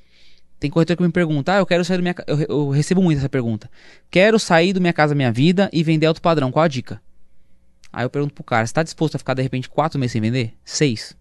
Tem 0.60 0.70
corretor 0.70 0.96
que 0.96 1.04
me 1.04 1.12
pergunta, 1.12 1.54
ah, 1.54 1.58
eu 1.58 1.66
quero 1.66 1.84
sair 1.84 1.98
do 1.98 2.04
minha 2.04 2.16
eu, 2.28 2.40
eu 2.42 2.70
recebo 2.70 3.02
muito 3.02 3.18
essa 3.18 3.30
pergunta. 3.30 3.70
Quero 4.12 4.38
sair 4.38 4.74
do 4.74 4.82
minha 4.82 4.94
casa 4.94 5.16
minha 5.16 5.32
vida 5.32 5.70
e 5.74 5.84
vender 5.84 6.06
alto 6.06 6.22
padrão. 6.22 6.52
Qual 6.52 6.64
a 6.64 6.68
dica? 6.68 7.02
Aí 7.92 8.06
eu 8.06 8.10
pergunto 8.10 8.34
pro 8.34 8.44
cara, 8.44 8.66
você 8.66 8.74
tá 8.74 8.84
disposto 8.84 9.16
a 9.16 9.20
ficar 9.20 9.34
de 9.34 9.42
repente 9.42 9.70
quatro 9.70 10.00
meses 10.00 10.14
sem 10.14 10.22
vender? 10.22 10.54
Seis. 10.64 11.16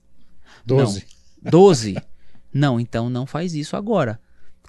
Doze. 0.65 1.05
Doze. 1.43 1.97
não, 2.53 2.81
então 2.81 3.11
não 3.11 3.27
faz 3.27 3.55
isso 3.55 3.77
agora 3.77 4.19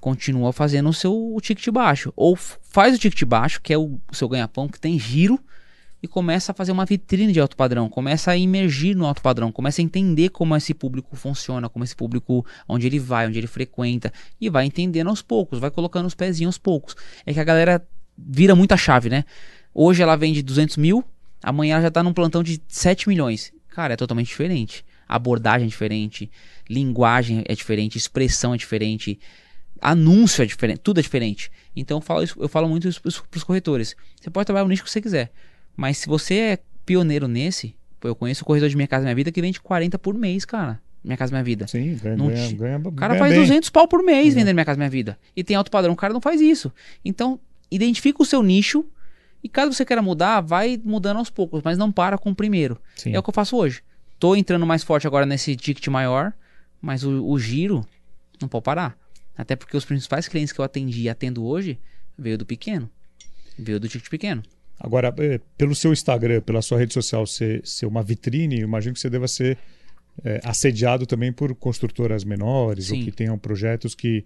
continua 0.04 0.51
fazendo 0.51 0.89
o 0.89 0.93
seu 0.93 1.38
ticket 1.41 1.70
baixo. 1.70 2.12
Ou 2.14 2.36
faz 2.36 2.93
o 2.93 2.99
ticket 2.99 3.24
baixo, 3.24 3.62
que 3.62 3.72
é 3.72 3.78
o, 3.78 4.01
o 4.12 4.14
seu 4.14 4.28
ganha-pão, 4.28 4.68
que 4.68 4.78
tem 4.78 4.99
giro, 4.99 5.39
e 6.01 6.10
começa 6.10 6.51
a 6.51 6.56
fazer 6.56 6.74
uma 6.74 6.84
vitrine 6.84 7.32
de 7.32 7.39
alto 7.39 7.56
padrão, 7.56 7.88
começa 7.88 8.30
a 8.30 8.38
emergir 8.38 8.97
no 8.97 9.06
alto 9.06 9.22
padrão, 9.22 9.49
começa 9.49 9.82
a 9.82 9.84
entender 9.84 10.28
como 10.28 10.54
esse 10.58 10.74
público 10.74 11.16
funciona, 11.16 11.70
como 11.70 11.86
esse 11.86 11.95
público, 11.95 12.45
onde 12.68 12.86
ele 12.86 12.99
vai, 12.99 13.28
onde 13.28 13.38
ele 13.38 13.47
frequenta, 13.47 14.12
e 14.41 14.49
vai 14.49 14.66
entendendo 14.66 15.08
aos 15.08 15.22
poucos, 15.22 15.58
vai 15.58 15.72
colocando 15.72 16.06
os 16.06 16.14
pezinhos 16.14 16.56
aos 16.56 16.58
poucos. 16.58 16.97
É 17.26 17.34
que 17.34 17.39
a 17.39 17.43
galera 17.45 17.82
vira 18.18 18.54
muita 18.54 18.76
chave, 18.76 19.10
né? 19.10 19.24
Hoje 19.74 20.04
ela 20.04 20.18
vende 20.18 20.43
200 20.43 20.76
mil, 20.76 21.01
amanhã 21.41 21.76
ela 21.76 21.84
já 21.84 21.91
tá 21.91 22.04
num 22.04 22.12
plantão 22.12 22.43
de 22.43 22.62
7 22.68 23.08
milhões. 23.08 23.54
Cara, 23.70 23.93
é 23.93 23.95
totalmente 23.95 24.28
diferente. 24.28 24.84
abordagem 25.08 25.68
é 25.68 25.70
diferente, 25.70 26.30
linguagem 26.70 27.41
é 27.47 27.56
diferente, 27.56 27.97
expressão 27.97 28.54
é 28.54 28.58
diferente, 28.58 29.18
anúncio 29.84 30.42
é 30.42 30.46
diferente, 30.46 30.80
tudo 30.80 31.00
é 31.00 31.04
diferente. 31.04 31.52
Então 31.76 31.98
eu 31.98 32.02
falo, 32.02 32.24
isso, 32.24 32.36
eu 32.40 32.48
falo 32.48 32.70
muito 32.70 32.88
isso 32.88 33.02
para 33.02 33.38
os 33.38 33.44
corretores. 33.44 33.96
Você 34.20 34.30
pode 34.30 34.46
trabalhar 34.46 34.64
no 34.64 34.70
nicho 34.70 34.84
que 34.84 34.90
você 34.90 35.02
quiser, 35.02 35.32
mas 35.76 35.98
se 35.98 36.08
você 36.08 36.36
é 36.36 36.60
pioneiro 36.86 37.28
nesse, 37.28 37.76
eu 38.02 38.16
conheço 38.16 38.44
o 38.44 38.46
corretor 38.46 38.70
de 38.70 38.76
Minha 38.76 38.88
Casa 38.88 39.04
Minha 39.04 39.16
Vida 39.16 39.32
que 39.32 39.42
vende 39.42 39.60
40 39.60 40.00
por 40.00 40.14
mês, 40.16 40.46
cara. 40.46 40.82
Minha 41.04 41.18
Casa 41.18 41.32
Minha 41.34 41.44
Vida. 41.44 41.68
Sim, 41.68 41.98
ganha, 42.02 42.16
não, 42.16 42.28
ganha, 42.28 42.52
ganha, 42.54 42.82
O 42.86 42.92
cara 42.94 43.18
faz 43.18 43.34
bem. 43.34 43.42
200 43.42 43.70
pau 43.70 43.88
por 43.88 44.02
mês 44.02 44.34
é. 44.34 44.40
vendendo 44.40 44.56
Minha 44.56 44.66
Casa 44.66 44.78
Minha 44.78 44.90
Vida. 44.90 45.20
E 45.36 45.44
tem 45.44 45.56
alto 45.56 45.70
padrão, 45.70 45.94
o 45.94 45.98
cara 45.98 46.14
não 46.14 46.22
faz 46.22 46.40
isso. 46.40 46.72
Então, 47.04 47.40
identifica 47.70 48.22
o 48.22 48.26
seu 48.26 48.42
nicho 48.42 48.86
e 49.44 49.50
caso 49.50 49.74
você 49.74 49.84
queira 49.84 50.02
mudar, 50.02 50.40
vai 50.40 50.80
mudando 50.84 51.18
aos 51.18 51.30
poucos, 51.30 51.62
mas 51.64 51.78
não 51.78 51.92
para 51.92 52.18
com 52.18 52.32
o 52.32 52.36
primeiro. 52.36 52.80
Sim. 52.96 53.14
É 53.14 53.20
o 53.20 53.24
que 53.24 53.30
eu 53.30 53.34
faço 53.34 53.58
hoje. 53.58 53.82
Tô 54.18 54.36
entrando 54.36 54.66
mais 54.66 54.84
forte 54.84 55.06
agora 55.06 55.26
nesse 55.26 55.56
ticket 55.58 55.86
maior, 55.88 56.32
mas 56.82 57.04
o, 57.04 57.26
o 57.26 57.38
giro 57.38 57.86
não 58.42 58.48
pode 58.48 58.64
parar. 58.64 58.98
Até 59.38 59.56
porque 59.56 59.76
os 59.76 59.86
principais 59.86 60.28
clientes 60.28 60.54
que 60.54 60.60
eu 60.60 60.66
atendi 60.66 61.04
e 61.04 61.10
atendo 61.10 61.44
hoje 61.44 61.80
veio 62.18 62.38
do 62.38 62.46
pequeno. 62.46 62.90
Veio 63.58 63.80
do 63.80 63.88
ticket 63.88 64.10
pequeno. 64.10 64.44
Agora, 64.80 65.14
é, 65.18 65.40
pelo 65.58 65.74
seu 65.76 65.94
Instagram, 65.94 66.42
pela 66.42 66.62
sua 66.62 66.78
rede 66.78 66.94
social 66.94 67.26
ser, 67.26 67.66
ser 67.66 67.86
uma 67.86 68.04
vitrine, 68.04 68.60
imagino 68.60 68.94
que 68.94 69.00
você 69.00 69.10
deva 69.10 69.28
ser 69.28 69.58
é, 70.24 70.42
assediado 70.44 71.06
também 71.06 71.32
por 71.32 71.56
construtoras 71.56 72.24
menores 72.24 72.88
Sim. 72.88 73.00
ou 73.00 73.06
que 73.06 73.12
tenham 73.12 73.38
projetos 73.38 73.96
que 73.96 74.26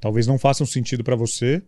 talvez 0.00 0.26
não 0.26 0.38
façam 0.38 0.66
sentido 0.66 1.04
para 1.04 1.14
você. 1.14 1.62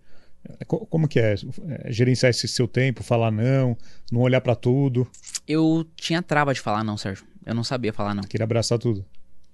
É, 0.58 0.64
como 0.64 1.06
que 1.06 1.20
é? 1.20 1.34
é? 1.34 1.92
Gerenciar 1.92 2.30
esse 2.30 2.48
seu 2.48 2.66
tempo, 2.66 3.02
falar 3.02 3.30
não, 3.30 3.76
não 4.10 4.20
olhar 4.20 4.40
para 4.40 4.54
tudo? 4.54 5.06
Eu 5.46 5.86
tinha 5.96 6.22
trava 6.22 6.54
de 6.54 6.60
falar 6.60 6.82
não, 6.82 6.96
Sérgio. 6.96 7.24
Eu 7.44 7.54
não 7.54 7.64
sabia 7.64 7.92
falar 7.92 8.14
não. 8.14 8.22
Queria 8.22 8.44
abraçar 8.44 8.78
tudo. 8.78 9.04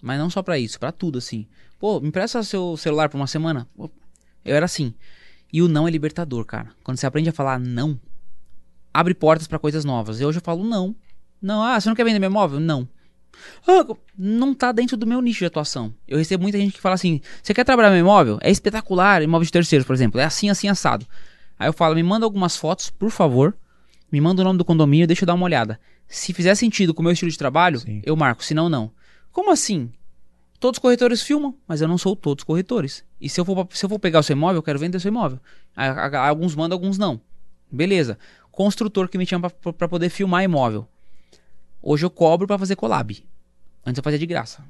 Mas 0.00 0.18
não 0.18 0.30
só 0.30 0.42
para 0.42 0.58
isso, 0.58 0.78
para 0.78 0.92
tudo 0.92 1.18
assim. 1.18 1.46
Pô, 1.78 2.00
me 2.00 2.08
empresta 2.08 2.42
seu 2.42 2.76
celular 2.76 3.08
por 3.08 3.16
uma 3.16 3.26
semana? 3.26 3.68
Eu 4.44 4.54
era 4.56 4.64
assim. 4.64 4.94
E 5.52 5.62
o 5.62 5.68
não 5.68 5.86
é 5.86 5.90
libertador, 5.90 6.44
cara. 6.44 6.70
Quando 6.82 6.98
você 6.98 7.06
aprende 7.06 7.28
a 7.28 7.32
falar 7.32 7.58
não, 7.58 7.98
abre 8.92 9.14
portas 9.14 9.46
para 9.46 9.58
coisas 9.58 9.84
novas. 9.84 10.20
E 10.20 10.24
hoje 10.24 10.38
eu 10.38 10.42
falo 10.42 10.64
não. 10.64 10.94
Não, 11.40 11.62
ah, 11.62 11.78
você 11.78 11.88
não 11.88 11.96
quer 11.96 12.04
vender 12.04 12.18
meu 12.18 12.30
imóvel? 12.30 12.58
Não. 12.58 12.88
Ah, 13.66 13.84
não 14.16 14.54
tá 14.54 14.72
dentro 14.72 14.96
do 14.96 15.06
meu 15.06 15.20
nicho 15.20 15.40
de 15.40 15.46
atuação. 15.46 15.94
Eu 16.08 16.18
recebo 16.18 16.42
muita 16.42 16.58
gente 16.58 16.72
que 16.72 16.80
fala 16.80 16.94
assim: 16.94 17.20
você 17.42 17.52
quer 17.52 17.64
trabalhar 17.64 17.90
meu 17.90 18.00
imóvel? 18.00 18.38
É 18.40 18.50
espetacular, 18.50 19.22
imóvel 19.22 19.44
de 19.44 19.52
terceiros, 19.52 19.86
por 19.86 19.92
exemplo. 19.92 20.20
É 20.20 20.24
assim, 20.24 20.48
assim, 20.48 20.68
assado. 20.68 21.06
Aí 21.58 21.68
eu 21.68 21.72
falo: 21.72 21.94
me 21.94 22.02
manda 22.02 22.24
algumas 22.24 22.56
fotos, 22.56 22.88
por 22.88 23.10
favor. 23.10 23.54
Me 24.10 24.20
manda 24.20 24.40
o 24.40 24.44
nome 24.44 24.58
do 24.58 24.64
condomínio, 24.64 25.06
deixa 25.06 25.24
eu 25.24 25.26
dar 25.26 25.34
uma 25.34 25.44
olhada. 25.44 25.78
Se 26.08 26.32
fizer 26.32 26.54
sentido 26.54 26.94
com 26.94 27.02
o 27.02 27.04
meu 27.04 27.12
estilo 27.12 27.30
de 27.30 27.36
trabalho, 27.36 27.80
Sim. 27.80 28.00
eu 28.04 28.16
marco, 28.16 28.44
senão 28.44 28.68
não. 28.68 28.90
Como 29.32 29.50
assim? 29.50 29.90
Todos 30.58 30.78
os 30.78 30.82
corretores 30.82 31.22
filmam, 31.22 31.54
mas 31.66 31.80
eu 31.80 31.88
não 31.88 31.98
sou 31.98 32.16
todos 32.16 32.42
os 32.42 32.44
corretores. 32.44 33.04
E 33.20 33.28
se 33.28 33.40
eu 33.40 33.44
for, 33.44 33.66
se 33.70 33.84
eu 33.84 33.88
for 33.88 33.98
pegar 33.98 34.20
o 34.20 34.22
seu 34.22 34.34
imóvel, 34.34 34.56
eu 34.56 34.62
quero 34.62 34.78
vender 34.78 34.96
o 34.96 35.00
seu 35.00 35.08
imóvel. 35.08 35.38
Alguns 35.74 36.54
mandam, 36.54 36.76
alguns 36.76 36.98
não. 36.98 37.20
Beleza. 37.70 38.18
Construtor 38.50 39.08
que 39.08 39.18
me 39.18 39.26
chama 39.26 39.50
para 39.50 39.88
poder 39.88 40.08
filmar 40.08 40.42
imóvel. 40.42 40.88
Hoje 41.82 42.04
eu 42.04 42.10
cobro 42.10 42.46
para 42.46 42.58
fazer 42.58 42.74
collab. 42.74 43.24
Antes 43.84 43.98
eu 43.98 44.02
fazia 44.02 44.18
de 44.18 44.26
graça. 44.26 44.64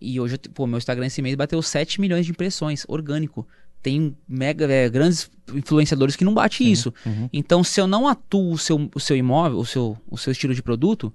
E 0.00 0.18
hoje, 0.20 0.38
pô, 0.54 0.66
meu 0.66 0.78
Instagram 0.78 1.06
esse 1.06 1.22
mês 1.22 1.34
bateu 1.34 1.60
7 1.62 2.00
milhões 2.00 2.26
de 2.26 2.32
impressões, 2.32 2.84
orgânico. 2.88 3.46
Tem 3.82 4.16
mega, 4.28 4.70
é, 4.70 4.88
grandes 4.88 5.30
influenciadores 5.54 6.16
que 6.16 6.24
não 6.24 6.34
bate 6.34 6.64
Sim. 6.64 6.70
isso. 6.70 6.94
Uhum. 7.04 7.28
Então, 7.32 7.62
se 7.62 7.80
eu 7.80 7.86
não 7.86 8.08
atuo 8.08 8.52
o 8.52 8.58
seu, 8.58 8.90
o 8.94 9.00
seu 9.00 9.16
imóvel, 9.16 9.58
o 9.58 9.66
seu, 9.66 9.96
o 10.10 10.18
seu 10.18 10.32
estilo 10.32 10.54
de 10.54 10.62
produto, 10.62 11.12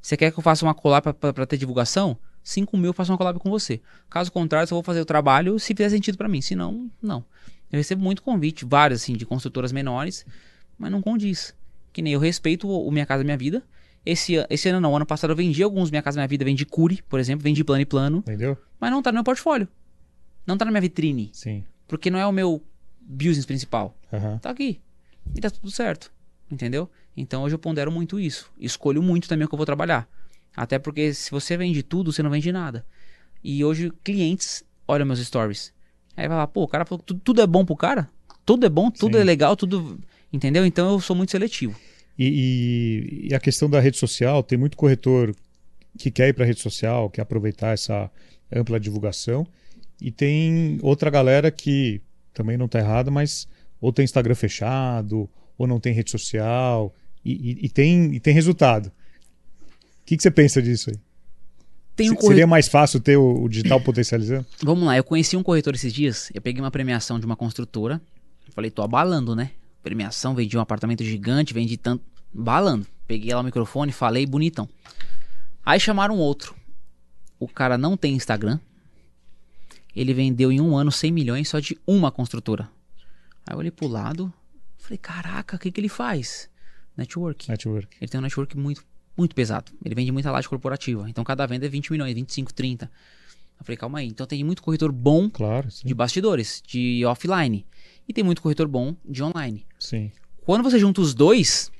você 0.00 0.16
quer 0.16 0.30
que 0.30 0.38
eu 0.38 0.42
faça 0.42 0.64
uma 0.64 0.74
collab 0.74 1.12
para 1.14 1.46
ter 1.46 1.56
divulgação? 1.56 2.16
5 2.44 2.76
mil 2.76 2.90
eu 2.90 2.92
faço 2.92 3.10
uma 3.10 3.18
collab 3.18 3.38
com 3.40 3.50
você. 3.50 3.80
Caso 4.08 4.30
contrário, 4.30 4.68
só 4.68 4.76
vou 4.76 4.82
fazer 4.84 5.00
o 5.00 5.04
trabalho 5.04 5.58
se 5.58 5.74
fizer 5.74 5.88
sentido 5.88 6.18
para 6.18 6.28
mim. 6.28 6.42
Se 6.42 6.54
não, 6.54 6.90
não. 7.02 7.24
Eu 7.72 7.78
recebo 7.78 8.02
muito 8.02 8.22
convite, 8.22 8.64
vários 8.64 9.02
assim, 9.02 9.16
de 9.16 9.24
construtoras 9.24 9.72
menores, 9.72 10.26
mas 10.78 10.92
não 10.92 11.00
condiz. 11.00 11.54
Que 11.92 12.02
nem 12.02 12.12
eu 12.12 12.20
respeito 12.20 12.68
o 12.68 12.90
Minha 12.90 13.06
Casa 13.06 13.24
Minha 13.24 13.36
Vida. 13.36 13.62
Esse, 14.04 14.34
esse 14.50 14.68
ano 14.68 14.80
não, 14.80 14.94
ano 14.94 15.06
passado 15.06 15.30
eu 15.30 15.36
vendi 15.36 15.62
alguns 15.62 15.90
Minha 15.90 16.02
Casa 16.02 16.18
Minha 16.18 16.28
Vida, 16.28 16.44
vendi 16.44 16.66
Curi, 16.66 17.02
por 17.08 17.18
exemplo, 17.18 17.42
vendi 17.42 17.64
plano 17.64 17.80
e 17.80 17.86
plano. 17.86 18.18
Entendeu? 18.18 18.58
Mas 18.78 18.90
não 18.90 19.02
tá 19.02 19.10
no 19.10 19.16
meu 19.16 19.24
portfólio. 19.24 19.66
Não 20.46 20.58
tá 20.58 20.66
na 20.66 20.70
minha 20.70 20.82
vitrine. 20.82 21.30
Sim. 21.32 21.64
Porque 21.88 22.10
não 22.10 22.18
é 22.18 22.26
o 22.26 22.32
meu 22.32 22.62
business 23.00 23.46
principal. 23.46 23.96
Uhum. 24.12 24.38
Tá 24.38 24.50
aqui. 24.50 24.80
E 25.34 25.40
tá 25.40 25.48
tudo 25.48 25.70
certo. 25.70 26.12
Entendeu? 26.50 26.90
Então 27.16 27.42
hoje 27.42 27.54
eu 27.54 27.58
pondero 27.58 27.90
muito 27.90 28.20
isso. 28.20 28.52
Escolho 28.58 29.02
muito 29.02 29.28
também 29.28 29.46
o 29.46 29.48
que 29.48 29.54
eu 29.54 29.56
vou 29.56 29.66
trabalhar. 29.66 30.06
Até 30.56 30.78
porque 30.78 31.12
se 31.12 31.30
você 31.30 31.56
vende 31.56 31.82
tudo, 31.82 32.12
você 32.12 32.22
não 32.22 32.30
vende 32.30 32.50
nada. 32.52 32.84
E 33.42 33.64
hoje 33.64 33.92
clientes 34.02 34.64
olham 34.86 35.06
meus 35.06 35.18
stories. 35.18 35.72
Aí 36.16 36.28
vai 36.28 36.36
lá, 36.36 36.46
pô, 36.46 36.62
o 36.62 36.68
cara 36.68 36.84
falou 36.84 37.02
tudo, 37.02 37.20
tudo 37.20 37.42
é 37.42 37.46
bom 37.46 37.64
pro 37.64 37.76
cara? 37.76 38.08
Tudo 38.46 38.66
é 38.66 38.68
bom, 38.68 38.90
tudo 38.90 39.16
é 39.16 39.20
Sim. 39.20 39.22
é 39.22 39.24
legal, 39.24 39.56
tudo. 39.56 39.98
Entendeu? 40.32 40.64
Então 40.64 40.92
eu 40.92 41.00
sou 41.00 41.16
muito 41.16 41.30
seletivo. 41.30 41.78
E, 42.18 42.26
e, 42.26 43.28
e, 43.30 43.34
a 43.34 43.40
questão 43.40 43.68
da 43.68 43.80
rede 43.80 43.98
social, 43.98 44.42
tem 44.42 44.56
muito 44.56 44.76
corretor 44.76 45.34
que 45.98 46.10
quer 46.10 46.28
ir 46.28 46.32
para 46.32 46.44
a 46.44 46.46
rede 46.46 46.60
social, 46.60 47.10
quer 47.10 47.22
aproveitar 47.22 47.72
essa 47.72 48.10
ampla 48.52 48.78
divulgação. 48.78 49.46
E 50.00 50.10
tem 50.12 50.78
outra 50.82 51.10
galera 51.10 51.50
que 51.50 52.00
também 52.32 52.56
não 52.56 52.66
está 52.66 52.78
errada, 52.78 53.10
mas 53.10 53.48
ou 53.80 53.92
tem 53.92 54.04
Instagram 54.04 54.34
fechado, 54.34 55.28
ou 55.58 55.66
não 55.66 55.80
tem 55.80 55.92
rede 55.92 56.10
social, 56.10 56.94
e, 57.24 57.64
e 57.66 57.68
tem, 57.68 58.14
e 58.14 58.20
tem 58.20 58.32
resultado. 58.32 58.92
O 60.04 60.06
que, 60.06 60.18
que 60.18 60.22
você 60.22 60.30
pensa 60.30 60.60
disso 60.60 60.90
aí? 60.90 61.00
Um 62.10 62.20
Seria 62.20 62.46
mais 62.46 62.68
fácil 62.68 63.00
ter 63.00 63.16
o, 63.16 63.44
o, 63.44 63.48
digital 63.48 63.80
potencializando? 63.80 64.44
Vamos 64.62 64.84
lá, 64.84 64.96
eu 64.98 65.04
conheci 65.04 65.34
um 65.34 65.42
corretor 65.42 65.74
esses 65.74 65.92
dias. 65.92 66.30
Eu 66.34 66.42
peguei 66.42 66.60
uma 66.60 66.70
premiação 66.70 67.18
de 67.18 67.24
uma 67.24 67.36
construtora. 67.36 68.02
Falei, 68.50 68.70
tô 68.70 68.82
abalando, 68.82 69.34
né? 69.34 69.52
Premiação, 69.82 70.34
vendi 70.34 70.58
um 70.58 70.60
apartamento 70.60 71.02
gigante, 71.02 71.54
vendi 71.54 71.78
tanto. 71.78 72.04
Balando. 72.32 72.86
Peguei 73.06 73.32
lá 73.32 73.40
o 73.40 73.44
microfone, 73.44 73.92
falei 73.92 74.26
bonitão. 74.26 74.68
Aí 75.64 75.80
chamaram 75.80 76.18
outro. 76.18 76.54
O 77.38 77.48
cara 77.48 77.78
não 77.78 77.96
tem 77.96 78.14
Instagram. 78.14 78.60
Ele 79.96 80.12
vendeu 80.12 80.52
em 80.52 80.60
um 80.60 80.76
ano 80.76 80.92
100 80.92 81.12
milhões 81.12 81.48
só 81.48 81.60
de 81.60 81.78
uma 81.86 82.10
construtora. 82.10 82.68
Aí 83.46 83.54
eu 83.54 83.58
olhei 83.58 83.70
pro 83.70 83.88
lado. 83.88 84.30
Falei, 84.76 84.98
caraca, 84.98 85.56
o 85.56 85.58
que, 85.58 85.70
que 85.70 85.80
ele 85.80 85.88
faz? 85.88 86.50
Network. 86.94 87.48
Network. 87.48 87.96
Ele 87.98 88.10
tem 88.10 88.18
um 88.18 88.22
network 88.22 88.54
muito 88.56 88.84
muito 89.16 89.34
pesado. 89.34 89.72
Ele 89.84 89.94
vende 89.94 90.12
muita 90.12 90.30
laje 90.30 90.48
corporativa. 90.48 91.08
Então 91.08 91.24
cada 91.24 91.46
venda 91.46 91.66
é 91.66 91.68
20 91.68 91.92
milhões, 91.92 92.14
25, 92.14 92.52
30. 92.52 92.90
Eu 93.58 93.64
falei, 93.64 93.76
calma 93.76 93.98
aí. 94.00 94.08
Então 94.08 94.26
tem 94.26 94.42
muito 94.42 94.62
corretor 94.62 94.90
bom 94.90 95.30
claro, 95.30 95.68
de 95.84 95.94
bastidores, 95.94 96.62
de 96.66 97.04
offline. 97.04 97.64
E 98.08 98.12
tem 98.12 98.24
muito 98.24 98.42
corretor 98.42 98.68
bom 98.68 98.94
de 99.04 99.22
online. 99.22 99.64
Sim. 99.78 100.10
Quando 100.44 100.62
você 100.62 100.78
junta 100.78 101.00
os 101.00 101.14
dois, 101.14 101.70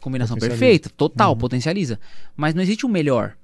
combinação 0.00 0.36
perfeita, 0.36 0.90
total, 0.90 1.32
uhum. 1.32 1.38
potencializa. 1.38 1.98
Mas 2.36 2.54
não 2.54 2.62
existe 2.62 2.86
o 2.86 2.88
melhor. 2.88 3.36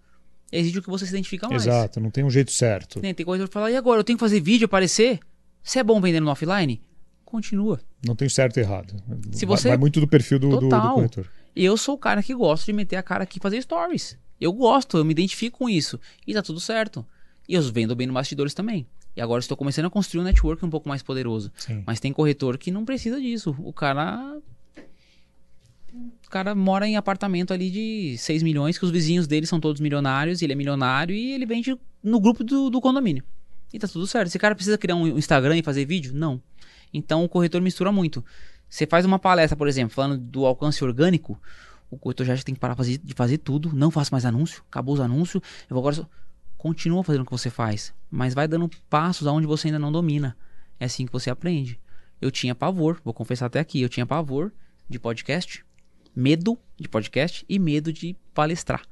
Existe 0.51 0.79
o 0.79 0.83
que 0.83 0.89
você 0.89 1.05
se 1.05 1.13
identifica 1.13 1.49
mais. 1.49 1.67
Exato, 1.67 2.01
não 2.01 2.11
tem 2.11 2.25
um 2.25 2.31
jeito 2.31 2.53
certo. 2.53 3.01
Tem, 3.01 3.13
tem 3.13 3.27
corretor 3.27 3.49
que 3.49 3.53
fala, 3.53 3.71
e 3.71 3.77
agora? 3.77 4.01
Eu 4.01 4.05
tenho 4.05 4.17
que 4.17 4.21
fazer 4.21 4.41
vídeo 4.41 4.67
aparecer? 4.67 5.19
Se 5.63 5.79
é 5.79 5.83
bom 5.83 6.01
vendendo 6.01 6.25
no 6.25 6.31
offline, 6.31 6.81
continua. 7.25 7.81
Não 8.07 8.17
tem 8.17 8.29
certo 8.29 8.57
e 8.57 8.61
errado. 8.61 8.95
Se 9.33 9.45
você... 9.45 9.69
Vai 9.69 9.77
muito 9.77 10.01
do 10.01 10.09
perfil 10.09 10.39
do, 10.39 10.49
do, 10.61 10.69
do 10.69 10.81
corretor. 10.95 11.31
Eu 11.61 11.77
sou 11.77 11.97
o 11.97 11.99
cara 11.99 12.23
que 12.23 12.33
gosta 12.33 12.67
de 12.67 12.73
meter 12.73 12.95
a 12.95 13.03
cara 13.03 13.25
aqui 13.25 13.39
e 13.39 13.43
fazer 13.43 13.61
stories. 13.61 14.17
Eu 14.41 14.53
gosto, 14.53 14.97
eu 14.97 15.05
me 15.05 15.11
identifico 15.11 15.59
com 15.59 15.69
isso. 15.69 15.99
E 16.25 16.33
tá 16.33 16.41
tudo 16.41 16.61
certo. 16.61 17.05
E 17.49 17.55
eu 17.55 17.63
vendo 17.63 17.97
bem 17.97 18.07
no 18.07 18.13
bastidores 18.13 18.55
também. 18.55 18.87
E 19.17 19.21
agora 19.21 19.41
estou 19.41 19.57
começando 19.57 19.87
a 19.87 19.91
construir 19.91 20.21
um 20.21 20.25
network 20.25 20.65
um 20.65 20.71
pouco 20.71 20.89
mais 20.89 21.03
poderoso. 21.03 21.51
Sim. 21.57 21.83
Mas 21.85 21.99
tem 21.99 22.13
corretor 22.13 22.57
que 22.57 22.71
não 22.71 22.85
precisa 22.85 23.21
disso. 23.21 23.57
O 23.59 23.73
cara. 23.73 24.39
O 25.93 26.31
cara 26.31 26.55
mora 26.55 26.87
em 26.87 26.97
apartamento 26.97 27.53
ali 27.53 27.71
de 27.71 28.17
6 28.19 28.45
milhões, 28.45 28.79
que 28.79 28.85
os 28.85 28.93
vizinhos 28.93 29.27
dele 29.27 29.47
são 29.47 29.59
todos 29.59 29.81
milionários, 29.81 30.41
ele 30.43 30.53
é 30.53 30.57
milionário 30.57 31.13
e 31.13 31.33
ele 31.33 31.45
vende 31.45 31.77
no 32.01 32.21
grupo 32.21 32.45
do, 32.45 32.71
do 32.71 32.81
condomínio. 32.81 33.25
E 33.73 33.81
tá 33.81 33.89
tudo 33.89 34.07
certo. 34.07 34.29
Esse 34.29 34.39
cara 34.39 34.55
precisa 34.55 34.79
criar 34.79 34.95
um 34.95 35.19
Instagram 35.19 35.57
e 35.57 35.63
fazer 35.63 35.85
vídeo? 35.85 36.13
Não. 36.15 36.41
Então 36.95 37.25
o 37.25 37.29
corretor 37.29 37.61
mistura 37.61 37.91
muito. 37.91 38.25
Você 38.69 38.87
faz 38.87 39.05
uma 39.05 39.19
palestra, 39.19 39.57
por 39.57 39.67
exemplo, 39.67 39.95
falando 39.95 40.19
do 40.19 40.45
alcance 40.45 40.85
orgânico, 40.85 41.41
o 41.91 41.97
corretor 41.97 42.27
já 42.27 42.37
tem 42.37 42.55
que 42.55 42.61
parar 42.61 42.77
de 42.77 43.15
fazer 43.15 43.39
tudo, 43.39 43.73
não 43.73 43.91
faço 43.91 44.13
mais 44.13 44.25
anúncio, 44.25 44.63
acabou 44.69 44.95
os 44.95 45.01
anúncios, 45.01 45.43
eu 45.69 45.75
vou 45.75 45.79
agora. 45.79 45.97
Só... 45.97 46.07
Continua 46.57 47.05
fazendo 47.05 47.23
o 47.23 47.25
que 47.25 47.31
você 47.31 47.51
faz, 47.51 47.95
mas 48.11 48.35
vai 48.35 48.49
dando 48.49 48.69
passos 48.91 49.29
aonde 49.29 49.47
você 49.47 49.69
ainda 49.69 49.79
não 49.79 49.93
domina. 49.93 50.37
É 50.81 50.87
assim 50.87 51.07
que 51.07 51.13
você 51.13 51.31
aprende. 51.31 51.79
Eu 52.21 52.33
tinha 52.33 52.53
pavor, 52.53 53.01
vou 53.05 53.15
confessar 53.15 53.47
até 53.47 53.61
aqui, 53.61 53.81
eu 53.81 53.89
tinha 53.89 54.05
pavor 54.05 54.53
de 54.89 54.99
podcast, 54.99 55.65
medo 56.17 56.59
de 56.77 56.89
podcast 56.89 57.45
e 57.49 57.61
medo 57.61 57.93
de 57.93 58.17
palestrar. 58.35 58.83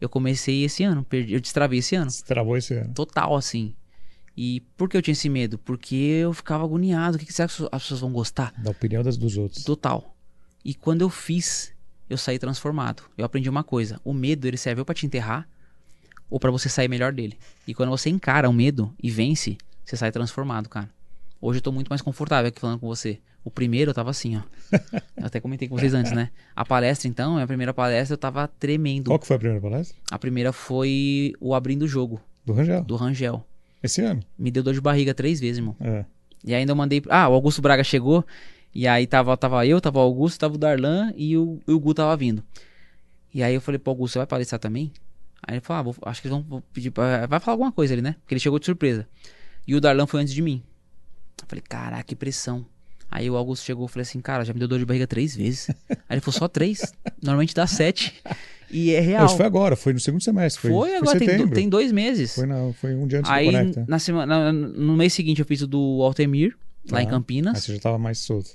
Eu 0.00 0.08
comecei 0.08 0.64
esse 0.64 0.82
ano, 0.82 1.04
perdi, 1.04 1.34
eu 1.34 1.40
destravei 1.40 1.80
esse 1.80 1.94
ano. 1.94 2.06
Destravou 2.06 2.56
esse 2.56 2.74
ano. 2.74 2.94
Total, 2.94 3.36
assim. 3.36 3.74
E 4.36 4.60
por 4.76 4.88
que 4.88 4.96
eu 4.96 5.02
tinha 5.02 5.12
esse 5.12 5.28
medo? 5.28 5.58
Porque 5.58 5.94
eu 5.94 6.32
ficava 6.32 6.64
agoniado. 6.64 7.16
O 7.16 7.18
que, 7.20 7.26
que 7.26 7.32
será 7.32 7.48
que 7.48 7.54
as 7.70 7.82
pessoas 7.82 8.00
vão 8.00 8.12
gostar? 8.12 8.52
Da 8.58 8.70
opinião 8.70 9.02
das, 9.02 9.16
dos 9.16 9.36
outros. 9.36 9.64
Total. 9.64 10.14
E 10.64 10.74
quando 10.74 11.02
eu 11.02 11.10
fiz, 11.10 11.72
eu 12.08 12.16
saí 12.16 12.38
transformado. 12.38 13.02
Eu 13.16 13.24
aprendi 13.24 13.48
uma 13.48 13.64
coisa: 13.64 14.00
o 14.04 14.12
medo 14.12 14.46
ele 14.46 14.56
serve 14.56 14.80
ou 14.80 14.84
para 14.84 14.94
te 14.94 15.06
enterrar 15.06 15.48
ou 16.30 16.40
para 16.40 16.50
você 16.50 16.68
sair 16.68 16.88
melhor 16.88 17.12
dele. 17.12 17.38
E 17.66 17.74
quando 17.74 17.90
você 17.90 18.08
encara 18.08 18.48
o 18.48 18.52
medo 18.54 18.94
e 19.02 19.10
vence, 19.10 19.58
você 19.84 19.98
sai 19.98 20.10
transformado, 20.10 20.68
cara. 20.68 20.88
Hoje 21.38 21.58
eu 21.58 21.62
tô 21.62 21.70
muito 21.70 21.88
mais 21.88 22.00
confortável 22.00 22.48
aqui 22.48 22.58
falando 22.58 22.78
com 22.78 22.86
você. 22.86 23.20
O 23.44 23.50
primeiro 23.50 23.90
eu 23.90 23.94
tava 23.94 24.10
assim, 24.10 24.36
ó. 24.36 24.42
eu 25.16 25.26
até 25.26 25.40
comentei 25.40 25.68
com 25.68 25.76
vocês 25.76 25.92
antes, 25.92 26.12
né? 26.12 26.30
A 26.54 26.64
palestra, 26.64 27.08
então, 27.08 27.36
a 27.36 27.46
primeira 27.46 27.74
palestra 27.74 28.14
eu 28.14 28.18
tava 28.18 28.46
tremendo. 28.46 29.08
Qual 29.08 29.18
que 29.18 29.26
foi 29.26 29.36
a 29.36 29.38
primeira 29.38 29.60
palestra? 29.60 29.96
A 30.10 30.18
primeira 30.18 30.52
foi 30.52 31.34
o 31.40 31.54
Abrindo 31.54 31.82
o 31.82 31.88
Jogo. 31.88 32.20
Do 32.46 32.52
Rangel? 32.52 32.84
Do 32.84 32.96
Rangel. 32.96 33.46
Esse 33.82 34.00
ano? 34.02 34.22
Me 34.38 34.50
deu 34.50 34.62
dor 34.62 34.74
de 34.74 34.80
barriga 34.80 35.12
três 35.12 35.40
vezes, 35.40 35.58
irmão. 35.58 35.76
É. 35.80 36.04
E 36.44 36.54
ainda 36.54 36.72
eu 36.72 36.76
mandei. 36.76 37.02
Ah, 37.08 37.28
o 37.28 37.34
Augusto 37.34 37.62
Braga 37.62 37.84
chegou. 37.84 38.24
E 38.74 38.88
aí 38.88 39.06
tava, 39.06 39.36
tava 39.36 39.66
eu, 39.66 39.80
tava 39.80 39.98
o 39.98 40.02
Augusto, 40.02 40.38
tava 40.38 40.54
o 40.54 40.58
Darlan 40.58 41.12
e 41.16 41.36
o, 41.36 41.60
e 41.66 41.72
o 41.72 41.78
Gu 41.78 41.92
tava 41.92 42.16
vindo. 42.16 42.42
E 43.34 43.42
aí 43.42 43.54
eu 43.54 43.60
falei 43.60 43.78
pro 43.78 43.90
Augusto, 43.90 44.14
você 44.14 44.18
vai 44.18 44.26
palestrar 44.26 44.58
também? 44.58 44.92
Aí 45.42 45.54
ele 45.56 45.60
falou, 45.60 45.80
ah, 45.80 45.82
vou, 45.82 45.96
acho 46.02 46.22
que 46.22 46.28
eles 46.28 46.38
vão 46.38 46.62
pedir 46.72 46.90
pra, 46.90 47.26
Vai 47.26 47.40
falar 47.40 47.54
alguma 47.54 47.72
coisa 47.72 47.92
ali, 47.94 48.00
né? 48.00 48.16
Porque 48.20 48.34
ele 48.34 48.40
chegou 48.40 48.58
de 48.58 48.64
surpresa. 48.64 49.06
E 49.66 49.74
o 49.74 49.80
Darlan 49.80 50.06
foi 50.06 50.20
antes 50.22 50.32
de 50.32 50.40
mim. 50.40 50.62
Eu 51.40 51.46
falei, 51.48 51.62
caraca, 51.68 52.02
que 52.02 52.16
pressão. 52.16 52.64
Aí 53.10 53.28
o 53.28 53.36
Augusto 53.36 53.64
chegou 53.64 53.84
e 53.86 53.88
falei 53.88 54.02
assim, 54.02 54.20
cara, 54.20 54.44
já 54.44 54.54
me 54.54 54.58
deu 54.58 54.68
dor 54.68 54.78
de 54.78 54.86
barriga 54.86 55.06
três 55.06 55.36
vezes. 55.36 55.68
Aí 55.90 55.96
ele 56.12 56.20
falou, 56.20 56.38
só 56.38 56.48
três? 56.48 56.94
Normalmente 57.22 57.54
dá 57.54 57.66
sete. 57.66 58.22
E 58.72 58.92
é 58.92 59.00
real. 59.00 59.26
Isso 59.26 59.36
foi 59.36 59.46
agora, 59.46 59.76
foi 59.76 59.92
no 59.92 60.00
segundo 60.00 60.22
semestre. 60.22 60.62
Foi, 60.62 60.70
foi 60.70 60.96
agora, 60.96 61.18
foi 61.18 61.26
tem, 61.26 61.48
tem, 61.48 61.68
dois 61.68 61.92
meses. 61.92 62.34
Foi, 62.34 62.46
na, 62.46 62.72
foi 62.72 62.94
um 62.94 63.06
dia 63.06 63.18
antes 63.18 63.30
Aí, 63.30 63.46
do 63.46 63.52
Conecta. 63.52 63.84
Na 63.86 63.98
semana, 63.98 64.52
no 64.52 64.96
mês 64.96 65.12
seguinte 65.12 65.40
eu 65.40 65.44
fiz 65.44 65.60
o 65.60 65.66
do 65.66 66.00
Altemir, 66.02 66.56
lá 66.90 66.98
ah, 66.98 67.02
em 67.02 67.06
Campinas. 67.06 67.54
Aí 67.54 67.60
você 67.60 67.74
já 67.74 67.80
tava 67.80 67.98
mais 67.98 68.18
solto. 68.18 68.50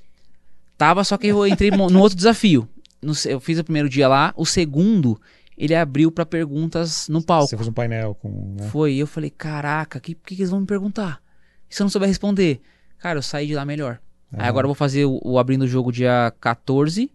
Tava, 0.77 1.03
só 1.03 1.17
que 1.17 1.27
eu 1.27 1.45
entrei 1.45 1.71
no 1.71 1.99
outro 1.99 2.17
desafio. 2.17 2.67
No, 3.01 3.13
eu 3.25 3.39
fiz 3.39 3.59
o 3.59 3.63
primeiro 3.63 3.87
dia 3.87 4.07
lá, 4.07 4.33
o 4.35 4.45
segundo 4.45 5.19
ele 5.57 5.73
abriu 5.73 6.11
para 6.11 6.25
perguntas 6.25 7.07
no 7.07 7.21
palco. 7.21 7.47
Você 7.47 7.57
fez 7.57 7.67
um 7.67 7.73
painel 7.73 8.15
com. 8.15 8.55
Né? 8.59 8.69
Foi, 8.69 8.95
eu 8.95 9.07
falei, 9.07 9.29
caraca, 9.29 9.97
o 9.97 10.01
que, 10.01 10.13
que, 10.13 10.35
que, 10.35 10.41
eles 10.41 10.51
vão 10.51 10.61
me 10.61 10.67
perguntar? 10.67 11.21
E 11.69 11.75
se 11.75 11.81
eu 11.81 11.85
não 11.85 11.89
souber 11.89 12.07
responder? 12.07 12.61
Cara, 12.99 13.17
eu 13.17 13.23
saí 13.23 13.47
de 13.47 13.55
lá 13.55 13.65
melhor. 13.65 13.99
Uhum. 14.31 14.39
Aí 14.39 14.47
agora 14.47 14.65
eu 14.65 14.69
vou 14.69 14.75
fazer 14.75 15.05
o, 15.05 15.19
o, 15.23 15.39
abrindo 15.39 15.63
o 15.63 15.67
jogo 15.67 15.91
dia 15.91 16.31
14 16.39 17.11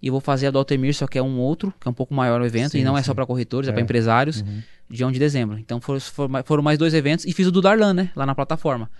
e 0.00 0.10
vou 0.10 0.20
fazer 0.20 0.48
a 0.48 0.50
do 0.50 0.58
Altemir, 0.58 0.94
só 0.94 1.06
que 1.06 1.18
é 1.18 1.22
um 1.22 1.38
outro, 1.38 1.72
que 1.80 1.88
é 1.88 1.90
um 1.90 1.94
pouco 1.94 2.14
maior 2.14 2.40
o 2.40 2.46
evento, 2.46 2.72
sim, 2.72 2.80
e 2.80 2.84
não 2.84 2.94
sim. 2.94 3.00
é 3.00 3.02
só 3.02 3.14
para 3.14 3.26
corretores, 3.26 3.68
é, 3.68 3.70
é 3.70 3.72
para 3.72 3.82
empresários, 3.82 4.42
uhum. 4.42 4.62
dia 4.90 5.06
1 5.06 5.12
de 5.12 5.18
dezembro. 5.18 5.58
Então 5.58 5.80
foram, 5.80 6.00
foram 6.44 6.62
mais 6.62 6.78
dois 6.78 6.94
eventos 6.94 7.24
e 7.24 7.32
fiz 7.32 7.46
o 7.46 7.50
do 7.50 7.60
Darlan, 7.60 7.94
né, 7.94 8.10
lá 8.14 8.26
na 8.26 8.34
plataforma. 8.34 8.90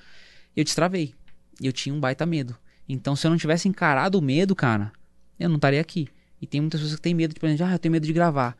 Eu 0.56 0.64
destravei. 0.64 1.14
E 1.60 1.66
eu 1.66 1.72
tinha 1.72 1.94
um 1.94 2.00
baita 2.00 2.24
medo. 2.26 2.56
Então 2.88 3.14
se 3.14 3.26
eu 3.26 3.30
não 3.30 3.38
tivesse 3.38 3.68
encarado 3.68 4.18
o 4.18 4.22
medo, 4.22 4.54
cara, 4.54 4.92
eu 5.38 5.48
não 5.48 5.56
estaria 5.56 5.80
aqui. 5.80 6.08
E 6.40 6.46
tem 6.46 6.60
muitas 6.60 6.80
pessoas 6.80 6.96
que 6.96 7.02
têm 7.02 7.14
medo, 7.14 7.34
tipo, 7.34 7.46
ah, 7.46 7.72
eu 7.72 7.78
tenho 7.78 7.92
medo 7.92 8.06
de 8.06 8.12
gravar. 8.12 8.56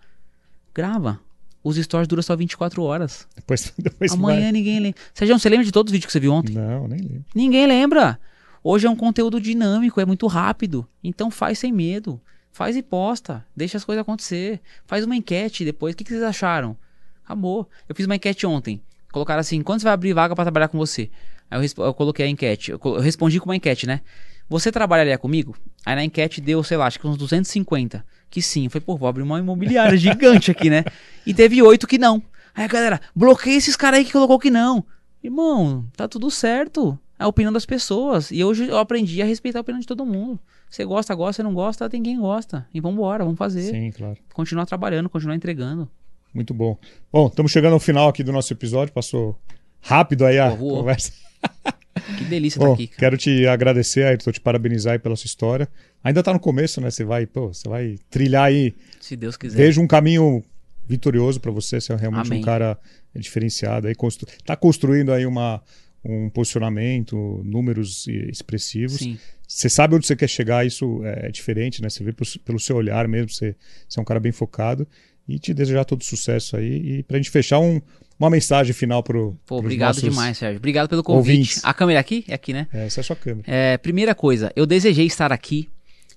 Grava. 0.74 1.20
Os 1.62 1.76
stories 1.76 2.06
duram 2.06 2.22
só 2.22 2.36
24 2.36 2.82
horas. 2.82 3.26
Depois, 3.34 3.72
depois 3.76 4.12
Amanhã 4.12 4.42
vai. 4.42 4.52
ninguém 4.52 4.80
lembra. 4.80 5.00
Sérgio, 5.12 5.38
você 5.38 5.48
lembra 5.48 5.64
de 5.64 5.72
todos 5.72 5.90
os 5.90 5.92
vídeos 5.92 6.06
que 6.06 6.12
você 6.12 6.20
viu 6.20 6.32
ontem? 6.32 6.54
Não, 6.54 6.86
nem 6.86 7.00
lembro. 7.00 7.24
Ninguém 7.34 7.66
lembra. 7.66 8.20
Hoje 8.68 8.84
é 8.84 8.90
um 8.90 8.96
conteúdo 8.96 9.40
dinâmico, 9.40 10.00
é 10.00 10.04
muito 10.04 10.26
rápido. 10.26 10.84
Então 11.04 11.30
faz 11.30 11.56
sem 11.56 11.72
medo. 11.72 12.20
Faz 12.50 12.74
e 12.74 12.82
posta. 12.82 13.46
Deixa 13.54 13.76
as 13.76 13.84
coisas 13.84 14.02
acontecer. 14.02 14.60
Faz 14.84 15.04
uma 15.04 15.14
enquete 15.14 15.64
depois. 15.64 15.94
O 15.94 15.96
que, 15.96 16.02
vocês 16.02 16.20
acharam? 16.20 16.76
Acabou. 17.24 17.70
Eu 17.88 17.94
fiz 17.94 18.06
uma 18.06 18.16
enquete 18.16 18.44
ontem. 18.44 18.82
Colocaram 19.12 19.38
assim: 19.38 19.62
quando 19.62 19.78
você 19.78 19.84
vai 19.84 19.92
abrir 19.92 20.12
vaga 20.14 20.34
para 20.34 20.46
trabalhar 20.46 20.66
com 20.66 20.76
você? 20.76 21.08
Aí 21.48 21.64
eu, 21.64 21.84
eu 21.84 21.94
coloquei 21.94 22.26
a 22.26 22.28
enquete. 22.28 22.72
Eu, 22.72 22.80
respondi 22.98 23.38
com 23.38 23.50
uma 23.50 23.54
enquete, 23.54 23.86
né? 23.86 24.00
Você 24.48 24.72
trabalharia 24.72 25.16
comigo? 25.16 25.56
Aí 25.84 25.94
na 25.94 26.02
enquete 26.02 26.40
deu, 26.40 26.60
sei 26.64 26.76
lá, 26.76 26.88
acho 26.88 26.98
que 26.98 27.06
uns 27.06 27.16
250. 27.16 28.04
Que 28.28 28.42
sim. 28.42 28.68
Falei, 28.68 28.84
pô, 28.84 28.96
vou 28.96 29.08
abrir 29.08 29.22
uma 29.22 29.38
imobiliária 29.38 29.96
gigante 29.96 30.50
aqui, 30.50 30.68
né? 30.68 30.84
E 31.24 31.32
teve 31.32 31.62
oito 31.62 31.86
que 31.86 31.98
não. 31.98 32.20
Aí 32.52 32.66
galera, 32.66 33.00
bloqueia 33.14 33.58
esses 33.58 33.76
caras 33.76 34.00
aí 34.00 34.04
que 34.04 34.10
colocou 34.10 34.40
que 34.40 34.50
não. 34.50 34.84
Irmão, 35.22 35.86
tá 35.96 36.08
tudo 36.08 36.28
certo. 36.32 36.98
A 37.18 37.26
opinião 37.26 37.52
das 37.52 37.64
pessoas. 37.64 38.30
E 38.30 38.44
hoje 38.44 38.68
eu 38.68 38.78
aprendi 38.78 39.22
a 39.22 39.24
respeitar 39.24 39.58
a 39.58 39.62
opinião 39.62 39.80
de 39.80 39.86
todo 39.86 40.04
mundo. 40.04 40.38
Você 40.68 40.84
gosta, 40.84 41.14
gosta, 41.14 41.34
você 41.34 41.42
não 41.42 41.54
gosta, 41.54 41.88
tem 41.88 42.02
quem 42.02 42.18
gosta. 42.18 42.66
E 42.74 42.80
vamos 42.80 42.98
embora, 42.98 43.24
vamos 43.24 43.38
fazer. 43.38 43.70
Sim, 43.70 43.90
claro. 43.90 44.16
Continuar 44.34 44.66
trabalhando, 44.66 45.08
continuar 45.08 45.34
entregando. 45.34 45.88
Muito 46.34 46.52
bom. 46.52 46.76
Bom, 47.10 47.28
estamos 47.28 47.50
chegando 47.50 47.72
ao 47.72 47.80
final 47.80 48.08
aqui 48.08 48.22
do 48.22 48.32
nosso 48.32 48.52
episódio. 48.52 48.92
Passou 48.92 49.38
rápido 49.80 50.26
aí 50.26 50.38
a 50.38 50.54
conversa. 50.54 51.12
Que 52.18 52.24
delícia 52.24 52.58
estar 52.58 52.68
tá 52.68 52.74
aqui. 52.74 52.86
Cara. 52.88 52.98
Quero 52.98 53.16
te 53.16 53.46
agradecer, 53.46 54.04
Ayrton, 54.04 54.30
te 54.30 54.40
parabenizar 54.40 54.92
aí 54.92 54.98
pela 54.98 55.16
sua 55.16 55.26
história. 55.26 55.68
Ainda 56.04 56.20
está 56.20 56.32
no 56.32 56.38
começo, 56.38 56.80
né? 56.80 56.90
Você 56.90 57.04
vai, 57.04 57.26
pô, 57.26 57.48
você 57.48 57.68
vai 57.68 57.96
trilhar 58.10 58.44
aí. 58.44 58.74
Se 59.00 59.16
Deus 59.16 59.36
quiser. 59.36 59.56
Vejo 59.56 59.80
um 59.80 59.86
caminho 59.86 60.44
vitorioso 60.86 61.40
para 61.40 61.50
você. 61.50 61.80
Você 61.80 61.92
é 61.92 61.96
realmente 61.96 62.26
Amém. 62.26 62.40
um 62.40 62.44
cara 62.44 62.78
diferenciado 63.14 63.88
aí. 63.88 63.94
Constru... 63.94 64.28
Tá 64.44 64.54
construindo 64.54 65.12
aí 65.12 65.24
uma, 65.26 65.62
um 66.08 66.30
posicionamento, 66.30 67.42
números 67.44 68.06
expressivos. 68.06 68.98
Sim. 68.98 69.18
Você 69.46 69.68
sabe 69.68 69.94
onde 69.94 70.06
você 70.06 70.16
quer 70.16 70.28
chegar, 70.28 70.66
isso 70.66 71.00
é 71.04 71.30
diferente, 71.30 71.80
né? 71.82 71.88
Você 71.88 72.02
vê 72.02 72.12
pelo 72.12 72.58
seu 72.58 72.76
olhar 72.76 73.06
mesmo, 73.06 73.30
você, 73.30 73.54
você 73.88 73.98
é 73.98 74.02
um 74.02 74.04
cara 74.04 74.20
bem 74.20 74.32
focado. 74.32 74.86
E 75.28 75.40
te 75.40 75.52
desejar 75.52 75.84
todo 75.84 76.04
sucesso 76.04 76.56
aí. 76.56 76.98
E 76.98 77.02
pra 77.02 77.16
gente 77.16 77.30
fechar 77.30 77.58
um, 77.58 77.80
uma 78.18 78.30
mensagem 78.30 78.72
final 78.72 79.02
pro. 79.02 79.36
Pô, 79.44 79.58
obrigado 79.58 80.00
demais, 80.00 80.38
Sérgio. 80.38 80.58
Obrigado 80.58 80.88
pelo 80.88 81.02
convite. 81.02 81.30
Ouvintes. 81.32 81.64
A 81.64 81.74
câmera 81.74 81.98
é 81.98 82.00
aqui? 82.00 82.24
É 82.28 82.34
aqui, 82.34 82.52
né? 82.52 82.68
É, 82.72 82.86
essa 82.86 83.00
é 83.00 83.02
a 83.02 83.04
sua 83.04 83.16
câmera. 83.16 83.42
É, 83.46 83.76
primeira 83.76 84.14
coisa, 84.14 84.52
eu 84.54 84.64
desejei 84.64 85.04
estar 85.04 85.32
aqui. 85.32 85.68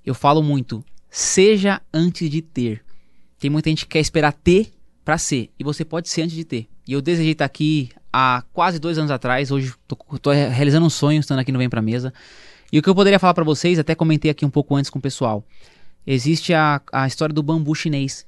Eu 0.05 0.13
falo 0.13 0.43
muito, 0.43 0.85
seja 1.09 1.81
antes 1.91 2.29
de 2.29 2.41
ter. 2.41 2.81
Tem 3.39 3.49
muita 3.49 3.69
gente 3.69 3.85
que 3.85 3.93
quer 3.93 3.99
esperar 3.99 4.31
ter 4.31 4.67
para 5.03 5.17
ser. 5.17 5.49
E 5.57 5.63
você 5.63 5.83
pode 5.83 6.07
ser 6.07 6.21
antes 6.21 6.35
de 6.35 6.45
ter. 6.45 6.67
E 6.87 6.93
eu 6.93 7.01
desejei 7.01 7.31
estar 7.31 7.45
aqui 7.45 7.89
há 8.11 8.43
quase 8.53 8.79
dois 8.79 8.97
anos 8.97 9.11
atrás. 9.11 9.51
Hoje 9.51 9.73
tô 10.21 10.31
realizando 10.31 10.85
um 10.85 10.89
sonho, 10.89 11.19
estando 11.19 11.39
aqui 11.39 11.51
no 11.51 11.59
Vem 11.59 11.69
Pra 11.69 11.81
Mesa. 11.81 12.13
E 12.71 12.77
o 12.77 12.81
que 12.81 12.89
eu 12.89 12.95
poderia 12.95 13.19
falar 13.19 13.33
para 13.33 13.43
vocês, 13.43 13.79
até 13.79 13.95
comentei 13.95 14.29
aqui 14.29 14.45
um 14.45 14.49
pouco 14.49 14.75
antes 14.75 14.89
com 14.89 14.99
o 14.99 15.01
pessoal. 15.01 15.43
Existe 16.05 16.53
a, 16.53 16.81
a 16.91 17.07
história 17.07 17.33
do 17.33 17.43
bambu 17.43 17.73
chinês 17.73 18.25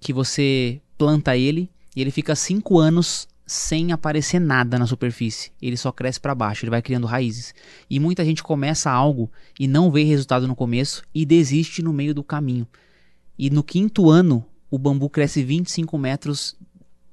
que 0.00 0.12
você 0.12 0.80
planta 0.98 1.36
ele 1.36 1.70
e 1.94 2.00
ele 2.00 2.10
fica 2.10 2.34
cinco 2.34 2.78
anos 2.78 3.28
sem 3.46 3.92
aparecer 3.92 4.40
nada 4.40 4.78
na 4.78 4.86
superfície. 4.86 5.52
Ele 5.60 5.76
só 5.76 5.92
cresce 5.92 6.20
para 6.20 6.34
baixo, 6.34 6.64
ele 6.64 6.70
vai 6.70 6.82
criando 6.82 7.06
raízes. 7.06 7.54
E 7.88 8.00
muita 8.00 8.24
gente 8.24 8.42
começa 8.42 8.90
algo 8.90 9.30
e 9.58 9.66
não 9.66 9.90
vê 9.90 10.02
resultado 10.02 10.48
no 10.48 10.56
começo 10.56 11.02
e 11.14 11.24
desiste 11.26 11.82
no 11.82 11.92
meio 11.92 12.14
do 12.14 12.24
caminho. 12.24 12.66
E 13.38 13.50
no 13.50 13.62
quinto 13.62 14.10
ano, 14.10 14.44
o 14.70 14.78
bambu 14.78 15.08
cresce 15.10 15.42
25 15.42 15.96
metros 15.98 16.56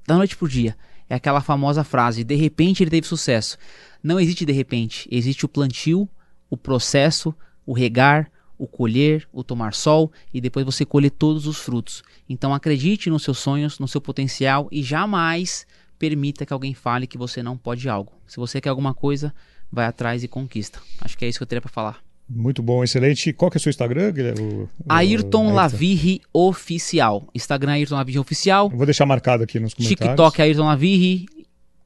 da 0.08 0.16
noite 0.16 0.36
pro 0.36 0.48
dia. 0.48 0.76
É 1.12 1.16
aquela 1.16 1.41
famosa 1.41 1.84
frase: 1.84 2.24
de 2.24 2.36
repente 2.36 2.82
ele 2.82 2.89
teve 2.89 3.05
sucesso. 3.05 3.57
Não 4.01 4.18
existe 4.18 4.45
de 4.45 4.53
repente, 4.53 5.09
existe 5.12 5.43
o 5.43 5.49
plantio, 5.49 6.07
o 6.49 6.55
processo, 6.55 7.36
o 7.66 7.74
regar, 7.74 8.32
o 8.57 8.66
colher, 8.66 9.28
o 9.34 9.43
tomar 9.43 9.74
sol 9.74 10.09
e 10.34 10.39
depois 10.39 10.66
você 10.66 10.86
colher 10.86 11.12
todos 11.12 11.47
os 11.47 11.57
frutos. 11.57 12.01
Então 12.30 12.53
acredite 12.53 13.09
nos 13.09 13.24
seus 13.24 13.39
sonhos, 13.39 13.78
no 13.78 13.89
seu 13.89 13.99
potencial 13.99 14.70
e 14.72 14.82
jamais 14.82 15.68
permita 15.99 16.45
que 16.45 16.53
alguém 16.53 16.74
fale 16.74 17.05
que 17.05 17.18
você 17.18 17.43
não 17.43 17.57
pode 17.57 17.89
algo. 17.89 18.14
Se 18.26 18.38
você 18.38 18.62
quer 18.62 18.70
alguma 18.70 18.93
coisa, 18.93 19.36
vai 19.70 19.88
atrás 19.88 20.24
e 20.24 20.30
conquista. 20.30 20.80
Acho 21.01 21.18
que 21.18 21.26
é 21.26 21.28
isso 21.28 21.39
que 21.39 21.43
eu 21.43 21.47
teria 21.47 21.62
para 21.62 21.70
falar. 21.70 22.11
Muito 22.34 22.64
bom, 22.64 22.84
excelente. 22.84 23.34
Qual 23.34 23.52
que 23.52 23.58
é 23.58 23.60
o 23.60 23.62
seu 23.62 23.70
Instagram? 23.70 24.14
O, 24.40 24.70
Ayrton 24.88 25.48
o, 25.48 25.54
Lavirri 25.54 26.22
Oficial. 26.32 27.28
Instagram 27.36 27.74
Ayrton 27.74 27.96
Lavirri 27.96 28.20
Oficial. 28.20 28.70
vou 28.70 28.86
deixar 28.86 29.06
marcado 29.06 29.44
aqui 29.44 29.60
nos 29.60 29.74
comentários. 29.74 30.08
TikTok 30.08 30.42
Ayrton 30.42 30.66
Lavirri. 30.66 31.26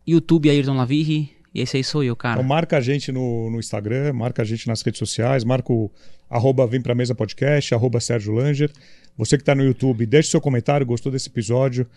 YouTube 0.05 0.49
Ayrton 0.49 0.75
Lavirri. 0.75 1.31
E 1.53 1.61
esse 1.61 1.77
aí 1.77 1.83
sou 1.83 2.03
eu, 2.03 2.15
cara. 2.15 2.35
Então 2.35 2.47
marca 2.47 2.77
a 2.77 2.81
gente 2.81 3.11
no, 3.11 3.49
no 3.49 3.59
Instagram, 3.59 4.13
marca 4.13 4.41
a 4.41 4.45
gente 4.45 4.67
nas 4.67 4.81
redes 4.81 4.99
sociais, 4.99 5.43
marca 5.43 5.71
o 5.71 5.89
arroba 6.29 6.67
Vem 6.67 6.81
Pra 6.81 6.93
Mesa 6.93 7.15
Podcast, 7.15 7.73
arroba 7.73 7.99
Sérgio 7.99 8.33
Langer. 8.33 8.69
Você 9.17 9.37
que 9.37 9.41
está 9.41 9.55
no 9.55 9.63
YouTube, 9.63 10.05
deixe 10.05 10.29
seu 10.29 10.41
comentário, 10.41 10.85
gostou 10.85 11.11
desse 11.11 11.29
episódio, 11.29 11.87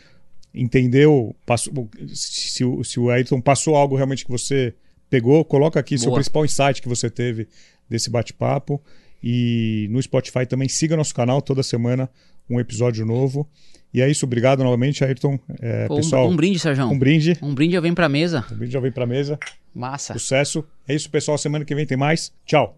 entendeu, 0.55 1.35
passou, 1.45 1.91
se, 2.15 2.65
se 2.85 3.01
o 3.01 3.11
Ayrton 3.11 3.41
passou 3.41 3.75
algo 3.75 3.97
realmente 3.97 4.25
que 4.25 4.31
você 4.31 4.73
pegou, 5.11 5.45
coloca 5.45 5.81
aqui 5.81 5.97
Boa. 5.97 6.03
seu 6.03 6.13
principal 6.13 6.45
insight 6.45 6.81
que 6.81 6.89
você 6.89 7.11
teve 7.11 7.49
desse 7.89 8.11
bate-papo. 8.11 8.83
E 9.23 9.89
no 9.91 10.01
Spotify 10.01 10.47
também 10.47 10.69
siga 10.69 10.97
nosso 10.97 11.15
canal 11.15 11.43
toda 11.43 11.63
semana 11.63 12.09
um 12.49 12.59
episódio 12.59 13.05
novo. 13.05 13.49
E 13.93 14.01
é 14.01 14.11
isso, 14.11 14.27
obrigado 14.27 14.63
novamente, 14.63 15.03
Ayrton. 15.03 15.39
É, 15.61 15.87
um, 15.91 15.97
pessoal, 15.97 16.29
um 16.29 16.37
brinde, 16.37 16.59
Sérgio. 16.59 16.85
Um 16.87 16.99
brinde. 16.99 17.39
Um 17.43 17.55
brinde 17.55 17.75
já 17.75 17.81
vem 17.81 17.95
pra 17.95 18.09
mesa. 18.09 18.45
Um 18.53 18.57
brinde 18.57 18.73
já 18.73 18.81
vem 18.81 18.93
pra 18.93 19.07
mesa. 19.07 19.39
Massa. 19.75 20.13
Sucesso. 20.13 20.65
É 20.87 20.95
isso, 20.95 21.11
pessoal. 21.11 21.39
Semana 21.39 21.65
que 21.65 21.75
vem 21.75 21.87
tem 21.87 21.97
mais. 21.97 22.33
Tchau. 22.45 22.77